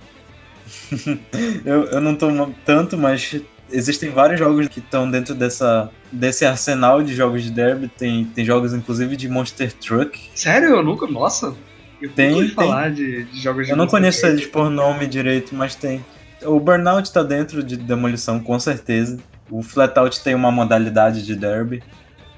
Eu, 1.64 1.84
eu 1.84 2.00
não 2.00 2.14
tô 2.14 2.28
tanto, 2.64 2.96
mas 2.96 3.36
existem 3.72 4.10
vários 4.10 4.38
jogos 4.38 4.68
que 4.68 4.78
estão 4.78 5.10
dentro 5.10 5.34
dessa, 5.34 5.90
desse 6.10 6.44
arsenal 6.44 7.02
de 7.02 7.14
jogos 7.14 7.42
de 7.42 7.50
derby. 7.50 7.88
Tem, 7.88 8.24
tem 8.24 8.44
jogos, 8.44 8.72
inclusive, 8.72 9.16
de 9.16 9.28
Monster 9.28 9.72
Truck. 9.72 10.30
Sério? 10.34 10.70
Eu 10.70 10.82
nunca. 10.82 11.06
Nossa! 11.06 11.54
Eu 12.00 12.10
Tem, 12.10 12.34
tem. 12.34 12.48
falar 12.50 12.90
de, 12.90 13.24
de 13.24 13.40
jogos 13.40 13.66
de 13.66 13.72
Eu 13.72 13.76
não 13.76 13.86
conheço 13.86 14.26
eles 14.26 14.46
por 14.46 14.68
nome 14.68 15.06
direito, 15.06 15.54
mas 15.54 15.74
tem. 15.74 16.04
O 16.42 16.58
Burnout 16.58 17.12
tá 17.12 17.22
dentro 17.22 17.62
de 17.62 17.76
demolição, 17.76 18.40
com 18.40 18.58
certeza. 18.58 19.18
O 19.48 19.62
Flatout 19.62 20.20
tem 20.22 20.34
uma 20.34 20.50
modalidade 20.50 21.24
de 21.24 21.36
derby. 21.36 21.82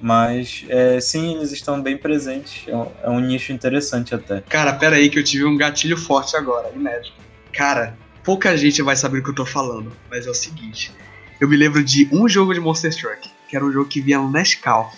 Mas 0.01 0.67
é, 0.69 1.01
sim, 1.01 1.37
eles 1.37 1.51
estão 1.51 1.81
bem 1.81 1.97
presentes. 1.97 2.69
É 2.69 2.77
um, 2.77 2.91
é 3.05 3.09
um 3.09 3.21
nicho 3.21 3.53
interessante 3.53 4.15
até. 4.15 4.43
Cara, 4.43 4.75
pera 4.75 4.97
aí 4.97 5.09
que 5.09 5.19
eu 5.19 5.25
tive 5.25 5.47
um 5.47 5.57
gatilho 5.57 5.97
forte 5.97 6.37
agora, 6.37 6.71
inédito. 6.77 7.15
Cara, 7.51 7.97
pouca 8.23 8.55
gente 8.55 8.83
vai 8.83 8.97
saber 8.97 9.21
o 9.21 9.23
que 9.23 9.31
eu 9.31 9.35
tô 9.35 9.47
falando, 9.47 9.93
mas 10.11 10.27
é 10.27 10.31
o 10.31 10.35
seguinte. 10.35 10.93
Eu 11.45 11.49
me 11.51 11.59
lembro 11.59 11.85
de 11.85 12.09
um 12.11 12.27
jogo 12.27 12.55
de 12.55 12.61
Monster 12.61 12.91
Truck, 12.97 13.31
que 13.47 13.55
era 13.55 13.63
um 13.63 13.71
jogo 13.71 13.87
que 13.87 14.01
vinha 14.01 14.19
no 14.19 14.31
Nescau. 14.31 14.91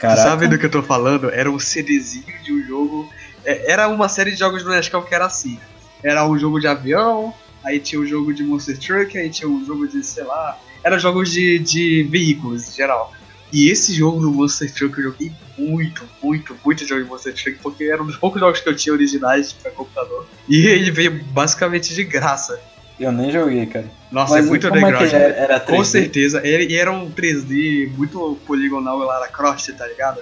Caraca, 0.00 0.20
sabe 0.20 0.48
do 0.48 0.58
que 0.58 0.66
eu 0.66 0.70
tô 0.70 0.82
falando? 0.82 1.30
Era 1.30 1.48
um 1.48 1.60
CDzinho 1.60 2.42
de 2.42 2.52
um 2.52 2.60
jogo. 2.66 3.08
é, 3.44 3.70
Era 3.70 3.86
uma 3.86 4.08
série 4.08 4.32
de 4.32 4.36
jogos 4.36 4.64
do 4.64 4.70
Nescau 4.70 5.04
que 5.04 5.14
era 5.14 5.26
assim. 5.26 5.60
Era 6.02 6.26
um 6.26 6.36
jogo 6.36 6.58
de 6.58 6.66
avião, 6.66 7.32
aí 7.64 7.78
tinha 7.78 8.00
um 8.00 8.04
jogo 8.04 8.34
de 8.34 8.42
Monster 8.42 8.76
Truck, 8.76 9.16
aí 9.16 9.30
tinha 9.30 9.48
um 9.48 9.64
jogo 9.64 9.86
de, 9.86 10.04
sei 10.04 10.24
lá. 10.24 10.58
Era 10.82 10.98
jogos 10.98 11.30
de, 11.30 11.60
de 11.60 12.02
veículos 12.10 12.68
em 12.68 12.72
geral. 12.72 13.12
E 13.52 13.70
esse 13.70 13.94
jogo 13.94 14.18
do 14.18 14.32
Monster 14.32 14.74
Truck 14.74 14.98
eu 14.98 15.04
joguei 15.04 15.30
muito, 15.56 16.02
muito, 16.20 16.56
muito 16.64 16.84
jogo 16.84 17.04
de 17.04 17.08
Monster 17.08 17.32
Truck, 17.32 17.58
porque 17.62 17.84
era 17.84 18.02
um 18.02 18.06
dos 18.06 18.16
poucos 18.16 18.40
jogos 18.40 18.60
que 18.60 18.68
eu 18.68 18.74
tinha 18.74 18.92
originais 18.92 19.52
pra 19.52 19.70
computador. 19.70 20.26
E 20.48 20.66
ele 20.66 20.90
veio 20.90 21.22
basicamente 21.26 21.94
de 21.94 22.02
graça. 22.02 22.60
Eu 23.02 23.12
nem 23.12 23.30
joguei, 23.30 23.66
cara. 23.66 23.90
Nossa, 24.10 24.34
Mas 24.34 24.46
é 24.46 24.48
muito 24.48 24.68
como 24.68 24.78
é 24.78 24.80
que 24.80 24.86
underground. 25.04 25.12
era? 25.14 25.34
Era 25.34 25.60
Com 25.60 25.72
3D? 25.78 25.84
certeza. 25.84 26.46
Ele, 26.46 26.72
e 26.72 26.76
era 26.76 26.92
um 26.92 27.10
3D 27.10 27.90
muito 27.96 28.38
poligonal 28.46 29.02
e 29.02 29.06
Lara 29.06 29.28
Croft, 29.28 29.68
tá 29.72 29.86
ligado? 29.86 30.20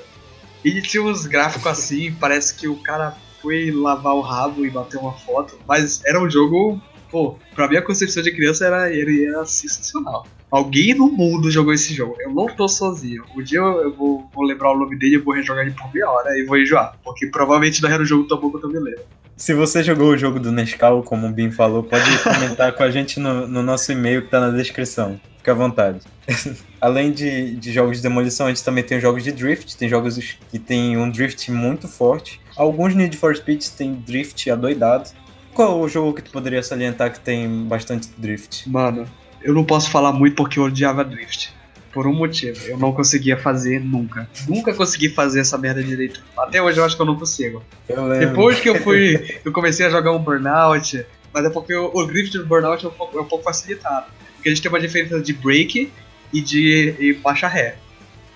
E 0.64 0.80
tinha 0.82 1.02
uns 1.02 1.26
gráficos 1.26 1.66
assim, 1.68 2.12
parece 2.12 2.54
que 2.54 2.66
o 2.68 2.76
cara 2.76 3.14
foi 3.42 3.70
lavar 3.70 4.14
o 4.14 4.20
rabo 4.20 4.64
e 4.64 4.70
bater 4.70 4.98
uma 4.98 5.12
foto. 5.12 5.58
Mas 5.66 6.00
era 6.04 6.20
um 6.22 6.28
jogo, 6.30 6.80
pô, 7.10 7.36
pra 7.54 7.68
minha 7.68 7.82
concepção 7.82 8.22
de 8.22 8.30
criança 8.32 8.66
era, 8.66 8.92
ele 8.92 9.26
era 9.26 9.44
sensacional. 9.44 10.26
Alguém 10.50 10.94
no 10.94 11.08
mundo 11.08 11.50
jogou 11.50 11.72
esse 11.72 11.94
jogo. 11.94 12.16
Eu 12.20 12.32
não 12.32 12.46
tô 12.46 12.66
sozinho. 12.66 13.24
Um 13.36 13.42
dia 13.42 13.60
eu, 13.60 13.82
eu 13.82 13.94
vou, 13.94 14.28
vou 14.34 14.44
lembrar 14.44 14.72
o 14.72 14.78
nome 14.78 14.98
dele, 14.98 15.16
eu 15.16 15.22
vou 15.22 15.32
rejogar 15.32 15.64
ele 15.64 15.74
por 15.74 15.92
meia 15.94 16.10
hora 16.10 16.36
e 16.36 16.44
vou 16.44 16.58
enjoar. 16.58 16.96
Porque 17.04 17.26
provavelmente 17.26 17.80
não 17.80 17.88
era 17.88 18.02
um 18.02 18.06
jogo 18.06 18.24
tão 18.24 18.40
bom 18.40 18.50
quanto 18.50 18.66
eu 18.66 18.72
me 18.72 18.80
lembro. 18.80 19.04
Se 19.36 19.54
você 19.54 19.82
jogou 19.82 20.10
o 20.10 20.18
jogo 20.18 20.38
do 20.38 20.52
Nescau, 20.52 21.02
como 21.02 21.26
o 21.26 21.30
Bim 21.30 21.50
falou, 21.50 21.82
pode 21.82 22.04
comentar 22.22 22.72
com 22.72 22.82
a 22.82 22.90
gente 22.90 23.18
no, 23.18 23.46
no 23.46 23.62
nosso 23.62 23.90
e-mail 23.90 24.22
que 24.22 24.28
tá 24.28 24.40
na 24.40 24.50
descrição. 24.50 25.18
Fica 25.38 25.52
à 25.52 25.54
vontade. 25.54 26.00
Além 26.78 27.10
de, 27.10 27.56
de 27.56 27.72
jogos 27.72 27.96
de 27.96 28.02
demolição, 28.02 28.46
a 28.46 28.48
gente 28.50 28.62
também 28.62 28.84
tem 28.84 28.98
os 28.98 29.02
jogos 29.02 29.24
de 29.24 29.32
drift. 29.32 29.76
Tem 29.78 29.88
jogos 29.88 30.18
que 30.50 30.58
tem 30.58 30.98
um 30.98 31.08
drift 31.08 31.50
muito 31.50 31.88
forte. 31.88 32.38
Alguns 32.54 32.94
Need 32.94 33.16
for 33.16 33.34
Speeds 33.34 33.70
tem 33.70 33.94
drift 33.94 34.50
adoidado. 34.50 35.08
Qual 35.54 35.80
o 35.80 35.88
jogo 35.88 36.12
que 36.12 36.22
tu 36.22 36.30
poderia 36.30 36.62
salientar 36.62 37.10
que 37.10 37.20
tem 37.20 37.64
bastante 37.64 38.08
drift? 38.18 38.68
Mano, 38.68 39.06
eu 39.42 39.54
não 39.54 39.64
posso 39.64 39.90
falar 39.90 40.12
muito 40.12 40.34
porque 40.34 40.58
eu 40.58 40.64
odiava 40.64 41.04
Drift. 41.04 41.52
Por 41.92 42.06
um 42.06 42.12
motivo. 42.12 42.64
Eu 42.66 42.78
não 42.78 42.92
conseguia 42.92 43.36
fazer 43.36 43.80
nunca. 43.80 44.28
Nunca 44.48 44.72
consegui 44.72 45.08
fazer 45.08 45.40
essa 45.40 45.58
merda 45.58 45.82
direito. 45.82 46.22
Até 46.38 46.62
hoje 46.62 46.78
eu 46.78 46.84
acho 46.84 46.94
que 46.94 47.02
eu 47.02 47.06
não 47.06 47.16
consigo. 47.16 47.64
Eu. 47.88 48.08
Depois 48.10 48.60
que 48.60 48.68
eu 48.68 48.76
fui. 48.76 49.40
Eu 49.44 49.50
comecei 49.52 49.86
a 49.86 49.90
jogar 49.90 50.12
um 50.12 50.18
Burnout. 50.18 51.04
Mas 51.32 51.44
é 51.44 51.50
porque 51.50 51.74
o, 51.74 51.90
o 51.92 52.06
drift 52.06 52.36
do 52.38 52.46
Burnout 52.46 52.84
é 52.84 52.88
um, 52.88 52.92
pouco, 52.92 53.18
é 53.18 53.20
um 53.20 53.24
pouco 53.24 53.44
facilitado. 53.44 54.06
Porque 54.34 54.48
a 54.48 54.52
gente 54.52 54.62
tem 54.62 54.70
uma 54.70 54.80
diferença 54.80 55.20
de 55.20 55.32
break 55.32 55.92
e 56.32 56.40
de 56.40 56.94
e 56.98 57.18
marcha 57.24 57.48
ré. 57.48 57.76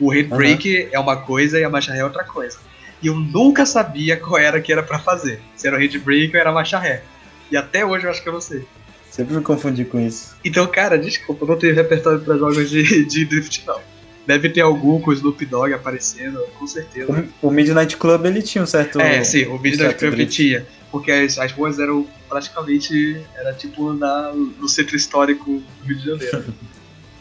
O 0.00 0.10
handbrake 0.12 0.88
é 0.90 0.98
uma 0.98 1.16
coisa 1.16 1.58
e 1.58 1.64
a 1.64 1.70
marcha 1.70 1.92
ré 1.92 2.00
é 2.00 2.04
outra 2.04 2.24
coisa. 2.24 2.58
E 3.00 3.06
eu 3.06 3.14
nunca 3.14 3.64
sabia 3.64 4.16
qual 4.16 4.38
era 4.38 4.60
que 4.60 4.72
era 4.72 4.82
pra 4.82 4.98
fazer. 4.98 5.40
Se 5.54 5.66
era 5.66 5.76
o 5.76 5.78
handbrake 5.78 6.34
ou 6.34 6.40
era 6.40 6.50
a 6.50 6.52
marcha 6.52 6.78
ré. 6.78 7.02
E 7.50 7.56
até 7.56 7.84
hoje 7.84 8.04
eu 8.04 8.10
acho 8.10 8.22
que 8.22 8.28
eu 8.28 8.32
não 8.32 8.40
sei. 8.40 8.66
Sempre 9.14 9.36
me 9.36 9.42
confundi 9.42 9.84
com 9.84 10.00
isso. 10.00 10.34
Então, 10.44 10.66
cara, 10.66 10.98
desculpa, 10.98 11.44
eu 11.44 11.48
não 11.48 11.56
tenho 11.56 11.72
repertório 11.72 12.18
pra 12.20 12.36
jogos 12.36 12.68
de, 12.68 13.04
de 13.04 13.24
drift, 13.24 13.62
não. 13.64 13.78
Deve 14.26 14.48
ter 14.48 14.62
algum 14.62 15.00
com 15.00 15.10
o 15.10 15.12
Snoop 15.12 15.46
Dogg 15.46 15.72
aparecendo, 15.72 16.40
com 16.58 16.66
certeza. 16.66 17.12
O, 17.40 17.48
o 17.48 17.50
Midnight 17.52 17.96
Club 17.96 18.26
ele 18.26 18.42
tinha 18.42 18.64
um 18.64 18.66
certo. 18.66 19.00
é, 19.00 19.22
sim, 19.22 19.44
o 19.46 19.60
certo 19.76 19.98
Club 20.00 20.14
drift. 20.14 20.34
tinha. 20.34 20.66
Porque 20.90 21.12
as, 21.12 21.38
as 21.38 21.52
ruas 21.52 21.78
eram 21.78 22.06
praticamente. 22.28 23.20
Era 23.36 23.52
tipo 23.52 23.92
na, 23.92 24.32
no 24.32 24.68
centro 24.68 24.96
histórico 24.96 25.62
do 25.80 25.86
Rio 25.86 25.96
de 25.98 26.04
Janeiro. 26.06 26.44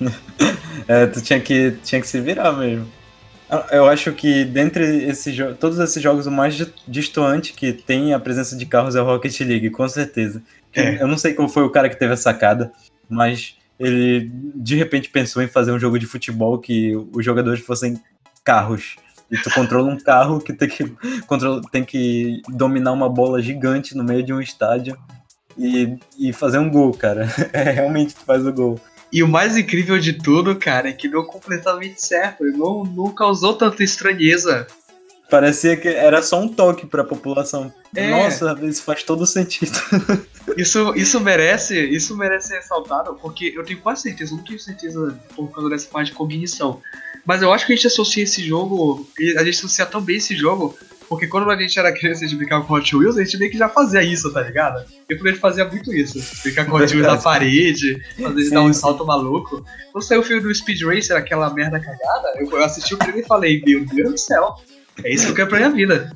É, 0.88 1.06
tu 1.06 1.22
tinha 1.22 1.39
que, 1.39 1.76
tinha 1.84 2.02
que 2.02 2.08
se 2.08 2.20
virar 2.20 2.52
mesmo. 2.54 2.86
Ah, 3.50 3.68
Eu 3.72 3.86
acho 3.88 4.12
que 4.12 4.44
dentre 4.44 4.84
esses 5.06 5.36
todos 5.60 5.80
esses 5.80 6.02
jogos, 6.02 6.26
o 6.26 6.32
mais 6.32 6.56
di- 6.56 6.74
distoante 6.88 7.54
que 7.54 7.72
tem 7.72 8.14
a 8.14 8.20
presença 8.20 8.56
de 8.58 8.66
carros 8.66 8.96
é 8.96 9.02
o 9.02 9.06
Rocket 9.06 9.39
League, 9.41 9.70
com 9.70 9.88
certeza. 9.88 10.41
É. 10.76 11.01
Eu 11.01 11.07
não 11.07 11.17
sei 11.17 11.34
qual 11.34 11.47
foi 11.47 11.63
o 11.63 11.69
cara 11.69 11.89
que 11.89 11.97
teve 11.97 12.13
a 12.13 12.17
sacada, 12.17 12.71
mas 13.09 13.55
ele 13.80 14.32
de 14.55 14.76
repente 14.76 15.09
pensou 15.09 15.41
em 15.41 15.47
fazer 15.47 15.71
um 15.71 15.80
jogo 15.80 15.99
de 15.99 16.05
futebol 16.05 16.59
que 16.59 16.95
os 17.13 17.24
jogadores 17.24 17.63
fossem 17.63 17.99
carros. 18.43 18.95
E 19.32 19.38
tu 19.38 19.51
controla 19.51 19.89
um 19.89 19.97
carro 19.97 20.39
que 20.39 20.53
tem 20.53 20.69
que, 20.69 20.95
controla, 21.26 21.61
tem 21.71 21.84
que 21.84 22.41
dominar 22.49 22.91
uma 22.91 23.09
bola 23.09 23.41
gigante 23.41 23.95
no 23.95 24.03
meio 24.03 24.24
de 24.24 24.34
um 24.34 24.39
estádio 24.39 24.97
e, 25.57 25.97
e 26.19 26.34
fazer 26.34 26.59
um 26.59 26.69
gol, 26.69 26.93
cara. 26.93 27.28
É, 27.51 27.71
realmente 27.71 28.15
tu 28.15 28.21
faz 28.21 28.45
o 28.45 28.53
gol. 28.53 28.80
E 29.11 29.21
o 29.21 29.28
mais 29.28 29.55
incrível 29.55 29.99
de 29.99 30.13
tudo, 30.13 30.55
cara, 30.55 30.89
é 30.89 30.93
que 30.93 31.07
deu 31.07 31.24
completamente 31.24 32.03
certo. 32.03 32.43
Não, 32.45 32.84
não 32.84 33.13
causou 33.13 33.53
tanta 33.53 33.84
estranheza. 33.84 34.65
Parecia 35.34 35.76
que 35.76 35.88
era 35.88 36.22
só 36.22 36.40
um 36.40 36.48
toque 36.48 36.86
pra 36.86 37.04
população. 37.04 37.74
É. 37.96 38.08
Nossa, 38.12 38.56
isso 38.62 38.84
faz 38.84 39.02
todo 39.02 39.26
sentido. 39.26 39.72
Isso, 40.58 40.94
isso 40.94 41.22
merece, 41.22 41.80
isso 41.80 42.18
merece 42.18 42.50
ser 42.50 42.56
ressaltado, 42.56 43.18
porque 43.22 43.54
eu 43.56 43.64
tenho 43.64 43.80
quase 43.80 44.02
certeza, 44.02 44.36
não 44.36 44.44
tenho 44.44 44.60
certeza 44.60 45.18
por 45.34 45.50
causa 45.50 45.70
dessa 45.70 45.88
parte 45.88 46.08
de 46.08 46.18
cognição. 46.18 46.82
Mas 47.26 47.42
eu 47.42 47.52
acho 47.54 47.66
que 47.66 47.72
a 47.72 47.76
gente 47.78 47.88
associa 47.88 48.24
esse 48.24 48.44
jogo, 48.44 49.10
e 49.18 49.38
a 49.38 49.44
gente 49.44 49.58
associa 49.58 49.86
tão 49.86 50.02
bem 50.02 50.18
esse 50.18 50.36
jogo, 50.36 50.78
porque 51.08 51.28
quando 51.28 51.50
a 51.50 51.56
gente 51.56 51.80
era 51.80 51.94
criança 51.94 52.24
e 52.24 52.26
a 52.26 52.28
gente 52.28 52.38
brincava 52.38 52.66
com 52.66 52.74
Hot 52.74 52.96
Wheels, 52.96 53.18
a 53.18 53.24
gente 53.24 53.38
meio 53.38 53.50
que 53.50 53.58
já 53.58 53.70
fazia 53.70 54.04
isso, 54.04 54.32
tá 54.34 54.42
ligado? 54.42 54.84
Eu 55.08 55.18
por 55.18 55.28
exemplo, 55.28 55.40
fazia 55.40 55.66
muito 55.66 55.94
isso. 55.94 56.20
Brincar 56.44 56.66
com 56.66 56.76
Hot 56.76 56.94
Wheels 56.94 57.08
na 57.08 57.18
parede, 57.18 58.04
fazer 58.22 58.44
Sim, 58.44 58.54
dar 58.54 58.62
um 58.64 58.74
salto 58.74 59.06
maluco. 59.06 59.66
Quando 59.94 60.04
saiu 60.04 60.20
o 60.20 60.24
filme 60.24 60.44
do 60.44 60.54
Speed 60.54 60.82
Racer, 60.84 61.16
aquela 61.16 61.52
merda 61.54 61.80
cagada, 61.80 62.34
eu, 62.36 62.52
eu 62.52 62.64
assisti 62.64 62.96
o 62.96 63.04
filme 63.04 63.22
e 63.22 63.26
falei, 63.26 63.64
meu 63.66 63.86
Deus 63.86 64.12
do 64.12 64.18
céu, 64.18 64.58
é 65.04 65.14
isso 65.14 65.26
que 65.26 65.32
eu 65.32 65.36
quero 65.36 65.50
pra 65.50 65.58
minha 65.60 65.72
vida. 65.72 66.12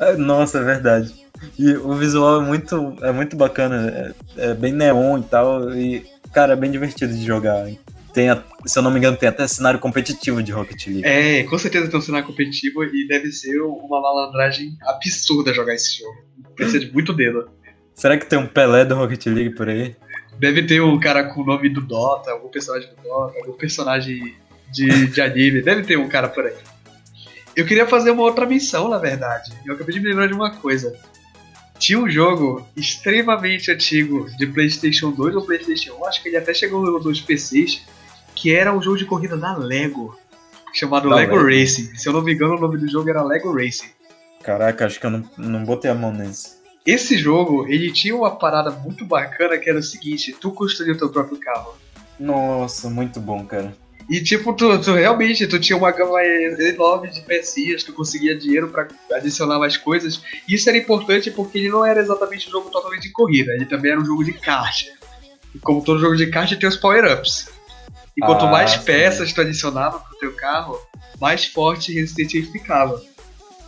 É, 0.00 0.16
Nossa, 0.16 0.58
é 0.58 0.64
verdade. 0.64 1.12
E 1.58 1.72
o 1.74 1.94
visual 1.94 2.40
é 2.42 2.44
muito, 2.44 2.96
é 3.02 3.12
muito 3.12 3.36
bacana. 3.36 4.14
É, 4.36 4.50
é 4.50 4.54
bem 4.54 4.72
neon 4.72 5.18
e 5.18 5.22
tal. 5.24 5.74
E, 5.74 6.04
cara, 6.32 6.52
é 6.52 6.56
bem 6.56 6.70
divertido 6.70 7.12
de 7.12 7.24
jogar. 7.24 7.66
Tem, 8.14 8.28
a- 8.30 8.42
se 8.66 8.78
eu 8.78 8.82
não 8.82 8.90
me 8.90 8.98
engano, 8.98 9.16
tem 9.16 9.28
até 9.28 9.46
cenário 9.48 9.80
competitivo 9.80 10.42
de 10.42 10.52
Rocket 10.52 10.86
League. 10.86 11.04
É, 11.04 11.42
com 11.44 11.58
certeza 11.58 11.88
tem 11.88 11.98
um 11.98 12.02
cenário 12.02 12.26
competitivo 12.26 12.84
e 12.84 13.08
deve 13.08 13.32
ser 13.32 13.58
uma 13.60 14.00
malandragem 14.00 14.76
absurda 14.82 15.52
jogar 15.52 15.74
esse 15.74 15.98
jogo. 15.98 16.14
Precisa 16.54 16.80
de 16.80 16.92
muito 16.92 17.12
dedo. 17.12 17.48
Será 17.94 18.16
que 18.16 18.26
tem 18.26 18.38
um 18.38 18.46
Pelé 18.46 18.84
do 18.84 18.94
Rocket 18.94 19.26
League 19.26 19.54
por 19.54 19.68
aí? 19.68 19.96
Deve 20.38 20.62
ter 20.64 20.80
um 20.80 20.98
cara 21.00 21.24
com 21.24 21.42
o 21.42 21.44
nome 21.46 21.68
do 21.68 21.80
Dota, 21.80 22.30
algum 22.30 22.48
personagem 22.48 22.88
do 22.90 23.02
Dota, 23.02 23.38
algum 23.38 23.52
personagem 23.52 24.34
de, 24.72 25.06
de 25.08 25.20
anime. 25.20 25.62
Deve 25.62 25.82
ter 25.82 25.96
um 25.98 26.08
cara 26.08 26.28
por 26.28 26.44
aí. 26.46 26.54
Eu 27.54 27.66
queria 27.66 27.86
fazer 27.86 28.10
uma 28.10 28.22
outra 28.22 28.46
menção, 28.46 28.88
na 28.88 28.98
verdade. 28.98 29.52
Eu 29.64 29.74
acabei 29.74 29.94
de 29.94 30.00
me 30.00 30.08
lembrar 30.08 30.26
de 30.26 30.32
uma 30.32 30.50
coisa. 30.56 30.96
Tinha 31.78 31.98
um 31.98 32.08
jogo 32.08 32.66
extremamente 32.76 33.70
antigo 33.70 34.30
de 34.38 34.46
PlayStation 34.46 35.10
2 35.10 35.34
ou 35.34 35.42
PlayStation 35.42 35.94
1, 35.94 36.06
acho 36.06 36.22
que 36.22 36.28
ele 36.28 36.36
até 36.36 36.54
chegou 36.54 36.80
nos 37.00 37.20
PCs, 37.20 37.82
que 38.34 38.54
era 38.54 38.72
um 38.72 38.80
jogo 38.80 38.96
de 38.96 39.04
corrida 39.04 39.36
da 39.36 39.56
Lego, 39.56 40.16
chamado 40.72 41.08
Da 41.08 41.16
Lego, 41.16 41.36
Lego. 41.36 41.48
Racing. 41.48 41.94
Se 41.96 42.08
eu 42.08 42.12
não 42.12 42.22
me 42.22 42.34
engano, 42.34 42.56
o 42.56 42.60
nome 42.60 42.78
do 42.78 42.88
jogo 42.88 43.10
era 43.10 43.22
Lego 43.22 43.52
Racing. 43.52 43.90
Caraca, 44.42 44.86
acho 44.86 44.98
que 44.98 45.06
eu 45.06 45.10
não, 45.10 45.24
não 45.36 45.64
botei 45.64 45.90
a 45.90 45.94
mão 45.94 46.12
nesse. 46.12 46.62
Esse 46.84 47.16
jogo, 47.16 47.66
ele 47.68 47.92
tinha 47.92 48.14
uma 48.14 48.30
parada 48.36 48.70
muito 48.70 49.04
bacana 49.04 49.56
que 49.58 49.70
era 49.70 49.78
o 49.78 49.82
seguinte, 49.82 50.34
tu 50.40 50.50
construía 50.50 50.94
o 50.94 50.98
teu 50.98 51.10
próprio 51.10 51.38
carro. 51.38 51.74
Nossa, 52.18 52.90
muito 52.90 53.20
bom, 53.20 53.44
cara. 53.44 53.72
E 54.10 54.22
tipo, 54.22 54.52
tu, 54.52 54.78
tu 54.80 54.92
realmente, 54.92 55.46
tu 55.46 55.58
tinha 55.58 55.76
uma 55.76 55.90
gama 55.90 56.22
enorme 56.24 57.08
de 57.08 57.20
pecinhas, 57.22 57.82
tu 57.82 57.92
conseguia 57.92 58.36
dinheiro 58.36 58.68
pra 58.68 58.86
adicionar 59.12 59.58
mais 59.58 59.76
coisas. 59.76 60.20
Isso 60.48 60.68
era 60.68 60.76
importante 60.78 61.30
porque 61.30 61.58
ele 61.58 61.68
não 61.70 61.84
era 61.84 62.00
exatamente 62.00 62.48
um 62.48 62.52
jogo 62.52 62.70
totalmente 62.70 63.02
de 63.02 63.10
corrida, 63.12 63.52
ele 63.52 63.66
também 63.66 63.92
era 63.92 64.00
um 64.00 64.04
jogo 64.04 64.24
de 64.24 64.32
kart. 64.34 64.84
E 65.54 65.58
como 65.58 65.82
todo 65.84 66.00
jogo 66.00 66.16
de 66.16 66.26
kart 66.26 66.52
tem 66.58 66.68
os 66.68 66.76
power-ups. 66.76 67.48
E 68.16 68.20
quanto 68.20 68.44
Ah, 68.46 68.50
mais 68.50 68.72
sim. 68.72 68.82
peças 68.82 69.32
tu 69.32 69.40
adicionava 69.40 69.98
pro 70.00 70.18
teu 70.18 70.32
carro, 70.34 70.78
mais 71.20 71.46
forte 71.46 71.92
e 71.92 71.94
resistente 71.94 72.36
ele 72.38 72.46
ficava. 72.46 73.00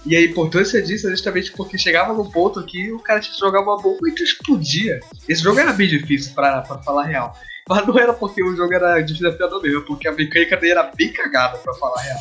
E 0.05 0.15
a 0.15 0.21
importância 0.23 0.83
disso 0.83 1.07
é 1.07 1.11
justamente 1.11 1.51
porque 1.53 1.79
chegava 1.79 2.13
num 2.13 2.31
ponto 2.31 2.63
que 2.67 2.93
o 2.93 2.99
cara 2.99 3.21
tinha 3.21 3.33
que 3.35 3.41
jogar 3.41 3.63
uma 3.63 3.81
bomba 3.81 4.07
e 4.07 4.13
tu 4.13 4.23
explodia. 4.23 5.01
Esse 5.27 5.43
jogo 5.43 5.59
era 5.59 5.73
bem 5.73 5.89
difícil, 5.89 6.35
pra, 6.35 6.61
pra 6.61 6.83
falar 6.83 7.05
a 7.05 7.07
real. 7.07 7.39
Mas 7.69 7.87
não 7.87 7.99
era 7.99 8.13
porque 8.13 8.43
o 8.43 8.55
jogo 8.55 8.75
era 8.75 9.01
desafiador 9.01 9.63
mesmo, 9.63 9.83
porque 9.83 10.07
a 10.07 10.13
mecânica 10.13 10.57
dele 10.57 10.73
era 10.73 10.91
bem 10.95 11.13
cagada, 11.13 11.59
pra 11.59 11.73
falar 11.75 11.99
a 11.99 12.03
real. 12.03 12.19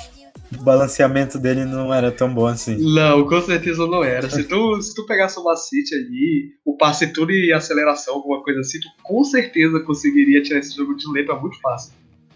O 0.57 0.64
balanceamento 0.64 1.40
dele 1.40 1.65
não 1.65 1.94
era 1.94 2.11
tão 2.11 2.34
bom 2.34 2.45
assim. 2.45 2.78
Não, 2.78 3.28
com 3.28 3.41
certeza 3.41 3.86
não 3.88 4.03
era. 4.03 4.30
Se 4.30 4.44
tu, 4.44 4.82
se 4.82 4.94
tu 4.94 5.06
pegasse 5.06 5.40
o 5.40 5.44
macete 5.44 5.95
ali, 5.95 6.53
o 6.64 6.78
passe 6.78 7.07
tudo 7.07 7.32
e 7.32 7.52
aceleração, 7.52 8.15
alguma 8.15 8.41
coisa 8.44 8.60
assim, 8.60 8.80
tu 8.80 8.88
com 9.02 9.24
certeza 9.24 9.80
conseguiria 9.80 10.41
tirar 10.41 10.60
esse 10.60 10.76
jogo 10.76 10.95
de 10.95 11.11
letra 11.11 11.36
muito 11.36 11.60
fácil. 11.60 11.91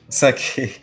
Saquei. 0.10 0.76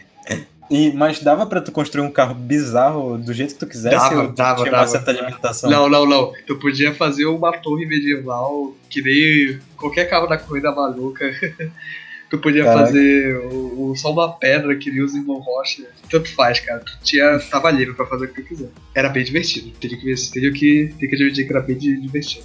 E, 0.70 0.92
mas 0.92 1.20
dava 1.20 1.44
pra 1.44 1.60
tu 1.60 1.70
construir 1.70 2.06
um 2.06 2.10
carro 2.10 2.34
bizarro 2.34 3.18
do 3.18 3.34
jeito 3.34 3.52
que 3.52 3.60
tu 3.60 3.66
quisesse? 3.66 3.96
Dava, 3.96 4.28
dava, 4.28 4.62
tinha 4.62 4.70
dava. 4.70 4.82
uma 4.82 4.86
certa 4.86 5.12
limitação? 5.12 5.70
Não, 5.70 5.88
não, 5.88 6.06
não. 6.06 6.32
Tu 6.46 6.56
podia 6.56 6.94
fazer 6.94 7.26
uma 7.26 7.52
torre 7.58 7.84
medieval, 7.84 8.74
que 8.88 9.02
nem 9.02 9.58
qualquer 9.76 10.08
carro 10.08 10.26
da 10.26 10.38
corrida 10.38 10.72
maluca. 10.72 11.24
tu 12.30 12.38
podia 12.38 12.64
Caraca. 12.64 12.86
fazer 12.86 13.36
o, 13.52 13.90
o- 13.90 13.96
só 13.96 14.12
uma 14.12 14.32
pedra 14.32 14.74
que 14.76 14.90
nem 14.90 15.02
os 15.02 15.14
irmãos 15.14 15.44
Rocha. 15.44 15.82
Tanto 16.10 16.28
faz, 16.34 16.60
cara. 16.60 16.80
Tu 16.80 16.92
tinha, 17.02 17.38
tava 17.50 17.70
livre 17.70 17.94
pra 17.94 18.06
fazer 18.06 18.26
o 18.26 18.28
que 18.28 18.42
tu 18.42 18.48
quiser. 18.48 18.68
Era 18.94 19.08
bem 19.08 19.24
divertido. 19.24 19.70
Teria 19.80 19.96
que, 19.98 20.14
teria 20.32 20.52
que, 20.52 20.94
teria 20.98 21.08
que 21.08 21.14
admitir 21.16 21.46
que 21.46 21.52
era 21.52 21.60
bem 21.62 21.76
di- 21.76 22.00
divertido. 22.00 22.44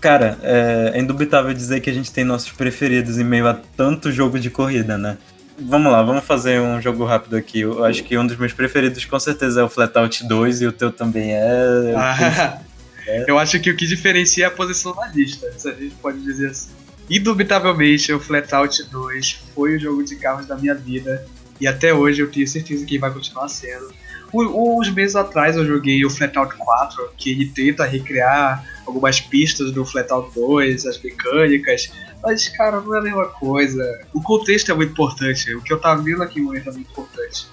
Cara, 0.00 0.38
é, 0.42 0.92
é 0.94 1.00
indubitável 1.00 1.52
dizer 1.54 1.80
que 1.80 1.88
a 1.88 1.92
gente 1.92 2.12
tem 2.12 2.24
nossos 2.24 2.52
preferidos 2.52 3.18
em 3.18 3.24
meio 3.24 3.46
a 3.46 3.54
tanto 3.54 4.12
jogo 4.12 4.38
de 4.38 4.50
corrida, 4.50 4.98
né? 4.98 5.16
vamos 5.56 5.90
lá, 5.92 6.02
vamos 6.02 6.24
fazer 6.24 6.60
um 6.60 6.80
jogo 6.82 7.04
rápido 7.04 7.36
aqui. 7.36 7.60
Eu 7.60 7.84
acho 7.84 8.02
que 8.02 8.18
um 8.18 8.26
dos 8.26 8.36
meus 8.36 8.52
preferidos 8.52 9.04
com 9.04 9.18
certeza 9.20 9.60
é 9.60 9.64
o 9.64 9.68
Flatout 9.68 10.26
2 10.26 10.62
e 10.62 10.66
o 10.66 10.72
teu 10.72 10.90
também 10.90 11.32
é. 11.32 11.94
Ah, 11.96 12.58
eu 13.28 13.38
acho 13.38 13.60
que 13.60 13.70
o 13.70 13.76
que 13.76 13.86
diferencia 13.86 14.44
é 14.44 14.48
a 14.48 14.50
posição 14.50 14.92
na 14.96 15.06
lista, 15.06 15.50
se 15.56 15.68
a 15.68 15.72
gente 15.72 15.94
pode 16.02 16.20
dizer 16.20 16.48
assim. 16.50 16.70
Indubitavelmente, 17.08 18.12
o 18.12 18.20
Flatout 18.20 18.82
2 18.90 19.42
foi 19.54 19.76
o 19.76 19.80
jogo 19.80 20.02
de 20.04 20.16
carros 20.16 20.46
da 20.46 20.56
minha 20.56 20.74
vida 20.74 21.26
e 21.60 21.66
até 21.66 21.92
hoje 21.92 22.22
eu 22.22 22.30
tenho 22.30 22.48
certeza 22.48 22.84
que 22.84 22.98
vai 22.98 23.12
continuar 23.12 23.48
sendo. 23.48 23.92
Uns 24.32 24.90
meses 24.90 25.14
atrás 25.14 25.54
eu 25.54 25.64
joguei 25.64 26.04
o 26.04 26.10
Flatout 26.10 26.56
4, 26.56 27.10
que 27.16 27.30
ele 27.30 27.46
tenta 27.46 27.84
recriar 27.84 28.64
algumas 28.84 29.20
pistas 29.20 29.70
do 29.70 29.84
Flatout 29.84 30.34
2, 30.34 30.86
as 30.86 31.00
mecânicas, 31.00 31.92
mas 32.20 32.48
cara, 32.48 32.80
não 32.80 32.96
é 32.96 32.98
a 32.98 33.02
mesma 33.02 33.26
coisa. 33.26 33.82
O 34.12 34.20
contexto 34.20 34.72
é 34.72 34.74
muito 34.74 34.90
importante, 34.90 35.54
o 35.54 35.62
que 35.62 35.72
eu 35.72 35.78
tava 35.78 36.02
vendo 36.02 36.22
aqui 36.22 36.40
no 36.40 36.46
momento 36.46 36.68
é 36.68 36.72
muito 36.72 36.90
importante. 36.90 37.46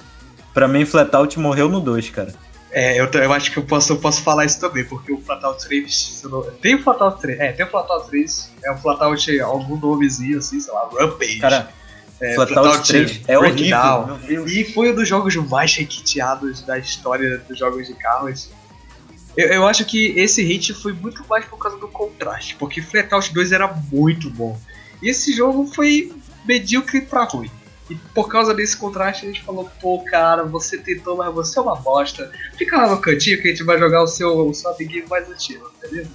Pra 0.53 0.68
mim, 0.68 0.84
Flatout 0.84 1.38
morreu 1.40 1.69
no 1.69 1.80
2, 1.80 2.10
cara. 2.10 2.34
É, 2.73 2.99
eu, 2.99 3.06
eu 3.06 3.34
acho 3.34 3.52
que 3.52 3.57
eu 3.57 3.64
posso, 3.64 3.91
eu 3.93 3.98
posso 3.98 4.22
falar 4.22 4.45
isso 4.45 4.60
também, 4.60 4.85
porque 4.85 5.11
o 5.11 5.19
Flatout 5.19 5.61
3. 5.68 5.93
se 5.93 6.23
eu 6.23 6.30
não- 6.30 6.41
Tem 6.43 6.76
o 6.76 6.81
Flatout 6.84 7.19
3, 7.22 7.39
é, 7.39 7.52
tem 7.52 7.65
o 7.65 7.69
Flatout 7.69 8.07
3, 8.10 8.52
é 8.64 8.72
um 8.72 8.77
Flatout, 8.77 9.39
algum 9.41 9.76
nomezinho 9.77 10.38
assim, 10.38 10.60
sei 10.60 10.73
lá, 10.73 10.89
Rampage. 10.98 11.39
Cara, 11.39 11.69
é, 12.22 12.34
Flatout 12.35 12.88
3 12.88 13.22
é 13.27 13.38
horrível. 13.38 14.18
Deus. 14.27 14.52
E 14.52 14.64
foi 14.73 14.91
um 14.91 14.95
dos 14.95 15.07
jogos 15.07 15.35
mais 15.35 15.76
requiteados 15.76 16.61
da 16.61 16.77
história 16.80 17.39
dos 17.39 17.60
jogos 17.60 17.88
de 17.88 17.93
carros. 17.93 18.49
Eu, 19.35 19.48
eu 19.48 19.68
acho 19.68 19.84
que 19.85 20.14
esse 20.18 20.41
hit 20.41 20.73
foi 20.73 20.93
muito 20.93 21.26
mais 21.30 21.43
por 21.45 21.57
causa 21.57 21.77
do 21.77 21.88
contraste, 21.89 22.56
porque 22.56 22.81
Flatout 22.81 23.34
2 23.34 23.52
era 23.52 23.68
muito 23.91 24.30
bom. 24.30 24.57
E 25.02 25.10
esse 25.10 25.34
jogo 25.34 25.65
foi 25.73 26.11
medíocre 26.45 27.02
pra 27.02 27.23
ruim. 27.26 27.52
E 27.91 27.95
por 28.15 28.30
causa 28.30 28.53
desse 28.53 28.77
contraste 28.77 29.26
a 29.26 29.27
gente 29.27 29.43
falou, 29.43 29.69
pô 29.81 30.01
cara, 30.05 30.43
você 30.43 30.77
tentou, 30.77 31.18
mas 31.18 31.34
você 31.34 31.59
é 31.59 31.61
uma 31.61 31.76
bosta. 31.76 32.31
Fica 32.57 32.77
lá 32.77 32.89
no 32.89 33.01
cantinho 33.01 33.41
que 33.41 33.49
a 33.49 33.51
gente 33.51 33.63
vai 33.63 33.77
jogar 33.77 34.01
o 34.01 34.07
seu, 34.07 34.47
o 34.47 34.53
seu 34.53 34.72
amiguinho 34.72 35.05
mais 35.09 35.30
antigo, 35.30 35.69
beleza? 35.81 36.09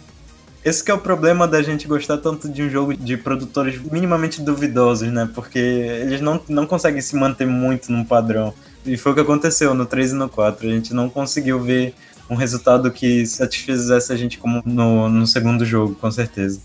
Esse 0.65 0.83
que 0.83 0.91
é 0.91 0.95
o 0.95 0.99
problema 0.99 1.47
da 1.47 1.63
gente 1.63 1.87
gostar 1.87 2.17
tanto 2.17 2.49
de 2.49 2.63
um 2.63 2.71
jogo 2.71 2.97
de 2.97 3.17
produtores 3.17 3.79
minimamente 3.81 4.41
duvidosos, 4.41 5.13
né? 5.13 5.29
Porque 5.33 5.59
eles 5.59 6.21
não, 6.23 6.41
não 6.49 6.67
conseguem 6.67 7.01
se 7.01 7.15
manter 7.15 7.47
muito 7.47 7.93
num 7.93 8.05
padrão. 8.05 8.55
E 8.85 8.97
foi 8.97 9.13
o 9.13 9.15
que 9.15 9.21
aconteceu 9.21 9.75
no 9.75 9.85
3 9.85 10.13
e 10.13 10.15
no 10.15 10.29
4. 10.29 10.67
A 10.67 10.71
gente 10.71 10.95
não 10.95 11.11
conseguiu 11.11 11.61
ver 11.61 11.95
um 12.29 12.35
resultado 12.35 12.91
que 12.91 13.25
satisfizesse 13.27 14.13
a 14.13 14.17
gente 14.17 14.39
como 14.39 14.63
no, 14.65 15.09
no 15.09 15.27
segundo 15.27 15.65
jogo, 15.65 15.95
com 15.95 16.11
certeza. 16.11 16.61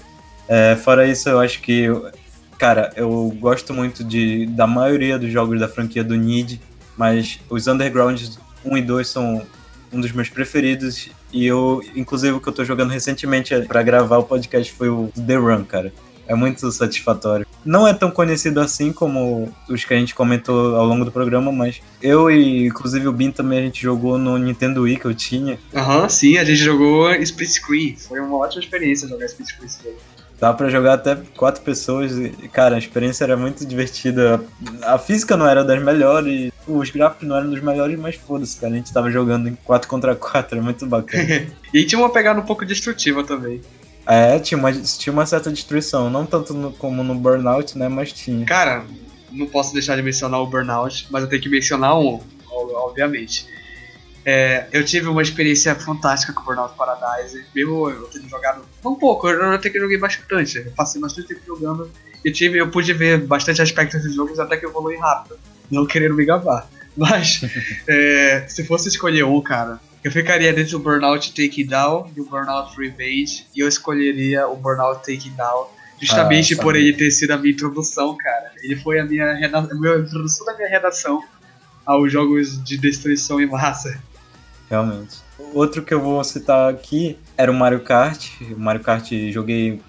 É, 0.47 0.75
fora 0.75 1.05
isso, 1.05 1.29
eu 1.29 1.39
acho 1.39 1.61
que. 1.61 1.87
Cara, 2.61 2.91
eu 2.95 3.35
gosto 3.39 3.73
muito 3.73 4.03
de, 4.03 4.45
da 4.45 4.67
maioria 4.67 5.17
dos 5.17 5.31
jogos 5.31 5.59
da 5.59 5.67
franquia 5.67 6.03
do 6.03 6.15
Need, 6.15 6.61
mas 6.95 7.39
os 7.49 7.65
Undergrounds 7.65 8.37
1 8.63 8.77
e 8.77 8.81
2 8.83 9.07
são 9.07 9.41
um 9.91 9.99
dos 9.99 10.11
meus 10.11 10.29
preferidos. 10.29 11.09
E 11.33 11.43
eu, 11.43 11.81
inclusive, 11.95 12.33
o 12.33 12.39
que 12.39 12.47
eu 12.47 12.53
tô 12.53 12.63
jogando 12.63 12.91
recentemente 12.91 13.59
pra 13.61 13.81
gravar 13.81 14.19
o 14.19 14.23
podcast 14.23 14.71
foi 14.73 14.89
o 14.89 15.11
The 15.25 15.37
Run, 15.37 15.63
cara. 15.63 15.91
É 16.27 16.35
muito 16.35 16.71
satisfatório. 16.71 17.47
Não 17.65 17.87
é 17.87 17.95
tão 17.95 18.11
conhecido 18.11 18.59
assim 18.59 18.93
como 18.93 19.51
os 19.67 19.83
que 19.83 19.93
a 19.95 19.97
gente 19.97 20.13
comentou 20.13 20.75
ao 20.75 20.85
longo 20.85 21.03
do 21.03 21.11
programa, 21.11 21.51
mas 21.51 21.81
eu 22.01 22.29
e 22.29 22.67
inclusive 22.67 23.07
o 23.07 23.11
Bin 23.11 23.31
também 23.31 23.57
a 23.57 23.61
gente 23.63 23.81
jogou 23.81 24.17
no 24.19 24.37
Nintendo 24.37 24.83
Wii 24.83 24.97
que 24.97 25.05
eu 25.05 25.13
tinha. 25.15 25.59
Aham, 25.73 26.07
sim, 26.07 26.37
a 26.37 26.45
gente 26.45 26.59
jogou 26.59 27.11
split 27.15 27.49
screen. 27.49 27.95
Foi 27.97 28.19
uma 28.19 28.37
ótima 28.37 28.61
experiência 28.61 29.07
jogar 29.07 29.25
split 29.25 29.49
screen. 29.49 29.95
Dá 30.41 30.51
pra 30.51 30.69
jogar 30.69 30.93
até 30.95 31.15
quatro 31.37 31.61
pessoas 31.61 32.11
e, 32.17 32.29
cara, 32.51 32.75
a 32.75 32.79
experiência 32.79 33.23
era 33.23 33.37
muito 33.37 33.63
divertida. 33.63 34.43
A 34.81 34.97
física 34.97 35.37
não 35.37 35.47
era 35.47 35.63
das 35.63 35.79
melhores, 35.81 36.51
os 36.67 36.89
gráficos 36.89 37.27
não 37.27 37.37
eram 37.37 37.51
dos 37.51 37.61
melhores, 37.61 37.97
mas 37.99 38.15
foda-se, 38.15 38.57
cara. 38.59 38.73
A 38.73 38.75
gente 38.77 38.91
tava 38.91 39.11
jogando 39.11 39.47
em 39.49 39.55
4 39.63 39.87
contra 39.87 40.15
4, 40.15 40.57
é 40.57 40.61
muito 40.61 40.85
bacana. 40.87 41.45
E 41.71 41.85
tinha 41.85 41.99
uma 41.99 42.09
pegada 42.11 42.39
um 42.39 42.43
pouco 42.43 42.65
destrutiva 42.65 43.23
também. 43.23 43.61
é, 44.07 44.39
tinha 44.39 44.57
uma, 44.57 44.73
tinha 44.73 45.13
uma 45.13 45.25
certa 45.27 45.51
destruição, 45.51 46.09
não 46.09 46.25
tanto 46.25 46.53
no- 46.55 46.71
como 46.73 47.03
no 47.03 47.13
Burnout, 47.15 47.77
né, 47.77 47.87
mas 47.87 48.11
tinha. 48.11 48.43
Cara, 48.45 48.83
não 49.31 49.45
posso 49.45 49.71
deixar 49.73 49.95
de 49.95 50.01
mencionar 50.01 50.41
o 50.41 50.47
Burnout, 50.47 51.07
mas 51.11 51.21
eu 51.23 51.29
tenho 51.29 51.41
que 51.41 51.47
mencionar 51.49 51.97
um, 51.97 52.19
obviamente. 52.49 53.45
É, 54.25 54.67
eu 54.71 54.85
tive 54.85 55.07
uma 55.07 55.21
experiência 55.21 55.73
fantástica 55.75 56.31
com 56.33 56.41
o 56.41 56.45
Burnout 56.45 56.75
Paradise, 56.75 57.43
mesmo 57.55 57.89
eu 57.89 58.03
tendo 58.03 58.29
jogado 58.29 58.63
um 58.85 58.95
pouco, 58.95 59.27
eu 59.27 59.51
até 59.51 59.69
que 59.69 59.79
joguei 59.79 59.97
bastante, 59.97 60.57
eu 60.57 60.71
passei 60.71 61.01
bastante 61.01 61.29
tempo 61.29 61.41
jogando 61.45 61.91
e 62.23 62.31
tive, 62.31 62.59
eu 62.59 62.69
pude 62.69 62.93
ver 62.93 63.19
bastante 63.19 63.61
aspectos 63.61 64.03
dos 64.03 64.13
jogos 64.13 64.39
até 64.39 64.57
que 64.57 64.65
eu 64.65 64.69
evolui 64.69 64.97
rápido, 64.97 65.39
não 65.71 65.85
querendo 65.85 66.13
me 66.13 66.25
gabar. 66.25 66.69
Mas, 66.95 67.41
é, 67.87 68.45
se 68.47 68.63
fosse 68.65 68.89
escolher 68.89 69.23
um, 69.23 69.41
cara, 69.41 69.79
eu 70.03 70.11
ficaria 70.11 70.53
dentro 70.53 70.73
do 70.73 70.79
Burnout 70.79 71.29
Taking 71.29 71.67
Down 71.67 72.11
e 72.15 72.21
o 72.21 72.25
Burnout 72.25 72.75
Revenge, 72.77 73.47
e 73.55 73.61
eu 73.61 73.67
escolheria 73.67 74.47
o 74.47 74.55
Burnout 74.55 74.99
Taking 74.99 75.35
Down 75.35 75.67
Justamente 76.01 76.55
Ah, 76.55 76.57
por 76.57 76.75
ele 76.75 76.93
ter 76.93 77.11
sido 77.11 77.29
a 77.29 77.37
minha 77.37 77.53
introdução, 77.53 78.17
cara. 78.17 78.51
Ele 78.63 78.75
foi 78.75 78.99
a 78.99 79.05
minha, 79.05 79.23
a 79.23 79.61
minha 79.75 79.97
introdução 79.99 80.45
da 80.47 80.55
minha 80.55 80.67
redação 80.67 81.23
aos 81.85 82.11
jogos 82.11 82.61
de 82.63 82.75
destruição 82.75 83.39
em 83.39 83.45
massa. 83.45 84.01
Realmente. 84.71 85.17
Outro 85.53 85.83
que 85.83 85.93
eu 85.93 85.99
vou 85.99 86.23
citar 86.23 86.69
aqui 86.69 87.19
era 87.37 87.51
o 87.51 87.53
Mario 87.53 87.81
Kart. 87.81 88.29
O 88.55 88.57
Mario 88.59 88.81
Kart, 88.81 89.11
joguei 89.29 89.81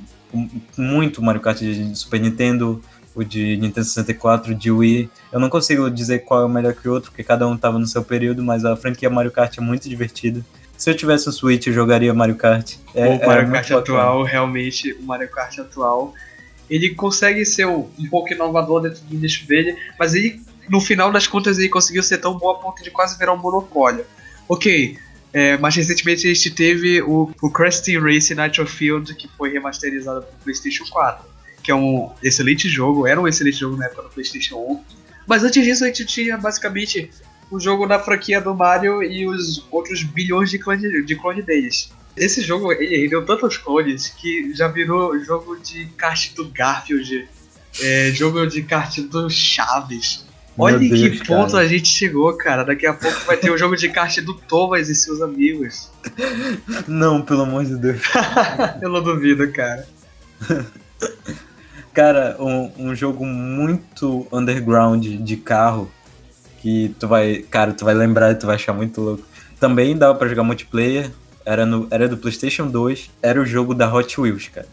muito 0.77 1.23
Mario 1.23 1.41
Kart 1.41 1.59
de 1.61 1.95
Super 1.97 2.21
Nintendo, 2.21 2.83
o 3.15 3.23
de 3.23 3.57
Nintendo 3.57 3.87
64, 3.87 4.53
de 4.57 4.73
Wii. 4.73 5.09
Eu 5.31 5.39
não 5.39 5.49
consigo 5.49 5.89
dizer 5.89 6.21
qual 6.25 6.41
é 6.41 6.45
o 6.45 6.49
melhor 6.49 6.75
que 6.75 6.89
o 6.89 6.93
outro, 6.93 7.13
porque 7.13 7.23
cada 7.23 7.47
um 7.47 7.57
tava 7.57 7.79
no 7.79 7.87
seu 7.87 8.03
período, 8.03 8.43
mas 8.43 8.65
a 8.65 8.75
franquia 8.75 9.09
Mario 9.09 9.31
Kart 9.31 9.57
é 9.57 9.61
muito 9.61 9.89
divertida. 9.89 10.45
Se 10.77 10.91
eu 10.91 10.97
tivesse 10.97 11.29
um 11.29 11.33
Switch, 11.33 11.69
eu 11.69 11.73
jogaria 11.73 12.13
Mario 12.13 12.35
Kart. 12.35 12.75
É, 12.93 13.07
o 13.07 13.13
é 13.13 13.27
Mario 13.27 13.53
Kart 13.53 13.69
bacana. 13.69 13.81
atual, 13.81 14.25
realmente, 14.25 14.93
o 14.95 15.05
Mario 15.05 15.31
Kart 15.31 15.57
atual, 15.61 16.13
ele 16.69 16.93
consegue 16.93 17.45
ser 17.45 17.69
um 17.69 17.89
um 17.97 18.09
pouco 18.11 18.33
inovador 18.33 18.81
dentro 18.81 19.01
do 19.05 19.17
nicho 19.17 19.47
dele, 19.47 19.77
mas 19.97 20.13
ele, 20.13 20.43
no 20.69 20.81
final 20.81 21.13
das 21.13 21.29
contas, 21.29 21.57
ele 21.59 21.69
conseguiu 21.69 22.03
ser 22.03 22.19
tão 22.19 22.37
bom 22.37 22.51
a 22.51 22.57
ponto 22.57 22.83
de 22.83 22.91
quase 22.91 23.17
virar 23.17 23.33
um 23.33 23.37
monopólio. 23.37 24.05
Ok, 24.49 24.99
é, 25.33 25.57
mais 25.57 25.75
recentemente 25.75 26.27
a 26.29 26.35
gente 26.35 26.51
teve 26.51 27.01
o, 27.03 27.31
o 27.41 27.51
Crash 27.51 27.83
Racing 28.01 28.35
Nitro 28.35 28.67
Field, 28.67 29.15
que 29.15 29.29
foi 29.29 29.51
remasterizado 29.51 30.23
para 30.23 30.35
o 30.35 30.39
PlayStation 30.45 30.85
4, 30.85 31.25
que 31.63 31.71
é 31.71 31.75
um 31.75 32.11
excelente 32.23 32.69
jogo, 32.69 33.07
era 33.07 33.21
um 33.21 33.27
excelente 33.27 33.59
jogo 33.59 33.77
na 33.77 33.87
época 33.87 34.03
do 34.03 34.09
PlayStation 34.11 34.57
1. 34.57 34.85
Mas 35.27 35.43
antes 35.43 35.65
disso 35.65 35.85
a 35.85 35.87
gente 35.87 36.05
tinha 36.05 36.37
basicamente 36.37 37.11
o 37.51 37.59
jogo 37.59 37.87
da 37.87 37.99
franquia 37.99 38.41
do 38.41 38.55
Mario 38.55 39.03
e 39.03 39.27
os 39.27 39.65
outros 39.71 40.03
bilhões 40.03 40.51
de 40.51 40.59
clones 40.59 41.07
de 41.07 41.17
clone 41.17 41.43
deles. 41.43 41.91
Esse 42.17 42.43
jogo 42.43 42.73
ele 42.73 43.03
rendeu 43.03 43.25
tantos 43.25 43.57
clones 43.57 44.09
que 44.09 44.53
já 44.55 44.69
virou 44.69 45.19
jogo 45.25 45.57
de 45.59 45.87
kart 45.97 46.35
do 46.35 46.49
Garfield, 46.49 47.27
é, 47.81 48.11
jogo 48.13 48.47
de 48.47 48.63
kart 48.63 48.99
do 49.01 49.31
Chaves. 49.31 50.27
Olha 50.59 50.79
Deus, 50.79 51.21
que 51.21 51.27
ponto 51.27 51.53
cara. 51.53 51.65
a 51.65 51.67
gente 51.67 51.89
chegou, 51.89 52.37
cara. 52.37 52.63
Daqui 52.65 52.87
a 52.87 52.93
pouco 52.93 53.19
vai 53.27 53.37
ter 53.37 53.51
o 53.51 53.57
jogo 53.57 53.77
de 53.77 53.89
kart 53.89 54.19
do 54.21 54.35
Thomas 54.35 54.89
e 54.89 54.95
seus 54.95 55.21
amigos. 55.23 55.91
Não, 56.87 57.23
pelo 57.23 57.43
amor 57.43 57.65
de 57.65 57.77
Deus. 57.77 58.03
Eu 58.83 58.91
não 58.91 59.03
duvido, 59.03 59.51
cara. 59.53 59.87
Cara, 61.93 62.37
um, 62.41 62.71
um 62.79 62.95
jogo 62.95 63.27
muito 63.27 64.27
underground 64.33 65.05
de 65.05 65.37
carro 65.37 65.91
que 66.59 66.95
tu 66.99 67.07
vai, 67.07 67.45
cara, 67.51 67.75
tu 67.75 67.85
vai 67.85 67.93
lembrar 67.93 68.33
e 68.33 68.35
tu 68.35 68.47
vai 68.47 68.55
achar 68.55 68.73
muito 68.73 69.01
louco. 69.01 69.23
Também 69.61 69.95
dava 69.95 70.15
pra 70.15 70.27
jogar 70.27 70.43
multiplayer, 70.43 71.11
era, 71.45 71.67
no, 71.67 71.87
era 71.91 72.09
do 72.09 72.17
PlayStation 72.17 72.67
2, 72.67 73.11
era 73.21 73.39
o 73.39 73.45
jogo 73.45 73.75
da 73.75 73.93
Hot 73.93 74.19
Wheels, 74.19 74.49
cara. 74.49 74.67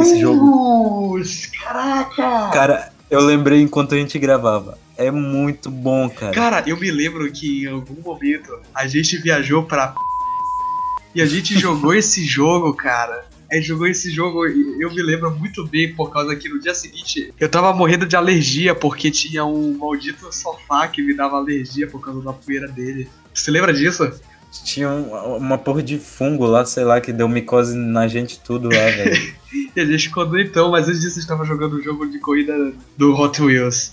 Esse 0.00 0.20
jogo. 0.20 1.20
Caraca! 1.62 2.50
Cara, 2.52 2.92
eu 3.08 3.20
lembrei 3.20 3.60
enquanto 3.60 3.94
a 3.94 3.98
gente 3.98 4.18
gravava. 4.18 4.76
É 4.98 5.10
muito 5.10 5.70
bom, 5.70 6.10
cara. 6.10 6.32
Cara, 6.34 6.64
eu 6.66 6.76
me 6.76 6.90
lembro 6.90 7.30
que 7.30 7.62
em 7.64 7.66
algum 7.68 8.02
momento 8.02 8.52
a 8.74 8.86
gente 8.86 9.16
viajou 9.18 9.62
pra 9.62 9.94
e 11.14 11.22
a 11.22 11.26
gente 11.26 11.58
jogou 11.58 11.94
esse 11.94 12.24
jogo, 12.24 12.74
cara. 12.74 13.26
A 13.50 13.54
gente 13.54 13.68
jogou 13.68 13.86
esse 13.86 14.10
jogo 14.10 14.46
e 14.46 14.82
eu 14.82 14.90
me 14.92 15.00
lembro 15.02 15.30
muito 15.30 15.66
bem 15.66 15.94
por 15.94 16.10
causa 16.12 16.36
que 16.36 16.48
no 16.50 16.60
dia 16.60 16.74
seguinte 16.74 17.32
eu 17.40 17.48
tava 17.48 17.72
morrendo 17.72 18.04
de 18.04 18.14
alergia 18.14 18.74
porque 18.74 19.10
tinha 19.10 19.42
um 19.44 19.78
maldito 19.78 20.30
sofá 20.34 20.86
que 20.88 21.00
me 21.00 21.14
dava 21.14 21.36
alergia 21.36 21.86
por 21.86 22.00
causa 22.04 22.20
da 22.20 22.32
poeira 22.32 22.68
dele. 22.68 23.08
Você 23.32 23.50
lembra 23.50 23.72
disso? 23.72 24.10
Tinha 24.64 24.88
um- 24.90 25.36
uma 25.36 25.56
porra 25.56 25.82
de 25.82 25.96
fungo 25.98 26.44
lá, 26.44 26.64
sei 26.66 26.84
lá, 26.84 27.00
que 27.00 27.12
deu 27.12 27.28
micose 27.28 27.74
na 27.76 28.06
gente 28.08 28.38
tudo 28.40 28.68
lá, 28.68 28.84
velho. 28.90 29.38
E 29.74 29.80
a 29.80 29.84
gente 29.86 30.08
ficou 30.08 30.26
doentão, 30.26 30.70
mas 30.70 30.88
antes 30.88 31.00
disso 31.00 31.18
eu 31.18 31.22
estava 31.22 31.44
jogando 31.44 31.74
o 31.74 31.82
jogo 31.82 32.04
de 32.06 32.18
corrida 32.18 32.72
do 32.98 33.14
Hot 33.14 33.40
Wheels. 33.40 33.92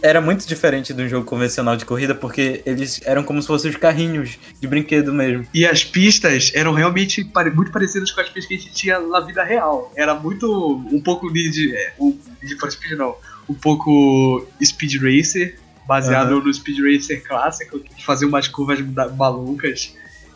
Era 0.00 0.20
muito 0.20 0.46
diferente 0.46 0.94
de 0.94 1.02
um 1.02 1.08
jogo 1.08 1.26
convencional 1.26 1.76
de 1.76 1.84
corrida, 1.84 2.14
porque 2.14 2.62
eles 2.64 3.00
eram 3.04 3.24
como 3.24 3.40
se 3.40 3.48
fossem 3.48 3.70
os 3.70 3.76
carrinhos 3.76 4.38
de 4.60 4.68
brinquedo 4.68 5.12
mesmo. 5.12 5.46
E 5.52 5.66
as 5.66 5.82
pistas 5.82 6.52
eram 6.54 6.72
realmente 6.72 7.28
muito 7.54 7.72
parecidas 7.72 8.12
com 8.12 8.20
as 8.20 8.28
pistas 8.28 8.46
que 8.46 8.54
a 8.54 8.58
gente 8.58 8.72
tinha 8.72 9.00
na 9.00 9.20
vida 9.20 9.42
real. 9.42 9.92
Era 9.96 10.14
muito. 10.14 10.76
um 10.90 11.00
pouco 11.00 11.32
de. 11.32 11.50
de 11.50 11.76
é, 11.76 11.94
um, 11.98 12.16
de 12.40 12.70
Speed 12.70 12.92
não. 12.92 13.16
um 13.48 13.54
pouco 13.54 14.46
Speed 14.62 15.02
Racer, 15.02 15.58
baseado 15.86 16.34
Aham. 16.34 16.44
no 16.44 16.54
Speed 16.54 16.78
Racer 16.78 17.22
clássico, 17.26 17.80
que 17.80 18.04
fazia 18.04 18.28
umas 18.28 18.46
curvas 18.46 18.80
malucas. 19.16 19.94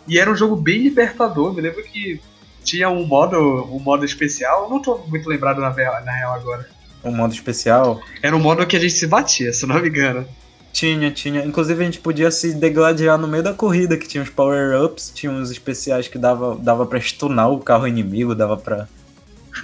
E 0.09 0.19
era 0.19 0.31
um 0.31 0.37
jogo 0.37 0.57
bem 0.57 0.83
libertador, 0.83 1.53
me 1.53 1.61
lembro 1.61 1.83
que 1.83 2.21
tinha 2.65 2.89
um 2.89 3.07
modo, 3.07 3.39
um 3.73 3.79
modo 3.79 4.05
especial, 4.05 4.69
não 4.69 4.81
tô 4.83 4.99
muito 5.07 5.29
lembrado 5.29 5.61
na, 5.61 5.71
na 5.71 6.13
real 6.13 6.35
agora. 6.35 6.76
Um 7.07 7.15
modo 7.15 7.33
especial. 7.33 8.01
Era 8.21 8.37
um 8.37 8.41
modo 8.41 8.67
que 8.67 8.77
a 8.77 8.81
gente 8.81 8.95
se 8.95 9.07
batia, 9.07 9.53
se 9.53 9.65
não 9.67 9.81
me 9.81 9.89
engano. 9.89 10.27
Tinha, 10.73 11.11
tinha. 11.11 11.45
Inclusive 11.45 11.81
a 11.81 11.85
gente 11.87 12.01
podia 12.01 12.31
se 12.31 12.53
degladiar 12.53 13.17
no 13.17 13.27
meio 13.27 13.43
da 13.43 13.55
corrida, 13.55 13.97
que 13.97 14.07
tinha 14.07 14.23
os 14.23 14.29
power-ups, 14.29 15.11
tinha 15.15 15.33
uns 15.33 15.51
especiais 15.51 16.09
que 16.09 16.19
dava, 16.19 16.57
dava 16.57 16.85
pra 16.85 17.01
stunar 17.01 17.51
o 17.51 17.61
carro 17.61 17.87
inimigo, 17.87 18.35
dava 18.35 18.57
pra 18.57 18.87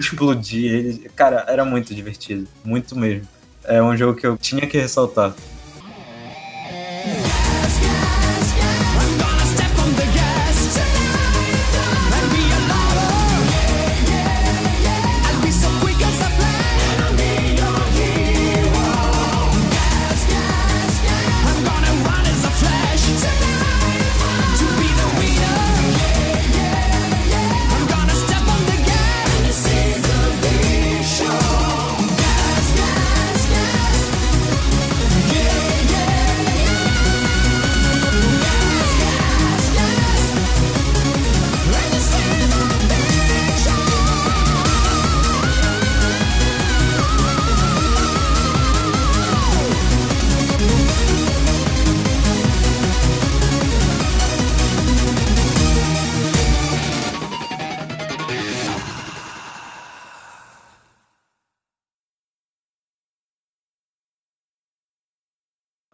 explodir 0.00 0.72
ele. 0.72 1.10
Cara, 1.14 1.44
era 1.48 1.64
muito 1.64 1.94
divertido. 1.94 2.48
Muito 2.64 2.96
mesmo. 2.96 3.28
É 3.64 3.82
um 3.82 3.96
jogo 3.96 4.18
que 4.18 4.26
eu 4.26 4.38
tinha 4.38 4.66
que 4.66 4.78
ressaltar. 4.78 5.34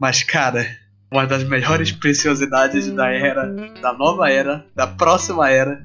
Mas, 0.01 0.23
cara, 0.23 0.65
uma 1.12 1.27
das 1.27 1.43
melhores 1.43 1.91
preciosidades 1.91 2.89
da 2.93 3.11
era, 3.11 3.49
da 3.83 3.93
nova 3.93 4.31
era, 4.31 4.65
da 4.75 4.87
próxima 4.87 5.51
era, 5.51 5.85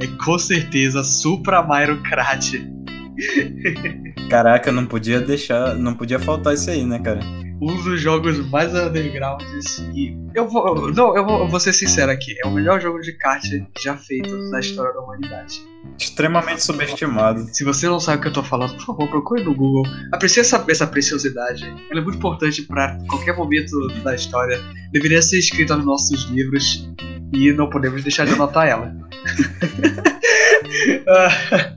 é 0.00 0.06
com 0.24 0.36
certeza 0.36 1.04
Supra 1.04 1.62
Mario 1.62 2.02
Kart. 2.02 2.54
Caraca, 4.28 4.72
não 4.72 4.84
podia 4.84 5.20
deixar. 5.20 5.76
Não 5.76 5.94
podia 5.94 6.18
faltar 6.18 6.54
isso 6.54 6.70
aí, 6.70 6.84
né, 6.84 6.98
cara? 6.98 7.20
Um 7.62 7.80
dos 7.80 8.00
jogos 8.00 8.38
mais 8.50 8.74
undergrounds 8.74 9.78
e 9.94 10.16
eu 10.34 10.48
vou, 10.48 10.90
não, 10.92 11.16
eu 11.16 11.24
vou, 11.24 11.44
eu 11.44 11.48
vou 11.48 11.60
ser 11.60 11.72
sincero 11.72 12.10
aqui, 12.10 12.34
é 12.44 12.48
o 12.48 12.50
melhor 12.50 12.80
jogo 12.80 13.00
de 13.00 13.12
kart 13.12 13.44
já 13.80 13.96
feito 13.96 14.36
na 14.50 14.58
história 14.58 14.92
da 14.92 14.98
humanidade. 14.98 15.62
Extremamente 15.96 16.60
subestimado. 16.60 17.46
Se 17.54 17.62
você 17.62 17.86
não 17.86 18.00
sabe 18.00 18.18
o 18.18 18.20
que 18.22 18.28
eu 18.28 18.32
tô 18.32 18.42
falando, 18.42 18.74
por 18.74 18.86
favor, 18.86 19.08
procure 19.08 19.44
no 19.44 19.54
Google. 19.54 19.84
Aprecie 20.12 20.40
essa, 20.40 20.64
essa 20.68 20.88
preciosidade. 20.88 21.64
Ela 21.88 22.00
é 22.00 22.02
muito 22.02 22.18
importante 22.18 22.62
para 22.62 22.98
qualquer 23.08 23.36
momento 23.36 23.86
da 24.02 24.12
história. 24.12 24.60
Deveria 24.90 25.22
ser 25.22 25.38
escrita 25.38 25.76
nos 25.76 25.86
nossos 25.86 26.24
livros 26.30 26.90
e 27.32 27.52
não 27.52 27.70
podemos 27.70 28.02
deixar 28.02 28.26
de 28.26 28.32
anotar 28.32 28.66
ela. 28.66 28.92
Ah, 31.06 31.76